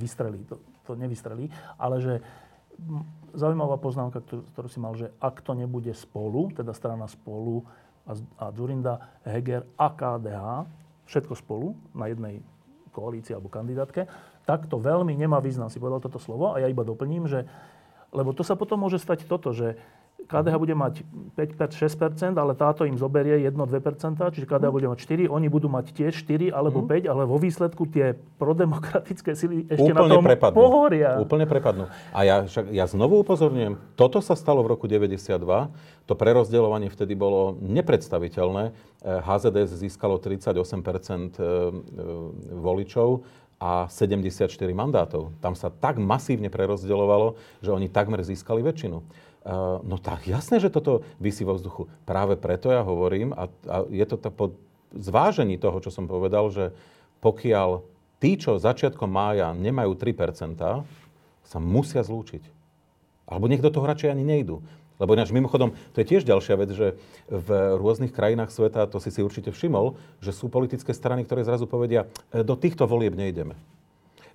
vystrelí. 0.00 0.40
To, 0.48 0.56
to 0.88 0.96
nevystrelí, 0.96 1.52
ale 1.76 2.00
že 2.00 2.14
zaujímavá 3.36 3.76
poznámka, 3.76 4.24
ktorú, 4.24 4.42
ktorú 4.56 4.68
si 4.72 4.78
mal, 4.80 4.92
že 4.96 5.12
ak 5.20 5.44
to 5.44 5.52
nebude 5.52 5.92
spolu, 5.92 6.48
teda 6.56 6.72
strana 6.72 7.04
spolu 7.08 7.64
a, 8.08 8.16
a 8.40 8.44
Zurinda, 8.56 9.20
Heger 9.24 9.68
a 9.76 9.88
KDH, 9.92 10.44
všetko 11.06 11.34
spolu 11.36 11.76
na 11.92 12.08
jednej 12.08 12.40
koalícii 12.96 13.36
alebo 13.36 13.52
kandidátke, 13.52 14.08
tak 14.48 14.64
to 14.70 14.80
veľmi 14.80 15.12
nemá 15.12 15.44
význam. 15.44 15.68
Si 15.68 15.76
povedal 15.76 16.00
toto 16.00 16.16
slovo 16.16 16.56
a 16.56 16.60
ja 16.62 16.72
iba 16.72 16.86
doplním, 16.86 17.28
že 17.28 17.44
lebo 18.14 18.32
to 18.32 18.40
sa 18.46 18.56
potom 18.56 18.80
môže 18.80 18.96
stať 18.96 19.28
toto, 19.28 19.52
že 19.52 19.76
KDH 20.26 20.54
bude 20.58 20.74
mať 20.74 20.94
5-6%, 21.38 22.34
ale 22.34 22.58
táto 22.58 22.82
im 22.82 22.98
zoberie 22.98 23.46
1-2%, 23.46 24.18
čiže 24.34 24.46
KDH 24.48 24.70
bude 24.74 24.88
mať 24.90 24.98
4, 24.98 25.30
oni 25.30 25.46
budú 25.46 25.70
mať 25.70 25.94
tiež 25.94 26.12
4 26.26 26.50
alebo 26.50 26.82
5, 26.82 27.06
mhm. 27.06 27.10
ale 27.12 27.22
vo 27.28 27.38
výsledku 27.38 27.86
tie 27.86 28.18
prodemokratické 28.40 29.38
sily 29.38 29.70
ešte 29.70 29.94
Úplne 29.94 30.08
na 30.10 30.14
tom 30.18 30.24
prepadnú. 30.26 30.56
pohoria. 30.58 31.10
Úplne 31.22 31.46
prepadnú. 31.46 31.84
A 32.10 32.20
ja, 32.26 32.36
ja 32.74 32.84
znovu 32.90 33.22
upozorňujem, 33.22 33.78
toto 33.94 34.18
sa 34.18 34.34
stalo 34.34 34.66
v 34.66 34.74
roku 34.74 34.90
92, 34.90 35.38
to 36.06 36.14
prerozdeľovanie 36.18 36.90
vtedy 36.90 37.14
bolo 37.14 37.58
nepredstaviteľné. 37.62 38.74
HZDS 39.06 39.78
získalo 39.78 40.18
38% 40.18 40.58
e, 40.58 40.66
e, 40.66 41.46
voličov 42.50 43.26
a 43.56 43.88
74 43.88 44.52
mandátov. 44.76 45.32
Tam 45.40 45.56
sa 45.56 45.72
tak 45.72 45.96
masívne 45.96 46.52
prerozdeľovalo, 46.52 47.40
že 47.64 47.72
oni 47.72 47.88
takmer 47.88 48.20
získali 48.20 48.60
väčšinu. 48.60 49.00
Uh, 49.46 49.78
no 49.86 49.94
tak 49.94 50.26
jasné, 50.26 50.58
že 50.58 50.74
toto 50.74 51.06
vysí 51.22 51.46
vo 51.46 51.54
vzduchu. 51.54 51.86
Práve 52.02 52.34
preto 52.34 52.66
ja 52.74 52.82
hovorím, 52.82 53.30
a, 53.30 53.46
a 53.70 53.86
je 53.86 54.02
to 54.02 54.18
po 54.34 54.58
zvážení 54.90 55.54
toho, 55.54 55.78
čo 55.78 55.94
som 55.94 56.10
povedal, 56.10 56.50
že 56.50 56.74
pokiaľ 57.22 57.86
tí, 58.18 58.34
čo 58.34 58.58
začiatkom 58.58 59.06
mája 59.06 59.54
nemajú 59.54 59.94
3%, 59.94 60.58
sa 61.46 61.58
musia 61.62 62.02
zlúčiť. 62.02 62.42
Alebo 63.30 63.46
niekto 63.46 63.70
toho 63.70 63.86
radšej 63.86 64.10
ani 64.10 64.26
nejdu. 64.26 64.66
Lebo 64.96 65.12
ináč 65.12 65.28
mimochodom, 65.28 65.76
to 65.92 66.00
je 66.00 66.08
tiež 66.08 66.24
ďalšia 66.24 66.56
vec, 66.56 66.70
že 66.72 66.96
v 67.28 67.48
rôznych 67.76 68.16
krajinách 68.16 68.48
sveta, 68.48 68.88
to 68.88 68.96
si 68.96 69.12
si 69.12 69.20
určite 69.20 69.52
všimol, 69.52 69.94
že 70.24 70.32
sú 70.32 70.48
politické 70.48 70.96
strany, 70.96 71.22
ktoré 71.22 71.44
zrazu 71.44 71.68
povedia, 71.68 72.08
e, 72.32 72.40
do 72.40 72.56
týchto 72.56 72.88
volieb 72.88 73.12
nejdeme. 73.12 73.54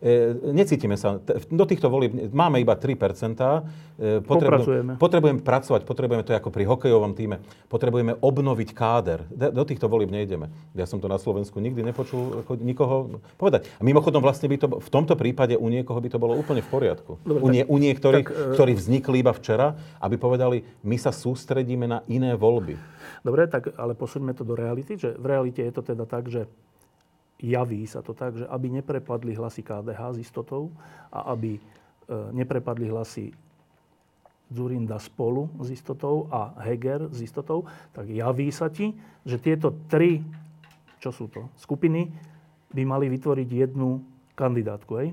E, 0.01 0.33
necítime 0.49 0.97
sa. 0.97 1.21
Do 1.53 1.65
týchto 1.69 1.85
volieb 1.85 2.33
máme 2.33 2.57
iba 2.57 2.73
3 2.73 2.97
e, 2.97 4.17
potrebujeme, 4.25 4.97
potrebujeme 4.97 5.45
pracovať, 5.45 5.85
potrebujeme 5.85 6.25
to 6.25 6.33
ako 6.33 6.49
pri 6.49 6.65
hokejovom 6.65 7.13
týme. 7.13 7.37
Potrebujeme 7.69 8.17
obnoviť 8.17 8.69
káder. 8.73 9.29
Do 9.29 9.61
týchto 9.61 9.85
volieb 9.85 10.09
nejdeme. 10.09 10.49
Ja 10.73 10.89
som 10.89 10.97
to 10.97 11.05
na 11.05 11.21
Slovensku 11.21 11.61
nikdy 11.61 11.85
nepočul 11.85 12.41
nikoho 12.57 13.21
povedať. 13.37 13.69
A 13.77 13.85
mimochodom 13.85 14.25
vlastne 14.25 14.49
by 14.49 14.57
to 14.57 14.67
v 14.81 14.89
tomto 14.89 15.13
prípade 15.13 15.53
u 15.53 15.69
niekoho 15.69 16.01
by 16.01 16.09
to 16.09 16.17
bolo 16.17 16.33
úplne 16.33 16.65
v 16.65 16.69
poriadku. 16.73 17.21
Dobre, 17.21 17.41
u, 17.45 17.47
nie, 17.53 17.61
u 17.69 17.77
niektorých, 17.77 18.25
tak, 18.25 18.33
uh... 18.33 18.53
ktorí 18.57 18.73
vznikli 18.73 19.21
iba 19.21 19.37
včera, 19.37 19.77
aby 20.01 20.17
povedali, 20.17 20.65
my 20.81 20.97
sa 20.97 21.13
sústredíme 21.13 21.85
na 21.85 22.01
iné 22.09 22.33
voľby. 22.33 22.73
Dobre, 23.21 23.45
tak 23.45 23.77
ale 23.77 23.93
posuňme 23.93 24.33
to 24.33 24.41
do 24.41 24.57
reality, 24.57 24.97
že 24.97 25.13
v 25.13 25.25
realite 25.29 25.61
je 25.61 25.69
to 25.69 25.85
teda 25.85 26.09
tak, 26.09 26.25
že 26.25 26.49
javí 27.41 27.83
sa 27.89 28.05
to 28.05 28.13
tak, 28.13 28.37
že 28.37 28.45
aby 28.45 28.69
neprepadli 28.69 29.33
hlasy 29.33 29.65
KDH 29.65 30.15
s 30.15 30.17
istotou 30.21 30.69
a 31.09 31.33
aby 31.33 31.57
e, 31.57 31.61
neprepadli 32.31 32.87
hlasy 32.87 33.33
Zurinda 34.51 34.99
spolu 34.99 35.47
s 35.63 35.71
istotou 35.71 36.27
a 36.27 36.51
Heger 36.61 37.07
s 37.09 37.23
istotou, 37.23 37.65
tak 37.95 38.11
javí 38.11 38.51
sa 38.51 38.67
ti, 38.67 38.91
že 39.23 39.39
tieto 39.39 39.71
tri, 39.87 40.19
čo 40.99 41.09
sú 41.09 41.31
to, 41.31 41.47
skupiny, 41.55 42.11
by 42.71 42.83
mali 42.83 43.07
vytvoriť 43.07 43.47
jednu 43.47 44.03
kandidátku, 44.35 44.91
hej? 44.99 45.09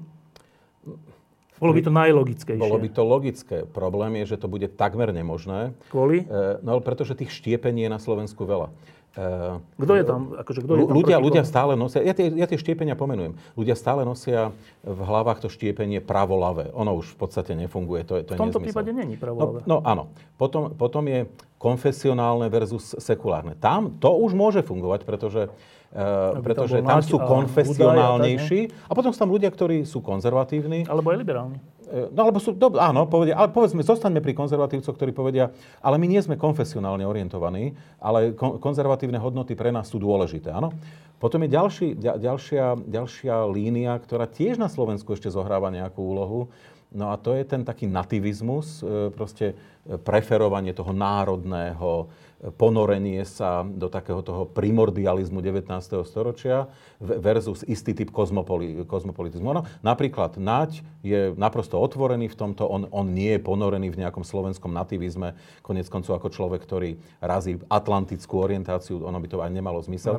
Bolo 1.58 1.74
by 1.74 1.82
to 1.82 1.90
najlogickejšie. 1.90 2.62
Bolo 2.62 2.78
by 2.78 2.90
to 2.90 3.02
logické. 3.02 3.56
Problém 3.66 4.22
je, 4.22 4.34
že 4.34 4.38
to 4.38 4.46
bude 4.46 4.70
takmer 4.78 5.10
nemožné. 5.10 5.74
Kvôli? 5.90 6.22
E, 6.22 6.62
no, 6.62 6.78
pretože 6.78 7.18
tých 7.18 7.34
štiepení 7.34 7.86
je 7.86 7.90
na 7.90 7.98
Slovensku 7.98 8.46
veľa. 8.46 8.70
Uh, 9.18 9.58
kto 9.82 9.98
je 9.98 10.04
tam? 10.06 10.20
Akože, 10.30 10.62
kto 10.62 10.72
je 10.78 10.82
tam 10.86 10.94
ľudia, 10.94 11.18
ľudia 11.18 11.42
stále 11.42 11.74
nosia, 11.74 12.06
ja 12.06 12.14
tie, 12.14 12.30
ja 12.30 12.46
tie 12.46 12.54
štiepenia 12.54 12.94
pomenujem, 12.94 13.34
ľudia 13.58 13.74
stále 13.74 14.06
nosia 14.06 14.54
v 14.86 15.00
hlavách 15.02 15.42
to 15.42 15.48
štiepenie 15.50 15.98
pravo-lavé. 15.98 16.70
Ono 16.70 16.94
už 16.94 17.18
v 17.18 17.26
podstate 17.26 17.58
nefunguje, 17.58 18.06
to, 18.06 18.22
to 18.22 18.38
v 18.38 18.38
tomto 18.38 18.62
nezmysel. 18.62 18.66
prípade 18.70 18.90
není 18.94 19.18
pravo 19.18 19.58
No, 19.66 19.66
no 19.66 19.76
áno. 19.82 20.14
Potom, 20.38 20.70
potom 20.70 21.02
je 21.10 21.26
konfesionálne 21.58 22.46
versus 22.46 22.94
sekulárne. 23.02 23.58
Tam 23.58 23.98
to 23.98 24.14
už 24.22 24.38
môže 24.38 24.62
fungovať, 24.62 25.02
pretože 25.02 25.50
Uh, 25.88 26.44
pretože 26.44 26.84
tam 26.84 27.00
sú 27.00 27.16
konfesionálnejší 27.16 28.60
a, 28.68 28.72
a 28.84 28.92
potom 28.92 29.08
sú 29.08 29.24
tam 29.24 29.32
ľudia, 29.32 29.48
ktorí 29.48 29.88
sú 29.88 30.04
konzervatívni. 30.04 30.84
Alebo 30.84 31.08
aj 31.08 31.16
liberálni. 31.16 31.64
E, 31.88 32.12
no 32.12 32.20
alebo 32.28 32.36
sú, 32.36 32.52
do, 32.52 32.76
áno, 32.76 33.08
povedia, 33.08 33.32
ale 33.32 33.48
povedzme, 33.48 33.80
zostaňme 33.80 34.20
pri 34.20 34.36
konzervatívcoch, 34.36 34.92
ktorí 34.92 35.16
povedia, 35.16 35.48
ale 35.80 35.96
my 35.96 36.04
nie 36.04 36.20
sme 36.20 36.36
konfesionálne 36.36 37.08
orientovaní, 37.08 37.72
ale 37.96 38.36
kon, 38.36 38.60
konzervatívne 38.60 39.16
hodnoty 39.16 39.56
pre 39.56 39.72
nás 39.72 39.88
sú 39.88 39.96
dôležité, 39.96 40.52
áno. 40.52 40.76
Potom 41.18 41.42
je 41.42 41.50
ďalší, 41.50 41.88
ďalšia, 41.98 42.78
ďalšia 42.86 43.34
línia, 43.50 43.96
ktorá 43.98 44.28
tiež 44.28 44.60
na 44.60 44.70
Slovensku 44.70 45.16
ešte 45.16 45.32
zohráva 45.32 45.72
nejakú 45.72 45.98
úlohu, 45.98 46.52
no 46.92 47.10
a 47.10 47.16
to 47.16 47.32
je 47.34 47.42
ten 47.42 47.64
taký 47.64 47.88
nativizmus, 47.88 48.84
e, 48.84 49.08
proste 49.08 49.56
preferovanie 50.04 50.76
toho 50.76 50.92
národného, 50.92 52.12
ponorenie 52.38 53.26
sa 53.26 53.66
do 53.66 53.90
takého 53.90 54.22
toho 54.22 54.46
primordializmu 54.46 55.42
19. 55.42 55.66
storočia 56.06 56.70
versus 57.02 57.66
istý 57.66 57.98
typ 57.98 58.14
kozmopoli, 58.14 58.86
kozmopolitizmu. 58.86 59.50
No, 59.50 59.66
napríklad 59.82 60.38
Naď 60.38 60.86
je 61.02 61.34
naprosto 61.34 61.82
otvorený 61.82 62.30
v 62.30 62.36
tomto, 62.38 62.62
on, 62.70 62.86
on 62.94 63.10
nie 63.10 63.34
je 63.34 63.40
ponorený 63.42 63.90
v 63.90 64.06
nejakom 64.06 64.22
slovenskom 64.22 64.70
nativizme, 64.70 65.34
konec 65.66 65.90
koncov 65.90 66.22
ako 66.22 66.30
človek, 66.30 66.62
ktorý 66.62 66.90
razí 67.18 67.58
atlantickú 67.66 68.38
orientáciu, 68.38 69.02
ono 69.02 69.18
by 69.18 69.26
to 69.26 69.42
aj 69.42 69.50
nemalo 69.50 69.82
zmysel. 69.82 70.14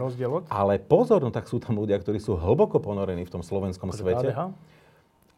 Ale 0.51 0.75
pozor, 0.75 1.23
no 1.23 1.31
tak 1.31 1.47
sú 1.47 1.63
tam 1.63 1.79
ľudia, 1.79 1.95
ktorí 2.03 2.19
sú 2.19 2.35
hlboko 2.35 2.83
ponorení 2.83 3.23
v 3.23 3.31
tom 3.31 3.43
slovenskom 3.43 3.95
svete. 3.95 4.35
KDH? 4.35 4.51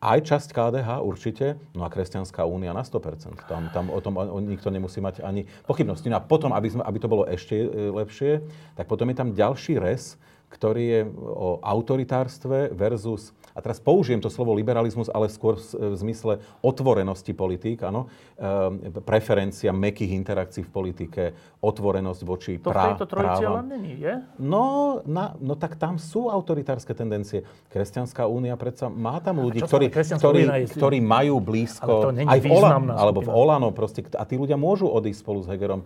Aj 0.01 0.17
časť 0.17 0.49
KDH 0.49 1.05
určite, 1.05 1.61
no 1.77 1.85
a 1.85 1.93
Kresťanská 1.93 2.41
únia 2.41 2.73
na 2.73 2.81
100%. 2.81 3.45
Tam, 3.45 3.69
tam 3.69 3.85
o 3.93 4.01
tom 4.01 4.17
nikto 4.41 4.73
nemusí 4.73 4.97
mať 4.97 5.21
ani 5.21 5.45
pochybnosti. 5.69 6.09
No 6.09 6.17
a 6.17 6.25
potom, 6.25 6.49
aby, 6.57 6.73
sme, 6.73 6.81
aby 6.81 6.97
to 6.97 7.05
bolo 7.05 7.29
ešte 7.29 7.53
e, 7.53 7.69
lepšie, 7.93 8.41
tak 8.73 8.89
potom 8.89 9.05
je 9.13 9.15
tam 9.21 9.37
ďalší 9.37 9.77
res, 9.77 10.17
ktorý 10.49 10.83
je 10.83 11.01
o 11.21 11.61
autoritárstve 11.61 12.73
versus 12.73 13.29
a 13.61 13.69
teraz 13.69 13.77
použijem 13.77 14.17
to 14.17 14.33
slovo 14.33 14.57
liberalizmus, 14.57 15.05
ale 15.13 15.29
skôr 15.29 15.61
v 15.61 15.93
zmysle 15.93 16.41
otvorenosti 16.65 17.29
politík, 17.37 17.85
áno, 17.85 18.09
ehm, 18.41 18.89
preferencia 19.05 19.69
mekých 19.69 20.17
interakcií 20.17 20.65
v 20.65 20.71
politike, 20.73 21.23
otvorenosť 21.61 22.21
voči 22.25 22.57
to 22.57 22.73
prá- 22.73 22.89
v 22.89 22.97
tejto 22.97 23.05
trojici 23.05 23.43
ale 23.45 23.61
není, 23.69 24.01
je? 24.01 24.17
No, 24.41 24.97
na, 25.05 25.37
no 25.37 25.53
tak 25.53 25.77
tam 25.77 26.01
sú 26.01 26.25
autoritárske 26.33 26.89
tendencie. 26.97 27.45
Kresťanská 27.69 28.25
únia 28.25 28.57
predsa 28.57 28.89
má 28.89 29.21
tam 29.21 29.45
ľudí, 29.45 29.61
ktorí, 29.61 29.93
ktorí, 29.93 30.41
ktorí 30.73 30.97
majú 30.97 31.37
blízko, 31.37 32.09
aj 32.17 32.39
v 32.41 32.45
Olano, 32.49 32.97
alebo 32.97 33.21
v 33.21 33.29
Olano 33.29 33.69
proste, 33.69 34.01
a 34.17 34.25
tí 34.25 34.41
ľudia 34.41 34.57
môžu 34.57 34.89
odísť 34.89 35.21
spolu 35.21 35.45
s 35.45 35.47
Hegerom, 35.53 35.85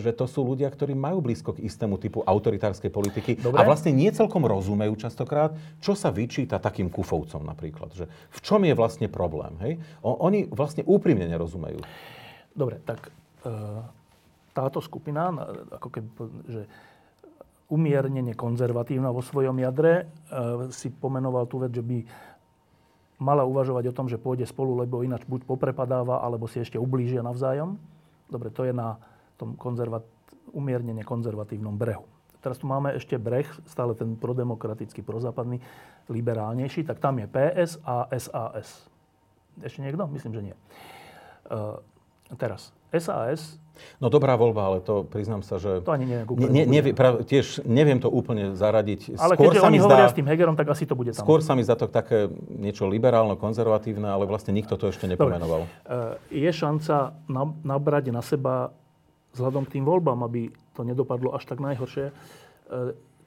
že 0.00 0.16
to 0.16 0.24
sú 0.24 0.40
ľudia, 0.40 0.72
ktorí 0.72 0.96
majú 0.96 1.20
blízko 1.20 1.60
k 1.60 1.68
istému 1.68 2.00
typu 2.00 2.24
autoritárskej 2.24 2.88
politiky 2.88 3.36
Dobre. 3.36 3.60
a 3.60 3.68
vlastne 3.68 3.92
nie 3.92 4.08
celkom 4.08 4.48
rozumejú 4.48 4.96
častokrát, 4.96 5.52
čo 5.84 5.92
sa 5.92 6.08
vyčí 6.08 6.48
vyčíta 6.54 6.70
takým 6.70 6.88
kufovcom 6.90 7.42
napríklad. 7.42 7.90
Že 7.94 8.04
v 8.06 8.38
čom 8.42 8.60
je 8.62 8.74
vlastne 8.74 9.08
problém? 9.10 9.54
Hej? 9.60 9.72
Oni 10.02 10.46
vlastne 10.46 10.86
úprimne 10.86 11.26
nerozumejú. 11.26 11.82
Dobre, 12.54 12.78
tak 12.86 13.10
e, 13.10 13.50
táto 14.54 14.78
skupina, 14.78 15.34
ako 15.74 15.88
keby, 15.90 16.08
že 16.46 16.62
umiernene 17.66 18.38
konzervatívna 18.38 19.10
vo 19.10 19.24
svojom 19.24 19.58
jadre, 19.58 20.06
e, 20.30 20.70
si 20.70 20.94
pomenoval 20.94 21.50
tú 21.50 21.58
vec, 21.58 21.74
že 21.74 21.82
by 21.82 21.98
mala 23.18 23.42
uvažovať 23.42 23.90
o 23.90 23.96
tom, 23.96 24.06
že 24.06 24.20
pôjde 24.20 24.46
spolu, 24.46 24.78
lebo 24.78 25.02
ináč 25.02 25.26
buď 25.26 25.46
poprepadáva, 25.46 26.22
alebo 26.22 26.46
si 26.46 26.62
ešte 26.62 26.78
ublížia 26.78 27.24
navzájom. 27.26 27.78
Dobre, 28.30 28.54
to 28.54 28.62
je 28.62 28.74
na 28.74 28.98
tom 29.34 29.58
konzervat- 29.58 30.06
umiernene 30.54 31.02
konzervatívnom 31.02 31.74
brehu. 31.74 32.13
Teraz 32.44 32.60
tu 32.60 32.68
máme 32.68 32.92
ešte 32.92 33.16
breh, 33.16 33.48
stále 33.64 33.96
ten 33.96 34.20
prodemokratický, 34.20 35.00
prozápadný, 35.00 35.64
liberálnejší, 36.12 36.84
tak 36.84 37.00
tam 37.00 37.16
je 37.16 37.24
PS 37.24 37.80
a 37.80 38.04
SAS. 38.12 38.84
Ešte 39.64 39.80
niekto? 39.80 40.04
Myslím, 40.12 40.36
že 40.36 40.42
nie. 40.52 40.56
Uh, 41.48 41.80
teraz, 42.36 42.76
SAS... 42.92 43.56
No 43.98 44.06
dobrá 44.12 44.36
voľba, 44.36 44.70
ale 44.70 44.78
to 44.84 45.02
priznám 45.08 45.40
sa, 45.40 45.56
že... 45.56 45.82
To 45.82 45.90
ani 45.90 46.04
neviem. 46.06 46.28
Ne, 46.36 46.46
ne, 46.46 46.64
nevie, 46.68 46.92
prav, 46.94 47.24
tiež 47.26 47.64
neviem 47.64 47.98
to 47.98 48.06
úplne 48.06 48.54
zaradiť. 48.54 49.16
Ale 49.18 49.34
skôr 49.34 49.50
keďže 49.50 49.60
sa 49.64 49.66
oni 49.66 49.80
zdá, 49.80 49.86
hovoria 49.88 50.06
s 50.12 50.16
tým 50.20 50.28
Hegerom, 50.28 50.54
tak 50.54 50.68
asi 50.68 50.84
to 50.84 50.94
bude 50.94 51.10
tam. 51.10 51.24
Skôr 51.24 51.40
sa 51.42 51.56
mi 51.56 51.64
zdá 51.64 51.74
to 51.80 51.90
také 51.90 52.30
niečo 52.52 52.86
liberálno, 52.86 53.34
konzervatívne, 53.34 54.06
ale 54.06 54.28
vlastne 54.28 54.54
nikto 54.54 54.78
to 54.78 54.92
ešte 54.92 55.08
nepomenoval. 55.10 55.66
Uh, 55.88 56.14
je 56.28 56.46
šanca 56.52 57.16
nabrať 57.64 58.12
na 58.12 58.20
seba 58.20 58.70
vzhľadom 59.34 59.66
k 59.66 59.80
tým 59.80 59.84
voľbám, 59.88 60.22
aby 60.22 60.54
to 60.74 60.82
nedopadlo 60.82 61.32
až 61.32 61.46
tak 61.46 61.62
najhoršie, 61.62 62.10
e, 62.10 62.12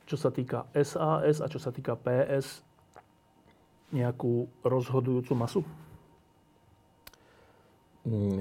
čo 0.08 0.16
sa 0.20 0.30
týka 0.32 0.68
SAS 0.76 1.40
a 1.40 1.48
čo 1.48 1.60
sa 1.60 1.72
týka 1.72 1.96
PS, 1.96 2.64
nejakú 3.92 4.52
rozhodujúcu 4.64 5.34
masu? 5.36 5.62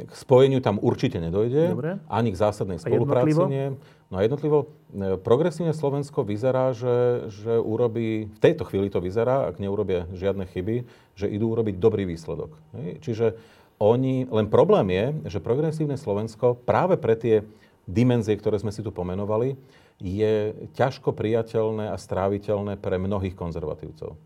K 0.07 0.15
spojeniu 0.15 0.63
tam 0.63 0.79
určite 0.79 1.19
nedojde. 1.19 1.75
Dobre. 1.75 1.99
Ani 2.07 2.31
k 2.31 2.39
zásadnej 2.39 2.79
spolupráci 2.79 3.43
nie. 3.51 3.75
No 4.07 4.15
a 4.15 4.23
jednotlivo, 4.23 4.71
e, 4.95 5.19
progresívne 5.19 5.75
Slovensko 5.75 6.23
vyzerá, 6.23 6.71
že, 6.71 7.27
že 7.27 7.59
urobí, 7.59 8.31
v 8.31 8.39
tejto 8.39 8.63
chvíli 8.63 8.87
to 8.87 9.03
vyzerá, 9.03 9.51
ak 9.51 9.59
neurobia 9.59 10.07
žiadne 10.15 10.47
chyby, 10.47 10.87
že 11.19 11.27
idú 11.27 11.51
urobiť 11.51 11.83
dobrý 11.83 12.07
výsledok. 12.07 12.55
Čiže 13.03 13.35
oni, 13.83 14.31
len 14.31 14.47
problém 14.47 14.87
je, 14.95 15.37
že 15.37 15.43
progresívne 15.43 15.99
Slovensko 15.99 16.55
práve 16.55 16.95
pre 16.95 17.19
tie 17.19 17.43
dimenzie, 17.87 18.35
ktoré 18.35 18.59
sme 18.59 18.75
si 18.75 18.83
tu 18.83 18.91
pomenovali, 18.91 19.55
je 20.03 20.53
ťažko 20.77 21.17
priateľné 21.17 21.89
a 21.89 21.97
stráviteľné 21.97 22.77
pre 22.77 23.01
mnohých 23.01 23.33
konzervatívcov. 23.33 24.19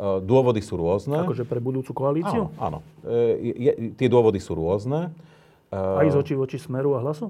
Eh, 0.00 0.18
dôvody 0.24 0.64
sú 0.64 0.80
rôzne. 0.80 1.20
Akože 1.20 1.44
pre 1.44 1.60
budúcu 1.60 1.92
koalíciu? 1.92 2.48
Áno, 2.56 2.56
áno. 2.56 2.78
E, 3.04 3.52
je, 3.52 3.72
tie 4.00 4.08
dôvody 4.08 4.40
sú 4.40 4.56
rôzne. 4.56 5.12
Aj 5.68 6.08
z 6.08 6.16
očí 6.16 6.32
voči 6.32 6.56
smeru 6.56 6.96
a 6.96 7.04
hlasu? 7.04 7.28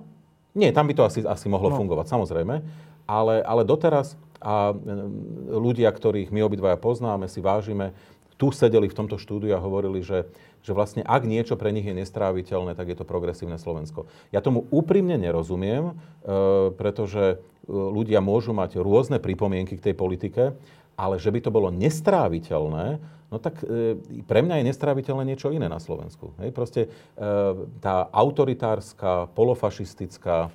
Nie, 0.55 0.71
tam 0.71 0.87
by 0.87 0.95
to 0.95 1.03
asi, 1.03 1.21
asi 1.27 1.47
mohlo 1.51 1.75
no. 1.75 1.77
fungovať, 1.77 2.07
samozrejme. 2.07 2.63
Ale, 3.11 3.43
ale 3.43 3.63
doteraz 3.67 4.15
a 4.41 4.73
ľudia, 5.51 5.91
ktorých 5.91 6.33
my 6.33 6.41
obidvaja 6.47 6.79
poznáme, 6.81 7.29
si 7.29 7.43
vážime, 7.43 7.93
tu 8.41 8.49
sedeli 8.49 8.89
v 8.89 8.97
tomto 8.97 9.21
štúdiu 9.21 9.53
a 9.53 9.61
hovorili, 9.61 10.01
že, 10.01 10.25
že 10.65 10.73
vlastne 10.73 11.05
ak 11.05 11.29
niečo 11.29 11.61
pre 11.61 11.69
nich 11.77 11.85
je 11.85 11.93
nestráviteľné, 11.93 12.73
tak 12.73 12.89
je 12.89 12.97
to 12.97 13.05
progresívne 13.05 13.61
Slovensko. 13.61 14.09
Ja 14.33 14.41
tomu 14.41 14.65
úprimne 14.73 15.21
nerozumiem, 15.21 15.93
e, 15.93 16.73
pretože 16.73 17.45
ľudia 17.69 18.25
môžu 18.25 18.57
mať 18.57 18.81
rôzne 18.81 19.21
pripomienky 19.21 19.77
k 19.77 19.93
tej 19.93 19.95
politike 19.95 20.57
ale 21.01 21.17
že 21.17 21.33
by 21.33 21.41
to 21.41 21.49
bolo 21.49 21.73
nestráviteľné, 21.73 23.01
no 23.33 23.37
tak 23.41 23.65
e, 23.65 23.97
pre 24.29 24.45
mňa 24.45 24.61
je 24.61 24.69
nestráviteľné 24.69 25.25
niečo 25.25 25.49
iné 25.49 25.65
na 25.65 25.81
Slovensku. 25.81 26.37
Hej? 26.45 26.53
Proste 26.53 26.81
e, 26.85 26.89
tá 27.81 28.05
autoritárska, 28.13 29.33
polofašistická 29.33 30.37
e, 30.45 30.51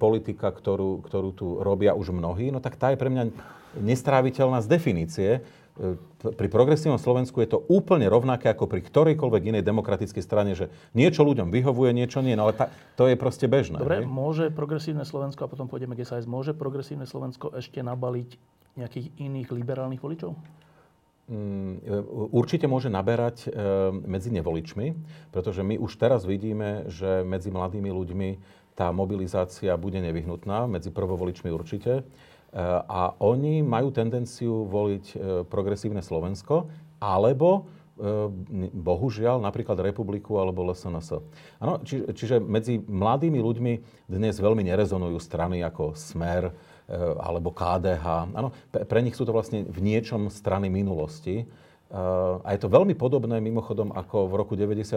politika, 0.00 0.48
ktorú, 0.48 1.04
ktorú 1.04 1.30
tu 1.36 1.46
robia 1.60 1.92
už 1.92 2.16
mnohí, 2.16 2.48
no 2.48 2.64
tak 2.64 2.80
tá 2.80 2.96
je 2.96 3.00
pre 3.00 3.12
mňa 3.12 3.28
nestráviteľná 3.76 4.64
z 4.64 4.68
definície. 4.72 5.30
E, 5.72 5.96
pri 6.20 6.48
progresívnom 6.52 7.00
Slovensku 7.00 7.40
je 7.40 7.56
to 7.56 7.64
úplne 7.72 8.04
rovnaké 8.04 8.52
ako 8.52 8.68
pri 8.68 8.84
ktorejkoľvek 8.84 9.42
inej 9.56 9.64
demokratickej 9.64 10.20
strane, 10.20 10.52
že 10.52 10.68
niečo 10.92 11.24
ľuďom 11.24 11.48
vyhovuje, 11.48 11.96
niečo 11.96 12.20
nie, 12.20 12.36
no 12.36 12.44
ale 12.44 12.52
ta, 12.52 12.68
to 12.94 13.08
je 13.08 13.16
proste 13.16 13.48
bežné. 13.48 13.80
Dobre, 13.80 14.04
hej? 14.04 14.08
môže 14.08 14.52
progresívne 14.52 15.08
Slovensko, 15.08 15.48
a 15.48 15.50
potom 15.50 15.72
pôjdeme 15.72 15.96
k 15.96 16.04
SAS, 16.04 16.28
môže 16.28 16.52
progresívne 16.52 17.08
Slovensko 17.08 17.56
ešte 17.56 17.80
nabaliť 17.80 18.36
nejakých 18.76 19.16
iných 19.16 19.48
liberálnych 19.48 20.04
voličov? 20.04 20.36
Mm, 21.32 21.80
určite 22.36 22.68
môže 22.68 22.92
naberať 22.92 23.48
e, 23.48 23.56
medzi 24.04 24.28
nevoličmi, 24.28 24.92
pretože 25.32 25.64
my 25.64 25.80
už 25.80 25.96
teraz 25.96 26.28
vidíme, 26.28 26.84
že 26.92 27.24
medzi 27.24 27.48
mladými 27.48 27.88
ľuďmi 27.88 28.30
tá 28.76 28.92
mobilizácia 28.92 29.72
bude 29.80 30.00
nevyhnutná, 30.04 30.68
medzi 30.68 30.92
prvovoličmi 30.92 31.48
určite. 31.48 32.04
E, 32.52 32.60
a 32.86 33.16
oni 33.18 33.64
majú 33.64 33.88
tendenciu 33.90 34.68
voliť 34.68 35.04
e, 35.12 35.16
progresívne 35.48 36.04
Slovensko, 36.04 36.68
alebo 37.02 37.66
bohužiaľ 38.72 39.44
napríklad 39.44 39.76
Republiku 39.78 40.40
alebo 40.40 40.64
LSNS. 40.64 41.22
Ano, 41.60 41.84
či, 41.86 42.02
čiže 42.02 42.40
medzi 42.40 42.80
mladými 42.80 43.36
ľuďmi 43.38 43.72
dnes 44.08 44.40
veľmi 44.42 44.64
nerezonujú 44.64 45.20
strany 45.20 45.60
ako 45.60 45.92
Smer, 45.94 46.50
Eh, 46.92 46.98
alebo 46.98 47.54
KDH. 47.54 48.34
Áno, 48.36 48.50
pre 48.68 49.00
nich 49.00 49.16
sú 49.16 49.24
to 49.24 49.32
vlastne 49.32 49.64
v 49.64 49.80
niečom 49.80 50.28
strany 50.28 50.68
minulosti. 50.68 51.48
A 51.92 52.48
je 52.56 52.60
to 52.64 52.72
veľmi 52.72 52.96
podobné 52.96 53.36
mimochodom 53.44 53.92
ako 53.92 54.24
v 54.24 54.34
roku 54.40 54.56
98. 54.56 54.96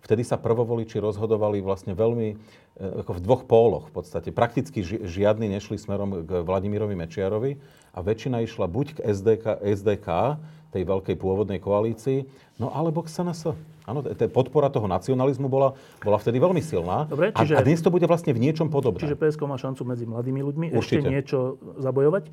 Vtedy 0.00 0.24
sa 0.24 0.40
prvovoliči 0.40 0.96
rozhodovali 0.96 1.60
vlastne 1.60 1.92
veľmi 1.92 2.28
eh, 2.32 3.00
ako 3.04 3.20
v 3.20 3.20
dvoch 3.20 3.44
póloch 3.44 3.92
v 3.92 4.00
podstate. 4.00 4.32
Prakticky 4.32 4.80
žiadni 4.80 5.52
nešli 5.52 5.76
smerom 5.76 6.24
k 6.24 6.40
Vladimirovi 6.40 6.96
Mečiarovi 6.96 7.60
a 7.92 8.00
väčšina 8.00 8.40
išla 8.48 8.64
buď 8.64 8.86
k 8.96 8.98
SDK, 9.12 9.60
SDK 9.60 10.40
tej 10.72 10.88
veľkej 10.88 11.20
pôvodnej 11.20 11.60
koalícii, 11.60 12.24
no 12.56 12.72
alebo 12.72 13.04
k 13.04 13.12
SNS. 13.12 13.52
Áno, 13.84 14.00
podpora 14.32 14.72
toho 14.72 14.88
nacionalizmu 14.88 15.52
bola, 15.52 15.76
bola 16.00 16.16
vtedy 16.16 16.40
veľmi 16.40 16.64
silná. 16.64 17.04
Dobre, 17.12 17.36
čiže, 17.36 17.58
a, 17.58 17.60
a 17.60 17.66
dnes 17.66 17.84
to 17.84 17.92
bude 17.92 18.08
vlastne 18.08 18.32
v 18.32 18.40
niečom 18.40 18.72
podobné. 18.72 19.04
Čiže 19.04 19.20
PSK 19.20 19.42
má 19.44 19.60
šancu 19.60 19.84
medzi 19.84 20.08
mladými 20.08 20.40
ľuďmi 20.40 20.66
Určite. 20.72 21.04
ešte 21.04 21.12
niečo 21.12 21.38
zabojovať. 21.76 22.24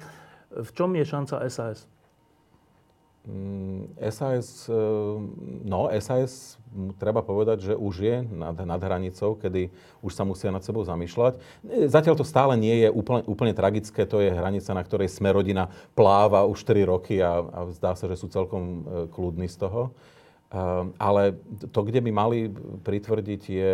V 0.56 0.70
čom 0.72 0.96
je 0.96 1.04
šanca 1.04 1.44
SAS? 1.52 1.84
Mm, 3.30 3.94
SAS, 4.10 4.66
e, 4.66 4.74
no 5.62 5.86
SAS, 6.02 6.58
treba 6.98 7.22
povedať, 7.22 7.72
že 7.72 7.74
už 7.78 7.94
je 8.02 8.18
nad, 8.26 8.58
nad 8.58 8.82
hranicou, 8.82 9.38
kedy 9.38 9.70
už 10.02 10.18
sa 10.18 10.26
musia 10.26 10.50
nad 10.50 10.66
sebou 10.66 10.82
zamýšľať. 10.82 11.38
E, 11.38 11.86
zatiaľ 11.86 12.18
to 12.18 12.26
stále 12.26 12.58
nie 12.58 12.74
je 12.82 12.90
úplne, 12.90 13.22
úplne 13.30 13.54
tragické, 13.54 14.10
to 14.10 14.18
je 14.18 14.34
hranica, 14.34 14.74
na 14.74 14.82
ktorej 14.82 15.14
sme 15.14 15.30
rodina 15.30 15.70
pláva 15.94 16.42
už 16.50 16.66
4 16.66 16.90
roky 16.90 17.22
a, 17.22 17.46
a 17.46 17.60
zdá 17.70 17.94
sa, 17.94 18.10
že 18.10 18.18
sú 18.18 18.34
celkom 18.34 18.64
e, 18.66 18.80
kľudní 19.14 19.46
z 19.46 19.58
toho. 19.62 19.94
Ale 20.98 21.38
to, 21.70 21.86
kde 21.86 22.02
by 22.02 22.10
mali 22.10 22.50
pritvrdiť, 22.82 23.42
je, 23.54 23.74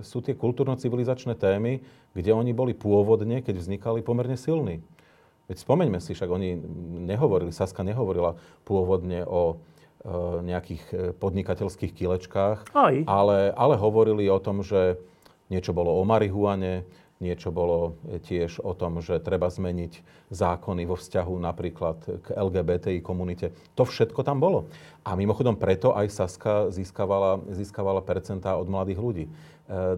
sú 0.00 0.24
tie 0.24 0.32
kultúrno-civilizačné 0.32 1.36
témy, 1.36 1.84
kde 2.16 2.32
oni 2.32 2.56
boli 2.56 2.72
pôvodne, 2.72 3.44
keď 3.44 3.60
vznikali, 3.60 4.00
pomerne 4.00 4.40
silní. 4.40 4.80
Veď 5.48 5.56
spomeňme 5.64 5.96
si, 5.98 6.12
však 6.12 6.28
oni 6.28 6.60
nehovorili, 7.08 7.56
Saska 7.56 7.80
nehovorila 7.80 8.36
pôvodne 8.68 9.24
o 9.24 9.56
e, 10.04 10.44
nejakých 10.44 10.84
e, 10.92 10.94
podnikateľských 11.16 11.96
kilečkách, 11.96 12.76
Ale, 13.08 13.56
ale 13.56 13.74
hovorili 13.80 14.28
o 14.28 14.36
tom, 14.44 14.60
že 14.60 15.00
niečo 15.48 15.72
bolo 15.72 15.96
o 15.96 16.04
marihuane, 16.04 16.84
Niečo 17.18 17.50
bolo 17.50 17.98
tiež 18.30 18.62
o 18.62 18.78
tom, 18.78 19.02
že 19.02 19.18
treba 19.18 19.50
zmeniť 19.50 20.06
zákony 20.30 20.86
vo 20.86 20.94
vzťahu 20.94 21.34
napríklad 21.42 21.98
k 22.22 22.26
LGBTI 22.30 23.02
komunite. 23.02 23.50
To 23.74 23.82
všetko 23.82 24.22
tam 24.22 24.38
bolo. 24.38 24.70
A 25.02 25.18
mimochodom 25.18 25.58
preto 25.58 25.90
aj 25.98 26.14
Saska 26.14 26.70
získavala, 26.70 27.42
získavala 27.50 28.06
percentá 28.06 28.54
od 28.54 28.70
mladých 28.70 29.02
ľudí. 29.02 29.24
E, 29.26 29.30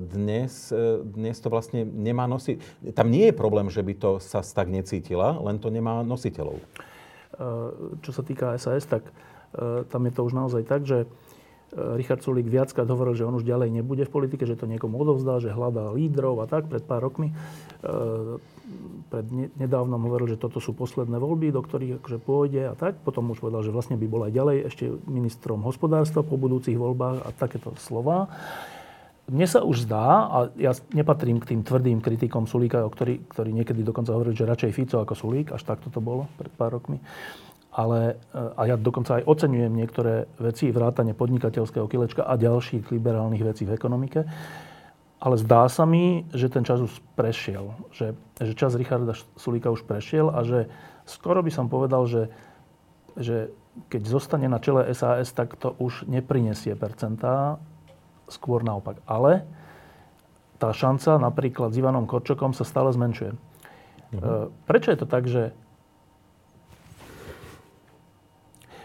dnes, 0.00 0.72
e, 0.72 1.04
dnes 1.04 1.36
to 1.38 1.52
vlastne 1.52 1.84
nemá 1.84 2.24
nosiť. 2.24 2.88
Tam 2.96 3.12
nie 3.12 3.28
je 3.28 3.36
problém, 3.36 3.68
že 3.68 3.84
by 3.84 3.94
to 4.00 4.10
sa 4.16 4.40
tak 4.40 4.72
necítila, 4.72 5.36
len 5.44 5.60
to 5.60 5.68
nemá 5.68 6.00
nositeľov. 6.00 6.56
E, 6.56 6.64
čo 8.00 8.10
sa 8.16 8.24
týka 8.24 8.56
SAS, 8.56 8.88
tak 8.88 9.04
tam 9.90 10.06
je 10.06 10.14
to 10.14 10.22
už 10.22 10.30
naozaj 10.30 10.62
tak, 10.62 10.86
že 10.86 11.10
Richard 11.70 12.26
Sulík 12.26 12.50
viackrát 12.50 12.86
hovoril, 12.90 13.14
že 13.14 13.22
on 13.22 13.38
už 13.38 13.46
ďalej 13.46 13.70
nebude 13.70 14.02
v 14.02 14.10
politike, 14.10 14.42
že 14.42 14.58
to 14.58 14.66
niekomu 14.66 14.98
odovzdá, 14.98 15.38
že 15.38 15.54
hľadá 15.54 15.94
lídrov 15.94 16.42
a 16.42 16.50
tak 16.50 16.66
pred 16.66 16.82
pár 16.82 17.06
rokmi. 17.06 17.30
Eh, 17.30 18.42
pred 19.06 19.26
nedávnom 19.54 20.02
hovoril, 20.02 20.34
že 20.34 20.38
toto 20.38 20.58
sú 20.58 20.74
posledné 20.74 21.18
voľby, 21.18 21.54
do 21.54 21.62
ktorých 21.62 22.02
akože 22.02 22.18
pôjde 22.22 22.62
a 22.70 22.74
tak. 22.74 22.98
Potom 23.06 23.30
už 23.30 23.38
povedal, 23.38 23.62
že 23.62 23.74
vlastne 23.74 23.94
by 23.94 24.06
bol 24.10 24.26
aj 24.26 24.32
ďalej 24.34 24.56
ešte 24.66 24.84
ministrom 25.06 25.62
hospodárstva 25.62 26.26
po 26.26 26.34
budúcich 26.34 26.74
voľbách 26.74 27.22
a 27.22 27.30
takéto 27.34 27.70
slova. 27.78 28.30
Mne 29.30 29.46
sa 29.46 29.62
už 29.62 29.86
zdá, 29.86 30.26
a 30.26 30.38
ja 30.58 30.74
nepatrím 30.90 31.38
k 31.38 31.54
tým 31.54 31.62
tvrdým 31.62 32.02
kritikom 32.02 32.50
Sulíka, 32.50 32.82
ktorí 32.90 33.50
niekedy 33.54 33.86
dokonca 33.86 34.10
hovorili, 34.10 34.34
že 34.34 34.42
radšej 34.42 34.74
Fico 34.74 34.98
ako 34.98 35.14
Sulík, 35.14 35.54
až 35.54 35.62
takto 35.62 35.86
to 35.86 36.02
bolo 36.02 36.26
pred 36.34 36.50
pár 36.50 36.82
rokmi 36.82 36.98
ale, 37.80 38.20
e, 38.36 38.36
a 38.36 38.62
ja 38.68 38.76
dokonca 38.76 39.16
aj 39.16 39.24
oceňujem 39.24 39.72
niektoré 39.72 40.28
veci, 40.36 40.68
vrátane 40.68 41.16
podnikateľského 41.16 41.88
kilečka 41.88 42.28
a 42.28 42.36
ďalších 42.36 42.92
liberálnych 42.92 43.40
vecí 43.40 43.64
v 43.64 43.72
ekonomike, 43.72 44.28
ale 45.20 45.36
zdá 45.36 45.68
sa 45.68 45.88
mi, 45.88 46.28
že 46.32 46.52
ten 46.52 46.64
čas 46.64 46.80
už 46.80 47.00
prešiel. 47.16 47.76
Že, 47.92 48.16
že 48.40 48.52
čas 48.56 48.76
Richarda 48.76 49.12
Sulíka 49.36 49.68
už 49.68 49.84
prešiel 49.84 50.32
a 50.32 50.44
že 50.44 50.68
skoro 51.04 51.40
by 51.44 51.52
som 51.52 51.68
povedal, 51.68 52.08
že, 52.08 52.32
že 53.16 53.52
keď 53.92 54.02
zostane 54.08 54.48
na 54.48 54.60
čele 54.60 54.88
SAS, 54.96 55.32
tak 55.32 55.56
to 55.60 55.76
už 55.76 56.08
neprinesie 56.08 56.72
percentá, 56.72 57.60
skôr 58.32 58.64
naopak. 58.64 59.00
Ale 59.04 59.44
tá 60.56 60.72
šanca 60.72 61.20
napríklad 61.20 61.72
s 61.72 61.80
Ivanom 61.80 62.08
Korčokom 62.08 62.52
sa 62.52 62.64
stále 62.64 62.92
zmenšuje. 62.92 63.32
Mhm. 64.10 64.20
Prečo 64.66 64.88
je 64.92 64.98
to 64.98 65.06
tak, 65.06 65.24
že 65.28 65.52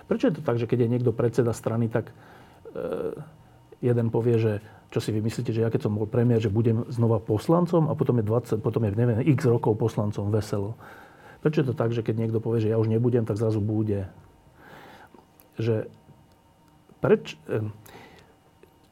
Prečo 0.06 0.30
je 0.30 0.36
to 0.38 0.44
tak, 0.46 0.62
že 0.62 0.70
keď 0.70 0.86
je 0.86 0.92
niekto 0.92 1.12
predseda 1.16 1.50
strany, 1.56 1.90
tak 1.90 2.14
e, 2.14 2.14
jeden 3.82 4.14
povie, 4.14 4.38
že 4.38 4.54
čo 4.94 5.02
si 5.02 5.10
vymyslíte, 5.12 5.52
že 5.52 5.66
ja 5.66 5.74
keď 5.74 5.90
som 5.90 5.98
bol 5.98 6.06
premiér, 6.06 6.40
že 6.40 6.54
budem 6.54 6.86
znova 6.94 7.18
poslancom 7.18 7.90
a 7.90 7.98
potom 7.98 8.22
je 8.22 8.26
20, 8.26 8.62
potom 8.62 8.86
je 8.86 8.94
neviem, 8.94 9.20
x 9.26 9.50
rokov 9.50 9.76
poslancom 9.76 10.30
veselo. 10.30 10.78
Prečo 11.42 11.62
je 11.66 11.68
to 11.74 11.76
tak, 11.78 11.94
že 11.94 12.06
keď 12.06 12.16
niekto 12.16 12.40
povie, 12.42 12.62
že 12.62 12.72
ja 12.72 12.78
už 12.78 12.90
nebudem, 12.90 13.26
tak 13.26 13.38
zrazu 13.38 13.62
bude? 13.62 14.10
Že 15.58 15.90
preč, 17.02 17.38
e, 17.50 17.66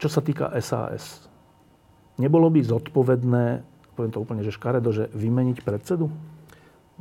čo 0.02 0.10
sa 0.10 0.20
týka 0.20 0.50
SAS, 0.60 1.30
nebolo 2.18 2.50
by 2.50 2.62
zodpovedné, 2.62 3.46
poviem 3.94 4.14
to 4.14 4.22
úplne, 4.22 4.42
že 4.42 4.54
škaredo, 4.54 4.90
že 4.90 5.14
vymeniť 5.14 5.62
predsedu? 5.62 6.10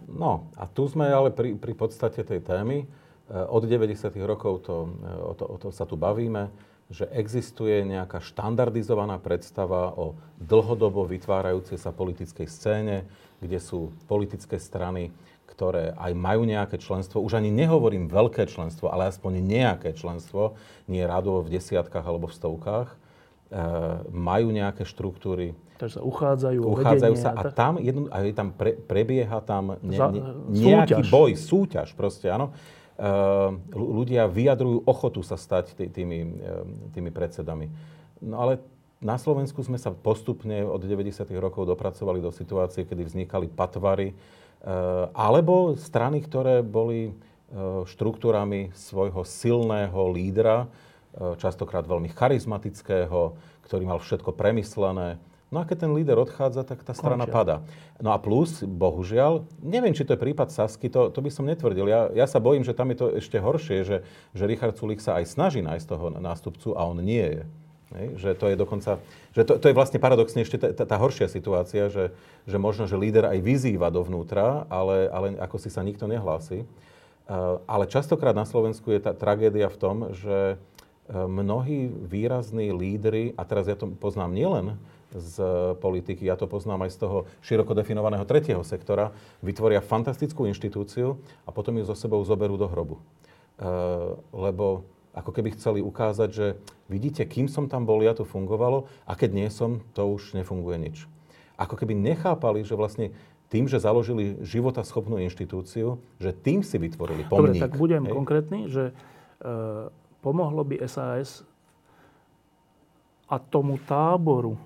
No, 0.08 0.48
a 0.56 0.68
tu 0.68 0.84
sme 0.88 1.08
ale 1.08 1.32
pri, 1.32 1.56
pri 1.56 1.72
podstate 1.76 2.24
tej 2.24 2.40
témy. 2.44 2.88
Od 3.30 3.62
90. 3.62 4.10
rokov 4.26 4.66
to, 4.66 4.76
o, 5.22 5.32
to, 5.38 5.44
o 5.46 5.56
to 5.60 5.68
sa 5.70 5.86
tu 5.86 5.94
bavíme 5.94 6.50
že 6.92 7.08
existuje 7.08 7.88
nejaká 7.88 8.20
štandardizovaná 8.20 9.16
predstava 9.16 9.96
o 9.96 10.12
dlhodobo 10.36 11.08
vytvárajúcej 11.08 11.80
sa 11.80 11.88
politickej 11.88 12.46
scéne, 12.46 13.08
kde 13.40 13.58
sú 13.58 13.90
politické 14.06 14.60
strany, 14.60 15.08
ktoré 15.48 15.96
aj 15.96 16.12
majú 16.12 16.44
nejaké 16.44 16.76
členstvo, 16.76 17.24
už 17.24 17.40
ani 17.40 17.48
nehovorím 17.48 18.12
veľké 18.12 18.44
členstvo, 18.48 18.92
ale 18.92 19.08
aspoň 19.08 19.40
nejaké 19.40 19.96
členstvo, 19.96 20.60
nie 20.88 21.02
rádovo 21.02 21.44
v 21.44 21.56
desiatkách 21.56 22.04
alebo 22.04 22.28
v 22.28 22.36
stovkách, 22.36 22.88
e, 22.92 22.96
majú 24.12 24.48
nejaké 24.52 24.84
štruktúry. 24.84 25.56
Takže 25.80 25.98
sa 25.98 26.02
uchádzajú 26.04 26.60
Uchádzajú 26.62 27.14
sa 27.18 27.34
a 27.34 27.42
tam, 27.50 27.80
jedno, 27.82 28.06
a 28.12 28.22
tam 28.32 28.54
pre, 28.54 28.76
prebieha 28.76 29.42
tam 29.42 29.76
ne, 29.82 29.98
ne, 29.98 30.20
nejaký 30.48 31.02
súťaž. 31.02 31.10
boj, 31.10 31.30
súťaž 31.34 31.88
proste, 31.96 32.30
áno 32.30 32.54
ľudia 33.72 34.28
vyjadrujú 34.28 34.84
ochotu 34.84 35.24
sa 35.24 35.40
stať 35.40 35.74
tými, 35.90 36.20
ehm, 36.22 36.92
tými 36.92 37.10
predsedami. 37.10 37.72
No 38.20 38.38
ale 38.38 38.62
na 39.02 39.18
Slovensku 39.18 39.64
sme 39.64 39.80
sa 39.80 39.90
postupne 39.90 40.62
od 40.62 40.78
90. 40.78 41.40
rokov 41.40 41.66
dopracovali 41.66 42.22
do 42.22 42.30
situácie, 42.30 42.86
kedy 42.86 43.02
vznikali 43.08 43.50
patvary 43.50 44.12
ehm, 44.12 45.10
alebo 45.16 45.74
strany, 45.74 46.22
ktoré 46.22 46.60
boli 46.62 47.14
štruktúrami 47.84 48.72
svojho 48.72 49.28
silného 49.28 50.08
lídra, 50.08 50.72
častokrát 51.36 51.84
veľmi 51.84 52.08
charizmatického, 52.08 53.36
ktorý 53.68 53.84
mal 53.84 54.00
všetko 54.00 54.32
premyslené, 54.32 55.20
No 55.52 55.60
a 55.60 55.68
keď 55.68 55.84
ten 55.84 55.92
líder 55.92 56.16
odchádza, 56.16 56.64
tak 56.64 56.80
tá 56.80 56.96
strana 56.96 57.28
Končia. 57.28 57.36
pada. 57.36 57.56
No 58.00 58.16
a 58.16 58.18
plus, 58.18 58.64
bohužiaľ, 58.64 59.44
neviem, 59.60 59.92
či 59.92 60.08
to 60.08 60.16
je 60.16 60.24
prípad 60.24 60.48
Sasky, 60.48 60.88
to, 60.88 61.12
to 61.12 61.20
by 61.20 61.28
som 61.28 61.44
netvrdil. 61.44 61.84
Ja, 61.84 62.08
ja 62.08 62.24
sa 62.24 62.40
bojím, 62.40 62.64
že 62.64 62.72
tam 62.72 62.88
je 62.88 62.96
to 62.96 63.06
ešte 63.20 63.36
horšie, 63.36 63.84
že, 63.84 63.96
že 64.32 64.44
Richard 64.48 64.80
Sulik 64.80 65.04
sa 65.04 65.20
aj 65.20 65.28
snaží 65.28 65.60
nájsť 65.60 65.84
toho 65.84 66.08
nástupcu 66.16 66.72
a 66.72 66.88
on 66.88 67.04
nie 67.04 67.20
je. 67.20 67.44
Hej? 67.92 68.06
Že 68.16 68.30
to 68.40 68.46
je 68.48 68.56
dokonca, 68.56 68.90
že 69.36 69.42
to, 69.44 69.60
to 69.60 69.68
je 69.68 69.76
vlastne 69.76 70.00
paradoxne 70.00 70.40
ešte 70.40 70.56
tá, 70.56 70.72
tá, 70.72 70.88
tá 70.88 70.96
horšia 70.96 71.28
situácia, 71.28 71.92
že, 71.92 72.16
že 72.48 72.56
možno, 72.56 72.88
že 72.88 72.96
líder 72.96 73.28
aj 73.28 73.44
vyzýva 73.44 73.92
dovnútra, 73.92 74.64
ale, 74.72 75.12
ale 75.12 75.36
ako 75.36 75.60
si 75.60 75.68
sa 75.68 75.84
nikto 75.84 76.08
nehlási. 76.08 76.64
Uh, 77.28 77.60
ale 77.68 77.84
častokrát 77.84 78.32
na 78.32 78.48
Slovensku 78.48 78.88
je 78.88 79.04
tá 79.04 79.12
tragédia 79.12 79.68
v 79.68 79.76
tom, 79.76 79.96
že 80.16 80.56
mnohí 81.12 81.90
výrazní 81.90 82.70
lídry, 82.72 83.34
a 83.36 83.42
teraz 83.44 83.66
ja 83.66 83.76
to 83.76 83.90
poznám 83.90 84.32
nielen 84.32 84.66
z 85.14 85.36
politiky, 85.78 86.24
ja 86.24 86.36
to 86.36 86.48
poznám 86.48 86.88
aj 86.88 86.96
z 86.96 86.98
toho 87.04 87.18
široko 87.44 87.76
definovaného 87.76 88.24
tretieho 88.24 88.64
sektora, 88.64 89.12
vytvoria 89.44 89.84
fantastickú 89.84 90.48
inštitúciu 90.48 91.20
a 91.44 91.50
potom 91.52 91.76
ju 91.76 91.84
so 91.84 91.96
sebou 91.96 92.20
zoberú 92.24 92.56
do 92.56 92.68
hrobu. 92.68 92.96
E, 92.96 93.02
lebo 94.32 94.88
ako 95.12 95.30
keby 95.30 95.52
chceli 95.56 95.84
ukázať, 95.84 96.28
že 96.32 96.46
vidíte, 96.88 97.28
kým 97.28 97.44
som 97.46 97.68
tam 97.68 97.84
bol, 97.84 98.00
ja 98.00 98.16
to 98.16 98.24
fungovalo 98.24 98.88
a 99.04 99.12
keď 99.12 99.30
nie 99.36 99.48
som, 99.52 99.84
to 99.92 100.08
už 100.08 100.32
nefunguje 100.32 100.76
nič. 100.80 100.96
Ako 101.60 101.76
keby 101.76 101.92
nechápali, 101.92 102.64
že 102.64 102.72
vlastne 102.72 103.12
tým, 103.52 103.68
že 103.68 103.76
založili 103.76 104.40
životaschopnú 104.40 105.20
inštitúciu, 105.20 106.00
že 106.16 106.32
tým 106.32 106.64
si 106.64 106.80
vytvorili 106.80 107.28
pomník. 107.28 107.60
Dobre, 107.60 107.64
tak 107.68 107.76
budem 107.76 108.08
hej? 108.08 108.12
konkrétny, 108.16 108.60
že 108.72 108.84
e, 108.88 108.92
pomohlo 110.24 110.64
by 110.64 110.80
SAS 110.88 111.44
a 113.28 113.36
tomu 113.36 113.76
táboru, 113.84 114.56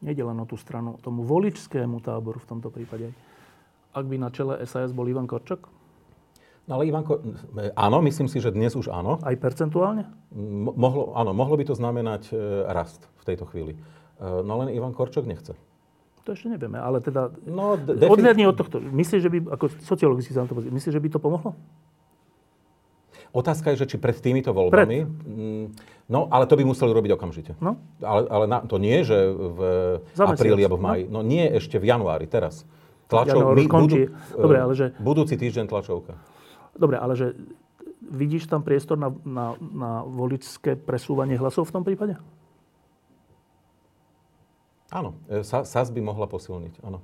Nede 0.00 0.24
len 0.24 0.40
o 0.40 0.46
tú 0.48 0.56
stranu, 0.56 0.96
tomu 1.04 1.28
voličskému 1.28 2.00
táboru 2.00 2.40
v 2.40 2.48
tomto 2.48 2.72
prípade. 2.72 3.12
Ak 3.92 4.08
by 4.08 4.16
na 4.16 4.32
čele 4.32 4.56
SAS 4.64 4.96
bol 4.96 5.04
Ivan 5.04 5.28
Korčok? 5.28 5.68
No 6.70 6.78
ale 6.78 6.86
Ivanko, 6.86 7.18
áno, 7.74 7.98
myslím 8.06 8.30
si, 8.30 8.38
že 8.38 8.54
dnes 8.54 8.78
už 8.78 8.94
áno. 8.94 9.18
Aj 9.26 9.34
percentuálne? 9.34 10.06
mohlo, 10.70 11.18
áno, 11.18 11.34
mohlo 11.34 11.58
by 11.58 11.66
to 11.66 11.74
znamenať 11.74 12.30
e, 12.30 12.34
rast 12.70 13.10
v 13.18 13.24
tejto 13.26 13.42
chvíli. 13.50 13.74
E, 13.74 13.80
no 14.22 14.54
len 14.62 14.70
Ivan 14.70 14.94
Korčok 14.94 15.26
nechce. 15.26 15.58
To 16.22 16.30
ešte 16.30 16.52
nevieme, 16.52 16.78
ale 16.78 17.02
teda... 17.02 17.34
No, 17.42 17.74
defin... 17.74 18.46
Od 18.46 18.54
tohto. 18.54 18.78
Myslíš, 18.78 19.20
že 19.24 19.30
by, 19.32 19.38
ako 19.56 19.66
sociologicky 19.82 20.30
sa 20.30 20.44
na 20.44 20.52
to 20.52 20.62
myslíš, 20.62 20.94
že 20.94 21.02
by 21.02 21.08
to 21.10 21.18
pomohlo? 21.18 21.58
Otázka 23.30 23.70
je, 23.72 23.86
že 23.86 23.94
či 23.94 23.96
pred 23.96 24.18
týmito 24.18 24.50
voľbami... 24.50 24.98
Pred. 25.06 25.26
Mm, 25.30 25.66
no, 26.10 26.26
ale 26.34 26.50
to 26.50 26.58
by 26.58 26.66
museli 26.66 26.90
robiť 26.90 27.14
okamžite. 27.14 27.52
No? 27.62 27.78
Ale, 28.02 28.26
ale 28.26 28.44
na, 28.50 28.58
to 28.66 28.82
nie, 28.82 29.06
že 29.06 29.30
v 29.30 29.60
Za 30.18 30.26
apríli 30.26 30.66
alebo 30.66 30.78
v 30.78 30.82
maji. 30.82 31.04
No. 31.06 31.22
no 31.22 31.26
nie 31.26 31.46
ešte 31.46 31.78
v 31.78 31.94
januári, 31.94 32.26
teraz. 32.26 32.66
Tlačov, 33.06 33.54
my, 33.54 33.66
budú, 33.66 34.10
Dobre, 34.34 34.58
ale 34.58 34.72
že... 34.74 34.86
Budúci 34.98 35.34
týždeň 35.38 35.66
tlačovka. 35.66 36.14
Dobre, 36.74 36.98
ale 36.98 37.14
že 37.18 37.34
vidíš 38.02 38.50
tam 38.50 38.66
priestor 38.66 38.98
na, 38.98 39.14
na, 39.22 39.54
na 39.58 39.90
voličské 40.06 40.74
presúvanie 40.74 41.38
hlasov 41.38 41.70
v 41.70 41.74
tom 41.74 41.82
prípade? 41.86 42.18
Áno, 44.90 45.14
e, 45.30 45.46
SAS 45.46 45.94
by 45.94 46.02
mohla 46.02 46.26
posilniť, 46.26 46.82
áno. 46.82 46.98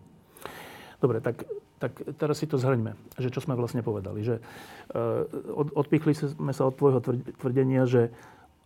Dobre, 0.96 1.20
tak 1.20 1.44
tak 1.76 1.92
teraz 2.16 2.40
si 2.40 2.48
to 2.48 2.56
zhrňme, 2.56 2.96
že 3.20 3.28
čo 3.28 3.44
sme 3.44 3.52
vlastne 3.52 3.84
povedali. 3.84 4.24
Že 4.24 4.40
uh, 4.40 5.76
odpichli 5.76 6.16
sme 6.16 6.52
sa 6.56 6.68
od 6.68 6.74
tvojho 6.76 7.04
tvrdenia, 7.36 7.84
že 7.84 8.08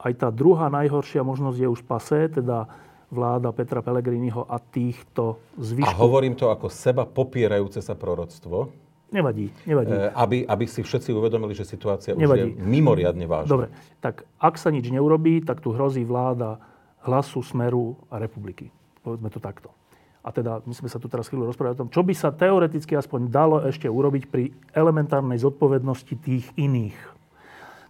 aj 0.00 0.12
tá 0.14 0.28
druhá 0.30 0.70
najhoršia 0.70 1.26
možnosť 1.26 1.58
je 1.58 1.68
už 1.68 1.82
pasé, 1.84 2.30
teda 2.30 2.70
vláda 3.10 3.50
Petra 3.50 3.82
Pellegriniho 3.82 4.46
a 4.46 4.62
týchto 4.62 5.42
zvyškov. 5.58 5.90
A 5.90 5.98
hovorím 5.98 6.38
to 6.38 6.54
ako 6.54 6.70
seba 6.70 7.02
popierajúce 7.02 7.82
sa 7.82 7.98
proroctvo. 7.98 8.70
Nevadí, 9.10 9.50
nevadí. 9.66 9.90
E, 9.90 10.14
aby, 10.14 10.46
aby 10.46 10.64
si 10.70 10.86
všetci 10.86 11.10
uvedomili, 11.10 11.50
že 11.50 11.66
situácia 11.66 12.14
nevadí. 12.14 12.54
už 12.54 12.62
je 12.62 12.62
mimoriadne 12.62 13.26
vážna. 13.26 13.50
Dobre, 13.50 13.66
tak 13.98 14.22
ak 14.38 14.54
sa 14.54 14.70
nič 14.70 14.86
neurobí, 14.86 15.42
tak 15.42 15.58
tu 15.58 15.74
hrozí 15.74 16.06
vláda 16.06 16.62
hlasu, 17.02 17.42
smeru 17.42 17.98
a 18.06 18.22
republiky. 18.22 18.70
Povedzme 19.02 19.26
to 19.26 19.42
takto 19.42 19.74
a 20.20 20.28
teda 20.28 20.60
my 20.68 20.74
sme 20.76 20.88
sa 20.92 21.00
tu 21.00 21.08
teraz 21.08 21.32
chvíľu 21.32 21.48
rozprávali 21.48 21.80
o 21.80 21.82
tom, 21.86 21.92
čo 21.92 22.04
by 22.04 22.12
sa 22.12 22.28
teoreticky 22.28 22.92
aspoň 22.92 23.32
dalo 23.32 23.56
ešte 23.64 23.88
urobiť 23.88 24.28
pri 24.28 24.52
elementárnej 24.76 25.40
zodpovednosti 25.40 26.14
tých 26.20 26.44
iných. 26.60 26.96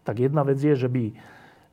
Tak 0.06 0.22
jedna 0.22 0.46
vec 0.46 0.62
je, 0.62 0.78
že 0.78 0.86
by, 0.86 1.10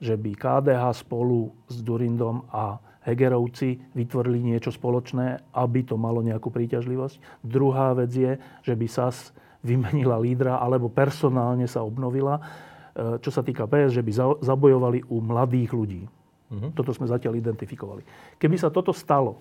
že 0.01 0.15
by 0.17 0.31
KDH 0.33 1.05
spolu 1.05 1.53
s 1.69 1.77
Durindom 1.85 2.49
a 2.49 2.81
Hegerovci 3.07 3.79
vytvorili 3.95 4.43
niečo 4.43 4.73
spoločné, 4.73 5.55
aby 5.55 5.79
to 5.87 5.95
malo 5.95 6.19
nejakú 6.19 6.51
príťažlivosť. 6.51 7.39
Druhá 7.39 7.95
vec 7.95 8.11
je, 8.11 8.35
že 8.67 8.73
by 8.75 8.85
SAS 8.91 9.31
vymenila 9.63 10.19
lídra 10.19 10.59
alebo 10.59 10.91
personálne 10.91 11.69
sa 11.71 11.87
obnovila. 11.87 12.41
E, 12.97 13.21
čo 13.23 13.31
sa 13.31 13.45
týka 13.45 13.69
PS, 13.69 13.95
že 13.95 14.03
by 14.03 14.41
zabojovali 14.41 15.07
u 15.07 15.21
mladých 15.21 15.71
ľudí. 15.71 16.03
Uh-huh. 16.47 16.71
Toto 16.73 16.91
sme 16.91 17.05
zatiaľ 17.05 17.39
identifikovali. 17.39 18.01
Keby 18.41 18.57
sa 18.59 18.73
toto 18.73 18.91
stalo, 18.91 19.37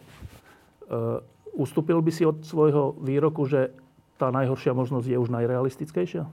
ustúpil 1.57 1.99
by 2.05 2.13
si 2.13 2.23
od 2.29 2.45
svojho 2.45 2.95
výroku, 3.01 3.49
že 3.49 3.73
tá 4.17 4.33
najhoršia 4.33 4.73
možnosť 4.73 5.07
je 5.09 5.19
už 5.21 5.31
najrealistickejšia? 5.33 6.25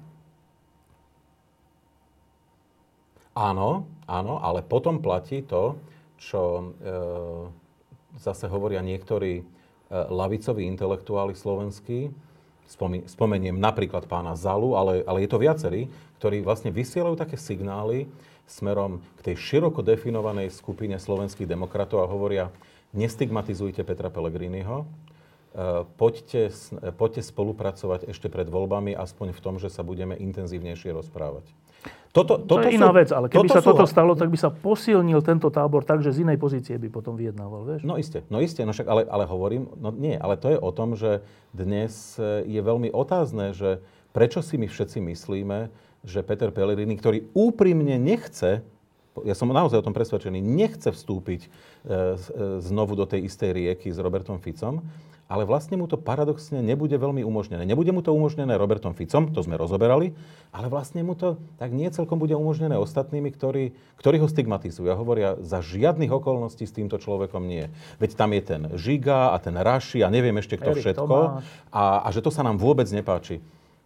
Áno, 3.33 3.89
áno, 4.05 4.37
ale 4.37 4.61
potom 4.61 5.01
platí 5.01 5.41
to, 5.41 5.81
čo 6.21 6.41
e, 6.41 6.63
zase 8.21 8.45
hovoria 8.45 8.85
niektorí 8.85 9.41
e, 9.41 9.43
lavicoví 9.89 10.69
intelektuáli 10.69 11.33
slovenskí, 11.33 12.13
Spomi, 12.63 13.03
spomeniem 13.03 13.59
napríklad 13.59 14.07
pána 14.07 14.39
Zalu, 14.39 14.79
ale, 14.79 15.03
ale 15.03 15.27
je 15.27 15.29
to 15.29 15.37
viacerí, 15.37 15.91
ktorí 16.17 16.39
vlastne 16.41 16.71
vysielajú 16.71 17.19
také 17.19 17.35
signály 17.35 18.07
smerom 18.47 19.03
k 19.19 19.31
tej 19.31 19.35
široko 19.35 19.83
definovanej 19.83 20.47
skupine 20.47 20.95
slovenských 20.95 21.43
demokratov 21.43 22.01
a 22.01 22.09
hovoria, 22.09 22.47
nestigmatizujte 22.93 23.81
Petra 23.81 24.13
Pellegriniho, 24.13 24.85
e, 24.85 24.85
poďte, 25.97 26.53
poďte 26.95 27.21
spolupracovať 27.25 28.07
ešte 28.09 28.29
pred 28.29 28.47
voľbami, 28.47 28.93
aspoň 28.93 29.33
v 29.33 29.41
tom, 29.41 29.55
že 29.57 29.73
sa 29.73 29.81
budeme 29.81 30.13
intenzívnejšie 30.15 30.93
rozprávať. 30.93 31.45
Toto, 32.13 32.37
toto 32.45 32.61
to 32.61 32.69
je 32.69 32.77
sú, 32.77 32.77
iná 32.77 32.93
vec, 32.93 33.09
ale 33.09 33.25
keby 33.25 33.49
toto 33.49 33.57
sa 33.57 33.61
toto 33.65 33.85
sú... 33.89 33.91
stalo, 33.91 34.13
tak 34.13 34.29
by 34.29 34.37
sa 34.37 34.53
posilnil 34.53 35.25
tento 35.25 35.49
tábor 35.49 35.81
tak, 35.81 36.05
že 36.05 36.13
z 36.13 36.21
inej 36.21 36.37
pozície 36.37 36.77
by 36.77 36.85
potom 36.93 37.17
vyjednával, 37.17 37.65
vieš? 37.65 37.81
No 37.81 37.97
isté, 37.97 38.21
no 38.29 38.37
isté, 38.37 38.69
no 38.69 38.71
však, 38.71 38.85
ale, 38.85 39.01
ale 39.09 39.25
hovorím, 39.25 39.65
no 39.81 39.89
nie, 39.89 40.13
ale 40.13 40.37
to 40.37 40.53
je 40.53 40.61
o 40.61 40.69
tom, 40.69 40.93
že 40.93 41.25
dnes 41.57 42.21
e, 42.21 42.45
je 42.45 42.61
veľmi 42.61 42.93
otázne, 42.93 43.57
že 43.57 43.81
prečo 44.13 44.45
si 44.45 44.61
my 44.61 44.69
všetci 44.69 45.01
myslíme, 45.01 45.73
že 46.05 46.21
Peter 46.21 46.53
Pellegrini, 46.53 46.93
ktorý 46.93 47.33
úprimne 47.33 47.97
nechce 47.97 48.61
ja 49.21 49.37
som 49.37 49.53
naozaj 49.53 49.77
o 49.77 49.85
tom 49.85 49.93
presvedčený, 49.93 50.41
nechce 50.41 50.89
vstúpiť 50.89 51.45
e, 51.45 51.49
znovu 52.65 52.97
do 52.97 53.05
tej 53.05 53.29
istej 53.29 53.53
rieky 53.53 53.93
s 53.93 54.01
Robertom 54.01 54.41
Ficom, 54.41 54.81
ale 55.33 55.47
vlastne 55.47 55.79
mu 55.79 55.87
to 55.87 55.95
paradoxne 55.97 56.59
nebude 56.59 56.93
veľmi 56.93 57.25
umožnené. 57.25 57.63
Nebude 57.63 57.89
mu 57.95 58.03
to 58.03 58.11
umožnené 58.11 58.53
Robertom 58.59 58.93
Ficom, 58.93 59.31
to 59.31 59.41
sme 59.41 59.55
rozoberali, 59.55 60.11
ale 60.51 60.67
vlastne 60.67 61.01
mu 61.01 61.17
to 61.17 61.39
tak 61.57 61.71
nie 61.71 61.87
celkom 61.89 62.19
bude 62.19 62.35
umožnené 62.35 62.75
ostatnými, 62.75 63.33
ktorí, 63.33 63.73
ktorí 63.97 64.17
ho 64.19 64.27
stigmatizujú 64.27 64.89
a 64.93 64.99
hovoria, 64.99 65.39
za 65.41 65.63
žiadnych 65.63 66.11
okolností 66.11 66.67
s 66.67 66.75
týmto 66.75 66.99
človekom 66.99 67.45
nie. 67.49 67.71
Veď 67.97 68.19
tam 68.19 68.29
je 68.35 68.41
ten 68.43 68.61
Žiga 68.75 69.33
a 69.33 69.37
ten 69.39 69.55
Raši 69.57 70.05
a 70.05 70.13
neviem 70.13 70.35
ešte 70.37 70.59
kto 70.59 70.75
Erik 70.75 70.83
všetko 70.85 71.17
a, 71.71 71.83
a 72.03 72.07
že 72.11 72.21
to 72.21 72.29
sa 72.29 72.43
nám 72.43 72.59
vôbec 72.59 72.85
nepáči. 72.93 73.39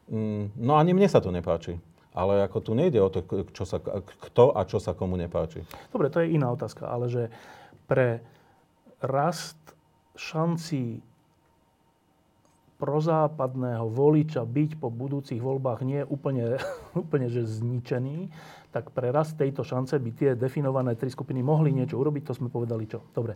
Mm, 0.10 0.52
no 0.58 0.76
ani 0.76 0.92
mne 0.92 1.08
sa 1.08 1.24
to 1.24 1.30
nepáči. 1.30 1.80
Ale 2.18 2.42
ako 2.42 2.58
tu 2.66 2.72
nejde 2.74 2.98
o 2.98 3.14
to, 3.14 3.22
čo 3.54 3.62
sa, 3.70 3.78
kto 4.02 4.58
a 4.58 4.66
čo 4.66 4.82
sa 4.82 4.98
komu 4.98 5.22
nepáči. 5.22 5.62
Dobre, 5.94 6.10
to 6.10 6.26
je 6.26 6.34
iná 6.34 6.50
otázka, 6.50 6.90
ale 6.90 7.06
že 7.14 7.30
pre 7.86 8.26
rast 9.06 9.58
šancí 10.18 11.06
prozápadného 12.78 13.90
voliča 13.90 14.46
byť 14.46 14.78
po 14.78 14.94
budúcich 14.94 15.42
voľbách 15.42 15.82
nie 15.82 16.06
je 16.06 16.10
úplne, 16.10 16.46
úplne 17.04 17.28
že 17.30 17.46
zničený, 17.46 18.30
tak 18.70 18.94
pre 18.94 19.10
rast 19.10 19.38
tejto 19.38 19.66
šance 19.66 19.98
by 19.98 20.12
tie 20.14 20.32
definované 20.38 20.94
tri 20.94 21.10
skupiny 21.10 21.42
mohli 21.42 21.74
niečo 21.74 21.98
urobiť, 21.98 22.30
to 22.30 22.38
sme 22.38 22.50
povedali 22.54 22.86
čo. 22.86 23.02
Dobre. 23.14 23.34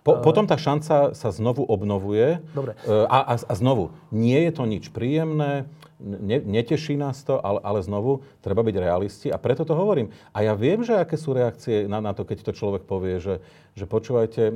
Po, 0.00 0.16
potom 0.24 0.48
tá 0.48 0.56
šanca 0.56 1.12
sa 1.12 1.28
znovu 1.28 1.60
obnovuje. 1.60 2.40
Dobre. 2.56 2.72
E, 2.88 3.04
a, 3.04 3.18
a, 3.20 3.34
a 3.36 3.52
znovu, 3.52 3.92
nie 4.08 4.48
je 4.48 4.52
to 4.56 4.64
nič 4.64 4.88
príjemné, 4.88 5.68
ne, 6.00 6.40
neteší 6.40 6.96
nás 6.96 7.20
to, 7.22 7.38
ale, 7.38 7.60
ale 7.60 7.80
znovu, 7.84 8.24
treba 8.40 8.64
byť 8.64 8.76
realisti 8.80 9.28
a 9.28 9.36
preto 9.36 9.62
to 9.68 9.76
hovorím. 9.76 10.10
A 10.32 10.42
ja 10.42 10.56
viem, 10.56 10.80
že 10.80 10.96
aké 10.96 11.20
sú 11.20 11.36
reakcie 11.36 11.84
na, 11.86 12.00
na 12.00 12.16
to, 12.16 12.24
keď 12.24 12.42
to 12.42 12.56
človek 12.56 12.88
povie, 12.88 13.20
že, 13.20 13.44
že 13.76 13.84
počúvajte, 13.84 14.42
e, 14.50 14.54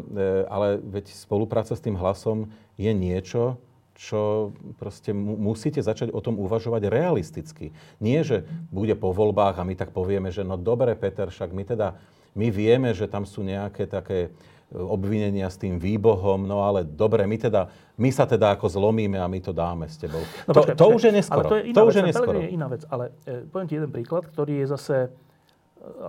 ale 0.49 0.81
veď 0.81 1.13
spolupráca 1.13 1.77
s 1.77 1.85
tým 1.85 1.95
hlasom 1.95 2.51
je 2.81 2.91
niečo, 2.91 3.61
čo 3.95 4.51
proste 4.75 5.15
musíte 5.15 5.79
začať 5.79 6.11
o 6.11 6.19
tom 6.19 6.43
uvažovať 6.43 6.91
realisticky. 6.91 7.71
Nie, 8.03 8.27
že 8.27 8.43
bude 8.75 8.99
po 8.99 9.15
voľbách 9.15 9.63
a 9.63 9.67
my 9.67 9.79
tak 9.79 9.95
povieme, 9.95 10.35
že 10.35 10.43
no 10.43 10.59
dobre, 10.59 10.99
Peter, 10.99 11.31
však 11.31 11.55
my 11.55 11.63
teda, 11.63 11.95
my 12.35 12.51
vieme, 12.51 12.91
že 12.91 13.07
tam 13.07 13.23
sú 13.23 13.47
nejaké 13.47 13.87
také 13.87 14.35
obvinenia 14.75 15.47
s 15.47 15.57
tým 15.57 15.79
výbohom, 15.79 16.43
no 16.45 16.67
ale 16.67 16.83
dobre, 16.83 17.23
my, 17.25 17.39
teda, 17.39 17.71
my 17.95 18.11
sa 18.11 18.27
teda 18.27 18.59
ako 18.59 18.67
zlomíme 18.67 19.17
a 19.23 19.31
my 19.31 19.39
to 19.39 19.55
dáme 19.55 19.87
s 19.87 19.95
tebou. 19.97 20.21
No, 20.51 20.51
to, 20.51 20.61
počkaj, 20.67 20.77
to 20.77 20.87
už 20.91 21.03
je 21.07 21.13
neskoro. 21.15 21.47
Ale 21.47 21.51
to 21.51 21.57
je 21.57 21.65
iná 21.71 21.75
to 21.75 21.83
vec, 21.83 21.89
už 21.89 21.97
je 21.97 22.05
neskoro. 22.05 22.37
je 22.37 22.51
iná 22.51 22.67
vec, 22.67 22.83
ale 22.91 23.05
e, 23.23 23.47
poviem 23.47 23.69
ti 23.71 23.75
jeden 23.79 23.91
príklad, 23.95 24.27
ktorý 24.27 24.53
je 24.61 24.67
zase 24.67 24.97
e, 25.07 25.09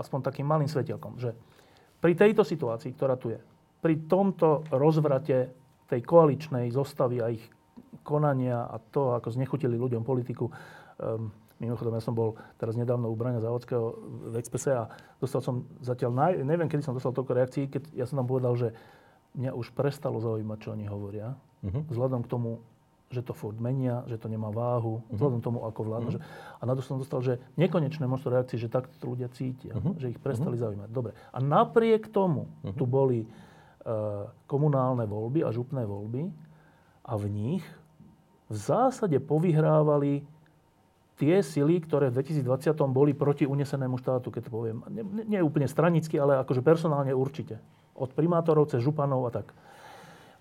aspoň 0.01 0.20
takým 0.26 0.49
malým 0.49 0.66
svetelkom, 0.66 1.22
že 1.22 1.38
pri 2.01 2.18
tejto 2.18 2.41
situácii, 2.41 2.91
ktorá 2.97 3.16
tu 3.22 3.30
je, 3.34 3.39
pri 3.86 4.09
tomto 4.09 4.66
rozvrate 4.74 5.53
tej 5.86 6.01
koaličnej 6.01 6.74
zostavy 6.74 7.22
a 7.22 7.30
ich 7.30 7.45
konania 8.01 8.66
a 8.66 8.82
to, 8.82 9.13
ako 9.13 9.30
znechutili 9.30 9.78
ľuďom 9.78 10.01
politiku. 10.01 10.49
Um, 10.97 11.30
mimochodom, 11.60 11.95
ja 11.95 12.03
som 12.03 12.16
bol 12.16 12.36
teraz 12.60 12.76
nedávno 12.76 13.08
u 13.08 13.16
Brania 13.16 13.39
Závodského 13.39 13.95
v 14.32 14.36
Expresse 14.39 14.76
a 14.76 14.91
dostal 15.24 15.39
som 15.39 15.68
zatiaľ, 15.80 16.12
naj, 16.12 16.34
neviem, 16.43 16.68
kedy 16.68 16.84
som 16.84 16.95
dostal 16.95 17.16
toľko 17.16 17.32
reakcií, 17.32 17.72
keď 17.72 17.95
ja 17.95 18.06
som 18.08 18.20
tam 18.20 18.28
povedal, 18.28 18.53
že 18.60 18.68
mňa 19.36 19.51
už 19.56 19.76
prestalo 19.76 20.20
zaujímať, 20.20 20.58
čo 20.60 20.70
oni 20.76 20.86
hovoria. 20.88 21.36
Uh-huh. 21.64 21.84
Vzhľadom 21.91 22.24
k 22.24 22.32
tomu, 22.32 22.64
že 23.12 23.22
to 23.24 23.36
furt 23.36 23.60
menia, 23.60 24.03
že 24.08 24.20
to 24.20 24.28
nemá 24.32 24.51
váhu, 24.51 24.99
uh-huh. 24.99 25.16
vzhľadom 25.16 25.39
tomu, 25.43 25.64
ako 25.64 25.82
vládnu. 25.88 26.10
Uh-huh. 26.16 26.24
Že, 26.24 26.60
a 26.60 26.64
na 26.64 26.74
to 26.76 26.82
som 26.84 26.99
dostal, 26.99 27.20
že 27.20 27.39
nekonečné 27.60 28.03
množstvo 28.08 28.30
reakcií, 28.32 28.58
že 28.60 28.72
takto 28.72 28.95
ľudia 29.03 29.28
cítia, 29.32 29.76
uh-huh. 29.76 29.95
že 29.99 30.16
ich 30.16 30.20
prestali 30.20 30.56
uh-huh. 30.56 30.72
zaujímať. 30.72 30.89
Dobre. 30.91 31.12
A 31.32 31.38
napriek 31.43 32.12
tomu 32.12 32.47
uh-huh. 32.64 32.76
tu 32.76 32.88
boli 32.88 33.28
uh, 33.28 34.28
komunálne 34.47 35.03
voľby 35.03 35.43
a 35.43 35.51
župné 35.51 35.84
voľby 35.84 36.32
a 37.06 37.14
v 37.20 37.26
nich 37.28 37.66
v 38.45 38.56
zásade 38.56 39.18
povyhrávali 39.26 40.22
tie 41.16 41.39
sily, 41.39 41.80
ktoré 41.84 42.11
v 42.11 42.22
2020 42.24 42.76
boli 42.91 43.16
proti 43.16 43.47
unesenému 43.47 43.95
štátu, 43.99 44.32
keď 44.32 44.47
to 44.47 44.51
poviem. 44.51 44.84
Nie, 44.91 45.03
nie 45.26 45.39
úplne 45.39 45.68
stranicky, 45.68 46.20
ale 46.20 46.39
akože 46.43 46.59
personálne 46.59 47.16
určite. 47.16 47.59
Od 47.95 48.11
primátorov 48.11 48.68
cez 48.68 48.84
županov 48.84 49.32
a 49.32 49.32
tak. 49.32 49.55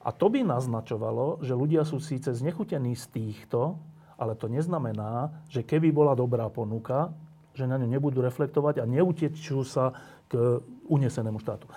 A 0.05 0.13
to 0.13 0.29
by 0.29 0.45
naznačovalo, 0.45 1.41
že 1.41 1.57
ľudia 1.57 1.87
sú 1.87 2.03
síce 2.03 2.35
znechutení 2.35 2.93
z 2.93 3.07
týchto, 3.09 3.81
ale 4.21 4.37
to 4.37 4.51
neznamená, 4.51 5.33
že 5.49 5.65
keby 5.65 5.91
bola 5.95 6.13
dobrá 6.13 6.47
ponuka, 6.53 7.15
že 7.55 7.71
na 7.71 7.79
ňu 7.79 7.87
nebudú 7.87 8.21
reflektovať 8.21 8.83
a 8.83 8.91
neutečú 8.91 9.63
sa 9.63 9.95
k 10.27 10.61
unesenému 10.91 11.39
štátu. 11.39 11.71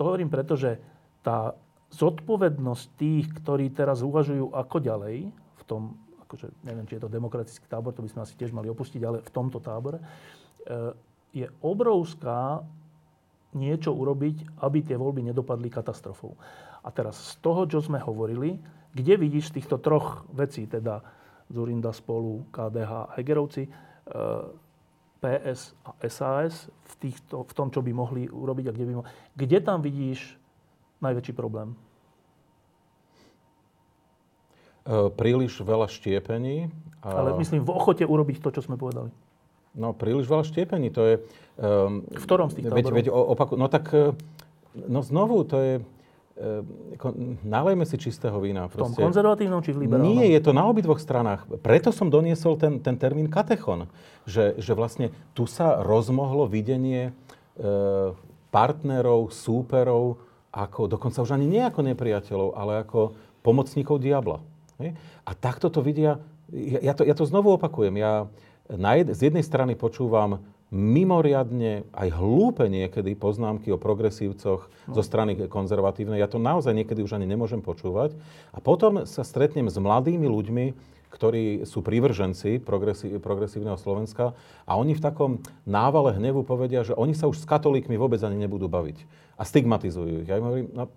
hovorím 0.08 0.32
preto, 0.32 0.56
že 0.56 0.80
tá 1.20 1.54
zodpovednosť 1.92 2.84
tých, 2.96 3.26
ktorí 3.30 3.70
teraz 3.70 4.00
uvažujú 4.00 4.56
ako 4.56 4.76
ďalej, 4.80 5.30
v 5.32 5.62
tom, 5.68 5.94
akože 6.32 6.64
neviem, 6.64 6.88
či 6.88 6.96
je 6.96 7.04
to 7.04 7.12
demokratický 7.12 7.68
tábor, 7.68 7.92
to 7.92 8.00
by 8.00 8.08
sme 8.08 8.24
asi 8.24 8.32
tiež 8.40 8.56
mali 8.56 8.72
opustiť, 8.72 9.04
ale 9.04 9.20
v 9.20 9.30
tomto 9.36 9.60
tábore, 9.60 10.00
e, 10.00 10.04
je 11.36 11.44
obrovská 11.60 12.64
niečo 13.52 13.92
urobiť, 13.92 14.64
aby 14.64 14.80
tie 14.80 14.96
voľby 14.96 15.28
nedopadli 15.28 15.68
katastrofou. 15.68 16.32
A 16.80 16.88
teraz 16.88 17.36
z 17.36 17.44
toho, 17.44 17.68
čo 17.68 17.84
sme 17.84 18.00
hovorili, 18.00 18.56
kde 18.96 19.20
vidíš 19.20 19.52
z 19.52 19.60
týchto 19.60 19.76
troch 19.76 20.24
vecí, 20.32 20.64
teda 20.64 21.04
Zurinda 21.52 21.92
spolu, 21.92 22.48
KDH 22.48 23.12
a 23.12 23.12
Hegerovci, 23.20 23.68
e, 23.68 23.70
PS 25.20 25.76
a 25.84 25.92
SAS 26.08 26.66
v, 26.66 26.94
týchto, 26.96 27.44
v 27.44 27.52
tom, 27.52 27.68
čo 27.68 27.84
by 27.84 27.92
mohli 27.92 28.24
urobiť 28.26 28.72
a 28.72 28.74
kde 28.74 28.84
by 28.88 28.92
mohli... 28.96 29.10
Kde 29.36 29.58
tam 29.60 29.78
vidíš 29.84 30.40
najväčší 31.04 31.36
problém? 31.36 31.76
E, 34.82 35.14
príliš 35.14 35.62
veľa 35.62 35.86
štiepení. 35.86 36.70
Ale 37.02 37.38
myslím 37.38 37.62
v 37.62 37.70
ochote 37.70 38.02
urobiť 38.06 38.42
to, 38.42 38.50
čo 38.54 38.60
sme 38.66 38.74
povedali. 38.74 39.10
No, 39.72 39.94
príliš 39.94 40.26
veľa 40.26 40.44
štiepení, 40.46 40.92
to 40.92 41.02
je... 41.06 41.14
Um, 41.56 42.04
v 42.06 42.24
ktorom 42.26 42.52
z 42.52 42.60
tých 42.60 42.64
veď, 42.68 42.86
veď 42.92 43.06
opaku, 43.10 43.54
No 43.54 43.70
tak, 43.70 43.88
e, 43.94 44.12
no 44.74 45.00
znovu, 45.06 45.46
to 45.46 45.58
je... 45.58 45.74
Ako, 46.96 47.12
nalejme 47.44 47.84
si 47.84 48.00
čistého 48.00 48.34
vína. 48.40 48.66
V 48.66 48.80
tom 48.80 48.96
konzervatívnom 48.96 49.60
či 49.60 49.76
v 49.76 49.84
liberálnom? 49.84 50.16
Nie, 50.16 50.32
je 50.32 50.40
to 50.40 50.56
na 50.56 50.64
obidvoch 50.64 50.98
stranách. 50.98 51.44
Preto 51.60 51.92
som 51.92 52.08
doniesol 52.08 52.56
ten, 52.56 52.80
ten 52.80 52.96
termín 52.96 53.28
katechon. 53.28 53.86
Že, 54.24 54.56
že 54.58 54.72
vlastne 54.72 55.12
tu 55.36 55.44
sa 55.44 55.84
rozmohlo 55.84 56.48
videnie 56.48 57.12
e, 57.54 58.16
partnerov, 58.48 59.28
súperov, 59.30 60.18
ako, 60.52 60.88
dokonca 60.88 61.20
už 61.20 61.36
ani 61.36 61.46
nie 61.48 61.62
ako 61.62 61.80
nepriateľov, 61.84 62.48
ale 62.56 62.80
ako 62.80 63.16
pomocníkov 63.44 64.00
diabla. 64.00 64.40
A 65.22 65.30
takto 65.38 65.70
to 65.70 65.80
vidia, 65.84 66.18
ja 66.82 66.92
to, 66.92 67.06
ja 67.06 67.14
to 67.14 67.24
znovu 67.24 67.54
opakujem, 67.54 67.94
ja 67.96 68.26
na 68.66 68.98
jed, 68.98 69.12
z 69.14 69.30
jednej 69.30 69.44
strany 69.44 69.72
počúvam 69.78 70.42
mimoriadne 70.72 71.84
aj 71.92 72.08
hlúpe 72.16 72.64
niekedy 72.64 73.12
poznámky 73.12 73.68
o 73.68 73.76
progresívcoch 73.76 74.72
no. 74.88 74.94
zo 74.96 75.02
strany 75.04 75.36
konzervatívnej. 75.44 76.16
Ja 76.16 76.32
to 76.32 76.40
naozaj 76.40 76.72
niekedy 76.72 77.04
už 77.04 77.20
ani 77.20 77.28
nemôžem 77.28 77.60
počúvať. 77.60 78.16
A 78.56 78.58
potom 78.64 79.04
sa 79.04 79.20
stretnem 79.20 79.68
s 79.68 79.76
mladými 79.76 80.24
ľuďmi, 80.24 80.66
ktorí 81.12 81.68
sú 81.68 81.84
prívrženci 81.84 82.64
progresívneho 83.20 83.76
Slovenska 83.76 84.32
a 84.64 84.80
oni 84.80 84.96
v 84.96 85.04
takom 85.04 85.44
návale 85.68 86.16
hnevu 86.16 86.40
povedia, 86.40 86.88
že 86.88 86.96
oni 86.96 87.12
sa 87.12 87.28
už 87.28 87.44
s 87.44 87.48
katolíkmi 87.48 88.00
vôbec 88.00 88.24
ani 88.24 88.40
nebudú 88.40 88.64
baviť. 88.72 89.04
A 89.36 89.44
stigmatizujú 89.44 90.24
ich. 90.24 90.28
Ja 90.32 90.40
im 90.40 90.48
hovorím, 90.48 90.68
no, 90.72 90.88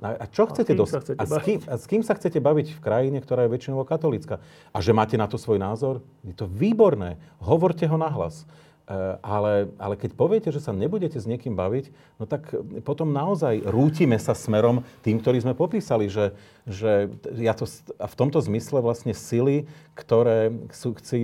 a 0.00 0.24
čo 0.32 0.48
chcete 0.48 0.72
dosť? 0.72 1.20
A, 1.20 1.24
s 1.28 1.36
kým, 1.44 1.58
a 1.68 1.74
s 1.76 1.84
kým 1.84 2.00
sa 2.00 2.16
chcete 2.16 2.40
baviť 2.40 2.72
v 2.72 2.80
krajine, 2.80 3.18
ktorá 3.20 3.44
je 3.44 3.52
väčšinou 3.52 3.84
katolická? 3.84 4.40
A 4.72 4.78
že 4.80 4.96
máte 4.96 5.20
na 5.20 5.28
to 5.28 5.36
svoj 5.36 5.60
názor? 5.60 6.00
Je 6.24 6.32
to 6.32 6.48
výborné. 6.48 7.20
Hovorte 7.36 7.84
ho 7.84 8.00
nahlas. 8.00 8.48
E, 8.88 8.96
ale, 9.20 9.70
ale 9.76 9.94
keď 10.00 10.16
poviete, 10.16 10.48
že 10.48 10.58
sa 10.58 10.72
nebudete 10.72 11.20
s 11.20 11.28
niekým 11.28 11.52
baviť, 11.52 11.92
no 12.16 12.24
tak 12.24 12.48
potom 12.82 13.12
naozaj 13.12 13.62
rútime 13.68 14.16
sa 14.16 14.32
smerom 14.32 14.82
tým, 15.04 15.20
ktorý 15.20 15.38
sme 15.44 15.54
popísali, 15.54 16.08
že, 16.08 16.32
že 16.64 17.12
ja 17.36 17.52
to, 17.52 17.68
a 18.00 18.06
v 18.08 18.18
tomto 18.18 18.40
zmysle 18.40 18.82
vlastne 18.82 19.12
sily, 19.12 19.68
ktoré 19.94 20.50
chcú, 20.72 20.96
chcú, 20.96 21.16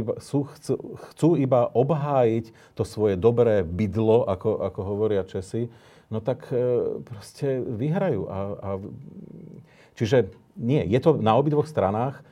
chcú, 0.52 0.74
chcú 1.10 1.28
iba 1.40 1.66
obhájiť 1.72 2.76
to 2.78 2.84
svoje 2.84 3.16
dobré 3.16 3.64
bydlo, 3.64 4.28
ako, 4.28 4.62
ako 4.62 4.80
hovoria 4.84 5.24
Česi, 5.24 5.66
no 6.10 6.18
tak 6.22 6.48
e, 6.50 7.00
proste 7.02 7.60
vyhrajú. 7.62 8.26
A, 8.26 8.38
a, 8.38 8.70
čiže 9.98 10.30
nie, 10.56 10.82
je 10.86 11.00
to 11.02 11.18
na 11.18 11.34
obidvoch 11.34 11.66
stranách. 11.66 12.20
E, 12.20 12.22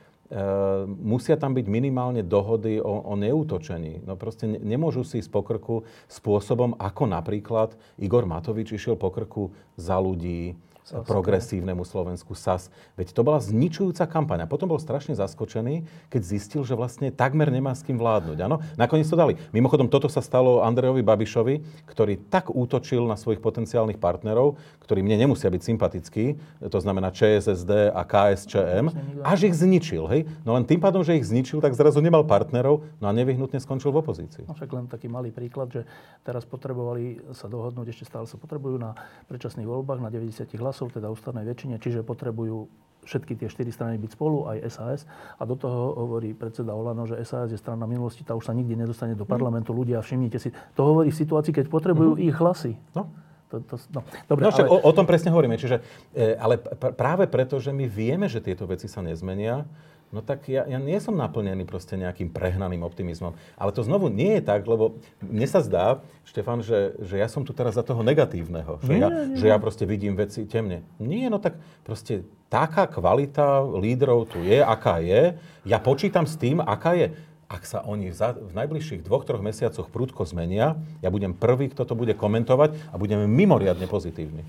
musia 0.87 1.35
tam 1.35 1.53
byť 1.53 1.65
minimálne 1.67 2.23
dohody 2.25 2.79
o, 2.79 3.03
o 3.05 3.13
neútočení. 3.19 4.01
No 4.07 4.15
proste 4.15 4.47
ne, 4.47 4.59
nemôžu 4.59 5.03
si 5.03 5.19
ísť 5.19 5.31
po 5.31 5.41
krku 5.43 5.75
spôsobom, 6.07 6.73
ako 6.79 7.03
napríklad 7.05 7.75
Igor 7.99 8.25
Matovič 8.25 8.73
išiel 8.73 8.95
po 8.95 9.11
krku 9.11 9.51
za 9.75 9.99
ľudí, 9.99 10.55
SAS, 10.85 11.01
progresívnemu 11.01 11.81
Slovensku 11.81 12.37
SAS. 12.37 12.69
Veď 12.93 13.17
to 13.17 13.25
bola 13.25 13.41
zničujúca 13.41 14.05
kampaň. 14.05 14.45
A 14.45 14.49
potom 14.49 14.69
bol 14.69 14.77
strašne 14.77 15.17
zaskočený, 15.17 15.81
keď 16.13 16.21
zistil, 16.21 16.61
že 16.61 16.77
vlastne 16.77 17.09
takmer 17.09 17.49
nemá 17.49 17.73
s 17.73 17.81
kým 17.81 17.97
vládnuť. 17.97 18.37
Áno? 18.45 18.61
Nakoniec 18.77 19.09
to 19.09 19.17
dali. 19.17 19.33
Mimochodom, 19.49 19.89
toto 19.89 20.05
sa 20.05 20.21
stalo 20.21 20.61
Andrejovi 20.61 21.01
Babišovi, 21.01 21.89
ktorý 21.89 22.29
tak 22.29 22.53
útočil 22.53 23.01
na 23.09 23.17
svojich 23.17 23.41
potenciálnych 23.41 23.97
partnerov, 23.97 24.61
ktorí 24.85 25.01
mne 25.01 25.25
nemusia 25.25 25.49
byť 25.49 25.61
sympatickí, 25.65 26.25
to 26.69 26.77
znamená 26.77 27.09
ČSSD 27.09 27.89
a 27.89 28.05
KSČM, 28.05 28.85
až 29.25 29.49
ich 29.49 29.57
zničil. 29.57 30.05
Hej? 30.05 30.29
No 30.45 30.53
len 30.53 30.69
tým 30.69 30.77
pádom, 30.77 31.01
že 31.01 31.17
ich 31.17 31.25
zničil, 31.25 31.65
tak 31.65 31.73
zrazu 31.73 31.97
nemal 31.97 32.21
partnerov, 32.29 32.85
no 33.01 33.05
a 33.09 33.11
nevyhnutne 33.15 33.57
skončil 33.57 33.89
v 33.89 34.05
opozícii. 34.05 34.45
No 34.45 34.53
však 34.53 34.69
len 34.69 34.85
taký 34.85 35.09
malý 35.09 35.33
príklad, 35.33 35.73
že 35.73 35.81
teraz 36.21 36.45
potrebovali 36.45 37.33
sa 37.33 37.49
dohodnúť, 37.49 37.89
ešte 37.89 38.05
stále 38.05 38.29
sa 38.29 38.37
potrebujú 38.37 38.77
na 38.77 38.93
predčasných 39.25 39.65
voľbách 39.65 39.97
na 40.03 40.13
90 40.13 40.45
hlasov, 40.59 40.74
teda 40.91 41.07
ústavnej 41.07 41.47
väčšine, 41.47 41.79
čiže 41.79 42.03
potrebujú 42.03 42.67
všetky 43.05 43.37
tie 43.37 43.47
štyri 43.47 43.69
strany 43.69 44.01
byť 44.01 44.11
spolu, 44.17 44.49
aj 44.49 44.57
SAS. 44.73 45.01
A 45.37 45.45
do 45.45 45.53
toho 45.53 45.93
hovorí 45.93 46.33
predseda 46.33 46.73
Olano, 46.73 47.05
že 47.05 47.21
SAS 47.21 47.53
je 47.53 47.59
strana 47.61 47.85
minulosti, 47.85 48.25
tá 48.25 48.33
už 48.33 48.49
sa 48.49 48.53
nikdy 48.57 48.73
nedostane 48.73 49.13
do 49.13 49.23
parlamentu. 49.23 49.71
Ľudia, 49.71 50.01
všimnite 50.01 50.41
si, 50.41 50.49
to 50.73 50.81
hovorí 50.81 51.13
v 51.13 51.19
situácii, 51.21 51.53
keď 51.53 51.65
potrebujú 51.69 52.17
mm-hmm. 52.17 52.27
ich 52.27 52.35
hlasy. 52.35 52.73
No. 52.97 53.13
To, 53.53 53.61
to, 53.61 53.77
no. 53.93 54.01
Dobre, 54.25 54.41
no, 54.41 54.49
ale... 54.49 54.67
o, 54.67 54.77
o 54.89 54.91
tom 54.91 55.05
presne 55.05 55.29
hovoríme. 55.29 55.53
Čiže, 55.53 55.77
e, 56.17 56.33
ale 56.33 56.57
pr- 56.57 56.97
práve 56.97 57.29
preto, 57.29 57.61
že 57.61 57.69
my 57.69 57.85
vieme, 57.85 58.25
že 58.25 58.41
tieto 58.41 58.65
veci 58.65 58.89
sa 58.89 59.05
nezmenia, 59.05 59.69
No 60.15 60.23
tak 60.23 60.47
ja, 60.47 60.63
ja 60.63 60.79
nie 60.79 60.95
som 61.03 61.19
naplnený 61.19 61.67
proste 61.67 61.99
nejakým 61.99 62.31
prehnaným 62.31 62.87
optimizmom. 62.87 63.35
Ale 63.59 63.75
to 63.75 63.83
znovu 63.83 64.07
nie 64.07 64.39
je 64.39 64.47
tak, 64.47 64.63
lebo 64.63 64.95
mne 65.19 65.43
sa 65.43 65.59
zdá, 65.59 65.99
Štefan, 66.23 66.63
že, 66.63 66.95
že 67.03 67.19
ja 67.19 67.27
som 67.27 67.43
tu 67.43 67.51
teraz 67.51 67.75
za 67.75 67.83
toho 67.83 67.99
negatívneho. 67.99 68.79
Že, 68.79 68.91
nie, 68.95 69.03
ja, 69.03 69.09
nie. 69.11 69.35
že 69.35 69.45
ja 69.51 69.59
proste 69.59 69.83
vidím 69.83 70.15
veci 70.15 70.47
temne. 70.47 70.87
Nie, 71.03 71.27
no 71.27 71.43
tak 71.43 71.59
proste 71.83 72.23
taká 72.47 72.87
kvalita 72.87 73.59
lídrov 73.67 74.31
tu 74.31 74.39
je, 74.39 74.63
aká 74.63 75.03
je. 75.03 75.35
Ja 75.67 75.83
počítam 75.83 76.23
s 76.23 76.39
tým, 76.39 76.63
aká 76.63 76.95
je. 76.95 77.11
Ak 77.51 77.67
sa 77.67 77.83
oni 77.83 78.09
v, 78.09 78.15
za, 78.15 78.31
v 78.39 78.55
najbližších 78.55 79.03
dvoch, 79.03 79.27
troch 79.27 79.43
mesiacoch 79.43 79.91
prudko 79.91 80.23
zmenia, 80.23 80.79
ja 81.03 81.11
budem 81.11 81.35
prvý, 81.35 81.67
kto 81.67 81.83
to 81.83 81.93
bude 81.93 82.15
komentovať 82.15 82.71
a 82.89 82.95
budeme 82.95 83.27
mimoriadne 83.27 83.85
pozitívni. 83.91 84.47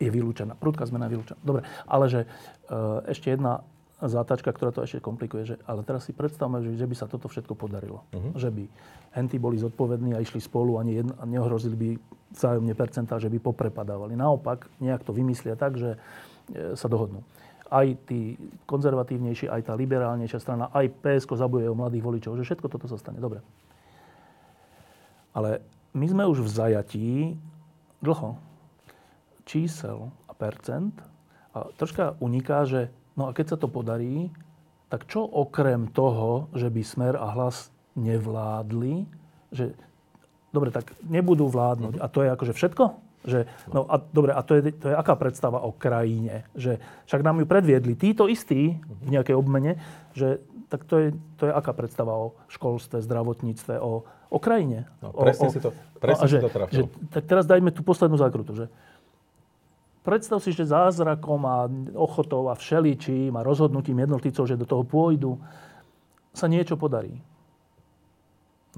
Je 0.00 0.08
vylúčená. 0.08 0.56
Prudká 0.56 0.88
zmena 0.88 1.06
je 1.06 1.20
vylúčená. 1.20 1.38
Dobre, 1.44 1.68
ale 1.84 2.04
že 2.08 2.20
e, 2.24 2.26
ešte 3.12 3.36
jedna 3.36 3.64
zátačka, 4.04 4.52
ktorá 4.52 4.76
to 4.76 4.84
ešte 4.84 5.00
komplikuje. 5.00 5.48
Že, 5.48 5.56
ale 5.64 5.80
teraz 5.80 6.04
si 6.04 6.12
predstavme, 6.12 6.60
že, 6.60 6.76
že 6.76 6.84
by 6.84 6.94
sa 6.96 7.08
toto 7.08 7.32
všetko 7.32 7.56
podarilo. 7.56 8.04
Uh-huh. 8.12 8.36
Že 8.36 8.52
by 8.52 8.64
henty 9.16 9.40
boli 9.40 9.56
zodpovední 9.56 10.12
a 10.12 10.20
išli 10.20 10.36
spolu 10.36 10.76
a, 10.76 10.84
nie, 10.84 11.00
a 11.00 11.24
neohrozili 11.24 11.76
by 11.76 11.88
vzájomne 12.36 12.76
percentá, 12.76 13.16
že 13.16 13.32
by 13.32 13.40
poprepadávali. 13.40 14.12
Naopak, 14.12 14.68
nejak 14.84 15.00
to 15.00 15.16
vymyslia 15.16 15.56
tak, 15.56 15.80
že 15.80 15.96
e, 16.52 16.76
sa 16.76 16.92
dohodnú. 16.92 17.24
Aj 17.72 17.88
tí 18.04 18.36
konzervatívnejší, 18.68 19.48
aj 19.48 19.72
tá 19.72 19.72
liberálnejšia 19.72 20.44
strana, 20.44 20.68
aj 20.76 20.92
PSK 21.00 21.32
zabuje 21.40 21.64
o 21.64 21.74
mladých 21.74 22.04
voličov, 22.04 22.36
že 22.36 22.44
všetko 22.44 22.68
toto 22.68 22.86
sa 22.86 23.00
stane. 23.00 23.16
Dobre. 23.16 23.40
Ale 25.32 25.64
my 25.96 26.06
sme 26.06 26.24
už 26.28 26.44
v 26.44 26.52
zajatí 26.52 27.10
dlho 28.04 28.36
čísel 29.48 30.12
a 30.28 30.32
percent 30.36 30.92
a 31.56 31.72
troška 31.80 32.20
uniká, 32.20 32.68
že 32.68 32.92
No 33.16 33.28
a 33.28 33.34
keď 33.34 33.56
sa 33.56 33.58
to 33.58 33.66
podarí, 33.66 34.28
tak 34.92 35.08
čo 35.10 35.24
okrem 35.24 35.90
toho, 35.90 36.52
že 36.54 36.70
by 36.70 36.80
Smer 36.84 37.14
a 37.18 37.26
Hlas 37.32 37.72
nevládli, 37.96 39.08
že 39.50 39.72
dobre, 40.52 40.70
tak 40.70 40.92
nebudú 41.02 41.48
vládnuť. 41.48 41.98
A 41.98 42.06
to 42.06 42.22
je 42.22 42.28
akože 42.30 42.52
všetko? 42.54 42.84
Že, 43.26 43.40
no 43.74 43.90
a 43.90 43.98
dobre, 43.98 44.30
a 44.30 44.40
to 44.46 44.54
je, 44.54 44.70
to 44.70 44.86
je 44.92 44.94
aká 44.94 45.18
predstava 45.18 45.58
o 45.66 45.74
krajine? 45.74 46.46
Že 46.54 46.78
však 47.10 47.26
nám 47.26 47.42
ju 47.42 47.46
predviedli 47.50 47.98
títo 47.98 48.30
istí 48.30 48.78
v 48.78 49.08
nejakej 49.10 49.34
obmene, 49.34 49.82
že 50.14 50.38
tak 50.70 50.86
to 50.86 50.94
je, 50.98 51.08
to 51.38 51.50
je 51.50 51.52
aká 51.54 51.74
predstava 51.74 52.14
o 52.14 52.38
školstve, 52.50 53.02
zdravotníctve, 53.02 53.78
o, 53.82 54.06
o 54.06 54.38
krajine. 54.38 54.86
No, 55.02 55.14
presne 55.14 55.50
o, 55.50 55.52
si 55.54 55.58
to, 55.62 55.70
presne 55.98 56.26
no, 56.26 56.30
si 56.30 56.34
že, 56.38 56.40
to 56.42 56.50
trafil. 56.50 56.74
Že, 56.74 56.82
tak 57.10 57.24
teraz 57.26 57.44
dajme 57.46 57.70
tú 57.70 57.82
poslednú 57.86 58.18
zákrutu, 58.18 58.52
že 58.54 58.66
Predstav 60.06 60.38
si, 60.38 60.54
že 60.54 60.70
zázrakom 60.70 61.42
a 61.42 61.66
ochotou 61.98 62.46
a 62.46 62.54
všeličím 62.54 63.34
a 63.34 63.42
rozhodnutím 63.42 64.06
jednotlivcov, 64.06 64.46
že 64.46 64.54
do 64.54 64.62
toho 64.62 64.86
pôjdu, 64.86 65.42
sa 66.30 66.46
niečo 66.46 66.78
podarí. 66.78 67.18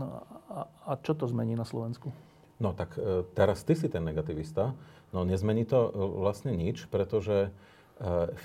No 0.00 0.24
a, 0.48 0.64
a 0.88 0.92
čo 0.96 1.12
to 1.12 1.28
zmení 1.28 1.52
na 1.52 1.68
Slovensku? 1.68 2.09
No 2.56 2.72
tak 2.72 2.96
e, 2.96 3.28
teraz 3.36 3.60
ty 3.60 3.76
si 3.76 3.92
ten 3.92 4.09
negativista. 4.09 4.72
No 5.12 5.28
nezmení 5.28 5.68
to 5.68 5.78
e, 5.84 5.90
vlastne 6.00 6.56
nič, 6.56 6.88
pretože 6.88 7.50
e, 7.50 7.50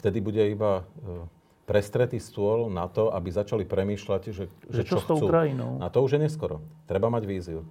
vtedy 0.01 0.19
bude 0.19 0.43
iba 0.51 0.83
prestretý 1.63 2.19
stôl 2.19 2.67
na 2.67 2.91
to, 2.91 3.15
aby 3.15 3.31
začali 3.31 3.63
premýšľať, 3.63 4.21
že, 4.27 4.51
že, 4.67 4.81
že 4.81 4.83
čo, 4.83 4.99
čo 4.99 4.99
s 4.99 5.05
tou 5.07 5.17
chcú. 5.23 5.27
krajinou? 5.31 5.79
A 5.79 5.87
to 5.87 6.03
už 6.03 6.19
je 6.19 6.23
neskoro. 6.27 6.59
Treba 6.89 7.07
mať 7.07 7.23
víziu. 7.23 7.63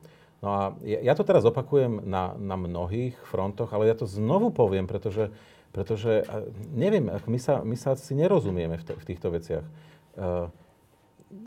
No 0.43 0.49
a 0.51 0.63
ja, 0.83 0.99
ja 1.01 1.15
to 1.15 1.23
teraz 1.23 1.47
opakujem 1.47 2.03
na, 2.03 2.35
na 2.35 2.59
mnohých 2.59 3.15
frontoch, 3.31 3.71
ale 3.71 3.87
ja 3.87 3.95
to 3.95 4.11
znovu 4.11 4.51
poviem, 4.51 4.91
pretože, 4.91 5.31
pretože 5.71 6.27
neviem, 6.75 7.07
my 7.07 7.39
sa, 7.39 7.63
my 7.63 7.79
sa 7.79 7.95
si 7.95 8.19
nerozumieme 8.19 8.75
v, 8.75 8.85
t- 8.85 8.99
v 8.99 9.05
týchto 9.07 9.31
veciach. 9.31 9.63
Uh, 10.19 10.51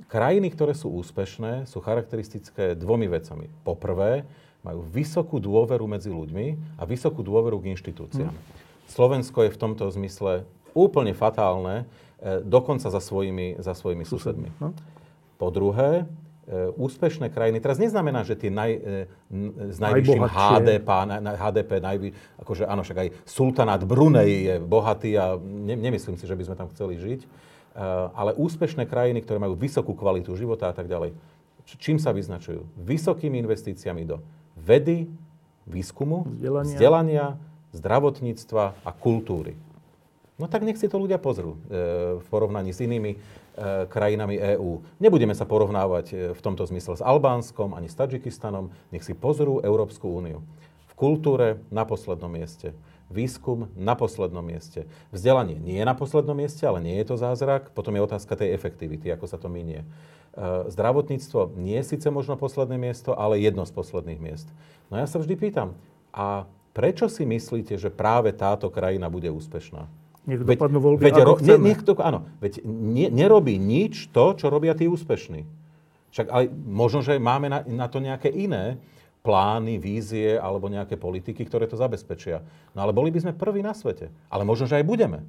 krajiny, 0.08 0.50
ktoré 0.50 0.74
sú 0.74 0.90
úspešné, 0.96 1.68
sú 1.68 1.84
charakteristické 1.84 2.74
dvomi 2.74 3.12
vecami. 3.12 3.52
Poprvé, 3.68 4.26
majú 4.66 4.82
vysokú 4.90 5.38
dôveru 5.38 5.86
medzi 5.86 6.10
ľuďmi 6.10 6.80
a 6.82 6.90
vysokú 6.90 7.22
dôveru 7.22 7.62
k 7.62 7.78
inštitúciám. 7.78 8.34
Mm. 8.34 8.44
Slovensko 8.90 9.46
je 9.46 9.54
v 9.54 9.62
tomto 9.62 9.86
zmysle 9.94 10.50
úplne 10.74 11.14
fatálne, 11.14 11.86
e, 12.18 12.42
dokonca 12.42 12.90
za 12.90 12.98
svojimi, 12.98 13.62
za 13.62 13.78
svojimi 13.78 14.02
susedmi. 14.02 14.50
No. 14.58 14.74
Po 15.38 15.54
druhé, 15.54 16.10
úspešné 16.78 17.34
krajiny, 17.34 17.58
teraz 17.58 17.82
neznamená, 17.82 18.22
že 18.22 18.38
tie 18.38 18.54
naj, 18.54 18.72
e, 18.78 18.80
s 19.74 19.82
najvyšším 19.82 20.30
HDP, 20.30 20.90
na, 21.10 21.18
na, 21.18 21.32
HDP 21.34 21.82
najvy, 21.82 22.10
akože 22.38 22.70
áno, 22.70 22.86
však 22.86 22.98
aj 23.02 23.10
sultanát 23.26 23.82
Brunei 23.82 24.46
je 24.46 24.56
bohatý 24.62 25.18
a 25.18 25.42
ne, 25.42 25.74
nemyslím 25.74 26.22
si, 26.22 26.30
že 26.30 26.38
by 26.38 26.44
sme 26.46 26.56
tam 26.56 26.70
chceli 26.70 27.02
žiť, 27.02 27.22
ale 28.14 28.38
úspešné 28.38 28.86
krajiny, 28.86 29.26
ktoré 29.26 29.42
majú 29.42 29.58
vysokú 29.58 29.98
kvalitu 29.98 30.38
života 30.38 30.70
a 30.70 30.74
tak 30.78 30.86
ďalej, 30.86 31.18
čím 31.66 31.98
sa 31.98 32.14
vyznačujú? 32.14 32.64
Vysokými 32.78 33.42
investíciami 33.42 34.06
do 34.06 34.22
vedy, 34.54 35.10
výskumu, 35.66 36.30
vzdelania, 36.30 36.70
vzdelania 36.78 37.28
zdravotníctva 37.74 38.86
a 38.86 38.92
kultúry. 38.94 39.58
No 40.38 40.46
tak 40.46 40.62
nech 40.62 40.78
si 40.78 40.86
to 40.86 41.02
ľudia 41.02 41.18
pozrú 41.18 41.58
e, 41.68 42.22
v 42.22 42.26
porovnaní 42.30 42.70
s 42.70 42.86
inými 42.86 43.18
E, 43.18 43.45
krajinami 43.88 44.36
EÚ. 44.36 44.84
Nebudeme 45.00 45.32
sa 45.32 45.48
porovnávať 45.48 46.06
e, 46.12 46.16
v 46.36 46.40
tomto 46.44 46.68
zmysle 46.68 47.00
s 47.00 47.06
Albánskom 47.06 47.72
ani 47.72 47.88
s 47.88 47.96
Tadžikistanom. 47.96 48.72
Nech 48.92 49.08
si 49.08 49.16
pozrú 49.16 49.64
Európsku 49.64 50.12
úniu. 50.12 50.44
V 50.92 50.94
kultúre 51.00 51.64
na 51.72 51.88
poslednom 51.88 52.28
mieste. 52.28 52.76
Výskum 53.08 53.72
na 53.80 53.96
poslednom 53.96 54.44
mieste. 54.44 54.90
Vzdelanie 55.16 55.56
nie 55.56 55.80
je 55.80 55.88
na 55.88 55.96
poslednom 55.96 56.36
mieste, 56.36 56.68
ale 56.68 56.84
nie 56.84 57.00
je 57.00 57.08
to 57.08 57.16
zázrak. 57.16 57.72
Potom 57.72 57.96
je 57.96 58.04
otázka 58.04 58.36
tej 58.36 58.52
efektivity, 58.52 59.08
ako 59.08 59.26
sa 59.30 59.40
to 59.40 59.48
minie. 59.48 59.82
E, 59.82 59.88
zdravotníctvo 60.68 61.56
nie 61.56 61.80
je 61.80 61.96
síce 61.96 62.08
možno 62.12 62.36
posledné 62.36 62.76
miesto, 62.76 63.16
ale 63.16 63.40
jedno 63.40 63.64
z 63.64 63.72
posledných 63.72 64.20
miest. 64.20 64.52
No 64.92 65.00
ja 65.00 65.08
sa 65.08 65.16
vždy 65.16 65.36
pýtam, 65.40 65.80
a 66.16 66.48
prečo 66.76 67.12
si 67.12 67.28
myslíte, 67.28 67.76
že 67.76 67.92
práve 67.92 68.32
táto 68.36 68.68
krajina 68.68 69.12
bude 69.12 69.28
úspešná? 69.32 70.05
Nech 70.26 70.42
dopadnú 70.42 70.82
voľby 70.82 71.06
veď, 71.06 71.22
ako 71.22 71.38
ro, 71.38 71.58
nech 71.62 71.82
to, 71.86 71.94
áno, 72.02 72.26
veď 72.42 72.66
ne, 72.66 73.14
nerobí 73.14 73.62
nič 73.62 74.10
to, 74.10 74.34
čo 74.34 74.50
robia 74.50 74.74
tí 74.74 74.90
úspešní. 74.90 75.46
Však 76.10 76.28
ale 76.34 76.50
možno, 76.52 77.06
že 77.06 77.22
máme 77.22 77.52
na, 77.52 77.60
na 77.68 77.86
to 77.86 78.02
nejaké 78.02 78.34
iné 78.34 78.82
plány, 79.26 79.82
vízie 79.82 80.38
alebo 80.38 80.70
nejaké 80.70 80.98
politiky, 81.02 81.42
ktoré 81.46 81.66
to 81.66 81.78
zabezpečia. 81.78 82.46
No 82.78 82.86
ale 82.86 82.94
boli 82.94 83.10
by 83.10 83.26
sme 83.26 83.34
prví 83.34 83.66
na 83.66 83.74
svete. 83.74 84.14
Ale 84.30 84.46
možno, 84.46 84.70
že 84.70 84.78
aj 84.78 84.86
budeme. 84.86 85.26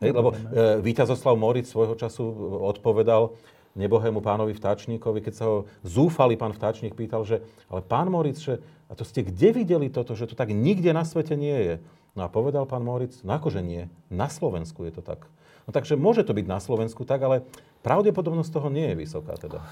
Hej, 0.00 0.16
lebo 0.16 0.32
e, 0.32 0.38
Víťazoslav 0.80 1.34
Moric 1.36 1.68
svojho 1.68 1.98
času 1.98 2.24
odpovedal 2.62 3.36
nebohému 3.76 4.24
pánovi 4.24 4.56
Vtáčníkovi, 4.56 5.20
keď 5.20 5.34
sa 5.34 5.44
ho 5.46 5.56
zúfalý 5.84 6.34
pán 6.34 6.56
Vtáčník 6.56 6.96
pýtal, 6.96 7.22
že 7.26 7.44
ale 7.68 7.84
pán 7.84 8.08
Moric, 8.08 8.40
že, 8.40 8.58
a 8.88 8.96
to 8.96 9.04
ste 9.04 9.26
kde 9.26 9.52
videli 9.52 9.92
toto, 9.92 10.16
že 10.16 10.26
to 10.26 10.34
tak 10.34 10.50
nikde 10.50 10.90
na 10.90 11.04
svete 11.04 11.36
nie 11.36 11.54
je. 11.54 11.74
No 12.18 12.26
a 12.26 12.32
povedal 12.32 12.66
pán 12.66 12.82
Moric, 12.82 13.22
no 13.22 13.38
akože 13.38 13.62
nie, 13.62 13.86
na 14.10 14.26
Slovensku 14.26 14.82
je 14.86 14.98
to 14.98 15.02
tak. 15.02 15.30
No 15.66 15.70
takže 15.70 15.94
môže 15.94 16.26
to 16.26 16.34
byť 16.34 16.46
na 16.50 16.58
Slovensku 16.58 17.06
tak, 17.06 17.22
ale 17.22 17.46
pravdepodobnosť 17.86 18.50
toho 18.50 18.68
nie 18.68 18.90
je 18.90 18.98
vysoká 18.98 19.38
teda. 19.38 19.62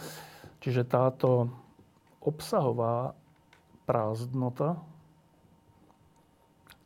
Čiže 0.62 0.86
táto 0.86 1.50
obsahová 2.22 3.18
prázdnota, 3.88 4.78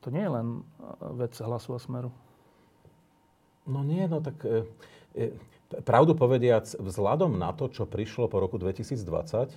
to 0.01 0.09
nie 0.11 0.25
je 0.25 0.33
len 0.33 0.49
vec 1.19 1.35
hlasu 1.39 1.77
a 1.77 1.81
smeru. 1.81 2.11
No 3.67 3.87
nie, 3.87 4.07
no 4.11 4.19
tak 4.19 4.43
e, 4.43 4.67
e, 5.15 5.31
pravdu 5.87 6.19
povediac, 6.19 6.67
vzhľadom 6.67 7.39
na 7.39 7.55
to, 7.55 7.71
čo 7.71 7.87
prišlo 7.87 8.27
po 8.27 8.43
roku 8.43 8.59
2020, 8.59 9.55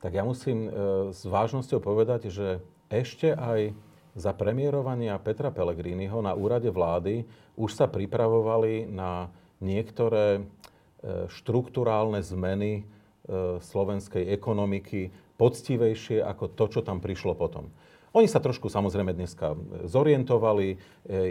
tak 0.00 0.12
ja 0.12 0.24
musím 0.24 0.68
e, 0.68 0.70
s 1.12 1.24
vážnosťou 1.24 1.80
povedať, 1.80 2.28
že 2.28 2.60
ešte 2.92 3.32
aj 3.32 3.72
za 4.14 4.34
premiérovania 4.34 5.14
Petra 5.22 5.54
Pellegriniho 5.54 6.18
na 6.18 6.34
úrade 6.34 6.70
vlády 6.70 7.22
už 7.54 7.70
sa 7.74 7.86
pripravovali 7.86 8.90
na 8.90 9.30
niektoré 9.62 10.42
štruktúrálne 11.30 12.20
zmeny 12.20 12.84
slovenskej 13.60 14.32
ekonomiky 14.34 15.14
poctivejšie 15.38 16.20
ako 16.20 16.52
to, 16.52 16.64
čo 16.68 16.80
tam 16.84 16.98
prišlo 17.00 17.32
potom. 17.38 17.72
Oni 18.10 18.26
sa 18.26 18.42
trošku 18.42 18.66
samozrejme 18.66 19.14
dneska 19.14 19.54
zorientovali, 19.86 20.74
e, 20.74 20.76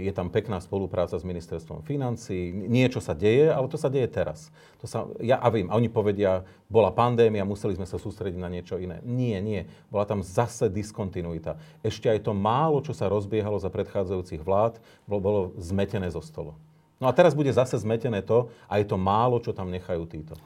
je 0.07 0.11
tam 0.15 0.31
pekná 0.31 0.64
spolupráca 0.64 1.19
s 1.19 1.27
ministerstvom 1.27 1.84
financí, 1.84 2.56
niečo 2.56 3.03
sa 3.03 3.11
deje, 3.11 3.51
ale 3.51 3.68
to 3.68 3.76
sa 3.76 3.91
deje 3.91 4.07
teraz. 4.07 4.47
To 4.80 4.88
sa, 4.88 5.03
ja 5.19 5.43
a 5.43 5.51
vím, 5.51 5.68
a 5.68 5.76
oni 5.76 5.91
povedia, 5.91 6.47
bola 6.72 6.88
pandémia, 6.95 7.43
museli 7.43 7.76
sme 7.76 7.84
sa 7.84 7.99
sústrediť 7.99 8.39
na 8.39 8.47
niečo 8.47 8.80
iné. 8.80 9.03
Nie, 9.03 9.43
nie, 9.43 9.68
bola 9.91 10.07
tam 10.07 10.23
zase 10.23 10.72
diskontinuita. 10.72 11.60
Ešte 11.84 12.07
aj 12.07 12.23
to 12.23 12.31
málo, 12.31 12.80
čo 12.80 12.95
sa 12.95 13.11
rozbiehalo 13.11 13.60
za 13.60 13.68
predchádzajúcich 13.68 14.39
vlád, 14.39 14.80
bolo, 15.03 15.51
zmetené 15.60 16.07
zo 16.07 16.23
stolu. 16.23 16.56
No 17.03 17.11
a 17.11 17.15
teraz 17.15 17.35
bude 17.35 17.51
zase 17.51 17.76
zmetené 17.76 18.23
to, 18.23 18.47
a 18.72 18.80
je 18.80 18.88
to 18.88 18.95
málo, 18.95 19.43
čo 19.43 19.51
tam 19.51 19.68
nechajú 19.68 20.07
títo. 20.07 20.39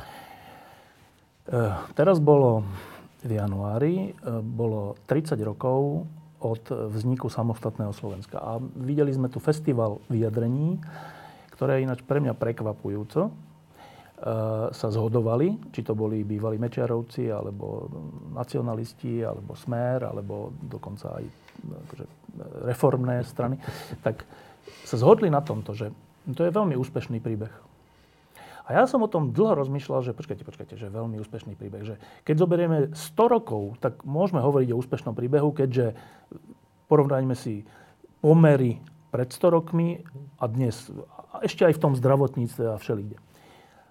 Uh, 1.46 1.78
teraz 1.94 2.18
bolo 2.18 2.66
v 3.22 3.38
januári, 3.38 4.18
bolo 4.44 5.00
30 5.08 5.40
rokov 5.46 6.04
od 6.44 6.92
vzniku 6.92 7.32
samostatného 7.32 7.96
Slovenska. 7.96 8.38
A 8.38 8.60
videli 8.60 9.16
sme 9.16 9.32
tu 9.32 9.40
festival 9.40 10.04
vyjadrení, 10.12 10.84
ktoré 11.56 11.80
ináč 11.80 12.04
pre 12.04 12.20
mňa 12.20 12.36
prekvapujúco 12.36 13.22
e, 13.28 13.32
sa 14.76 14.88
zhodovali, 14.92 15.72
či 15.72 15.80
to 15.82 15.96
boli 15.96 16.28
bývalí 16.28 16.60
Mečiarovci, 16.60 17.32
alebo 17.32 17.88
nacionalisti, 18.36 19.24
alebo 19.24 19.56
Smer, 19.56 20.04
alebo 20.04 20.52
dokonca 20.60 21.24
aj 21.24 21.26
akože, 21.64 22.06
reformné 22.68 23.24
strany, 23.24 23.56
tak 24.04 24.28
sa 24.84 24.96
zhodli 25.00 25.32
na 25.32 25.40
tomto, 25.40 25.72
že 25.72 25.88
to 26.36 26.44
je 26.44 26.52
veľmi 26.52 26.76
úspešný 26.76 27.24
príbeh. 27.24 27.73
A 28.64 28.80
ja 28.80 28.84
som 28.88 29.04
o 29.04 29.12
tom 29.12 29.36
dlho 29.36 29.60
rozmýšľal, 29.60 30.08
že 30.08 30.16
počkajte, 30.16 30.48
počkajte, 30.48 30.76
že 30.80 30.88
veľmi 30.88 31.20
úspešný 31.20 31.60
príbeh. 31.60 31.84
Že 31.84 31.96
keď 32.24 32.36
zoberieme 32.40 32.78
100 32.96 33.36
rokov, 33.36 33.76
tak 33.84 34.08
môžeme 34.08 34.40
hovoriť 34.40 34.72
o 34.72 34.80
úspešnom 34.80 35.12
príbehu, 35.12 35.52
keďže 35.52 35.92
porovnajme 36.88 37.36
si 37.36 37.68
pomery 38.24 38.80
pred 39.12 39.28
100 39.28 39.52
rokmi 39.52 40.00
a 40.40 40.48
dnes, 40.48 40.88
a 41.36 41.44
ešte 41.44 41.68
aj 41.68 41.76
v 41.76 41.84
tom 41.84 41.94
zdravotníctve 41.94 42.64
a 42.72 42.80
všelikde. 42.80 43.20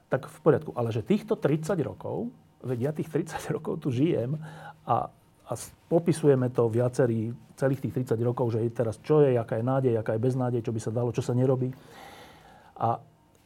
Tak 0.09 0.33
v 0.33 0.39
poriadku. 0.41 0.73
Ale 0.73 0.89
že 0.89 1.05
týchto 1.05 1.37
30 1.37 1.77
rokov, 1.85 2.33
veď 2.65 2.79
ja 2.81 2.93
tých 2.97 3.13
30 3.13 3.45
rokov 3.61 3.85
tu 3.85 3.93
žijem 3.93 4.41
a, 4.89 5.13
a 5.47 5.53
popisujeme 5.93 6.49
to 6.49 6.73
viacerí 6.73 7.37
celých 7.61 7.85
tých 7.85 8.09
30 8.09 8.17
rokov, 8.25 8.57
že 8.57 8.65
je 8.65 8.73
teraz 8.73 8.97
čo 9.05 9.21
je, 9.21 9.37
aká 9.37 9.61
je 9.61 9.69
nádej, 9.69 9.95
aká 10.01 10.17
je 10.17 10.25
beznádej, 10.25 10.65
čo 10.65 10.73
by 10.73 10.81
sa 10.81 10.91
dalo, 10.91 11.13
čo 11.13 11.21
sa 11.21 11.37
nerobí. 11.37 11.69
A 12.81 12.99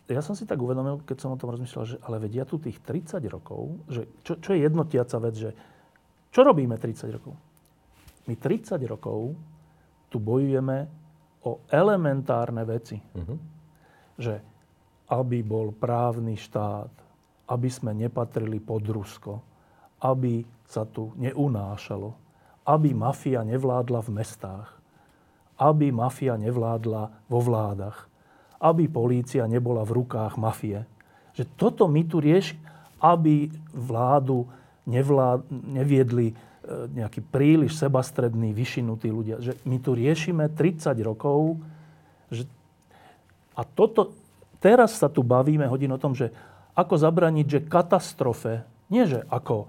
ja 0.06 0.22
som 0.22 0.38
si 0.38 0.46
tak 0.46 0.62
uvedomil, 0.62 1.02
keď 1.02 1.16
som 1.18 1.34
o 1.34 1.40
tom 1.40 1.50
rozmýšľal, 1.50 1.84
že 1.84 1.96
ale 2.06 2.22
vedia 2.22 2.46
tu 2.46 2.62
tých 2.62 2.78
30 2.78 3.18
rokov, 3.26 3.74
že 3.90 4.06
čo, 4.22 4.38
čo 4.38 4.54
je 4.54 4.62
jednotiaca 4.62 5.16
vec, 5.18 5.34
že 5.34 5.50
čo 6.30 6.46
robíme 6.46 6.78
30 6.78 7.16
rokov? 7.16 7.34
My 8.30 8.34
30 8.38 8.78
rokov 8.86 9.34
tu 10.10 10.22
bojujeme 10.22 10.86
o 11.46 11.62
elementárne 11.70 12.62
veci. 12.66 12.98
Uh-huh. 12.98 13.38
Že 14.18 14.34
aby 15.06 15.38
bol 15.46 15.70
právny 15.70 16.34
štát, 16.34 16.90
aby 17.46 17.68
sme 17.70 17.94
nepatrili 17.94 18.58
pod 18.58 18.82
Rusko, 18.82 19.38
aby 20.02 20.42
sa 20.66 20.82
tu 20.82 21.14
neunášalo, 21.14 22.10
aby 22.66 22.90
mafia 22.90 23.46
nevládla 23.46 24.02
v 24.02 24.10
mestách, 24.18 24.68
aby 25.62 25.94
mafia 25.94 26.34
nevládla 26.34 27.30
vo 27.30 27.38
vládach, 27.38 28.10
aby 28.60 28.88
polícia 28.88 29.44
nebola 29.44 29.84
v 29.84 30.02
rukách 30.02 30.40
mafie. 30.40 30.84
Že 31.36 31.44
toto 31.56 31.84
my 31.86 32.02
tu 32.08 32.20
rieš, 32.20 32.56
aby 33.00 33.52
vládu 33.76 34.48
nevlád, 34.88 35.44
neviedli 35.50 36.32
e, 36.32 36.34
nejaký 36.96 37.20
príliš 37.20 37.76
sebastredný, 37.76 38.56
vyšinutí 38.56 39.10
ľudia. 39.12 39.42
Že 39.42 39.52
my 39.66 39.76
tu 39.82 39.90
riešime 39.92 40.44
30 40.48 40.96
rokov 41.04 41.60
že... 42.32 42.48
a 43.52 43.62
toto, 43.62 44.16
teraz 44.62 44.96
sa 44.96 45.12
tu 45.12 45.20
bavíme 45.20 45.68
hodin 45.68 45.92
o 45.92 46.00
tom, 46.00 46.16
že 46.16 46.32
ako 46.72 46.94
zabraniť, 46.96 47.46
že 47.46 47.60
katastrofe, 47.68 48.64
nie 48.88 49.04
že 49.04 49.24
ako 49.28 49.68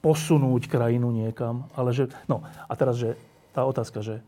posunúť 0.00 0.66
krajinu 0.68 1.12
niekam, 1.12 1.68
ale 1.76 1.92
že, 1.92 2.08
no 2.24 2.40
a 2.44 2.72
teraz, 2.72 2.96
že 2.96 3.20
tá 3.52 3.68
otázka, 3.68 4.00
že 4.00 4.24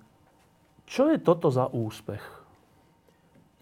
čo 0.84 1.08
je 1.08 1.16
toto 1.16 1.48
za 1.48 1.72
úspech? 1.72 2.41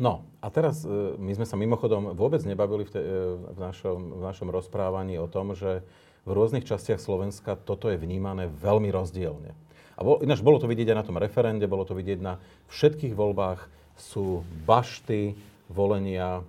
No 0.00 0.24
a 0.40 0.48
teraz 0.48 0.80
e, 0.82 0.88
my 1.20 1.36
sme 1.36 1.44
sa 1.44 1.60
mimochodom 1.60 2.16
vôbec 2.16 2.40
nebavili 2.48 2.88
v, 2.88 2.90
te, 2.90 3.00
e, 3.04 3.36
v, 3.36 3.58
našom, 3.60 4.16
v 4.16 4.22
našom 4.24 4.48
rozprávaní 4.48 5.20
o 5.20 5.28
tom, 5.28 5.52
že 5.52 5.84
v 6.24 6.30
rôznych 6.32 6.64
častiach 6.64 6.96
Slovenska 6.96 7.60
toto 7.60 7.92
je 7.92 8.00
vnímané 8.00 8.48
veľmi 8.48 8.88
rozdielne. 8.88 9.52
A 9.96 10.00
bol, 10.00 10.24
ináč 10.24 10.40
bolo 10.40 10.56
to 10.56 10.64
vidieť 10.64 10.96
aj 10.96 10.98
na 11.04 11.06
tom 11.06 11.20
referende, 11.20 11.68
bolo 11.68 11.84
to 11.84 11.92
vidieť 11.92 12.16
na 12.24 12.40
všetkých 12.72 13.12
voľbách. 13.12 13.68
Sú 14.00 14.40
bašty 14.64 15.36
volenia 15.68 16.40
e, 16.40 16.42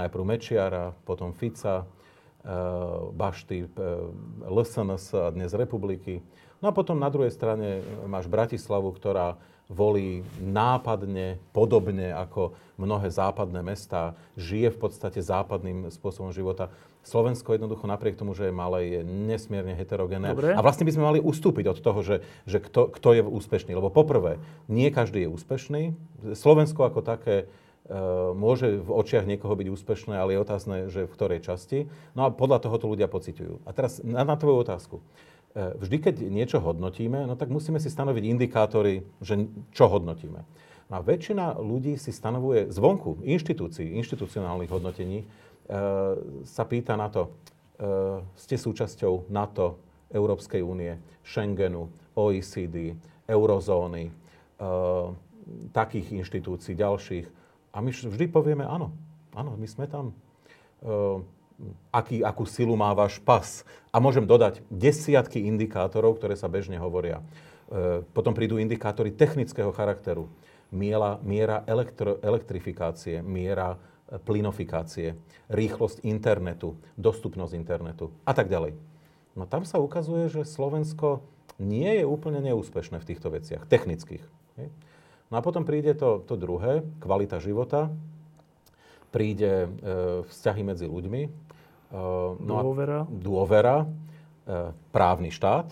najprv 0.00 0.24
Mečiara, 0.24 0.96
potom 1.04 1.36
Fica, 1.36 1.84
e, 1.84 1.86
bašty 3.12 3.58
e, 3.62 3.66
LSNS 4.48 5.04
a 5.12 5.28
dnes 5.36 5.52
Republiky. 5.52 6.24
No 6.64 6.72
a 6.72 6.76
potom 6.76 6.96
na 6.96 7.12
druhej 7.12 7.36
strane 7.36 7.84
máš 8.08 8.32
Bratislavu, 8.32 8.96
ktorá 8.96 9.36
volí 9.68 10.22
nápadne, 10.40 11.40
podobne 11.56 12.12
ako 12.12 12.52
mnohé 12.76 13.08
západné 13.08 13.64
mestá, 13.64 14.18
žije 14.36 14.74
v 14.74 14.78
podstate 14.78 15.22
západným 15.22 15.88
spôsobom 15.88 16.34
života. 16.34 16.68
Slovensko 17.04 17.52
jednoducho 17.52 17.84
napriek 17.84 18.16
tomu, 18.16 18.32
že 18.32 18.48
je 18.48 18.54
malé, 18.54 18.80
je 18.88 19.00
nesmierne 19.04 19.76
heterogénne. 19.76 20.32
Dobre. 20.32 20.56
A 20.56 20.60
vlastne 20.64 20.88
by 20.88 20.92
sme 20.96 21.04
mali 21.04 21.20
ustúpiť 21.20 21.68
od 21.68 21.78
toho, 21.84 22.00
že, 22.00 22.16
že 22.48 22.64
kto, 22.64 22.88
kto 22.88 23.08
je 23.12 23.22
úspešný. 23.24 23.76
Lebo 23.76 23.92
poprvé, 23.92 24.40
nie 24.72 24.88
každý 24.88 25.28
je 25.28 25.32
úspešný. 25.32 25.82
Slovensko 26.32 26.88
ako 26.88 27.04
také 27.04 27.44
e, 27.44 27.92
môže 28.32 28.80
v 28.80 28.88
očiach 28.88 29.28
niekoho 29.28 29.52
byť 29.52 29.68
úspešné, 29.68 30.16
ale 30.16 30.32
je 30.32 30.44
otázne, 30.48 30.76
že 30.88 31.04
v 31.04 31.12
ktorej 31.12 31.44
časti. 31.44 31.92
No 32.16 32.24
a 32.24 32.32
podľa 32.32 32.64
toho 32.64 32.80
to 32.80 32.88
ľudia 32.88 33.04
pociťujú. 33.12 33.68
A 33.68 33.70
teraz 33.76 34.00
na, 34.00 34.24
na 34.24 34.40
tvoju 34.40 34.64
otázku. 34.64 35.04
E, 35.54 35.78
vždy, 35.78 35.96
keď 36.02 36.14
niečo 36.26 36.58
hodnotíme, 36.58 37.30
no 37.30 37.38
tak 37.38 37.46
musíme 37.48 37.78
si 37.78 37.86
stanoviť 37.86 38.24
indikátory, 38.26 39.06
že 39.22 39.46
čo 39.70 39.86
hodnotíme. 39.86 40.42
No 40.90 40.94
a 40.98 41.00
väčšina 41.00 41.56
ľudí 41.62 41.94
si 41.94 42.10
stanovuje 42.10 42.68
zvonku 42.74 43.22
inštitúcií, 43.22 43.94
inštitucionálnych 44.02 44.68
hodnotení, 44.68 45.22
e, 45.22 45.26
sa 46.42 46.66
pýta 46.66 46.98
na 46.98 47.06
to, 47.06 47.30
e, 47.30 47.30
ste 48.34 48.58
súčasťou 48.58 49.30
NATO, 49.30 49.78
Európskej 50.10 50.62
únie, 50.62 50.94
Schengenu, 51.22 51.90
OECD, 52.14 52.94
eurozóny, 53.26 54.10
e, 54.10 54.12
takých 55.70 56.18
inštitúcií, 56.18 56.74
ďalších. 56.78 57.26
A 57.74 57.82
my 57.82 57.90
vždy 57.90 58.26
povieme 58.30 58.62
áno, 58.66 58.94
áno, 59.34 59.58
my 59.58 59.66
sme 59.66 59.86
tam. 59.90 60.10
E, 60.10 60.14
aký, 61.94 62.22
akú 62.24 62.44
silu 62.44 62.74
má 62.74 62.90
váš 62.92 63.18
pas. 63.22 63.62
A 63.94 64.02
môžem 64.02 64.26
dodať 64.26 64.62
desiatky 64.68 65.46
indikátorov, 65.46 66.18
ktoré 66.18 66.34
sa 66.34 66.50
bežne 66.50 66.78
hovoria. 66.78 67.22
E, 67.70 68.02
potom 68.14 68.34
prídu 68.34 68.58
indikátory 68.58 69.14
technického 69.14 69.70
charakteru. 69.70 70.26
Miera, 70.74 71.22
miera 71.22 71.62
elektro, 71.70 72.18
elektrifikácie, 72.18 73.22
miera 73.22 73.78
e, 73.78 74.18
plynofikácie, 74.18 75.14
rýchlosť 75.50 76.02
internetu, 76.02 76.74
dostupnosť 76.98 77.52
internetu 77.54 78.10
a 78.26 78.34
tak 78.34 78.50
ďalej. 78.50 78.74
No 79.34 79.46
tam 79.46 79.66
sa 79.66 79.82
ukazuje, 79.82 80.30
že 80.30 80.46
Slovensko 80.46 81.22
nie 81.58 82.02
je 82.02 82.04
úplne 82.06 82.42
neúspešné 82.42 82.98
v 82.98 83.08
týchto 83.14 83.30
veciach, 83.30 83.66
technických. 83.70 84.22
No 85.30 85.34
a 85.38 85.42
potom 85.42 85.66
príde 85.66 85.94
to, 85.98 86.22
to 86.22 86.38
druhé, 86.38 86.86
kvalita 87.02 87.42
života, 87.42 87.90
príde 89.14 89.66
e, 89.66 89.68
vzťahy 90.26 90.62
medzi 90.66 90.86
ľuďmi. 90.90 91.43
E, 91.94 91.98
no 92.42 92.56
dôvera. 92.58 93.06
Dôvera, 93.06 93.76
e, 93.86 93.86
právny 94.90 95.30
štát. 95.30 95.70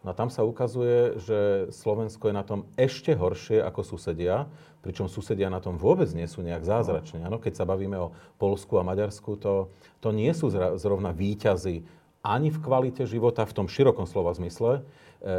No 0.00 0.10
a 0.10 0.14
tam 0.16 0.32
sa 0.32 0.48
ukazuje, 0.48 1.20
že 1.20 1.68
Slovensko 1.68 2.32
je 2.32 2.34
na 2.34 2.40
tom 2.40 2.64
ešte 2.80 3.12
horšie 3.12 3.60
ako 3.60 3.84
susedia, 3.84 4.48
pričom 4.80 5.12
susedia 5.12 5.52
na 5.52 5.60
tom 5.60 5.76
vôbec 5.76 6.08
nie 6.16 6.24
sú 6.24 6.40
nejak 6.40 6.64
zázračne. 6.64 7.20
Ano, 7.20 7.36
keď 7.36 7.60
sa 7.60 7.68
bavíme 7.68 8.00
o 8.00 8.16
Polsku 8.40 8.80
a 8.80 8.86
Maďarsku, 8.86 9.36
to, 9.36 9.68
to 10.00 10.08
nie 10.08 10.32
sú 10.32 10.48
zrovna 10.80 11.12
výťazy 11.12 11.84
ani 12.24 12.48
v 12.48 12.58
kvalite 12.64 13.04
života 13.04 13.44
v 13.44 13.52
tom 13.52 13.68
širokom 13.68 14.08
slova 14.08 14.32
zmysle, 14.32 14.80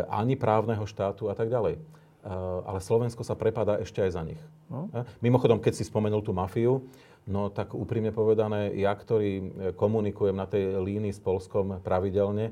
ani 0.10 0.38
právneho 0.38 0.86
štátu 0.86 1.30
a 1.30 1.34
tak 1.34 1.50
ďalej. 1.50 1.82
Ale 2.22 2.80
Slovensko 2.84 3.26
sa 3.26 3.34
prepadá 3.34 3.82
ešte 3.82 4.02
aj 4.06 4.12
za 4.14 4.22
nich. 4.22 4.42
No. 4.70 4.94
Mimochodom, 5.26 5.58
keď 5.58 5.74
si 5.82 5.84
spomenul 5.88 6.22
tú 6.22 6.34
mafiu, 6.34 6.86
No 7.30 7.54
tak 7.54 7.78
úprimne 7.78 8.10
povedané, 8.10 8.74
ja, 8.82 8.98
ktorý 8.98 9.32
e, 9.38 9.44
komunikujem 9.78 10.34
na 10.34 10.50
tej 10.50 10.82
línii 10.82 11.14
s 11.14 11.22
Polskom 11.22 11.78
pravidelne, 11.86 12.50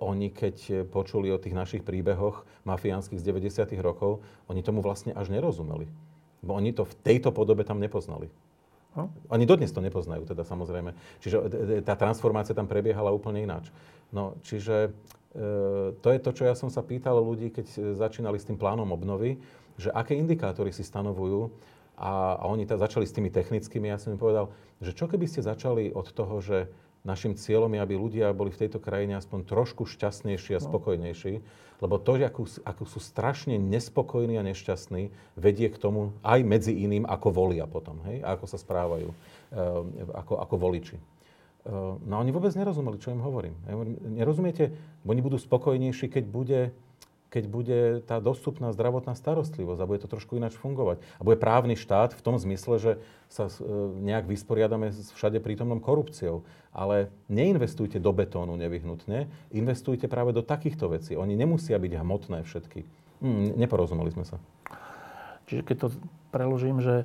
oni 0.00 0.32
keď 0.32 0.88
počuli 0.88 1.28
o 1.28 1.36
tých 1.36 1.52
našich 1.52 1.82
príbehoch 1.84 2.48
mafiánskych 2.64 3.20
z 3.20 3.26
90. 3.36 3.68
rokov, 3.84 4.24
oni 4.48 4.64
tomu 4.64 4.80
vlastne 4.80 5.12
až 5.12 5.28
nerozumeli. 5.28 5.84
Bo 6.40 6.56
oni 6.56 6.72
to 6.72 6.88
v 6.88 6.94
tejto 7.04 7.34
podobe 7.36 7.68
tam 7.68 7.76
nepoznali. 7.76 8.32
No? 8.96 9.12
Oni 9.28 9.44
dodnes 9.44 9.68
to 9.68 9.84
nepoznajú, 9.84 10.24
teda 10.24 10.42
samozrejme. 10.48 10.96
Čiže 11.20 11.36
tá 11.84 11.94
transformácia 12.00 12.56
tam 12.56 12.64
prebiehala 12.64 13.12
úplne 13.12 13.44
ináč. 13.44 13.68
No, 14.08 14.40
čiže 14.40 14.96
to 16.02 16.08
je 16.10 16.18
to, 16.18 16.30
čo 16.34 16.42
ja 16.46 16.54
som 16.58 16.66
sa 16.66 16.82
pýtal 16.82 17.22
ľudí, 17.22 17.54
keď 17.54 17.94
začínali 17.94 18.38
s 18.42 18.46
tým 18.48 18.58
plánom 18.58 18.90
obnovy, 18.90 19.38
že 19.78 19.94
aké 19.94 20.18
indikátory 20.18 20.74
si 20.74 20.82
stanovujú 20.82 21.54
a, 21.94 22.38
a 22.38 22.44
oni 22.50 22.66
tá, 22.66 22.74
začali 22.74 23.06
s 23.06 23.14
tými 23.14 23.30
technickými. 23.30 23.86
Ja 23.86 24.02
som 24.02 24.14
im 24.14 24.20
povedal, 24.20 24.50
že 24.82 24.90
čo 24.94 25.06
keby 25.06 25.30
ste 25.30 25.46
začali 25.46 25.94
od 25.94 26.10
toho, 26.10 26.42
že 26.42 26.70
našim 27.06 27.38
cieľom 27.38 27.70
je, 27.74 27.80
aby 27.82 27.94
ľudia 27.94 28.34
boli 28.34 28.50
v 28.50 28.66
tejto 28.66 28.82
krajine 28.82 29.14
aspoň 29.18 29.46
trošku 29.46 29.86
šťastnejší 29.86 30.58
a 30.58 30.60
no. 30.60 30.66
spokojnejší, 30.66 31.34
lebo 31.78 31.94
to, 32.02 32.18
ako, 32.18 32.50
ako 32.66 32.84
sú 32.90 32.98
strašne 32.98 33.54
nespokojní 33.54 34.34
a 34.34 34.42
nešťastní, 34.42 35.14
vedie 35.38 35.70
k 35.70 35.78
tomu 35.78 36.10
aj 36.26 36.42
medzi 36.42 36.74
iným, 36.74 37.06
ako 37.06 37.30
volia 37.30 37.70
potom, 37.70 38.02
hej? 38.10 38.26
a 38.26 38.34
ako 38.34 38.46
sa 38.50 38.58
správajú, 38.58 39.14
uh, 39.14 39.86
ako, 40.18 40.42
ako 40.42 40.54
voliči. 40.58 40.98
Uh, 41.68 42.00
no 42.08 42.16
oni 42.24 42.32
vôbec 42.32 42.56
nerozumeli, 42.56 42.96
čo 42.96 43.12
im 43.12 43.20
hovorím. 43.20 43.52
Nerozumiete? 44.16 44.72
Oni 45.04 45.20
budú 45.20 45.36
spokojnejší, 45.36 46.08
keď 46.08 46.24
bude 46.24 46.60
keď 47.28 47.44
bude 47.44 47.80
tá 48.08 48.24
dostupná 48.24 48.72
zdravotná 48.72 49.12
starostlivosť 49.12 49.80
a 49.80 49.88
bude 49.88 50.00
to 50.00 50.08
trošku 50.08 50.40
ináč 50.40 50.56
fungovať. 50.56 51.04
A 51.20 51.24
bude 51.24 51.36
právny 51.36 51.76
štát 51.76 52.16
v 52.16 52.24
tom 52.24 52.40
zmysle, 52.40 52.80
že 52.80 52.92
sa 53.28 53.52
e, 53.52 53.60
nejak 54.00 54.24
vysporiadame 54.24 54.88
s 54.88 55.12
všade 55.12 55.36
prítomnou 55.44 55.76
korupciou. 55.76 56.48
Ale 56.72 57.12
neinvestujte 57.28 58.00
do 58.00 58.16
betónu 58.16 58.56
nevyhnutne, 58.56 59.28
investujte 59.52 60.08
práve 60.08 60.32
do 60.32 60.40
takýchto 60.40 60.88
vecí. 60.88 61.20
Oni 61.20 61.36
nemusia 61.36 61.76
byť 61.76 61.92
hmotné 62.00 62.48
všetky. 62.48 62.88
Hm, 63.20 63.60
neporozumeli 63.60 64.08
sme 64.08 64.24
sa. 64.24 64.40
Čiže 65.52 65.62
keď 65.68 65.76
to 65.84 65.88
preložím, 66.32 66.80
že 66.80 67.04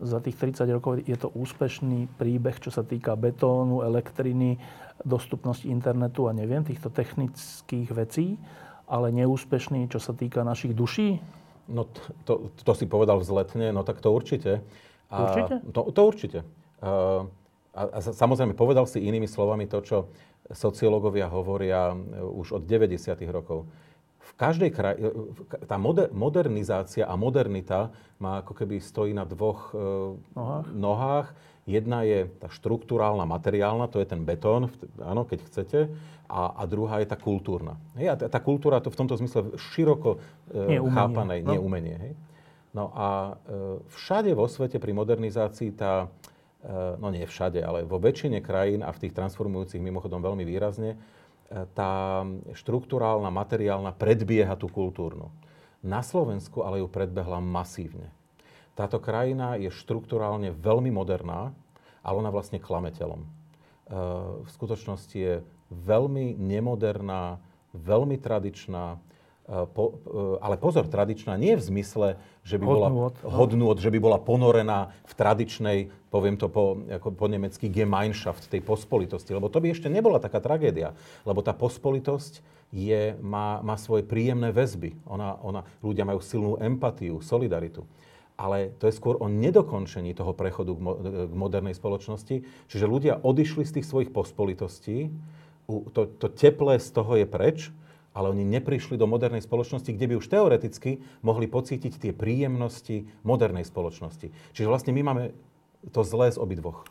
za 0.00 0.18
tých 0.18 0.34
30 0.34 0.66
rokov 0.74 1.02
je 1.06 1.14
to 1.14 1.30
úspešný 1.30 2.10
príbeh, 2.18 2.58
čo 2.58 2.74
sa 2.74 2.82
týka 2.82 3.14
betónu, 3.14 3.86
elektriny, 3.86 4.58
dostupnosti 5.02 5.66
internetu 5.66 6.26
a 6.26 6.34
neviem, 6.34 6.66
týchto 6.66 6.90
technických 6.90 7.90
vecí 7.94 8.38
ale 8.84 9.12
neúspešný, 9.12 9.88
čo 9.88 10.00
sa 10.00 10.12
týka 10.12 10.44
našich 10.44 10.76
duší? 10.76 11.20
No 11.64 11.88
to, 11.88 12.00
to, 12.28 12.32
to 12.60 12.72
si 12.76 12.84
povedal 12.84 13.16
vzletne, 13.24 13.72
no 13.72 13.80
tak 13.80 14.04
to 14.04 14.12
určite. 14.12 14.60
A, 15.08 15.16
určite? 15.24 15.54
To, 15.72 15.88
to 15.88 16.00
určite. 16.04 16.38
A, 16.84 17.24
a, 17.72 17.82
a 17.96 17.98
samozrejme, 18.04 18.52
povedal 18.52 18.84
si 18.84 19.00
inými 19.00 19.24
slovami 19.24 19.64
to, 19.64 19.80
čo 19.80 19.96
sociológovia 20.52 21.32
hovoria 21.32 21.96
e, 21.96 22.20
už 22.20 22.60
od 22.60 22.62
90. 22.68 23.16
rokov. 23.32 23.64
V 24.34 24.36
každej 24.36 24.70
kraji, 24.74 24.96
e, 24.98 25.10
tá 25.70 25.78
moder, 25.78 26.10
modernizácia 26.10 27.06
a 27.06 27.14
modernita 27.14 27.94
má 28.18 28.42
ako 28.42 28.52
keby 28.58 28.82
stojí 28.82 29.14
na 29.14 29.22
dvoch 29.22 29.70
e, 29.70 29.78
nohách. 30.34 30.66
nohách. 30.74 31.28
Jedna 31.64 32.04
je 32.04 32.28
tá 32.42 32.52
štruktúrálna, 32.52 33.24
materiálna, 33.24 33.88
to 33.88 33.96
je 33.96 34.04
ten 34.04 34.20
betón, 34.20 34.68
áno, 35.00 35.24
keď 35.24 35.38
chcete 35.48 35.78
a, 36.28 36.60
a 36.60 36.62
druhá 36.68 37.00
je 37.00 37.08
tá 37.08 37.16
kultúrna. 37.16 37.80
Hej, 37.96 38.06
a 38.10 38.14
tá, 38.20 38.26
tá 38.28 38.40
kultúra 38.42 38.84
to 38.84 38.92
v 38.92 38.98
tomto 39.00 39.16
zmysle 39.16 39.56
široko 39.72 40.20
e, 40.52 40.76
chápané, 40.76 41.40
no. 41.40 41.56
nie 41.56 41.60
umenie. 41.60 41.96
Hej. 41.96 42.12
No 42.74 42.90
a 42.90 43.38
e, 43.46 43.78
všade 43.86 44.34
vo 44.34 44.50
svete 44.50 44.82
pri 44.82 44.90
modernizácii 44.90 45.70
tá, 45.78 46.10
e, 46.60 46.98
no 46.98 47.08
nie 47.14 47.22
všade, 47.22 47.62
ale 47.62 47.86
vo 47.86 48.02
väčšine 48.02 48.42
krajín 48.42 48.82
a 48.82 48.90
v 48.90 49.06
tých 49.06 49.14
transformujúcich 49.14 49.78
mimochodom 49.78 50.18
veľmi 50.18 50.42
výrazne, 50.42 50.98
tá 51.48 52.24
štruktúrálna, 52.56 53.28
materiálna 53.30 53.92
predbieha 53.94 54.56
tú 54.56 54.66
kultúrnu. 54.66 55.30
Na 55.84 56.00
Slovensku 56.00 56.64
ale 56.64 56.80
ju 56.80 56.88
predbehla 56.88 57.44
masívne. 57.44 58.08
Táto 58.74 58.98
krajina 58.98 59.54
je 59.54 59.70
štruktúrálne 59.70 60.50
veľmi 60.50 60.90
moderná, 60.90 61.54
ale 62.02 62.16
ona 62.18 62.32
vlastne 62.32 62.58
klameteľom. 62.58 63.22
E, 63.22 63.28
v 64.42 64.48
skutočnosti 64.50 65.14
je 65.14 65.44
veľmi 65.70 66.34
nemoderná, 66.34 67.38
veľmi 67.76 68.18
tradičná, 68.18 68.98
po, 69.44 70.00
e, 70.08 70.40
ale 70.40 70.56
pozor, 70.56 70.88
tradičná 70.88 71.36
nie 71.36 71.52
v 71.52 71.62
zmysle, 71.62 72.16
že 72.48 72.56
by 72.56 72.64
bola 72.64 72.88
hodnôt, 73.28 73.76
že 73.76 73.92
by 73.92 73.98
bola 74.00 74.16
ponorená 74.16 74.96
v 75.04 75.12
tradičnej, 75.12 75.78
poviem 76.08 76.40
to 76.40 76.48
po, 76.48 76.80
ako 76.88 77.12
po 77.12 77.28
nemecky, 77.28 77.68
Gemeinschaft, 77.68 78.48
tej 78.48 78.64
pospolitosti. 78.64 79.36
Lebo 79.36 79.52
to 79.52 79.60
by 79.60 79.76
ešte 79.76 79.92
nebola 79.92 80.16
taká 80.16 80.40
tragédia. 80.40 80.96
Lebo 81.28 81.44
tá 81.44 81.52
pospolitosť 81.52 82.40
je, 82.72 83.20
má, 83.20 83.60
má 83.60 83.76
svoje 83.76 84.08
príjemné 84.08 84.48
väzby. 84.48 84.96
Ona, 85.04 85.36
ona, 85.44 85.60
ľudia 85.84 86.08
majú 86.08 86.24
silnú 86.24 86.56
empatiu, 86.56 87.20
solidaritu 87.20 87.84
ale 88.34 88.74
to 88.82 88.90
je 88.90 88.98
skôr 88.98 89.14
o 89.22 89.30
nedokončení 89.30 90.10
toho 90.10 90.34
prechodu 90.34 90.74
k, 90.74 90.80
mo- 90.82 90.98
k 90.98 91.30
modernej 91.30 91.70
spoločnosti. 91.70 92.42
Čiže 92.66 92.90
ľudia 92.90 93.22
odišli 93.22 93.62
z 93.62 93.78
tých 93.78 93.86
svojich 93.86 94.10
pospolitostí, 94.10 95.14
to, 95.70 96.10
to 96.18 96.26
teplé 96.34 96.82
z 96.82 96.88
toho 96.90 97.14
je 97.14 97.26
preč, 97.30 97.70
ale 98.14 98.30
oni 98.30 98.46
neprišli 98.46 98.94
do 98.94 99.10
modernej 99.10 99.42
spoločnosti, 99.42 99.90
kde 99.90 100.06
by 100.06 100.14
už 100.22 100.30
teoreticky 100.30 101.02
mohli 101.20 101.50
pocítiť 101.50 101.98
tie 101.98 102.12
príjemnosti 102.14 103.10
modernej 103.26 103.66
spoločnosti. 103.66 104.30
Čiže 104.54 104.70
vlastne 104.70 104.94
my 104.94 105.02
máme 105.02 105.22
to 105.90 106.06
zlé 106.06 106.30
z 106.30 106.38
obidvoch. 106.38 106.86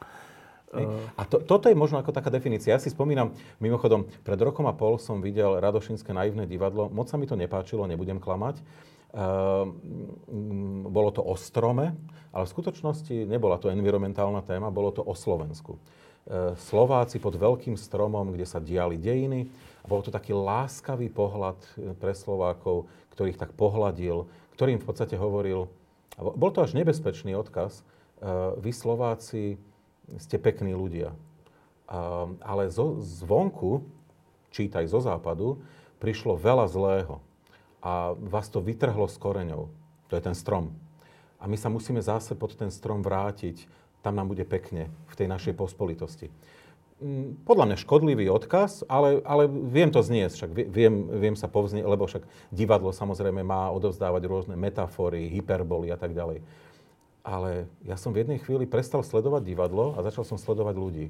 Uh... 0.76 1.00
A 1.16 1.24
to, 1.24 1.40
toto 1.40 1.72
je 1.72 1.80
možno 1.80 2.04
ako 2.04 2.12
taká 2.12 2.28
definícia. 2.28 2.76
Ja 2.76 2.84
si 2.84 2.92
spomínam, 2.92 3.34
mimochodom, 3.64 4.06
pred 4.28 4.38
rokom 4.44 4.68
a 4.68 4.76
pol 4.76 5.00
som 5.00 5.24
videl 5.24 5.64
Radošinské 5.64 6.12
naivné 6.12 6.44
divadlo. 6.44 6.92
Moc 6.92 7.08
sa 7.08 7.16
mi 7.16 7.26
to 7.26 7.40
nepáčilo, 7.40 7.88
nebudem 7.88 8.20
klamať. 8.20 8.60
Uh, 9.14 9.70
bolo 10.90 11.10
to 11.14 11.22
o 11.22 11.38
strome, 11.38 11.94
ale 12.34 12.44
v 12.50 12.54
skutočnosti 12.54 13.30
nebola 13.30 13.62
to 13.62 13.70
environmentálna 13.70 14.42
téma, 14.42 14.74
bolo 14.74 14.90
to 14.90 15.06
o 15.06 15.14
Slovensku. 15.14 15.78
E, 16.24 16.56
Slováci 16.58 17.20
pod 17.22 17.38
veľkým 17.38 17.78
stromom, 17.78 18.32
kde 18.34 18.48
sa 18.48 18.64
diali 18.64 18.98
dejiny. 18.98 19.52
A 19.84 19.86
bol 19.86 20.00
to 20.00 20.10
taký 20.10 20.32
láskavý 20.32 21.12
pohľad 21.12 21.60
e, 21.76 21.92
pre 21.94 22.16
Slovákov, 22.16 22.88
ktorých 23.14 23.38
tak 23.38 23.52
pohľadil, 23.54 24.26
ktorým 24.56 24.80
v 24.80 24.88
podstate 24.88 25.20
hovoril, 25.20 25.68
bol 26.16 26.50
to 26.56 26.64
až 26.64 26.74
nebezpečný 26.74 27.36
odkaz, 27.36 27.82
e, 27.82 27.84
vy 28.64 28.72
Slováci 28.72 29.60
ste 30.20 30.36
pekní 30.40 30.76
ľudia. 30.76 31.16
Ale 32.44 32.68
zo, 32.74 33.00
zvonku, 33.00 33.86
čítaj 34.52 34.90
zo 34.90 35.00
západu, 35.00 35.62
prišlo 36.02 36.36
veľa 36.36 36.68
zlého. 36.68 37.24
A 37.84 38.16
vás 38.18 38.52
to 38.52 38.64
vytrhlo 38.64 39.08
s 39.08 39.16
koreňou. 39.16 39.72
To 40.12 40.14
je 40.16 40.24
ten 40.24 40.36
strom. 40.36 40.76
A 41.40 41.48
my 41.48 41.56
sa 41.60 41.72
musíme 41.72 42.00
zase 42.04 42.36
pod 42.36 42.56
ten 42.56 42.72
strom 42.72 43.04
vrátiť 43.04 43.68
tam 44.04 44.20
nám 44.20 44.28
bude 44.28 44.44
pekne 44.44 44.92
v 45.08 45.16
tej 45.16 45.32
našej 45.32 45.56
pospolitosti. 45.56 46.28
Mm, 47.04 47.44
podľa 47.44 47.68
mňa 47.68 47.84
škodlivý 47.84 48.32
odkaz, 48.32 48.88
ale, 48.88 49.20
ale 49.28 49.52
viem 49.52 49.92
to 49.92 50.00
zniesť, 50.00 50.36
však 50.40 50.52
viem, 50.72 51.12
viem 51.20 51.36
sa 51.36 51.52
povznieť, 51.52 51.84
lebo 51.84 52.08
však 52.08 52.24
divadlo 52.48 52.96
samozrejme 52.96 53.44
má 53.44 53.68
odovzdávať 53.76 54.24
rôzne 54.24 54.56
metafory, 54.56 55.28
hyperboly 55.28 55.92
a 55.92 56.00
tak 56.00 56.16
ďalej. 56.16 56.40
Ale 57.28 57.68
ja 57.84 58.00
som 58.00 58.16
v 58.16 58.24
jednej 58.24 58.40
chvíli 58.40 58.64
prestal 58.64 59.04
sledovať 59.04 59.44
divadlo 59.44 60.00
a 60.00 60.04
začal 60.08 60.24
som 60.24 60.40
sledovať 60.40 60.76
ľudí. 60.80 61.06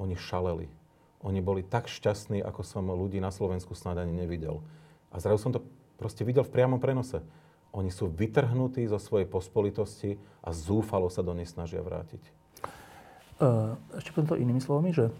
Oni 0.00 0.16
šaleli. 0.16 0.72
Oni 1.20 1.44
boli 1.44 1.60
tak 1.60 1.92
šťastní, 1.92 2.40
ako 2.40 2.64
som 2.64 2.88
ľudí 2.88 3.20
na 3.20 3.28
Slovensku 3.28 3.76
snad 3.76 4.00
ani 4.00 4.16
nevidel. 4.16 4.64
A 5.12 5.20
zrazu 5.20 5.44
som 5.44 5.52
to 5.52 5.60
proste 6.00 6.24
videl 6.24 6.40
v 6.40 6.56
priamom 6.56 6.80
prenose. 6.80 7.20
Oni 7.76 7.92
sú 7.92 8.08
vytrhnutí 8.08 8.88
zo 8.88 8.96
svojej 8.96 9.28
pospolitosti 9.28 10.16
a 10.40 10.56
zúfalo 10.56 11.12
sa 11.12 11.20
do 11.20 11.36
nej 11.36 11.44
snažia 11.44 11.84
vrátiť. 11.84 12.37
Ešte 13.94 14.10
poviem 14.10 14.28
to 14.28 14.40
inými 14.40 14.60
slovami, 14.62 14.90
že 14.90 15.14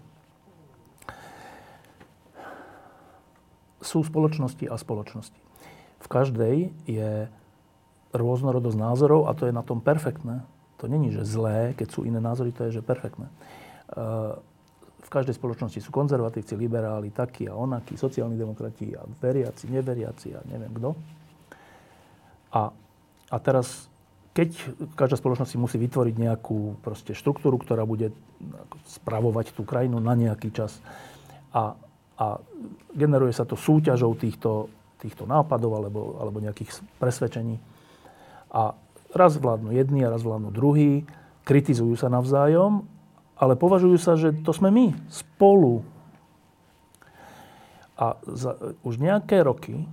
sú 3.79 4.03
spoločnosti 4.03 4.67
a 4.67 4.75
spoločnosti. 4.75 5.39
V 6.03 6.07
každej 6.11 6.55
je 6.83 7.31
rôznorodosť 8.11 8.77
názorov 8.77 9.31
a 9.31 9.35
to 9.35 9.47
je 9.47 9.55
na 9.55 9.63
tom 9.63 9.79
perfektné. 9.79 10.43
To 10.83 10.91
není, 10.91 11.11
že 11.15 11.23
zlé, 11.23 11.75
keď 11.75 11.87
sú 11.91 12.03
iné 12.03 12.19
názory, 12.19 12.51
to 12.51 12.67
je, 12.67 12.79
že 12.79 12.83
perfektné. 12.83 13.27
V 14.99 15.09
každej 15.09 15.35
spoločnosti 15.39 15.79
sú 15.79 15.89
konzervatívci, 15.89 16.59
liberáli, 16.59 17.09
takí 17.09 17.47
a 17.47 17.55
onakí, 17.55 17.95
sociálni 17.95 18.35
demokrati 18.35 18.93
a 18.93 19.07
veriaci, 19.07 19.71
neveriaci 19.71 20.35
a 20.35 20.39
neviem 20.45 20.71
kto. 20.75 20.93
A, 22.53 22.69
a 23.31 23.37
teraz, 23.39 23.89
keď 24.33 24.49
každá 24.93 25.17
spoločnosť 25.17 25.51
si 25.51 25.57
musí 25.57 25.77
vytvoriť 25.81 26.15
nejakú 26.15 26.79
proste 26.85 27.17
štruktúru, 27.17 27.57
ktorá 27.57 27.83
bude 27.83 28.13
spravovať 28.85 29.57
tú 29.57 29.65
krajinu 29.65 29.97
na 29.97 30.13
nejaký 30.13 30.53
čas 30.53 30.77
a, 31.49 31.73
a 32.15 32.25
generuje 32.93 33.33
sa 33.33 33.43
to 33.43 33.57
súťažou 33.57 34.13
týchto, 34.13 34.69
týchto 35.01 35.25
nápadov 35.25 35.81
alebo, 35.81 36.01
alebo 36.21 36.37
nejakých 36.43 36.77
presvedčení. 37.01 37.57
A 38.53 38.77
raz 39.13 39.33
vládnu 39.37 39.73
jedni 39.73 40.05
a 40.05 40.13
raz 40.13 40.21
vládnu 40.21 40.53
druhí, 40.53 41.05
kritizujú 41.41 41.97
sa 41.97 42.13
navzájom, 42.13 42.85
ale 43.39 43.57
považujú 43.57 43.97
sa, 43.97 44.13
že 44.13 44.35
to 44.45 44.53
sme 44.53 44.69
my 44.69 44.93
spolu. 45.09 45.81
A 47.97 48.15
za, 48.29 48.55
už 48.85 49.01
nejaké 49.01 49.41
roky, 49.41 49.89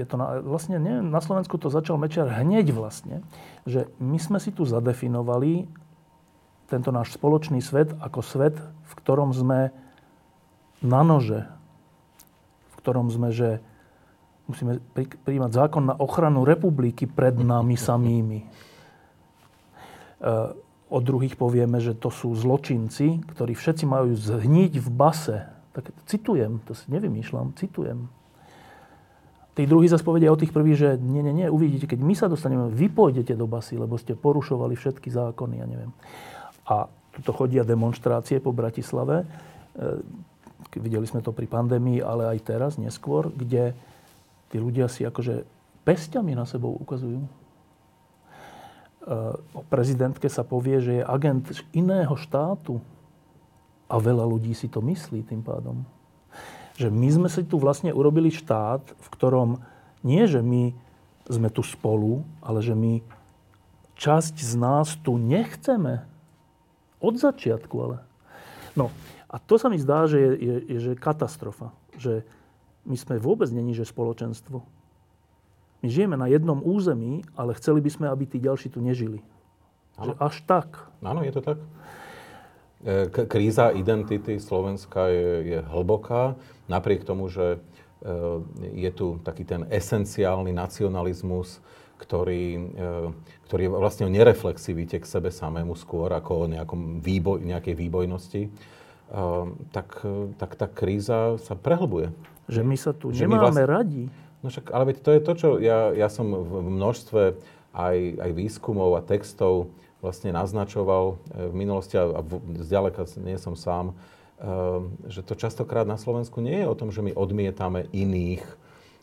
je 0.00 0.06
to 0.08 0.16
na, 0.16 0.40
vlastne 0.40 0.80
nie, 0.80 1.04
na 1.04 1.20
Slovensku 1.20 1.60
to 1.60 1.68
začal 1.68 2.00
Mečiar 2.00 2.32
hneď 2.32 2.72
vlastne, 2.72 3.20
že 3.68 3.92
my 4.00 4.16
sme 4.16 4.40
si 4.40 4.48
tu 4.48 4.64
zadefinovali 4.64 5.68
tento 6.72 6.88
náš 6.88 7.12
spoločný 7.18 7.60
svet 7.60 7.92
ako 8.00 8.24
svet, 8.24 8.56
v 8.60 8.92
ktorom 8.96 9.36
sme 9.36 9.74
na 10.80 11.02
nože, 11.04 11.44
v 12.72 12.74
ktorom 12.80 13.12
sme, 13.12 13.28
že 13.28 13.60
musíme 14.48 14.80
príjmať 15.26 15.50
zákon 15.52 15.84
na 15.92 15.94
ochranu 16.00 16.48
republiky 16.48 17.04
pred 17.04 17.36
nami 17.36 17.76
samými. 17.88 18.40
E, 18.40 18.46
o 20.90 20.98
druhých 20.98 21.36
povieme, 21.36 21.78
že 21.82 21.92
to 21.92 22.08
sú 22.08 22.32
zločinci, 22.32 23.22
ktorí 23.28 23.52
všetci 23.52 23.84
majú 23.84 24.16
zhniť 24.16 24.72
v 24.80 24.88
base. 24.88 25.38
Tak 25.76 25.92
citujem, 26.08 26.58
to 26.66 26.74
si 26.74 26.90
nevymýšľam, 26.90 27.54
citujem. 27.54 28.10
Tí 29.60 29.68
druhí 29.68 29.92
zase 29.92 30.00
povedia 30.00 30.32
o 30.32 30.40
tých 30.40 30.56
prvých, 30.56 30.78
že 30.80 30.90
nie, 30.96 31.20
nie, 31.20 31.36
nie, 31.36 31.44
uvidíte, 31.52 31.84
keď 31.84 32.00
my 32.00 32.16
sa 32.16 32.32
dostaneme, 32.32 32.72
vy 32.72 32.88
pôjdete 32.88 33.36
do 33.36 33.44
basy, 33.44 33.76
lebo 33.76 34.00
ste 34.00 34.16
porušovali 34.16 34.72
všetky 34.72 35.12
zákony, 35.12 35.60
ja 35.60 35.68
neviem. 35.68 35.92
A 36.64 36.88
tuto 37.12 37.36
chodia 37.36 37.60
demonstrácie 37.60 38.40
po 38.40 38.56
Bratislave. 38.56 39.20
E, 39.20 40.00
videli 40.80 41.04
sme 41.04 41.20
to 41.20 41.36
pri 41.36 41.44
pandémii, 41.44 42.00
ale 42.00 42.32
aj 42.32 42.38
teraz, 42.40 42.80
neskôr, 42.80 43.28
kde 43.28 43.76
tí 44.48 44.56
ľudia 44.56 44.88
si 44.88 45.04
akože 45.04 45.44
pestiami 45.84 46.32
na 46.32 46.48
sebou 46.48 46.72
ukazujú. 46.80 47.20
E, 47.20 47.28
o 49.52 49.60
prezidentke 49.68 50.32
sa 50.32 50.40
povie, 50.40 50.80
že 50.80 50.92
je 50.96 51.04
agent 51.04 51.44
iného 51.76 52.16
štátu. 52.16 52.80
A 53.92 54.00
veľa 54.00 54.24
ľudí 54.24 54.56
si 54.56 54.72
to 54.72 54.80
myslí 54.80 55.20
tým 55.28 55.44
pádom. 55.44 55.84
Že 56.80 56.88
my 56.88 57.08
sme 57.12 57.28
si 57.28 57.44
tu 57.44 57.60
vlastne 57.60 57.92
urobili 57.92 58.32
štát, 58.32 58.80
v 58.80 59.08
ktorom 59.12 59.60
nie, 60.00 60.24
že 60.24 60.40
my 60.40 60.72
sme 61.28 61.52
tu 61.52 61.60
spolu, 61.60 62.24
ale 62.40 62.64
že 62.64 62.72
my 62.72 63.04
časť 64.00 64.40
z 64.40 64.54
nás 64.56 64.96
tu 65.04 65.20
nechceme. 65.20 66.08
Od 67.04 67.14
začiatku 67.20 67.76
ale. 67.76 68.00
No 68.72 68.88
a 69.28 69.36
to 69.36 69.60
sa 69.60 69.68
mi 69.68 69.76
zdá, 69.76 70.08
že 70.08 70.16
je, 70.16 70.30
je, 70.40 70.56
je 70.72 70.78
že 70.80 70.92
katastrofa. 70.96 71.76
Že 72.00 72.24
my 72.88 72.96
sme 72.96 73.20
vôbec 73.20 73.52
není, 73.52 73.76
že 73.76 73.84
spoločenstvo. 73.84 74.64
My 75.80 75.86
žijeme 75.88 76.16
na 76.16 76.28
jednom 76.32 76.60
území, 76.64 77.24
ale 77.36 77.56
chceli 77.56 77.84
by 77.84 77.90
sme, 77.92 78.06
aby 78.08 78.24
tí 78.24 78.40
ďalší 78.40 78.72
tu 78.72 78.80
nežili. 78.80 79.20
Že 80.00 80.16
až 80.16 80.34
tak. 80.48 80.68
Áno, 81.04 81.20
je 81.20 81.32
to 81.32 81.44
tak. 81.44 81.60
E, 82.80 83.12
kríza 83.12 83.76
identity 83.76 84.40
Slovenska 84.40 85.12
je, 85.12 85.52
je 85.52 85.58
hlboká, 85.68 86.40
napriek 86.64 87.04
tomu, 87.04 87.28
že 87.28 87.60
e, 88.00 88.08
je 88.72 88.90
tu 88.96 89.20
taký 89.20 89.44
ten 89.44 89.68
esenciálny 89.68 90.48
nacionalizmus, 90.56 91.60
ktorý, 92.00 92.44
e, 92.56 92.60
ktorý 93.44 93.62
je 93.68 93.70
vlastne 93.76 94.04
o 94.08 94.14
nereflexivite 94.14 94.96
k 94.96 95.04
sebe 95.04 95.28
samému 95.28 95.76
skôr, 95.76 96.08
ako 96.08 96.48
o 96.48 96.50
nejakom 96.50 97.04
výboj, 97.04 97.44
nejakej 97.44 97.76
výbojnosti, 97.76 98.42
tak, 99.74 100.06
tak 100.38 100.54
tá 100.54 100.70
kríza 100.70 101.34
sa 101.42 101.58
prehlbuje. 101.58 102.14
Že 102.46 102.62
my 102.62 102.76
sa 102.78 102.94
tu 102.94 103.10
že 103.10 103.26
nemáme 103.26 103.66
vlast... 103.66 103.74
radi. 103.74 104.06
No 104.38 104.54
však, 104.54 104.70
ale 104.70 104.94
to 104.94 105.10
je 105.10 105.20
to, 105.20 105.32
čo 105.34 105.48
ja, 105.58 105.90
ja 105.90 106.06
som 106.06 106.30
v 106.30 106.78
množstve 106.78 107.34
aj, 107.74 107.96
aj 108.22 108.30
výskumov 108.30 108.94
a 108.94 109.02
textov 109.02 109.74
vlastne 110.00 110.32
naznačoval 110.34 111.04
e, 111.32 111.48
v 111.48 111.54
minulosti, 111.54 111.96
a 111.96 112.20
zďaleka 112.60 113.06
nie 113.20 113.36
som 113.36 113.54
sám, 113.54 113.92
e, 113.92 113.94
že 115.08 115.24
to 115.24 115.38
častokrát 115.38 115.88
na 115.88 116.00
Slovensku 116.00 116.40
nie 116.44 116.64
je 116.64 116.66
o 116.68 116.76
tom, 116.76 116.92
že 116.92 117.04
my 117.04 117.12
odmietame 117.16 117.88
iných, 117.92 118.42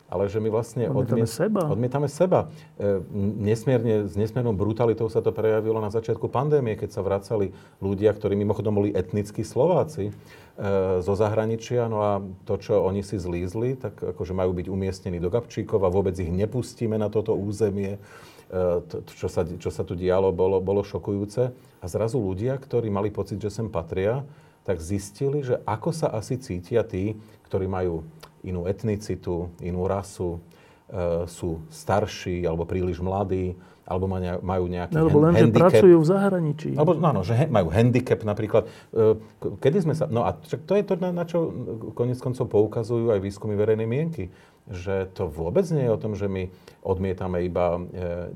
ale 0.08 0.24
že 0.32 0.40
my 0.40 0.48
vlastne 0.48 0.88
odmietame 0.88 1.24
odmiet, 1.24 1.30
seba. 1.30 1.62
Odmietame 1.68 2.08
seba. 2.08 2.40
E, 2.76 3.02
nesmierne, 3.42 4.08
s 4.08 4.14
nesmiernou 4.18 4.52
brutalitou 4.52 5.06
sa 5.06 5.22
to 5.24 5.30
prejavilo 5.30 5.80
na 5.80 5.88
začiatku 5.88 6.26
pandémie, 6.28 6.76
keď 6.76 6.90
sa 6.94 7.06
vracali 7.06 7.54
ľudia, 7.80 8.12
ktorí 8.12 8.36
mimochodom 8.36 8.74
boli 8.76 8.90
etnickí 8.92 9.46
Slováci, 9.46 10.10
E, 10.58 10.98
zo 11.06 11.14
zahraničia, 11.14 11.86
no 11.86 12.02
a 12.02 12.18
to, 12.42 12.58
čo 12.58 12.82
oni 12.82 13.06
si 13.06 13.14
zlízli, 13.14 13.78
tak 13.78 13.94
akože 13.94 14.34
majú 14.34 14.50
byť 14.58 14.66
umiestnení 14.66 15.22
do 15.22 15.30
Gabčíkov 15.30 15.78
a 15.86 15.86
vôbec 15.86 16.18
ich 16.18 16.26
nepustíme 16.26 16.98
na 16.98 17.06
toto 17.06 17.38
územie. 17.38 17.94
Čo, 19.16 19.28
sa, 19.28 19.44
čo 19.44 19.68
sa 19.68 19.84
tu 19.84 19.92
dialo, 19.92 20.32
bolo, 20.32 20.56
bolo 20.64 20.80
šokujúce. 20.80 21.52
A 21.78 21.86
zrazu 21.86 22.16
ľudia, 22.16 22.56
ktorí 22.56 22.88
mali 22.88 23.12
pocit, 23.12 23.36
že 23.36 23.52
sem 23.52 23.68
patria, 23.68 24.24
tak 24.64 24.80
zistili, 24.80 25.44
že 25.44 25.60
ako 25.64 25.90
sa 25.92 26.12
asi 26.12 26.40
cítia 26.40 26.84
tí, 26.84 27.16
ktorí 27.48 27.68
majú 27.68 28.04
inú 28.44 28.68
etnicitu, 28.68 29.48
inú 29.64 29.84
rasu, 29.88 30.40
e, 30.88 31.24
sú 31.28 31.64
starší 31.72 32.44
alebo 32.44 32.68
príliš 32.68 33.00
mladí, 33.00 33.56
alebo 33.88 34.04
majú 34.44 34.64
nejaký 34.68 35.00
no, 35.00 35.08
Lebo 35.08 35.24
len, 35.24 35.32
handicap. 35.32 35.72
že 35.72 35.80
pracujú 35.80 35.96
v 35.96 36.06
zahraničí. 36.06 36.70
Alebo, 36.76 36.92
no, 37.00 37.08
no, 37.08 37.24
že 37.24 37.32
he, 37.32 37.44
majú 37.48 37.72
handicap 37.72 38.20
napríklad. 38.20 38.68
E, 38.92 39.16
kedy 39.64 39.88
sme 39.88 39.94
sa... 39.96 40.04
No 40.12 40.28
a 40.28 40.36
to 40.44 40.76
je 40.76 40.84
to, 40.84 41.00
na, 41.00 41.08
na 41.08 41.24
čo 41.24 41.48
konec 41.96 42.20
koncov 42.20 42.52
poukazujú 42.52 43.08
aj 43.16 43.20
výskumy 43.24 43.56
verejnej 43.56 43.88
mienky. 43.88 44.28
Že 44.68 45.08
to 45.16 45.28
vôbec 45.32 45.64
nie 45.72 45.88
je 45.88 45.94
o 45.94 46.00
tom, 46.00 46.12
že 46.12 46.28
my 46.28 46.52
odmietame 46.84 47.44
iba 47.44 47.76
e, 47.76 47.80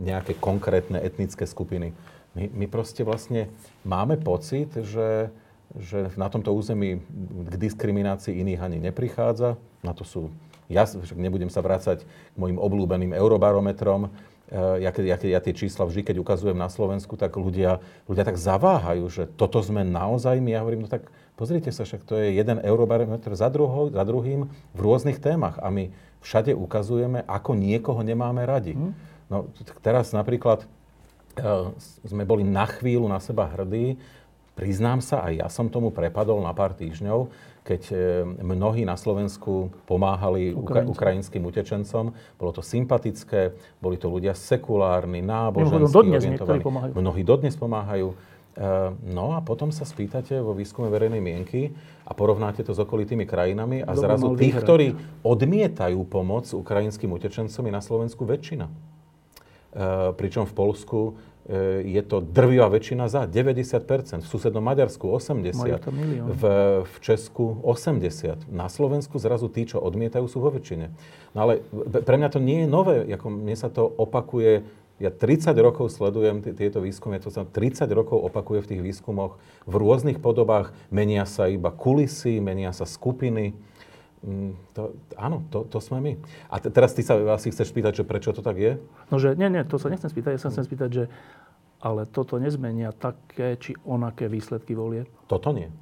nejaké 0.01 0.37
konkrétne 0.41 1.01
etnické 1.01 1.45
skupiny. 1.45 1.93
My, 2.33 2.49
my 2.49 2.67
proste 2.69 3.05
vlastne 3.05 3.53
máme 3.85 4.17
pocit, 4.17 4.73
že, 4.73 5.29
že 5.77 6.09
na 6.17 6.33
tomto 6.33 6.57
území 6.57 7.05
k 7.53 7.55
diskriminácii 7.61 8.41
iných 8.41 8.61
ani 8.65 8.79
neprichádza. 8.81 9.61
Na 9.85 9.93
to 9.93 10.09
sú... 10.09 10.33
Ja 10.73 10.89
nebudem 11.13 11.53
sa 11.53 11.61
vrácať 11.61 12.01
k 12.05 12.37
mojim 12.41 12.57
obľúbeným 12.57 13.13
eurobarometrom, 13.13 14.09
ja, 14.53 14.93
keď, 14.93 15.05
ja, 15.09 15.17
keď 15.17 15.31
ja 15.33 15.41
tie 15.41 15.55
čísla 15.57 15.89
vždy, 15.89 16.05
keď 16.05 16.17
ukazujem 16.21 16.59
na 16.59 16.69
Slovensku, 16.69 17.17
tak 17.17 17.41
ľudia, 17.41 17.81
ľudia 18.05 18.25
tak 18.29 18.37
zaváhajú, 18.37 19.09
že 19.09 19.25
toto 19.25 19.65
sme 19.65 19.81
naozaj 19.81 20.45
my. 20.45 20.53
Ja 20.53 20.61
hovorím, 20.61 20.85
no 20.85 20.93
tak 20.93 21.09
pozrite 21.41 21.73
sa, 21.73 21.89
však 21.89 22.05
to 22.05 22.21
je 22.21 22.37
jeden 22.37 22.61
eurobarometr 22.61 23.33
za, 23.33 23.49
druho, 23.49 23.89
za 23.89 24.05
druhým 24.05 24.53
v 24.77 24.79
rôznych 24.79 25.25
témach 25.25 25.57
a 25.57 25.73
my 25.73 25.89
všade 26.23 26.55
ukazujeme, 26.55 27.27
ako 27.27 27.59
niekoho 27.59 28.01
nemáme 28.01 28.47
radi. 28.47 28.79
Hmm. 28.79 28.95
No 29.27 29.51
teraz 29.83 30.15
napríklad 30.15 30.65
uh, 31.43 31.75
sme 32.07 32.23
boli 32.23 32.47
na 32.47 32.65
chvíľu 32.65 33.11
na 33.11 33.19
seba 33.19 33.51
hrdí, 33.51 33.99
priznám 34.53 35.01
sa, 35.01 35.25
aj 35.27 35.33
ja 35.43 35.49
som 35.49 35.73
tomu 35.73 35.91
prepadol 35.91 36.41
na 36.45 36.53
pár 36.53 36.77
týždňov, 36.77 37.33
keď 37.63 37.83
e, 37.89 37.97
mnohí 38.43 38.83
na 38.83 38.99
Slovensku 38.99 39.71
pomáhali 39.87 40.51
Ukrajinci. 40.51 40.91
ukrajinským 40.91 41.43
utečencom. 41.47 42.11
Bolo 42.35 42.51
to 42.51 42.59
sympatické, 42.59 43.55
boli 43.79 43.95
to 43.95 44.11
ľudia 44.11 44.35
sekulárni, 44.35 45.23
náboženskí 45.23 46.11
orientovaní. 46.11 46.63
Mnohí 46.91 47.23
dodnes 47.23 47.55
pomáhajú. 47.55 48.19
E, 48.53 48.93
no 49.09 49.33
a 49.37 49.41
potom 49.41 49.73
sa 49.73 49.89
spýtate 49.89 50.41
vo 50.41 50.53
výskume 50.53 50.93
verejnej 50.93 51.25
mienky 51.25 51.73
a 52.05 52.13
porovnáte 52.13 52.61
to 52.61 52.77
s 52.77 52.81
okolitými 52.81 53.25
krajinami 53.25 53.81
a 53.81 53.93
zrazu 53.97 54.37
tých, 54.37 54.57
ktorí 54.61 54.87
odmietajú 55.25 56.05
pomoc 56.05 56.49
ukrajinským 56.53 57.09
utečencom 57.13 57.63
je 57.65 57.73
na 57.73 57.83
Slovensku 57.83 58.29
väčšina. 58.29 58.69
E, 58.69 58.73
pričom 60.17 60.45
v 60.45 60.53
Polsku 60.53 61.01
E, 61.43 61.83
je 61.91 62.03
to 62.07 62.23
drvivá 62.23 62.71
väčšina 62.71 63.11
za, 63.11 63.27
90%, 63.27 64.23
v 64.23 64.29
susednom 64.31 64.63
Maďarsku 64.63 65.11
80%, 65.11 65.91
v, 66.23 66.43
v 66.87 66.95
Česku 67.03 67.59
80%. 67.67 68.47
Na 68.47 68.71
Slovensku 68.71 69.19
zrazu 69.19 69.51
tí, 69.51 69.67
čo 69.67 69.83
odmietajú, 69.83 70.31
sú 70.31 70.39
vo 70.39 70.55
väčšine. 70.55 70.95
No 71.35 71.39
ale 71.43 71.67
pre 71.83 72.15
mňa 72.15 72.29
to 72.31 72.39
nie 72.39 72.63
je 72.63 72.69
nové, 72.71 73.03
ako 73.11 73.27
mne 73.27 73.59
sa 73.59 73.75
to 73.75 73.83
opakuje, 73.83 74.63
ja 75.03 75.11
30 75.11 75.51
rokov 75.59 75.91
sledujem 75.91 76.47
t- 76.47 76.55
tieto 76.55 76.79
výskumy, 76.79 77.19
to 77.19 77.35
sa 77.35 77.43
30 77.43 77.91
rokov 77.91 78.23
opakuje 78.23 78.63
v 78.63 78.71
tých 78.71 78.83
výskumoch, 78.87 79.43
v 79.67 79.75
rôznych 79.75 80.23
podobách 80.23 80.71
menia 80.95 81.27
sa 81.27 81.51
iba 81.51 81.75
kulisy, 81.75 82.39
menia 82.39 82.71
sa 82.71 82.87
skupiny, 82.87 83.59
Mm, 84.23 84.55
to, 84.71 84.95
áno, 85.19 85.43
to, 85.51 85.67
to 85.67 85.83
sme 85.83 85.99
my. 85.99 86.13
A 86.47 86.63
te, 86.63 86.71
teraz 86.71 86.95
ty 86.95 87.03
sa 87.03 87.19
asi 87.35 87.51
chceš 87.51 87.75
spýtať, 87.75 88.03
že 88.03 88.05
prečo 88.07 88.31
to 88.31 88.39
tak 88.39 88.55
je? 88.55 88.79
No, 89.11 89.19
že 89.19 89.35
nie, 89.35 89.51
nie, 89.51 89.67
to 89.67 89.83
sa 89.83 89.91
nechcem 89.91 90.07
spýtať. 90.07 90.39
Ja 90.39 90.43
sa 90.47 90.55
chcem 90.55 90.63
spýtať, 90.63 90.91
že 90.95 91.05
ale 91.83 92.07
toto 92.07 92.39
nezmenia 92.39 92.95
také 92.95 93.59
či 93.59 93.75
onaké 93.83 94.31
výsledky 94.31 94.79
volie. 94.79 95.11
Toto 95.27 95.51
nie. 95.51 95.75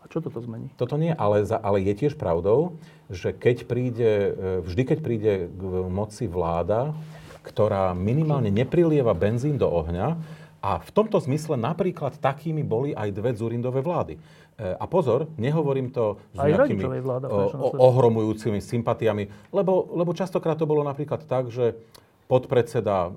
A 0.00 0.08
čo 0.08 0.24
toto 0.24 0.40
zmení? 0.40 0.72
Toto 0.80 0.96
nie, 0.96 1.12
ale, 1.12 1.44
za, 1.44 1.60
ale 1.60 1.84
je 1.84 1.92
tiež 1.92 2.16
pravdou, 2.16 2.80
že 3.12 3.36
keď 3.36 3.68
príde, 3.68 4.12
e, 4.32 4.64
vždy 4.64 4.82
keď 4.88 4.98
príde 5.04 5.32
k 5.52 5.62
moci 5.92 6.24
vláda, 6.24 6.96
ktorá 7.42 7.94
minimálne 7.94 8.50
neprilieva 8.50 9.14
benzín 9.14 9.56
do 9.56 9.68
ohňa, 9.68 10.18
a 10.58 10.82
v 10.82 10.90
tomto 10.90 11.22
zmysle 11.22 11.54
napríklad 11.54 12.18
takými 12.18 12.66
boli 12.66 12.90
aj 12.90 13.14
dve 13.14 13.30
Zurindové 13.30 13.78
vlády. 13.78 14.18
A 14.58 14.90
pozor, 14.90 15.30
nehovorím 15.38 15.94
to 15.94 16.18
s 16.34 16.42
nejakými 16.42 16.98
vláda, 16.98 17.30
o, 17.30 17.78
ohromujúcimi 17.78 18.58
sympatiami, 18.58 19.54
lebo, 19.54 19.86
lebo 19.94 20.10
častokrát 20.10 20.58
to 20.58 20.66
bolo 20.66 20.82
napríklad 20.82 21.22
tak, 21.30 21.54
že 21.54 21.78
podpredseda 22.26 23.06
e, 23.06 23.10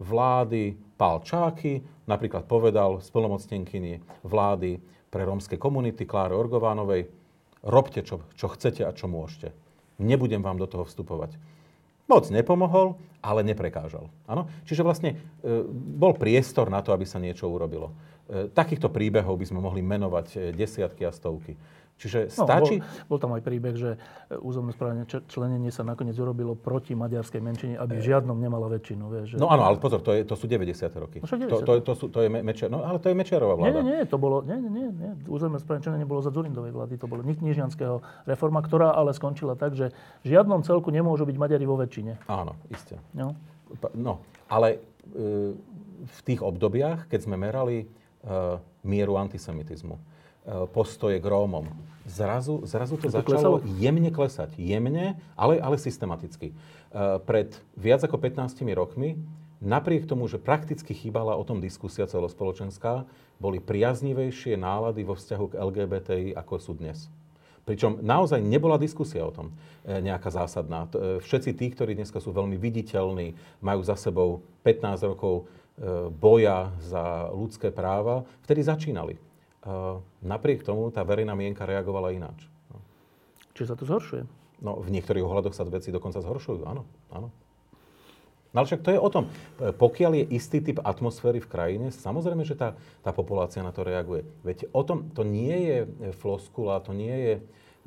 vlády 0.00 0.72
Pál 0.96 1.20
Čáky 1.20 1.84
napríklad 2.08 2.48
povedal 2.48 3.04
splnomocnenkyni 3.04 4.00
vlády 4.24 4.80
pre 5.12 5.28
rómske 5.28 5.60
komunity 5.60 6.08
Kláre 6.08 6.32
Orgovánovej, 6.32 7.12
robte, 7.60 8.00
čo, 8.00 8.24
čo 8.32 8.48
chcete 8.48 8.88
a 8.88 8.96
čo 8.96 9.04
môžete. 9.04 9.52
nebudem 10.00 10.40
vám 10.40 10.56
do 10.56 10.64
toho 10.64 10.88
vstupovať. 10.88 11.36
Moc 12.10 12.26
nepomohol, 12.26 12.98
ale 13.22 13.46
neprekážal. 13.46 14.10
Áno? 14.26 14.50
Čiže 14.66 14.82
vlastne 14.82 15.10
e, 15.14 15.62
bol 15.70 16.18
priestor 16.18 16.66
na 16.66 16.82
to, 16.82 16.90
aby 16.90 17.06
sa 17.06 17.22
niečo 17.22 17.46
urobilo. 17.46 17.94
E, 18.26 18.50
takýchto 18.50 18.90
príbehov 18.90 19.38
by 19.38 19.46
sme 19.46 19.62
mohli 19.62 19.78
menovať 19.78 20.26
e, 20.34 20.36
desiatky 20.50 21.06
a 21.06 21.14
stovky. 21.14 21.54
Čiže 22.00 22.32
no, 22.32 22.48
stačí... 22.48 22.80
Bol, 22.80 23.12
bol 23.12 23.18
tam 23.20 23.30
aj 23.36 23.42
príbeh, 23.44 23.76
že 23.76 23.90
e, 24.32 24.40
územné 24.40 24.72
správne 24.72 25.04
členenie 25.04 25.68
sa 25.68 25.84
nakoniec 25.84 26.16
urobilo 26.16 26.56
proti 26.56 26.96
maďarskej 26.96 27.40
menšine, 27.44 27.74
aby 27.76 28.00
v 28.00 28.04
žiadnom 28.08 28.40
nemala 28.40 28.72
väčšinu. 28.72 29.04
Vieš, 29.12 29.26
že... 29.28 29.36
No 29.36 29.52
áno, 29.52 29.68
ale 29.68 29.76
pozor, 29.76 30.00
to, 30.00 30.16
je, 30.16 30.24
to 30.24 30.32
sú 30.32 30.48
90. 30.48 30.80
roky. 30.96 31.20
No, 31.20 31.28
90. 31.28 31.52
To, 31.52 31.56
to, 31.60 31.72
to, 31.84 31.92
sú, 31.92 32.04
to 32.08 32.24
je 32.24 32.32
Mečiar, 32.32 32.72
no, 32.72 32.80
ale 32.80 32.96
to 32.96 33.12
je 33.12 33.14
Mečiarová 33.20 33.60
vláda. 33.60 33.84
Nie, 33.84 33.84
nie, 33.84 33.94
nie, 34.00 34.08
to 34.08 34.16
bolo, 34.16 34.40
nie, 34.40 34.56
nie, 34.56 34.88
nie, 34.88 35.12
územné 35.28 35.60
správne 35.60 35.84
členenie 35.84 36.08
bolo 36.08 36.24
za 36.24 36.32
Zurindovej 36.32 36.72
vlády, 36.72 36.96
to 36.96 37.04
bolo 37.04 37.20
Nižnianského 37.20 38.00
reforma, 38.24 38.64
ktorá 38.64 38.96
ale 38.96 39.12
skončila 39.12 39.52
tak, 39.52 39.76
že 39.76 39.92
v 40.24 40.26
žiadnom 40.32 40.64
celku 40.64 40.88
nemôžu 40.88 41.28
byť 41.28 41.36
Maďari 41.36 41.68
vo 41.68 41.76
väčšine. 41.76 42.24
Áno, 42.32 42.56
isté. 42.72 42.96
No, 43.12 43.36
no 43.92 44.24
ale 44.48 44.80
e, 45.12 45.52
v 46.00 46.20
tých 46.24 46.40
obdobiach, 46.40 47.12
keď 47.12 47.28
sme 47.28 47.36
merali 47.36 47.84
e, 47.84 47.86
mieru 48.88 49.20
antisemitizmu, 49.20 50.00
E, 50.00 50.09
postoje 50.72 51.20
k 51.20 51.26
Rómom. 51.26 51.68
Zrazu, 52.08 52.64
zrazu 52.66 52.98
to, 52.98 53.06
to 53.06 53.14
začalo 53.22 53.60
klesalo? 53.60 53.78
jemne 53.78 54.10
klesať. 54.10 54.50
Jemne, 54.58 55.20
ale, 55.38 55.62
ale 55.62 55.76
systematicky. 55.78 56.50
Uh, 56.90 57.22
pred 57.22 57.54
viac 57.78 58.02
ako 58.02 58.18
15 58.18 58.66
rokmi, 58.74 59.20
napriek 59.62 60.08
tomu, 60.10 60.26
že 60.26 60.42
prakticky 60.42 60.90
chýbala 60.96 61.38
o 61.38 61.46
tom 61.46 61.62
diskusia 61.62 62.08
celospoločenská, 62.10 63.06
boli 63.38 63.62
priaznivejšie 63.62 64.58
nálady 64.58 65.06
vo 65.06 65.14
vzťahu 65.14 65.44
k 65.54 65.58
LGBTI, 65.60 66.28
ako 66.34 66.54
sú 66.58 66.72
dnes. 66.74 67.06
Pričom 67.68 68.00
naozaj 68.02 68.42
nebola 68.42 68.80
diskusia 68.80 69.22
o 69.22 69.30
tom 69.30 69.52
e, 69.84 70.00
nejaká 70.00 70.32
zásadná. 70.32 70.88
Všetci 70.96 71.54
tí, 71.54 71.70
ktorí 71.70 71.92
dneska 71.94 72.18
sú 72.18 72.32
veľmi 72.34 72.56
viditeľní, 72.56 73.36
majú 73.62 73.80
za 73.84 73.94
sebou 73.94 74.42
15 74.64 75.12
rokov 75.14 75.46
boja 76.20 76.68
za 76.84 77.32
ľudské 77.32 77.72
práva, 77.72 78.28
vtedy 78.44 78.60
začínali 78.60 79.16
napriek 80.24 80.64
tomu 80.64 80.88
tá 80.88 81.04
verejná 81.04 81.36
mienka 81.36 81.68
reagovala 81.68 82.16
ináč. 82.16 82.48
No. 82.72 82.80
Čiže 83.52 83.68
sa 83.72 83.76
to 83.76 83.84
zhoršuje? 83.84 84.22
No, 84.60 84.80
v 84.80 84.92
niektorých 84.92 85.24
ohľadoch 85.24 85.56
sa 85.56 85.64
veci 85.68 85.92
dokonca 85.92 86.20
zhoršujú, 86.20 86.64
áno. 86.68 86.84
áno. 87.12 87.28
No 88.50 88.56
ale 88.60 88.66
však 88.66 88.82
to 88.82 88.90
je 88.90 89.00
o 89.00 89.10
tom. 89.12 89.24
Pokiaľ 89.62 90.12
je 90.20 90.24
istý 90.34 90.58
typ 90.58 90.82
atmosféry 90.82 91.38
v 91.38 91.50
krajine, 91.50 91.86
samozrejme, 91.94 92.42
že 92.42 92.58
tá, 92.58 92.74
tá 93.00 93.14
populácia 93.14 93.62
na 93.62 93.70
to 93.70 93.86
reaguje. 93.86 94.26
Veď 94.42 94.66
o 94.74 94.82
tom, 94.82 95.06
to 95.14 95.22
nie 95.22 95.54
je 95.70 95.78
floskula, 96.18 96.82
to 96.82 96.90
nie 96.90 97.14
je 97.14 97.34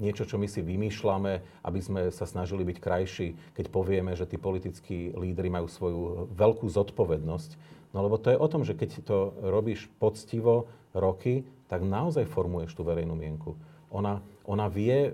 niečo, 0.02 0.26
čo 0.26 0.40
my 0.42 0.48
si 0.50 0.64
vymýšľame, 0.64 1.34
aby 1.68 1.80
sme 1.84 2.02
sa 2.10 2.26
snažili 2.26 2.66
byť 2.66 2.78
krajší, 2.80 3.28
keď 3.54 3.66
povieme, 3.70 4.16
že 4.18 4.26
tí 4.26 4.40
politickí 4.40 5.14
lídry 5.14 5.52
majú 5.54 5.68
svoju 5.70 6.32
veľkú 6.34 6.66
zodpovednosť. 6.66 7.52
No 7.94 8.02
lebo 8.02 8.18
to 8.18 8.34
je 8.34 8.42
o 8.42 8.48
tom, 8.50 8.66
že 8.66 8.74
keď 8.74 9.06
to 9.06 9.36
robíš 9.44 9.86
poctivo 10.02 10.66
roky, 10.98 11.46
tak 11.74 11.82
naozaj 11.82 12.30
formuješ 12.30 12.78
tú 12.78 12.86
verejnú 12.86 13.18
mienku. 13.18 13.58
Ona, 13.90 14.22
ona 14.46 14.70
vie, 14.70 15.10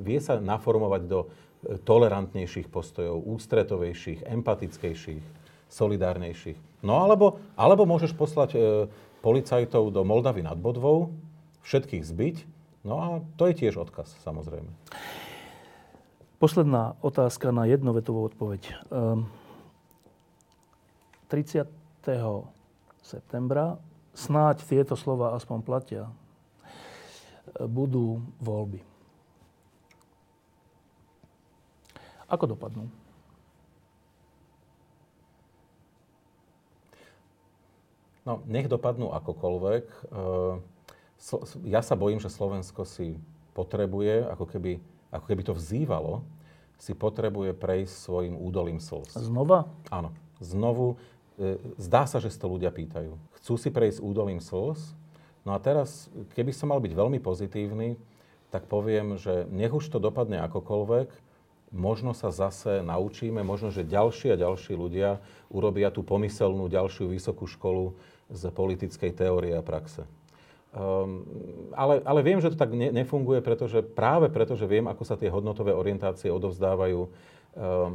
vie 0.00 0.16
sa 0.24 0.40
naformovať 0.40 1.02
do 1.04 1.28
e, 1.28 1.76
tolerantnejších 1.84 2.72
postojov, 2.72 3.28
ústretovejších, 3.28 4.24
empatickejších, 4.24 5.24
solidárnejších. 5.68 6.56
No 6.80 7.04
alebo, 7.04 7.44
alebo 7.60 7.84
môžeš 7.84 8.16
poslať 8.16 8.50
e, 8.56 8.58
policajtov 9.20 9.92
do 9.92 10.00
Moldavy 10.00 10.40
nad 10.40 10.56
Bodvou, 10.56 11.12
všetkých 11.68 12.04
zbyť, 12.08 12.36
no 12.88 12.94
a 12.96 13.06
to 13.36 13.52
je 13.52 13.68
tiež 13.68 13.76
odkaz, 13.76 14.08
samozrejme. 14.24 14.72
Posledná 16.40 16.96
otázka 17.04 17.52
na 17.52 17.68
jednovetovú 17.68 18.32
odpoveď. 18.32 18.80
Um, 18.88 19.28
ehm, 19.28 19.36
30. 21.28 21.68
septembra 23.04 23.76
snáď 24.18 24.66
tieto 24.66 24.98
slova 24.98 25.38
aspoň 25.38 25.58
platia, 25.62 26.04
budú 27.54 28.18
voľby. 28.42 28.82
Ako 32.28 32.44
dopadnú? 32.44 32.90
No, 38.28 38.44
nech 38.44 38.68
dopadnú 38.68 39.08
akokoľvek. 39.16 39.84
Eh, 39.88 40.54
ja 41.64 41.80
sa 41.80 41.96
bojím, 41.96 42.20
že 42.20 42.28
Slovensko 42.28 42.84
si 42.84 43.16
potrebuje, 43.56 44.28
ako 44.28 44.44
keby, 44.44 44.72
ako 45.08 45.24
keby 45.24 45.42
to 45.48 45.56
vzývalo, 45.56 46.20
si 46.76 46.92
potrebuje 46.92 47.56
prejsť 47.56 47.94
svojim 47.96 48.36
údolím 48.36 48.78
slz. 48.78 49.16
Znova? 49.16 49.72
Áno. 49.88 50.12
Znovu. 50.44 51.00
Eh, 51.40 51.56
zdá 51.80 52.04
sa, 52.04 52.20
že 52.20 52.28
si 52.28 52.36
to 52.36 52.52
ľudia 52.52 52.68
pýtajú 52.68 53.16
chcú 53.40 53.54
si 53.56 53.70
prejsť 53.70 54.02
údolím 54.02 54.42
slz. 54.42 54.94
No 55.46 55.54
a 55.54 55.58
teraz, 55.62 56.12
keby 56.36 56.52
som 56.52 56.74
mal 56.74 56.82
byť 56.82 56.92
veľmi 56.92 57.18
pozitívny, 57.22 57.96
tak 58.48 58.68
poviem, 58.68 59.16
že 59.20 59.48
nech 59.48 59.72
už 59.72 59.88
to 59.92 60.00
dopadne 60.00 60.40
akokoľvek, 60.44 61.08
možno 61.72 62.16
sa 62.16 62.32
zase 62.32 62.80
naučíme, 62.80 63.44
možno, 63.44 63.68
že 63.68 63.84
ďalší 63.84 64.32
a 64.32 64.40
ďalší 64.40 64.72
ľudia 64.72 65.20
urobia 65.52 65.92
tú 65.92 66.00
pomyselnú 66.00 66.68
ďalšiu 66.68 67.12
vysokú 67.12 67.44
školu 67.44 67.92
z 68.32 68.42
politickej 68.52 69.12
teórie 69.12 69.52
a 69.56 69.64
praxe. 69.64 70.04
Um, 70.68 71.24
ale, 71.72 72.04
ale 72.04 72.20
viem, 72.20 72.44
že 72.44 72.52
to 72.52 72.60
tak 72.60 72.76
ne, 72.76 72.92
nefunguje, 72.92 73.40
pretože 73.40 73.80
práve 73.80 74.28
preto, 74.28 74.52
že 74.52 74.68
viem, 74.68 74.84
ako 74.84 75.00
sa 75.00 75.16
tie 75.16 75.32
hodnotové 75.32 75.72
orientácie 75.72 76.28
odovzdávajú 76.28 77.00
um, 77.00 77.10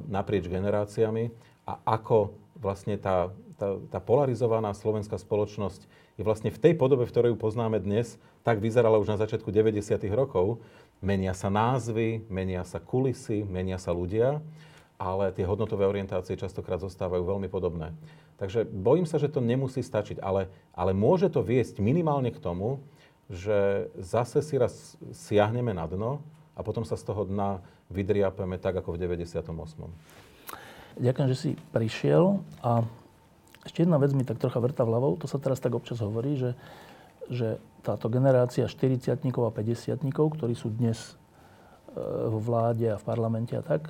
naprieč 0.09 0.49
generáciami 0.49 1.29
a 1.69 1.77
ako 1.85 2.33
vlastne 2.57 2.97
tá, 2.97 3.29
tá, 3.57 3.77
tá 3.89 3.99
polarizovaná 4.01 4.73
slovenská 4.73 5.17
spoločnosť 5.17 5.85
je 6.17 6.23
vlastne 6.23 6.53
v 6.53 6.61
tej 6.61 6.73
podobe, 6.77 7.05
v 7.05 7.13
ktorej 7.13 7.29
ju 7.33 7.37
poznáme 7.37 7.81
dnes, 7.81 8.21
tak 8.45 8.61
vyzerala 8.61 9.01
už 9.01 9.09
na 9.09 9.17
začiatku 9.17 9.49
90. 9.49 9.81
rokov. 10.13 10.61
Menia 11.01 11.33
sa 11.33 11.49
názvy, 11.49 12.27
menia 12.29 12.61
sa 12.63 12.77
kulisy, 12.77 13.43
menia 13.43 13.81
sa 13.81 13.91
ľudia, 13.91 14.39
ale 15.01 15.33
tie 15.33 15.43
hodnotové 15.43 15.89
orientácie 15.89 16.37
častokrát 16.37 16.79
zostávajú 16.79 17.25
veľmi 17.25 17.49
podobné. 17.49 17.91
Takže 18.37 18.65
bojím 18.67 19.09
sa, 19.09 19.17
že 19.17 19.31
to 19.31 19.41
nemusí 19.41 19.81
stačiť, 19.81 20.21
ale, 20.21 20.49
ale 20.73 20.91
môže 20.93 21.29
to 21.33 21.41
viesť 21.41 21.81
minimálne 21.81 22.29
k 22.29 22.41
tomu, 22.41 22.81
že 23.31 23.89
zase 23.97 24.43
si 24.43 24.55
raz 24.59 24.99
siahneme 25.15 25.73
na 25.73 25.87
dno 25.89 26.21
a 26.53 26.61
potom 26.61 26.85
sa 26.85 26.99
z 26.99 27.03
toho 27.07 27.25
dna 27.25 27.63
vydriapeme 27.89 28.61
tak, 28.61 28.77
ako 28.77 28.95
v 28.95 29.09
98. 29.09 29.47
Ďakujem, 30.93 31.27
že 31.33 31.37
si 31.37 31.49
prišiel 31.73 32.37
a 32.61 32.85
ešte 33.63 33.87
jedna 33.87 33.95
vec 33.95 34.11
mi 34.11 34.27
tak 34.27 34.39
trocha 34.39 34.59
vrta 34.59 34.83
hlavou, 34.83 35.15
to 35.15 35.27
sa 35.27 35.39
teraz 35.39 35.63
tak 35.63 35.71
občas 35.75 36.03
hovorí, 36.03 36.35
že, 36.35 36.51
že 37.31 37.63
táto 37.83 38.11
generácia 38.11 38.67
40 38.67 39.15
a 39.15 39.51
50 39.51 40.03
ktorí 40.11 40.53
sú 40.55 40.67
dnes 40.71 41.15
e, 41.95 41.99
v 42.27 42.37
vláde 42.43 42.91
a 42.91 42.99
v 42.99 43.07
parlamente 43.07 43.55
a 43.55 43.63
tak, 43.63 43.87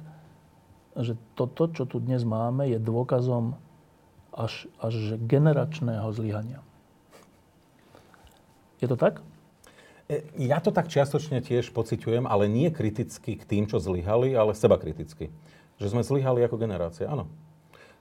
že 0.94 1.18
toto, 1.34 1.66
čo 1.74 1.90
tu 1.90 1.98
dnes 1.98 2.22
máme, 2.22 2.70
je 2.70 2.78
dôkazom 2.78 3.58
až, 4.30 4.70
až 4.78 5.18
generačného 5.18 6.06
zlyhania. 6.14 6.62
Je 8.78 8.86
to 8.86 8.94
tak? 8.94 9.26
E, 10.06 10.22
ja 10.38 10.62
to 10.62 10.70
tak 10.70 10.86
čiastočne 10.86 11.42
tiež 11.42 11.74
pociťujem, 11.74 12.30
ale 12.30 12.46
nie 12.46 12.70
kriticky 12.70 13.42
k 13.42 13.44
tým, 13.46 13.66
čo 13.66 13.82
zlyhali, 13.82 14.38
ale 14.38 14.54
seba 14.54 14.78
kriticky. 14.78 15.34
Že 15.82 15.98
sme 15.98 16.06
zlyhali 16.06 16.46
ako 16.46 16.62
generácia, 16.62 17.10
áno. 17.10 17.26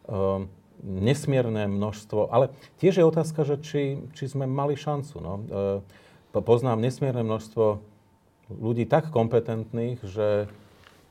Um, 0.05 0.53
nesmierne 0.81 1.69
množstvo, 1.69 2.33
ale 2.33 2.49
tiež 2.81 2.99
je 2.99 3.05
otázka, 3.05 3.45
že 3.45 3.61
či, 3.61 3.83
či 4.17 4.25
sme 4.27 4.49
mali 4.49 4.75
šancu. 4.75 5.17
No. 5.21 5.35
E, 6.33 6.41
poznám 6.41 6.81
nesmierne 6.81 7.21
množstvo 7.21 7.85
ľudí 8.49 8.89
tak 8.89 9.13
kompetentných, 9.13 10.01
že, 10.03 10.49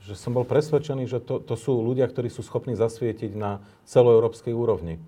že 0.02 0.14
som 0.18 0.34
bol 0.34 0.44
presvedčený, 0.44 1.06
že 1.06 1.22
to, 1.22 1.40
to 1.42 1.56
sú 1.58 1.80
ľudia, 1.82 2.06
ktorí 2.10 2.30
sú 2.30 2.42
schopní 2.46 2.74
zasvietiť 2.78 3.32
na 3.38 3.64
celoeurópskej 3.88 4.54
úrovni. 4.54 5.02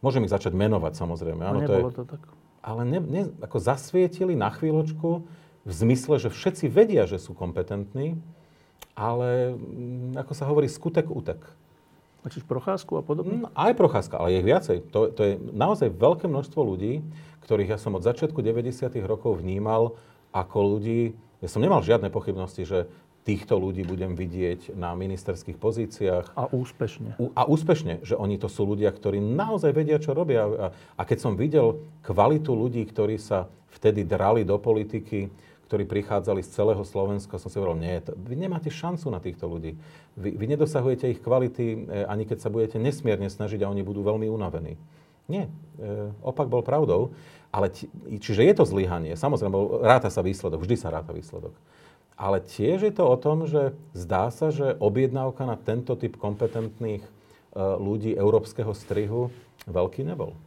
Môžem 0.00 0.24
ich 0.26 0.32
začať 0.32 0.54
menovať, 0.54 0.92
samozrejme. 0.98 1.42
Áno, 1.42 1.60
to, 1.64 1.72
je, 1.72 1.82
to 1.94 2.04
tak. 2.06 2.22
Ale 2.62 2.82
ne, 2.82 2.98
ne, 2.98 3.22
ako 3.42 3.58
zasvietili 3.62 4.34
na 4.34 4.50
chvíľočku 4.50 5.22
v 5.66 5.72
zmysle, 5.72 6.18
že 6.22 6.30
všetci 6.30 6.66
vedia, 6.70 7.06
že 7.10 7.18
sú 7.18 7.34
kompetentní, 7.34 8.18
ale 8.94 9.54
mm, 9.54 10.18
ako 10.18 10.32
sa 10.34 10.46
hovorí, 10.46 10.70
skutek 10.70 11.10
utek. 11.10 11.42
Myslíš 12.26 12.42
Procházku 12.42 12.98
a 12.98 13.02
podobne? 13.06 13.46
No, 13.46 13.54
aj 13.54 13.78
Procházka, 13.78 14.18
ale 14.18 14.34
je 14.34 14.38
ich 14.42 14.50
viacej. 14.50 14.76
To, 14.90 15.14
to 15.14 15.22
je 15.22 15.32
naozaj 15.54 15.94
veľké 15.94 16.26
množstvo 16.26 16.58
ľudí, 16.58 17.06
ktorých 17.46 17.72
ja 17.74 17.78
som 17.78 17.94
od 17.94 18.02
začiatku 18.02 18.42
90. 18.42 18.90
rokov 19.06 19.38
vnímal 19.38 19.94
ako 20.34 20.76
ľudí, 20.76 21.14
ja 21.38 21.48
som 21.48 21.62
nemal 21.62 21.86
žiadne 21.86 22.10
pochybnosti, 22.10 22.66
že 22.66 22.90
týchto 23.26 23.58
ľudí 23.58 23.82
budem 23.82 24.14
vidieť 24.14 24.74
na 24.78 24.94
ministerských 24.94 25.58
pozíciách. 25.58 26.34
A 26.38 26.46
úspešne. 26.50 27.18
A 27.34 27.42
úspešne, 27.46 28.02
že 28.06 28.14
oni 28.14 28.38
to 28.38 28.46
sú 28.46 28.62
ľudia, 28.62 28.90
ktorí 28.94 29.18
naozaj 29.18 29.70
vedia, 29.74 29.98
čo 29.98 30.14
robia. 30.14 30.46
A, 30.46 30.66
a 30.70 31.02
keď 31.02 31.18
som 31.22 31.34
videl 31.34 31.82
kvalitu 32.06 32.54
ľudí, 32.54 32.86
ktorí 32.86 33.18
sa 33.18 33.50
vtedy 33.74 34.06
drali 34.06 34.46
do 34.46 34.58
politiky, 34.62 35.30
ktorí 35.66 35.82
prichádzali 35.84 36.46
z 36.46 36.50
celého 36.54 36.82
Slovenska, 36.86 37.42
som 37.42 37.50
si 37.50 37.58
hovoril, 37.58 37.82
nie, 37.82 37.98
to, 37.98 38.14
vy 38.14 38.38
nemáte 38.38 38.70
šancu 38.70 39.10
na 39.10 39.18
týchto 39.18 39.50
ľudí. 39.50 39.74
Vy, 40.14 40.38
vy 40.38 40.46
nedosahujete 40.54 41.10
ich 41.10 41.20
kvality, 41.20 41.64
e, 41.66 41.78
ani 42.06 42.22
keď 42.22 42.38
sa 42.38 42.52
budete 42.54 42.78
nesmierne 42.78 43.26
snažiť 43.26 43.66
a 43.66 43.70
oni 43.70 43.82
budú 43.82 44.06
veľmi 44.06 44.30
unavení. 44.30 44.78
Nie, 45.26 45.50
e, 45.82 46.14
opak 46.22 46.46
bol 46.46 46.62
pravdou. 46.62 47.10
Ale 47.50 47.72
ti, 47.72 47.90
čiže 48.22 48.46
je 48.46 48.54
to 48.54 48.64
zlyhanie. 48.68 49.18
Samozrejme, 49.18 49.82
ráta 49.82 50.06
sa 50.06 50.22
výsledok, 50.22 50.62
vždy 50.62 50.76
sa 50.78 50.94
ráta 50.94 51.10
výsledok. 51.10 51.54
Ale 52.14 52.40
tiež 52.40 52.86
je 52.86 52.92
to 52.94 53.04
o 53.04 53.16
tom, 53.18 53.44
že 53.44 53.76
zdá 53.92 54.30
sa, 54.30 54.54
že 54.54 54.78
objednávka 54.78 55.44
na 55.44 55.58
tento 55.58 55.98
typ 55.98 56.14
kompetentných 56.14 57.02
e, 57.02 57.10
ľudí 57.58 58.14
európskeho 58.14 58.70
strihu 58.70 59.34
veľký 59.66 60.06
nebol. 60.06 60.38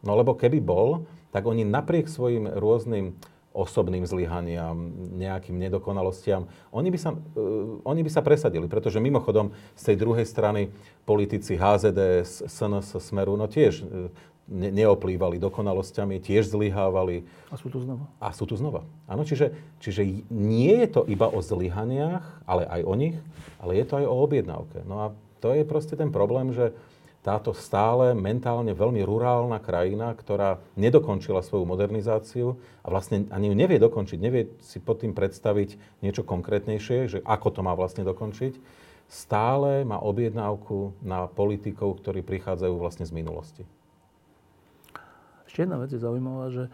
No 0.00 0.16
lebo 0.16 0.32
keby 0.32 0.58
bol, 0.64 1.04
tak 1.30 1.44
oni 1.44 1.62
napriek 1.62 2.08
svojim 2.08 2.48
rôznym 2.48 3.14
osobným 3.50 4.06
zlyhaniam, 4.06 4.78
nejakým 5.18 5.58
nedokonalostiam, 5.58 6.46
oni 6.70 6.88
by, 6.94 6.98
sa, 6.98 7.10
uh, 7.10 7.82
oni 7.82 8.00
by 8.06 8.10
sa 8.10 8.22
presadili. 8.22 8.70
Pretože 8.70 9.02
mimochodom 9.02 9.50
z 9.74 9.82
tej 9.92 9.96
druhej 9.98 10.26
strany 10.26 10.70
politici 11.02 11.58
HZD, 11.58 12.22
SNS, 12.24 13.02
Smeru, 13.02 13.34
no 13.34 13.50
tiež 13.50 13.82
uh, 13.82 14.08
ne, 14.50 14.70
neoplývali 14.74 15.38
dokonalosťami, 15.38 16.18
tiež 16.18 16.50
zlyhávali. 16.50 17.26
A 17.50 17.56
sú 17.58 17.70
tu 17.70 17.78
znova. 17.78 18.04
A 18.18 18.34
sú 18.34 18.44
tu 18.44 18.58
znova. 18.58 18.82
Áno, 19.06 19.22
čiže, 19.22 19.54
čiže 19.78 20.02
nie 20.30 20.74
je 20.86 20.88
to 20.90 21.02
iba 21.06 21.30
o 21.30 21.38
zlyhaniach, 21.38 22.42
ale 22.46 22.66
aj 22.66 22.82
o 22.82 22.94
nich, 22.98 23.16
ale 23.62 23.78
je 23.78 23.84
to 23.86 24.02
aj 24.02 24.06
o 24.10 24.14
objednávke. 24.26 24.82
No 24.86 24.94
a 25.02 25.06
to 25.40 25.56
je 25.56 25.64
proste 25.64 25.96
ten 25.96 26.12
problém, 26.12 26.52
že 26.52 26.74
táto 27.20 27.52
stále 27.52 28.16
mentálne 28.16 28.72
veľmi 28.72 29.04
rurálna 29.04 29.60
krajina, 29.60 30.16
ktorá 30.16 30.56
nedokončila 30.80 31.44
svoju 31.44 31.68
modernizáciu 31.68 32.56
a 32.80 32.86
vlastne 32.88 33.28
ani 33.28 33.52
ju 33.52 33.54
nevie 33.56 33.76
dokončiť, 33.76 34.16
nevie 34.16 34.48
si 34.64 34.80
pod 34.80 35.04
tým 35.04 35.12
predstaviť 35.12 36.00
niečo 36.00 36.24
konkrétnejšie, 36.24 36.98
že 37.12 37.18
ako 37.20 37.48
to 37.52 37.60
má 37.60 37.76
vlastne 37.76 38.08
dokončiť, 38.08 38.56
stále 39.12 39.84
má 39.84 40.00
objednávku 40.00 40.96
na 41.04 41.28
politikov, 41.28 42.00
ktorí 42.00 42.24
prichádzajú 42.24 42.74
vlastne 42.80 43.04
z 43.04 43.12
minulosti. 43.12 43.62
Ešte 45.44 45.68
jedna 45.68 45.76
vec 45.76 45.92
je 45.92 46.00
zaujímavá, 46.00 46.48
že 46.48 46.72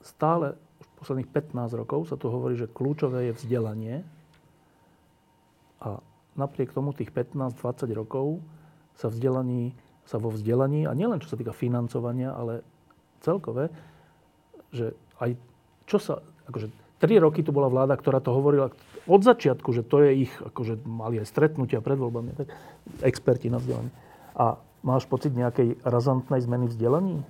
stále 0.00 0.56
už 0.80 0.86
posledných 1.04 1.28
15 1.28 1.80
rokov 1.84 2.08
sa 2.08 2.16
tu 2.16 2.32
hovorí, 2.32 2.56
že 2.56 2.70
kľúčové 2.70 3.28
je 3.28 3.36
vzdelanie 3.36 4.06
a 5.84 6.00
napriek 6.32 6.72
tomu 6.72 6.96
tých 6.96 7.12
15-20 7.12 7.92
rokov 7.92 8.40
sa, 8.98 9.10
vzdelaní, 9.10 9.74
sa 10.04 10.20
vo 10.20 10.30
vzdelaní, 10.30 10.86
a 10.86 10.92
nielen 10.92 11.20
čo 11.20 11.32
sa 11.32 11.36
týka 11.38 11.54
financovania, 11.54 12.34
ale 12.34 12.62
celkové, 13.24 13.72
že 14.74 14.92
aj 15.22 15.38
čo 15.88 15.98
sa, 16.00 16.20
akože 16.50 16.68
tri 17.00 17.20
roky 17.20 17.44
tu 17.44 17.52
bola 17.52 17.68
vláda, 17.68 17.94
ktorá 17.96 18.20
to 18.20 18.32
hovorila 18.32 18.72
od 19.04 19.20
začiatku, 19.20 19.68
že 19.76 19.84
to 19.84 20.00
je 20.00 20.28
ich, 20.28 20.32
akože 20.40 20.80
mali 20.88 21.20
aj 21.20 21.28
stretnutia 21.28 21.84
pred 21.84 22.00
voľbami, 22.00 22.32
tak 22.32 22.48
experti 23.04 23.52
na 23.52 23.60
vzdelanie. 23.60 23.92
A 24.32 24.56
máš 24.80 25.04
pocit 25.04 25.36
nejakej 25.36 25.80
razantnej 25.84 26.40
zmeny 26.40 26.66
vzdelaní? 26.68 27.20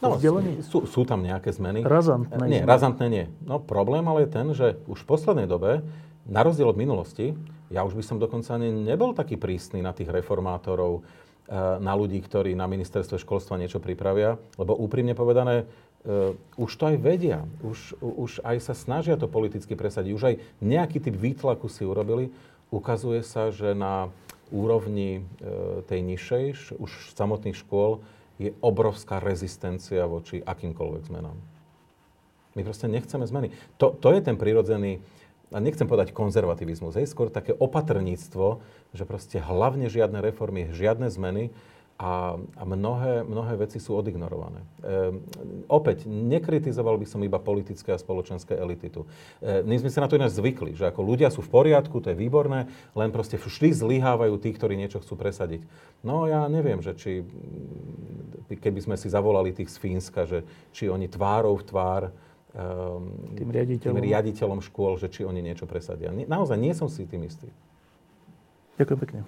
No, 0.00 0.16
sú, 0.64 0.88
sú 0.88 1.04
tam 1.04 1.20
nejaké 1.20 1.52
zmeny. 1.52 1.84
Razantné 1.84 2.40
Nie, 2.48 2.64
zmeny. 2.64 2.72
razantné 2.72 3.06
nie. 3.12 3.24
No 3.44 3.60
problém 3.60 4.00
ale 4.08 4.24
je 4.24 4.30
ten, 4.32 4.46
že 4.56 4.80
už 4.88 5.04
v 5.04 5.08
poslednej 5.12 5.44
dobe, 5.44 5.84
na 6.28 6.40
rozdiel 6.44 6.68
od 6.68 6.78
minulosti, 6.80 7.32
ja 7.70 7.86
už 7.86 7.94
by 7.94 8.02
som 8.02 8.18
dokonca 8.18 8.58
ani 8.58 8.68
nebol 8.74 9.14
taký 9.14 9.38
prísny 9.38 9.80
na 9.80 9.94
tých 9.94 10.10
reformátorov, 10.10 11.00
eh, 11.00 11.78
na 11.78 11.94
ľudí, 11.94 12.18
ktorí 12.18 12.52
na 12.58 12.66
ministerstve 12.66 13.16
školstva 13.22 13.56
niečo 13.56 13.78
pripravia, 13.78 14.36
lebo 14.58 14.74
úprimne 14.74 15.14
povedané, 15.14 15.64
uh, 16.04 16.32
už 16.56 16.70
to 16.76 16.84
aj 16.88 16.96
vedia, 16.96 17.44
už, 17.60 18.00
už 18.00 18.40
aj 18.40 18.56
sa 18.64 18.74
snažia 18.74 19.20
to 19.20 19.28
politicky 19.28 19.76
presadiť, 19.76 20.10
už 20.16 20.24
aj 20.32 20.36
nejaký 20.64 20.98
typ 21.00 21.16
výtlaku 21.16 21.68
si 21.68 21.84
urobili. 21.84 22.32
Ukazuje 22.72 23.20
sa, 23.20 23.52
že 23.52 23.76
na 23.76 24.08
úrovni 24.48 25.20
uh, 25.20 25.84
tej 25.84 26.00
nižšej, 26.00 26.44
už 26.80 26.90
samotných 27.12 27.58
škôl, 27.58 28.00
je 28.40 28.56
obrovská 28.64 29.20
rezistencia 29.20 30.08
voči 30.08 30.40
akýmkoľvek 30.40 31.02
zmenám. 31.12 31.36
My 32.56 32.62
proste 32.64 32.88
nechceme 32.88 33.28
zmeny. 33.28 33.52
To, 33.76 33.92
to 33.92 34.16
je 34.16 34.24
ten 34.24 34.40
prirodzený, 34.40 34.98
a 35.50 35.58
nechcem 35.58 35.86
povedať 35.86 36.14
konzervativizmus, 36.14 36.94
hej, 36.94 37.10
skôr 37.10 37.26
také 37.26 37.50
opatrníctvo, 37.50 38.62
že 38.94 39.04
proste 39.06 39.42
hlavne 39.42 39.90
žiadne 39.90 40.22
reformy, 40.22 40.70
žiadne 40.70 41.10
zmeny 41.10 41.50
a, 42.00 42.40
a 42.56 42.62
mnohé, 42.64 43.28
mnohé 43.28 43.60
veci 43.60 43.76
sú 43.76 43.92
odignorované. 43.92 44.64
E, 44.80 45.20
opäť, 45.68 46.08
nekritizoval 46.08 46.96
by 46.96 47.04
som 47.04 47.20
iba 47.20 47.36
politické 47.36 47.92
a 47.92 48.00
spoločenské 48.00 48.56
elity 48.56 48.88
tu. 48.88 49.04
E, 49.44 49.60
my 49.60 49.76
sme 49.76 49.92
sa 49.92 50.00
na 50.00 50.08
to 50.08 50.16
ináč 50.16 50.32
zvykli, 50.32 50.72
že 50.72 50.88
ako 50.88 51.04
ľudia 51.04 51.28
sú 51.28 51.44
v 51.44 51.52
poriadku, 51.52 52.00
to 52.00 52.08
je 52.08 52.16
výborné, 52.16 52.72
len 52.96 53.12
proste 53.12 53.36
vždy 53.36 53.76
zlyhávajú 53.76 54.32
tí, 54.40 54.48
ktorí 54.56 54.80
niečo 54.80 55.04
chcú 55.04 55.20
presadiť. 55.20 55.60
No 56.00 56.24
ja 56.24 56.48
neviem, 56.48 56.80
že 56.80 56.96
či, 56.96 57.20
keby 58.48 58.80
sme 58.80 58.96
si 58.96 59.12
zavolali 59.12 59.52
tých 59.52 59.68
z 59.68 59.76
Fínska, 59.76 60.24
že 60.24 60.48
či 60.72 60.88
oni 60.88 61.04
tvárov 61.04 61.60
v 61.60 61.66
tvár 61.68 62.02
tým, 63.38 63.48
riaditeľom. 63.50 63.94
tým 63.94 64.06
riaditeľom 64.10 64.60
škôl, 64.64 64.98
že 64.98 65.06
či 65.06 65.22
oni 65.22 65.38
niečo 65.38 65.70
presadia. 65.70 66.10
Naozaj 66.10 66.58
nie 66.58 66.74
som 66.74 66.90
si 66.90 67.06
tým 67.06 67.22
istý. 67.26 67.46
Ďakujem 68.78 68.98
pekne. 68.98 69.20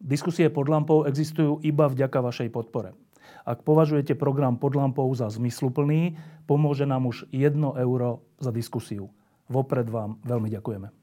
Diskusie 0.00 0.48
pod 0.48 0.68
lampou 0.68 1.04
existujú 1.04 1.60
iba 1.64 1.88
vďaka 1.88 2.18
vašej 2.20 2.48
podpore. 2.52 2.96
Ak 3.44 3.64
považujete 3.64 4.16
program 4.16 4.60
pod 4.60 4.76
lampou 4.76 5.08
za 5.16 5.28
zmysluplný, 5.32 6.16
pomôže 6.44 6.84
nám 6.84 7.08
už 7.08 7.28
1 7.32 7.56
euro 7.56 8.20
za 8.36 8.52
diskusiu. 8.52 9.08
Vopred 9.48 9.88
vám 9.88 10.20
veľmi 10.24 10.52
ďakujeme. 10.52 10.99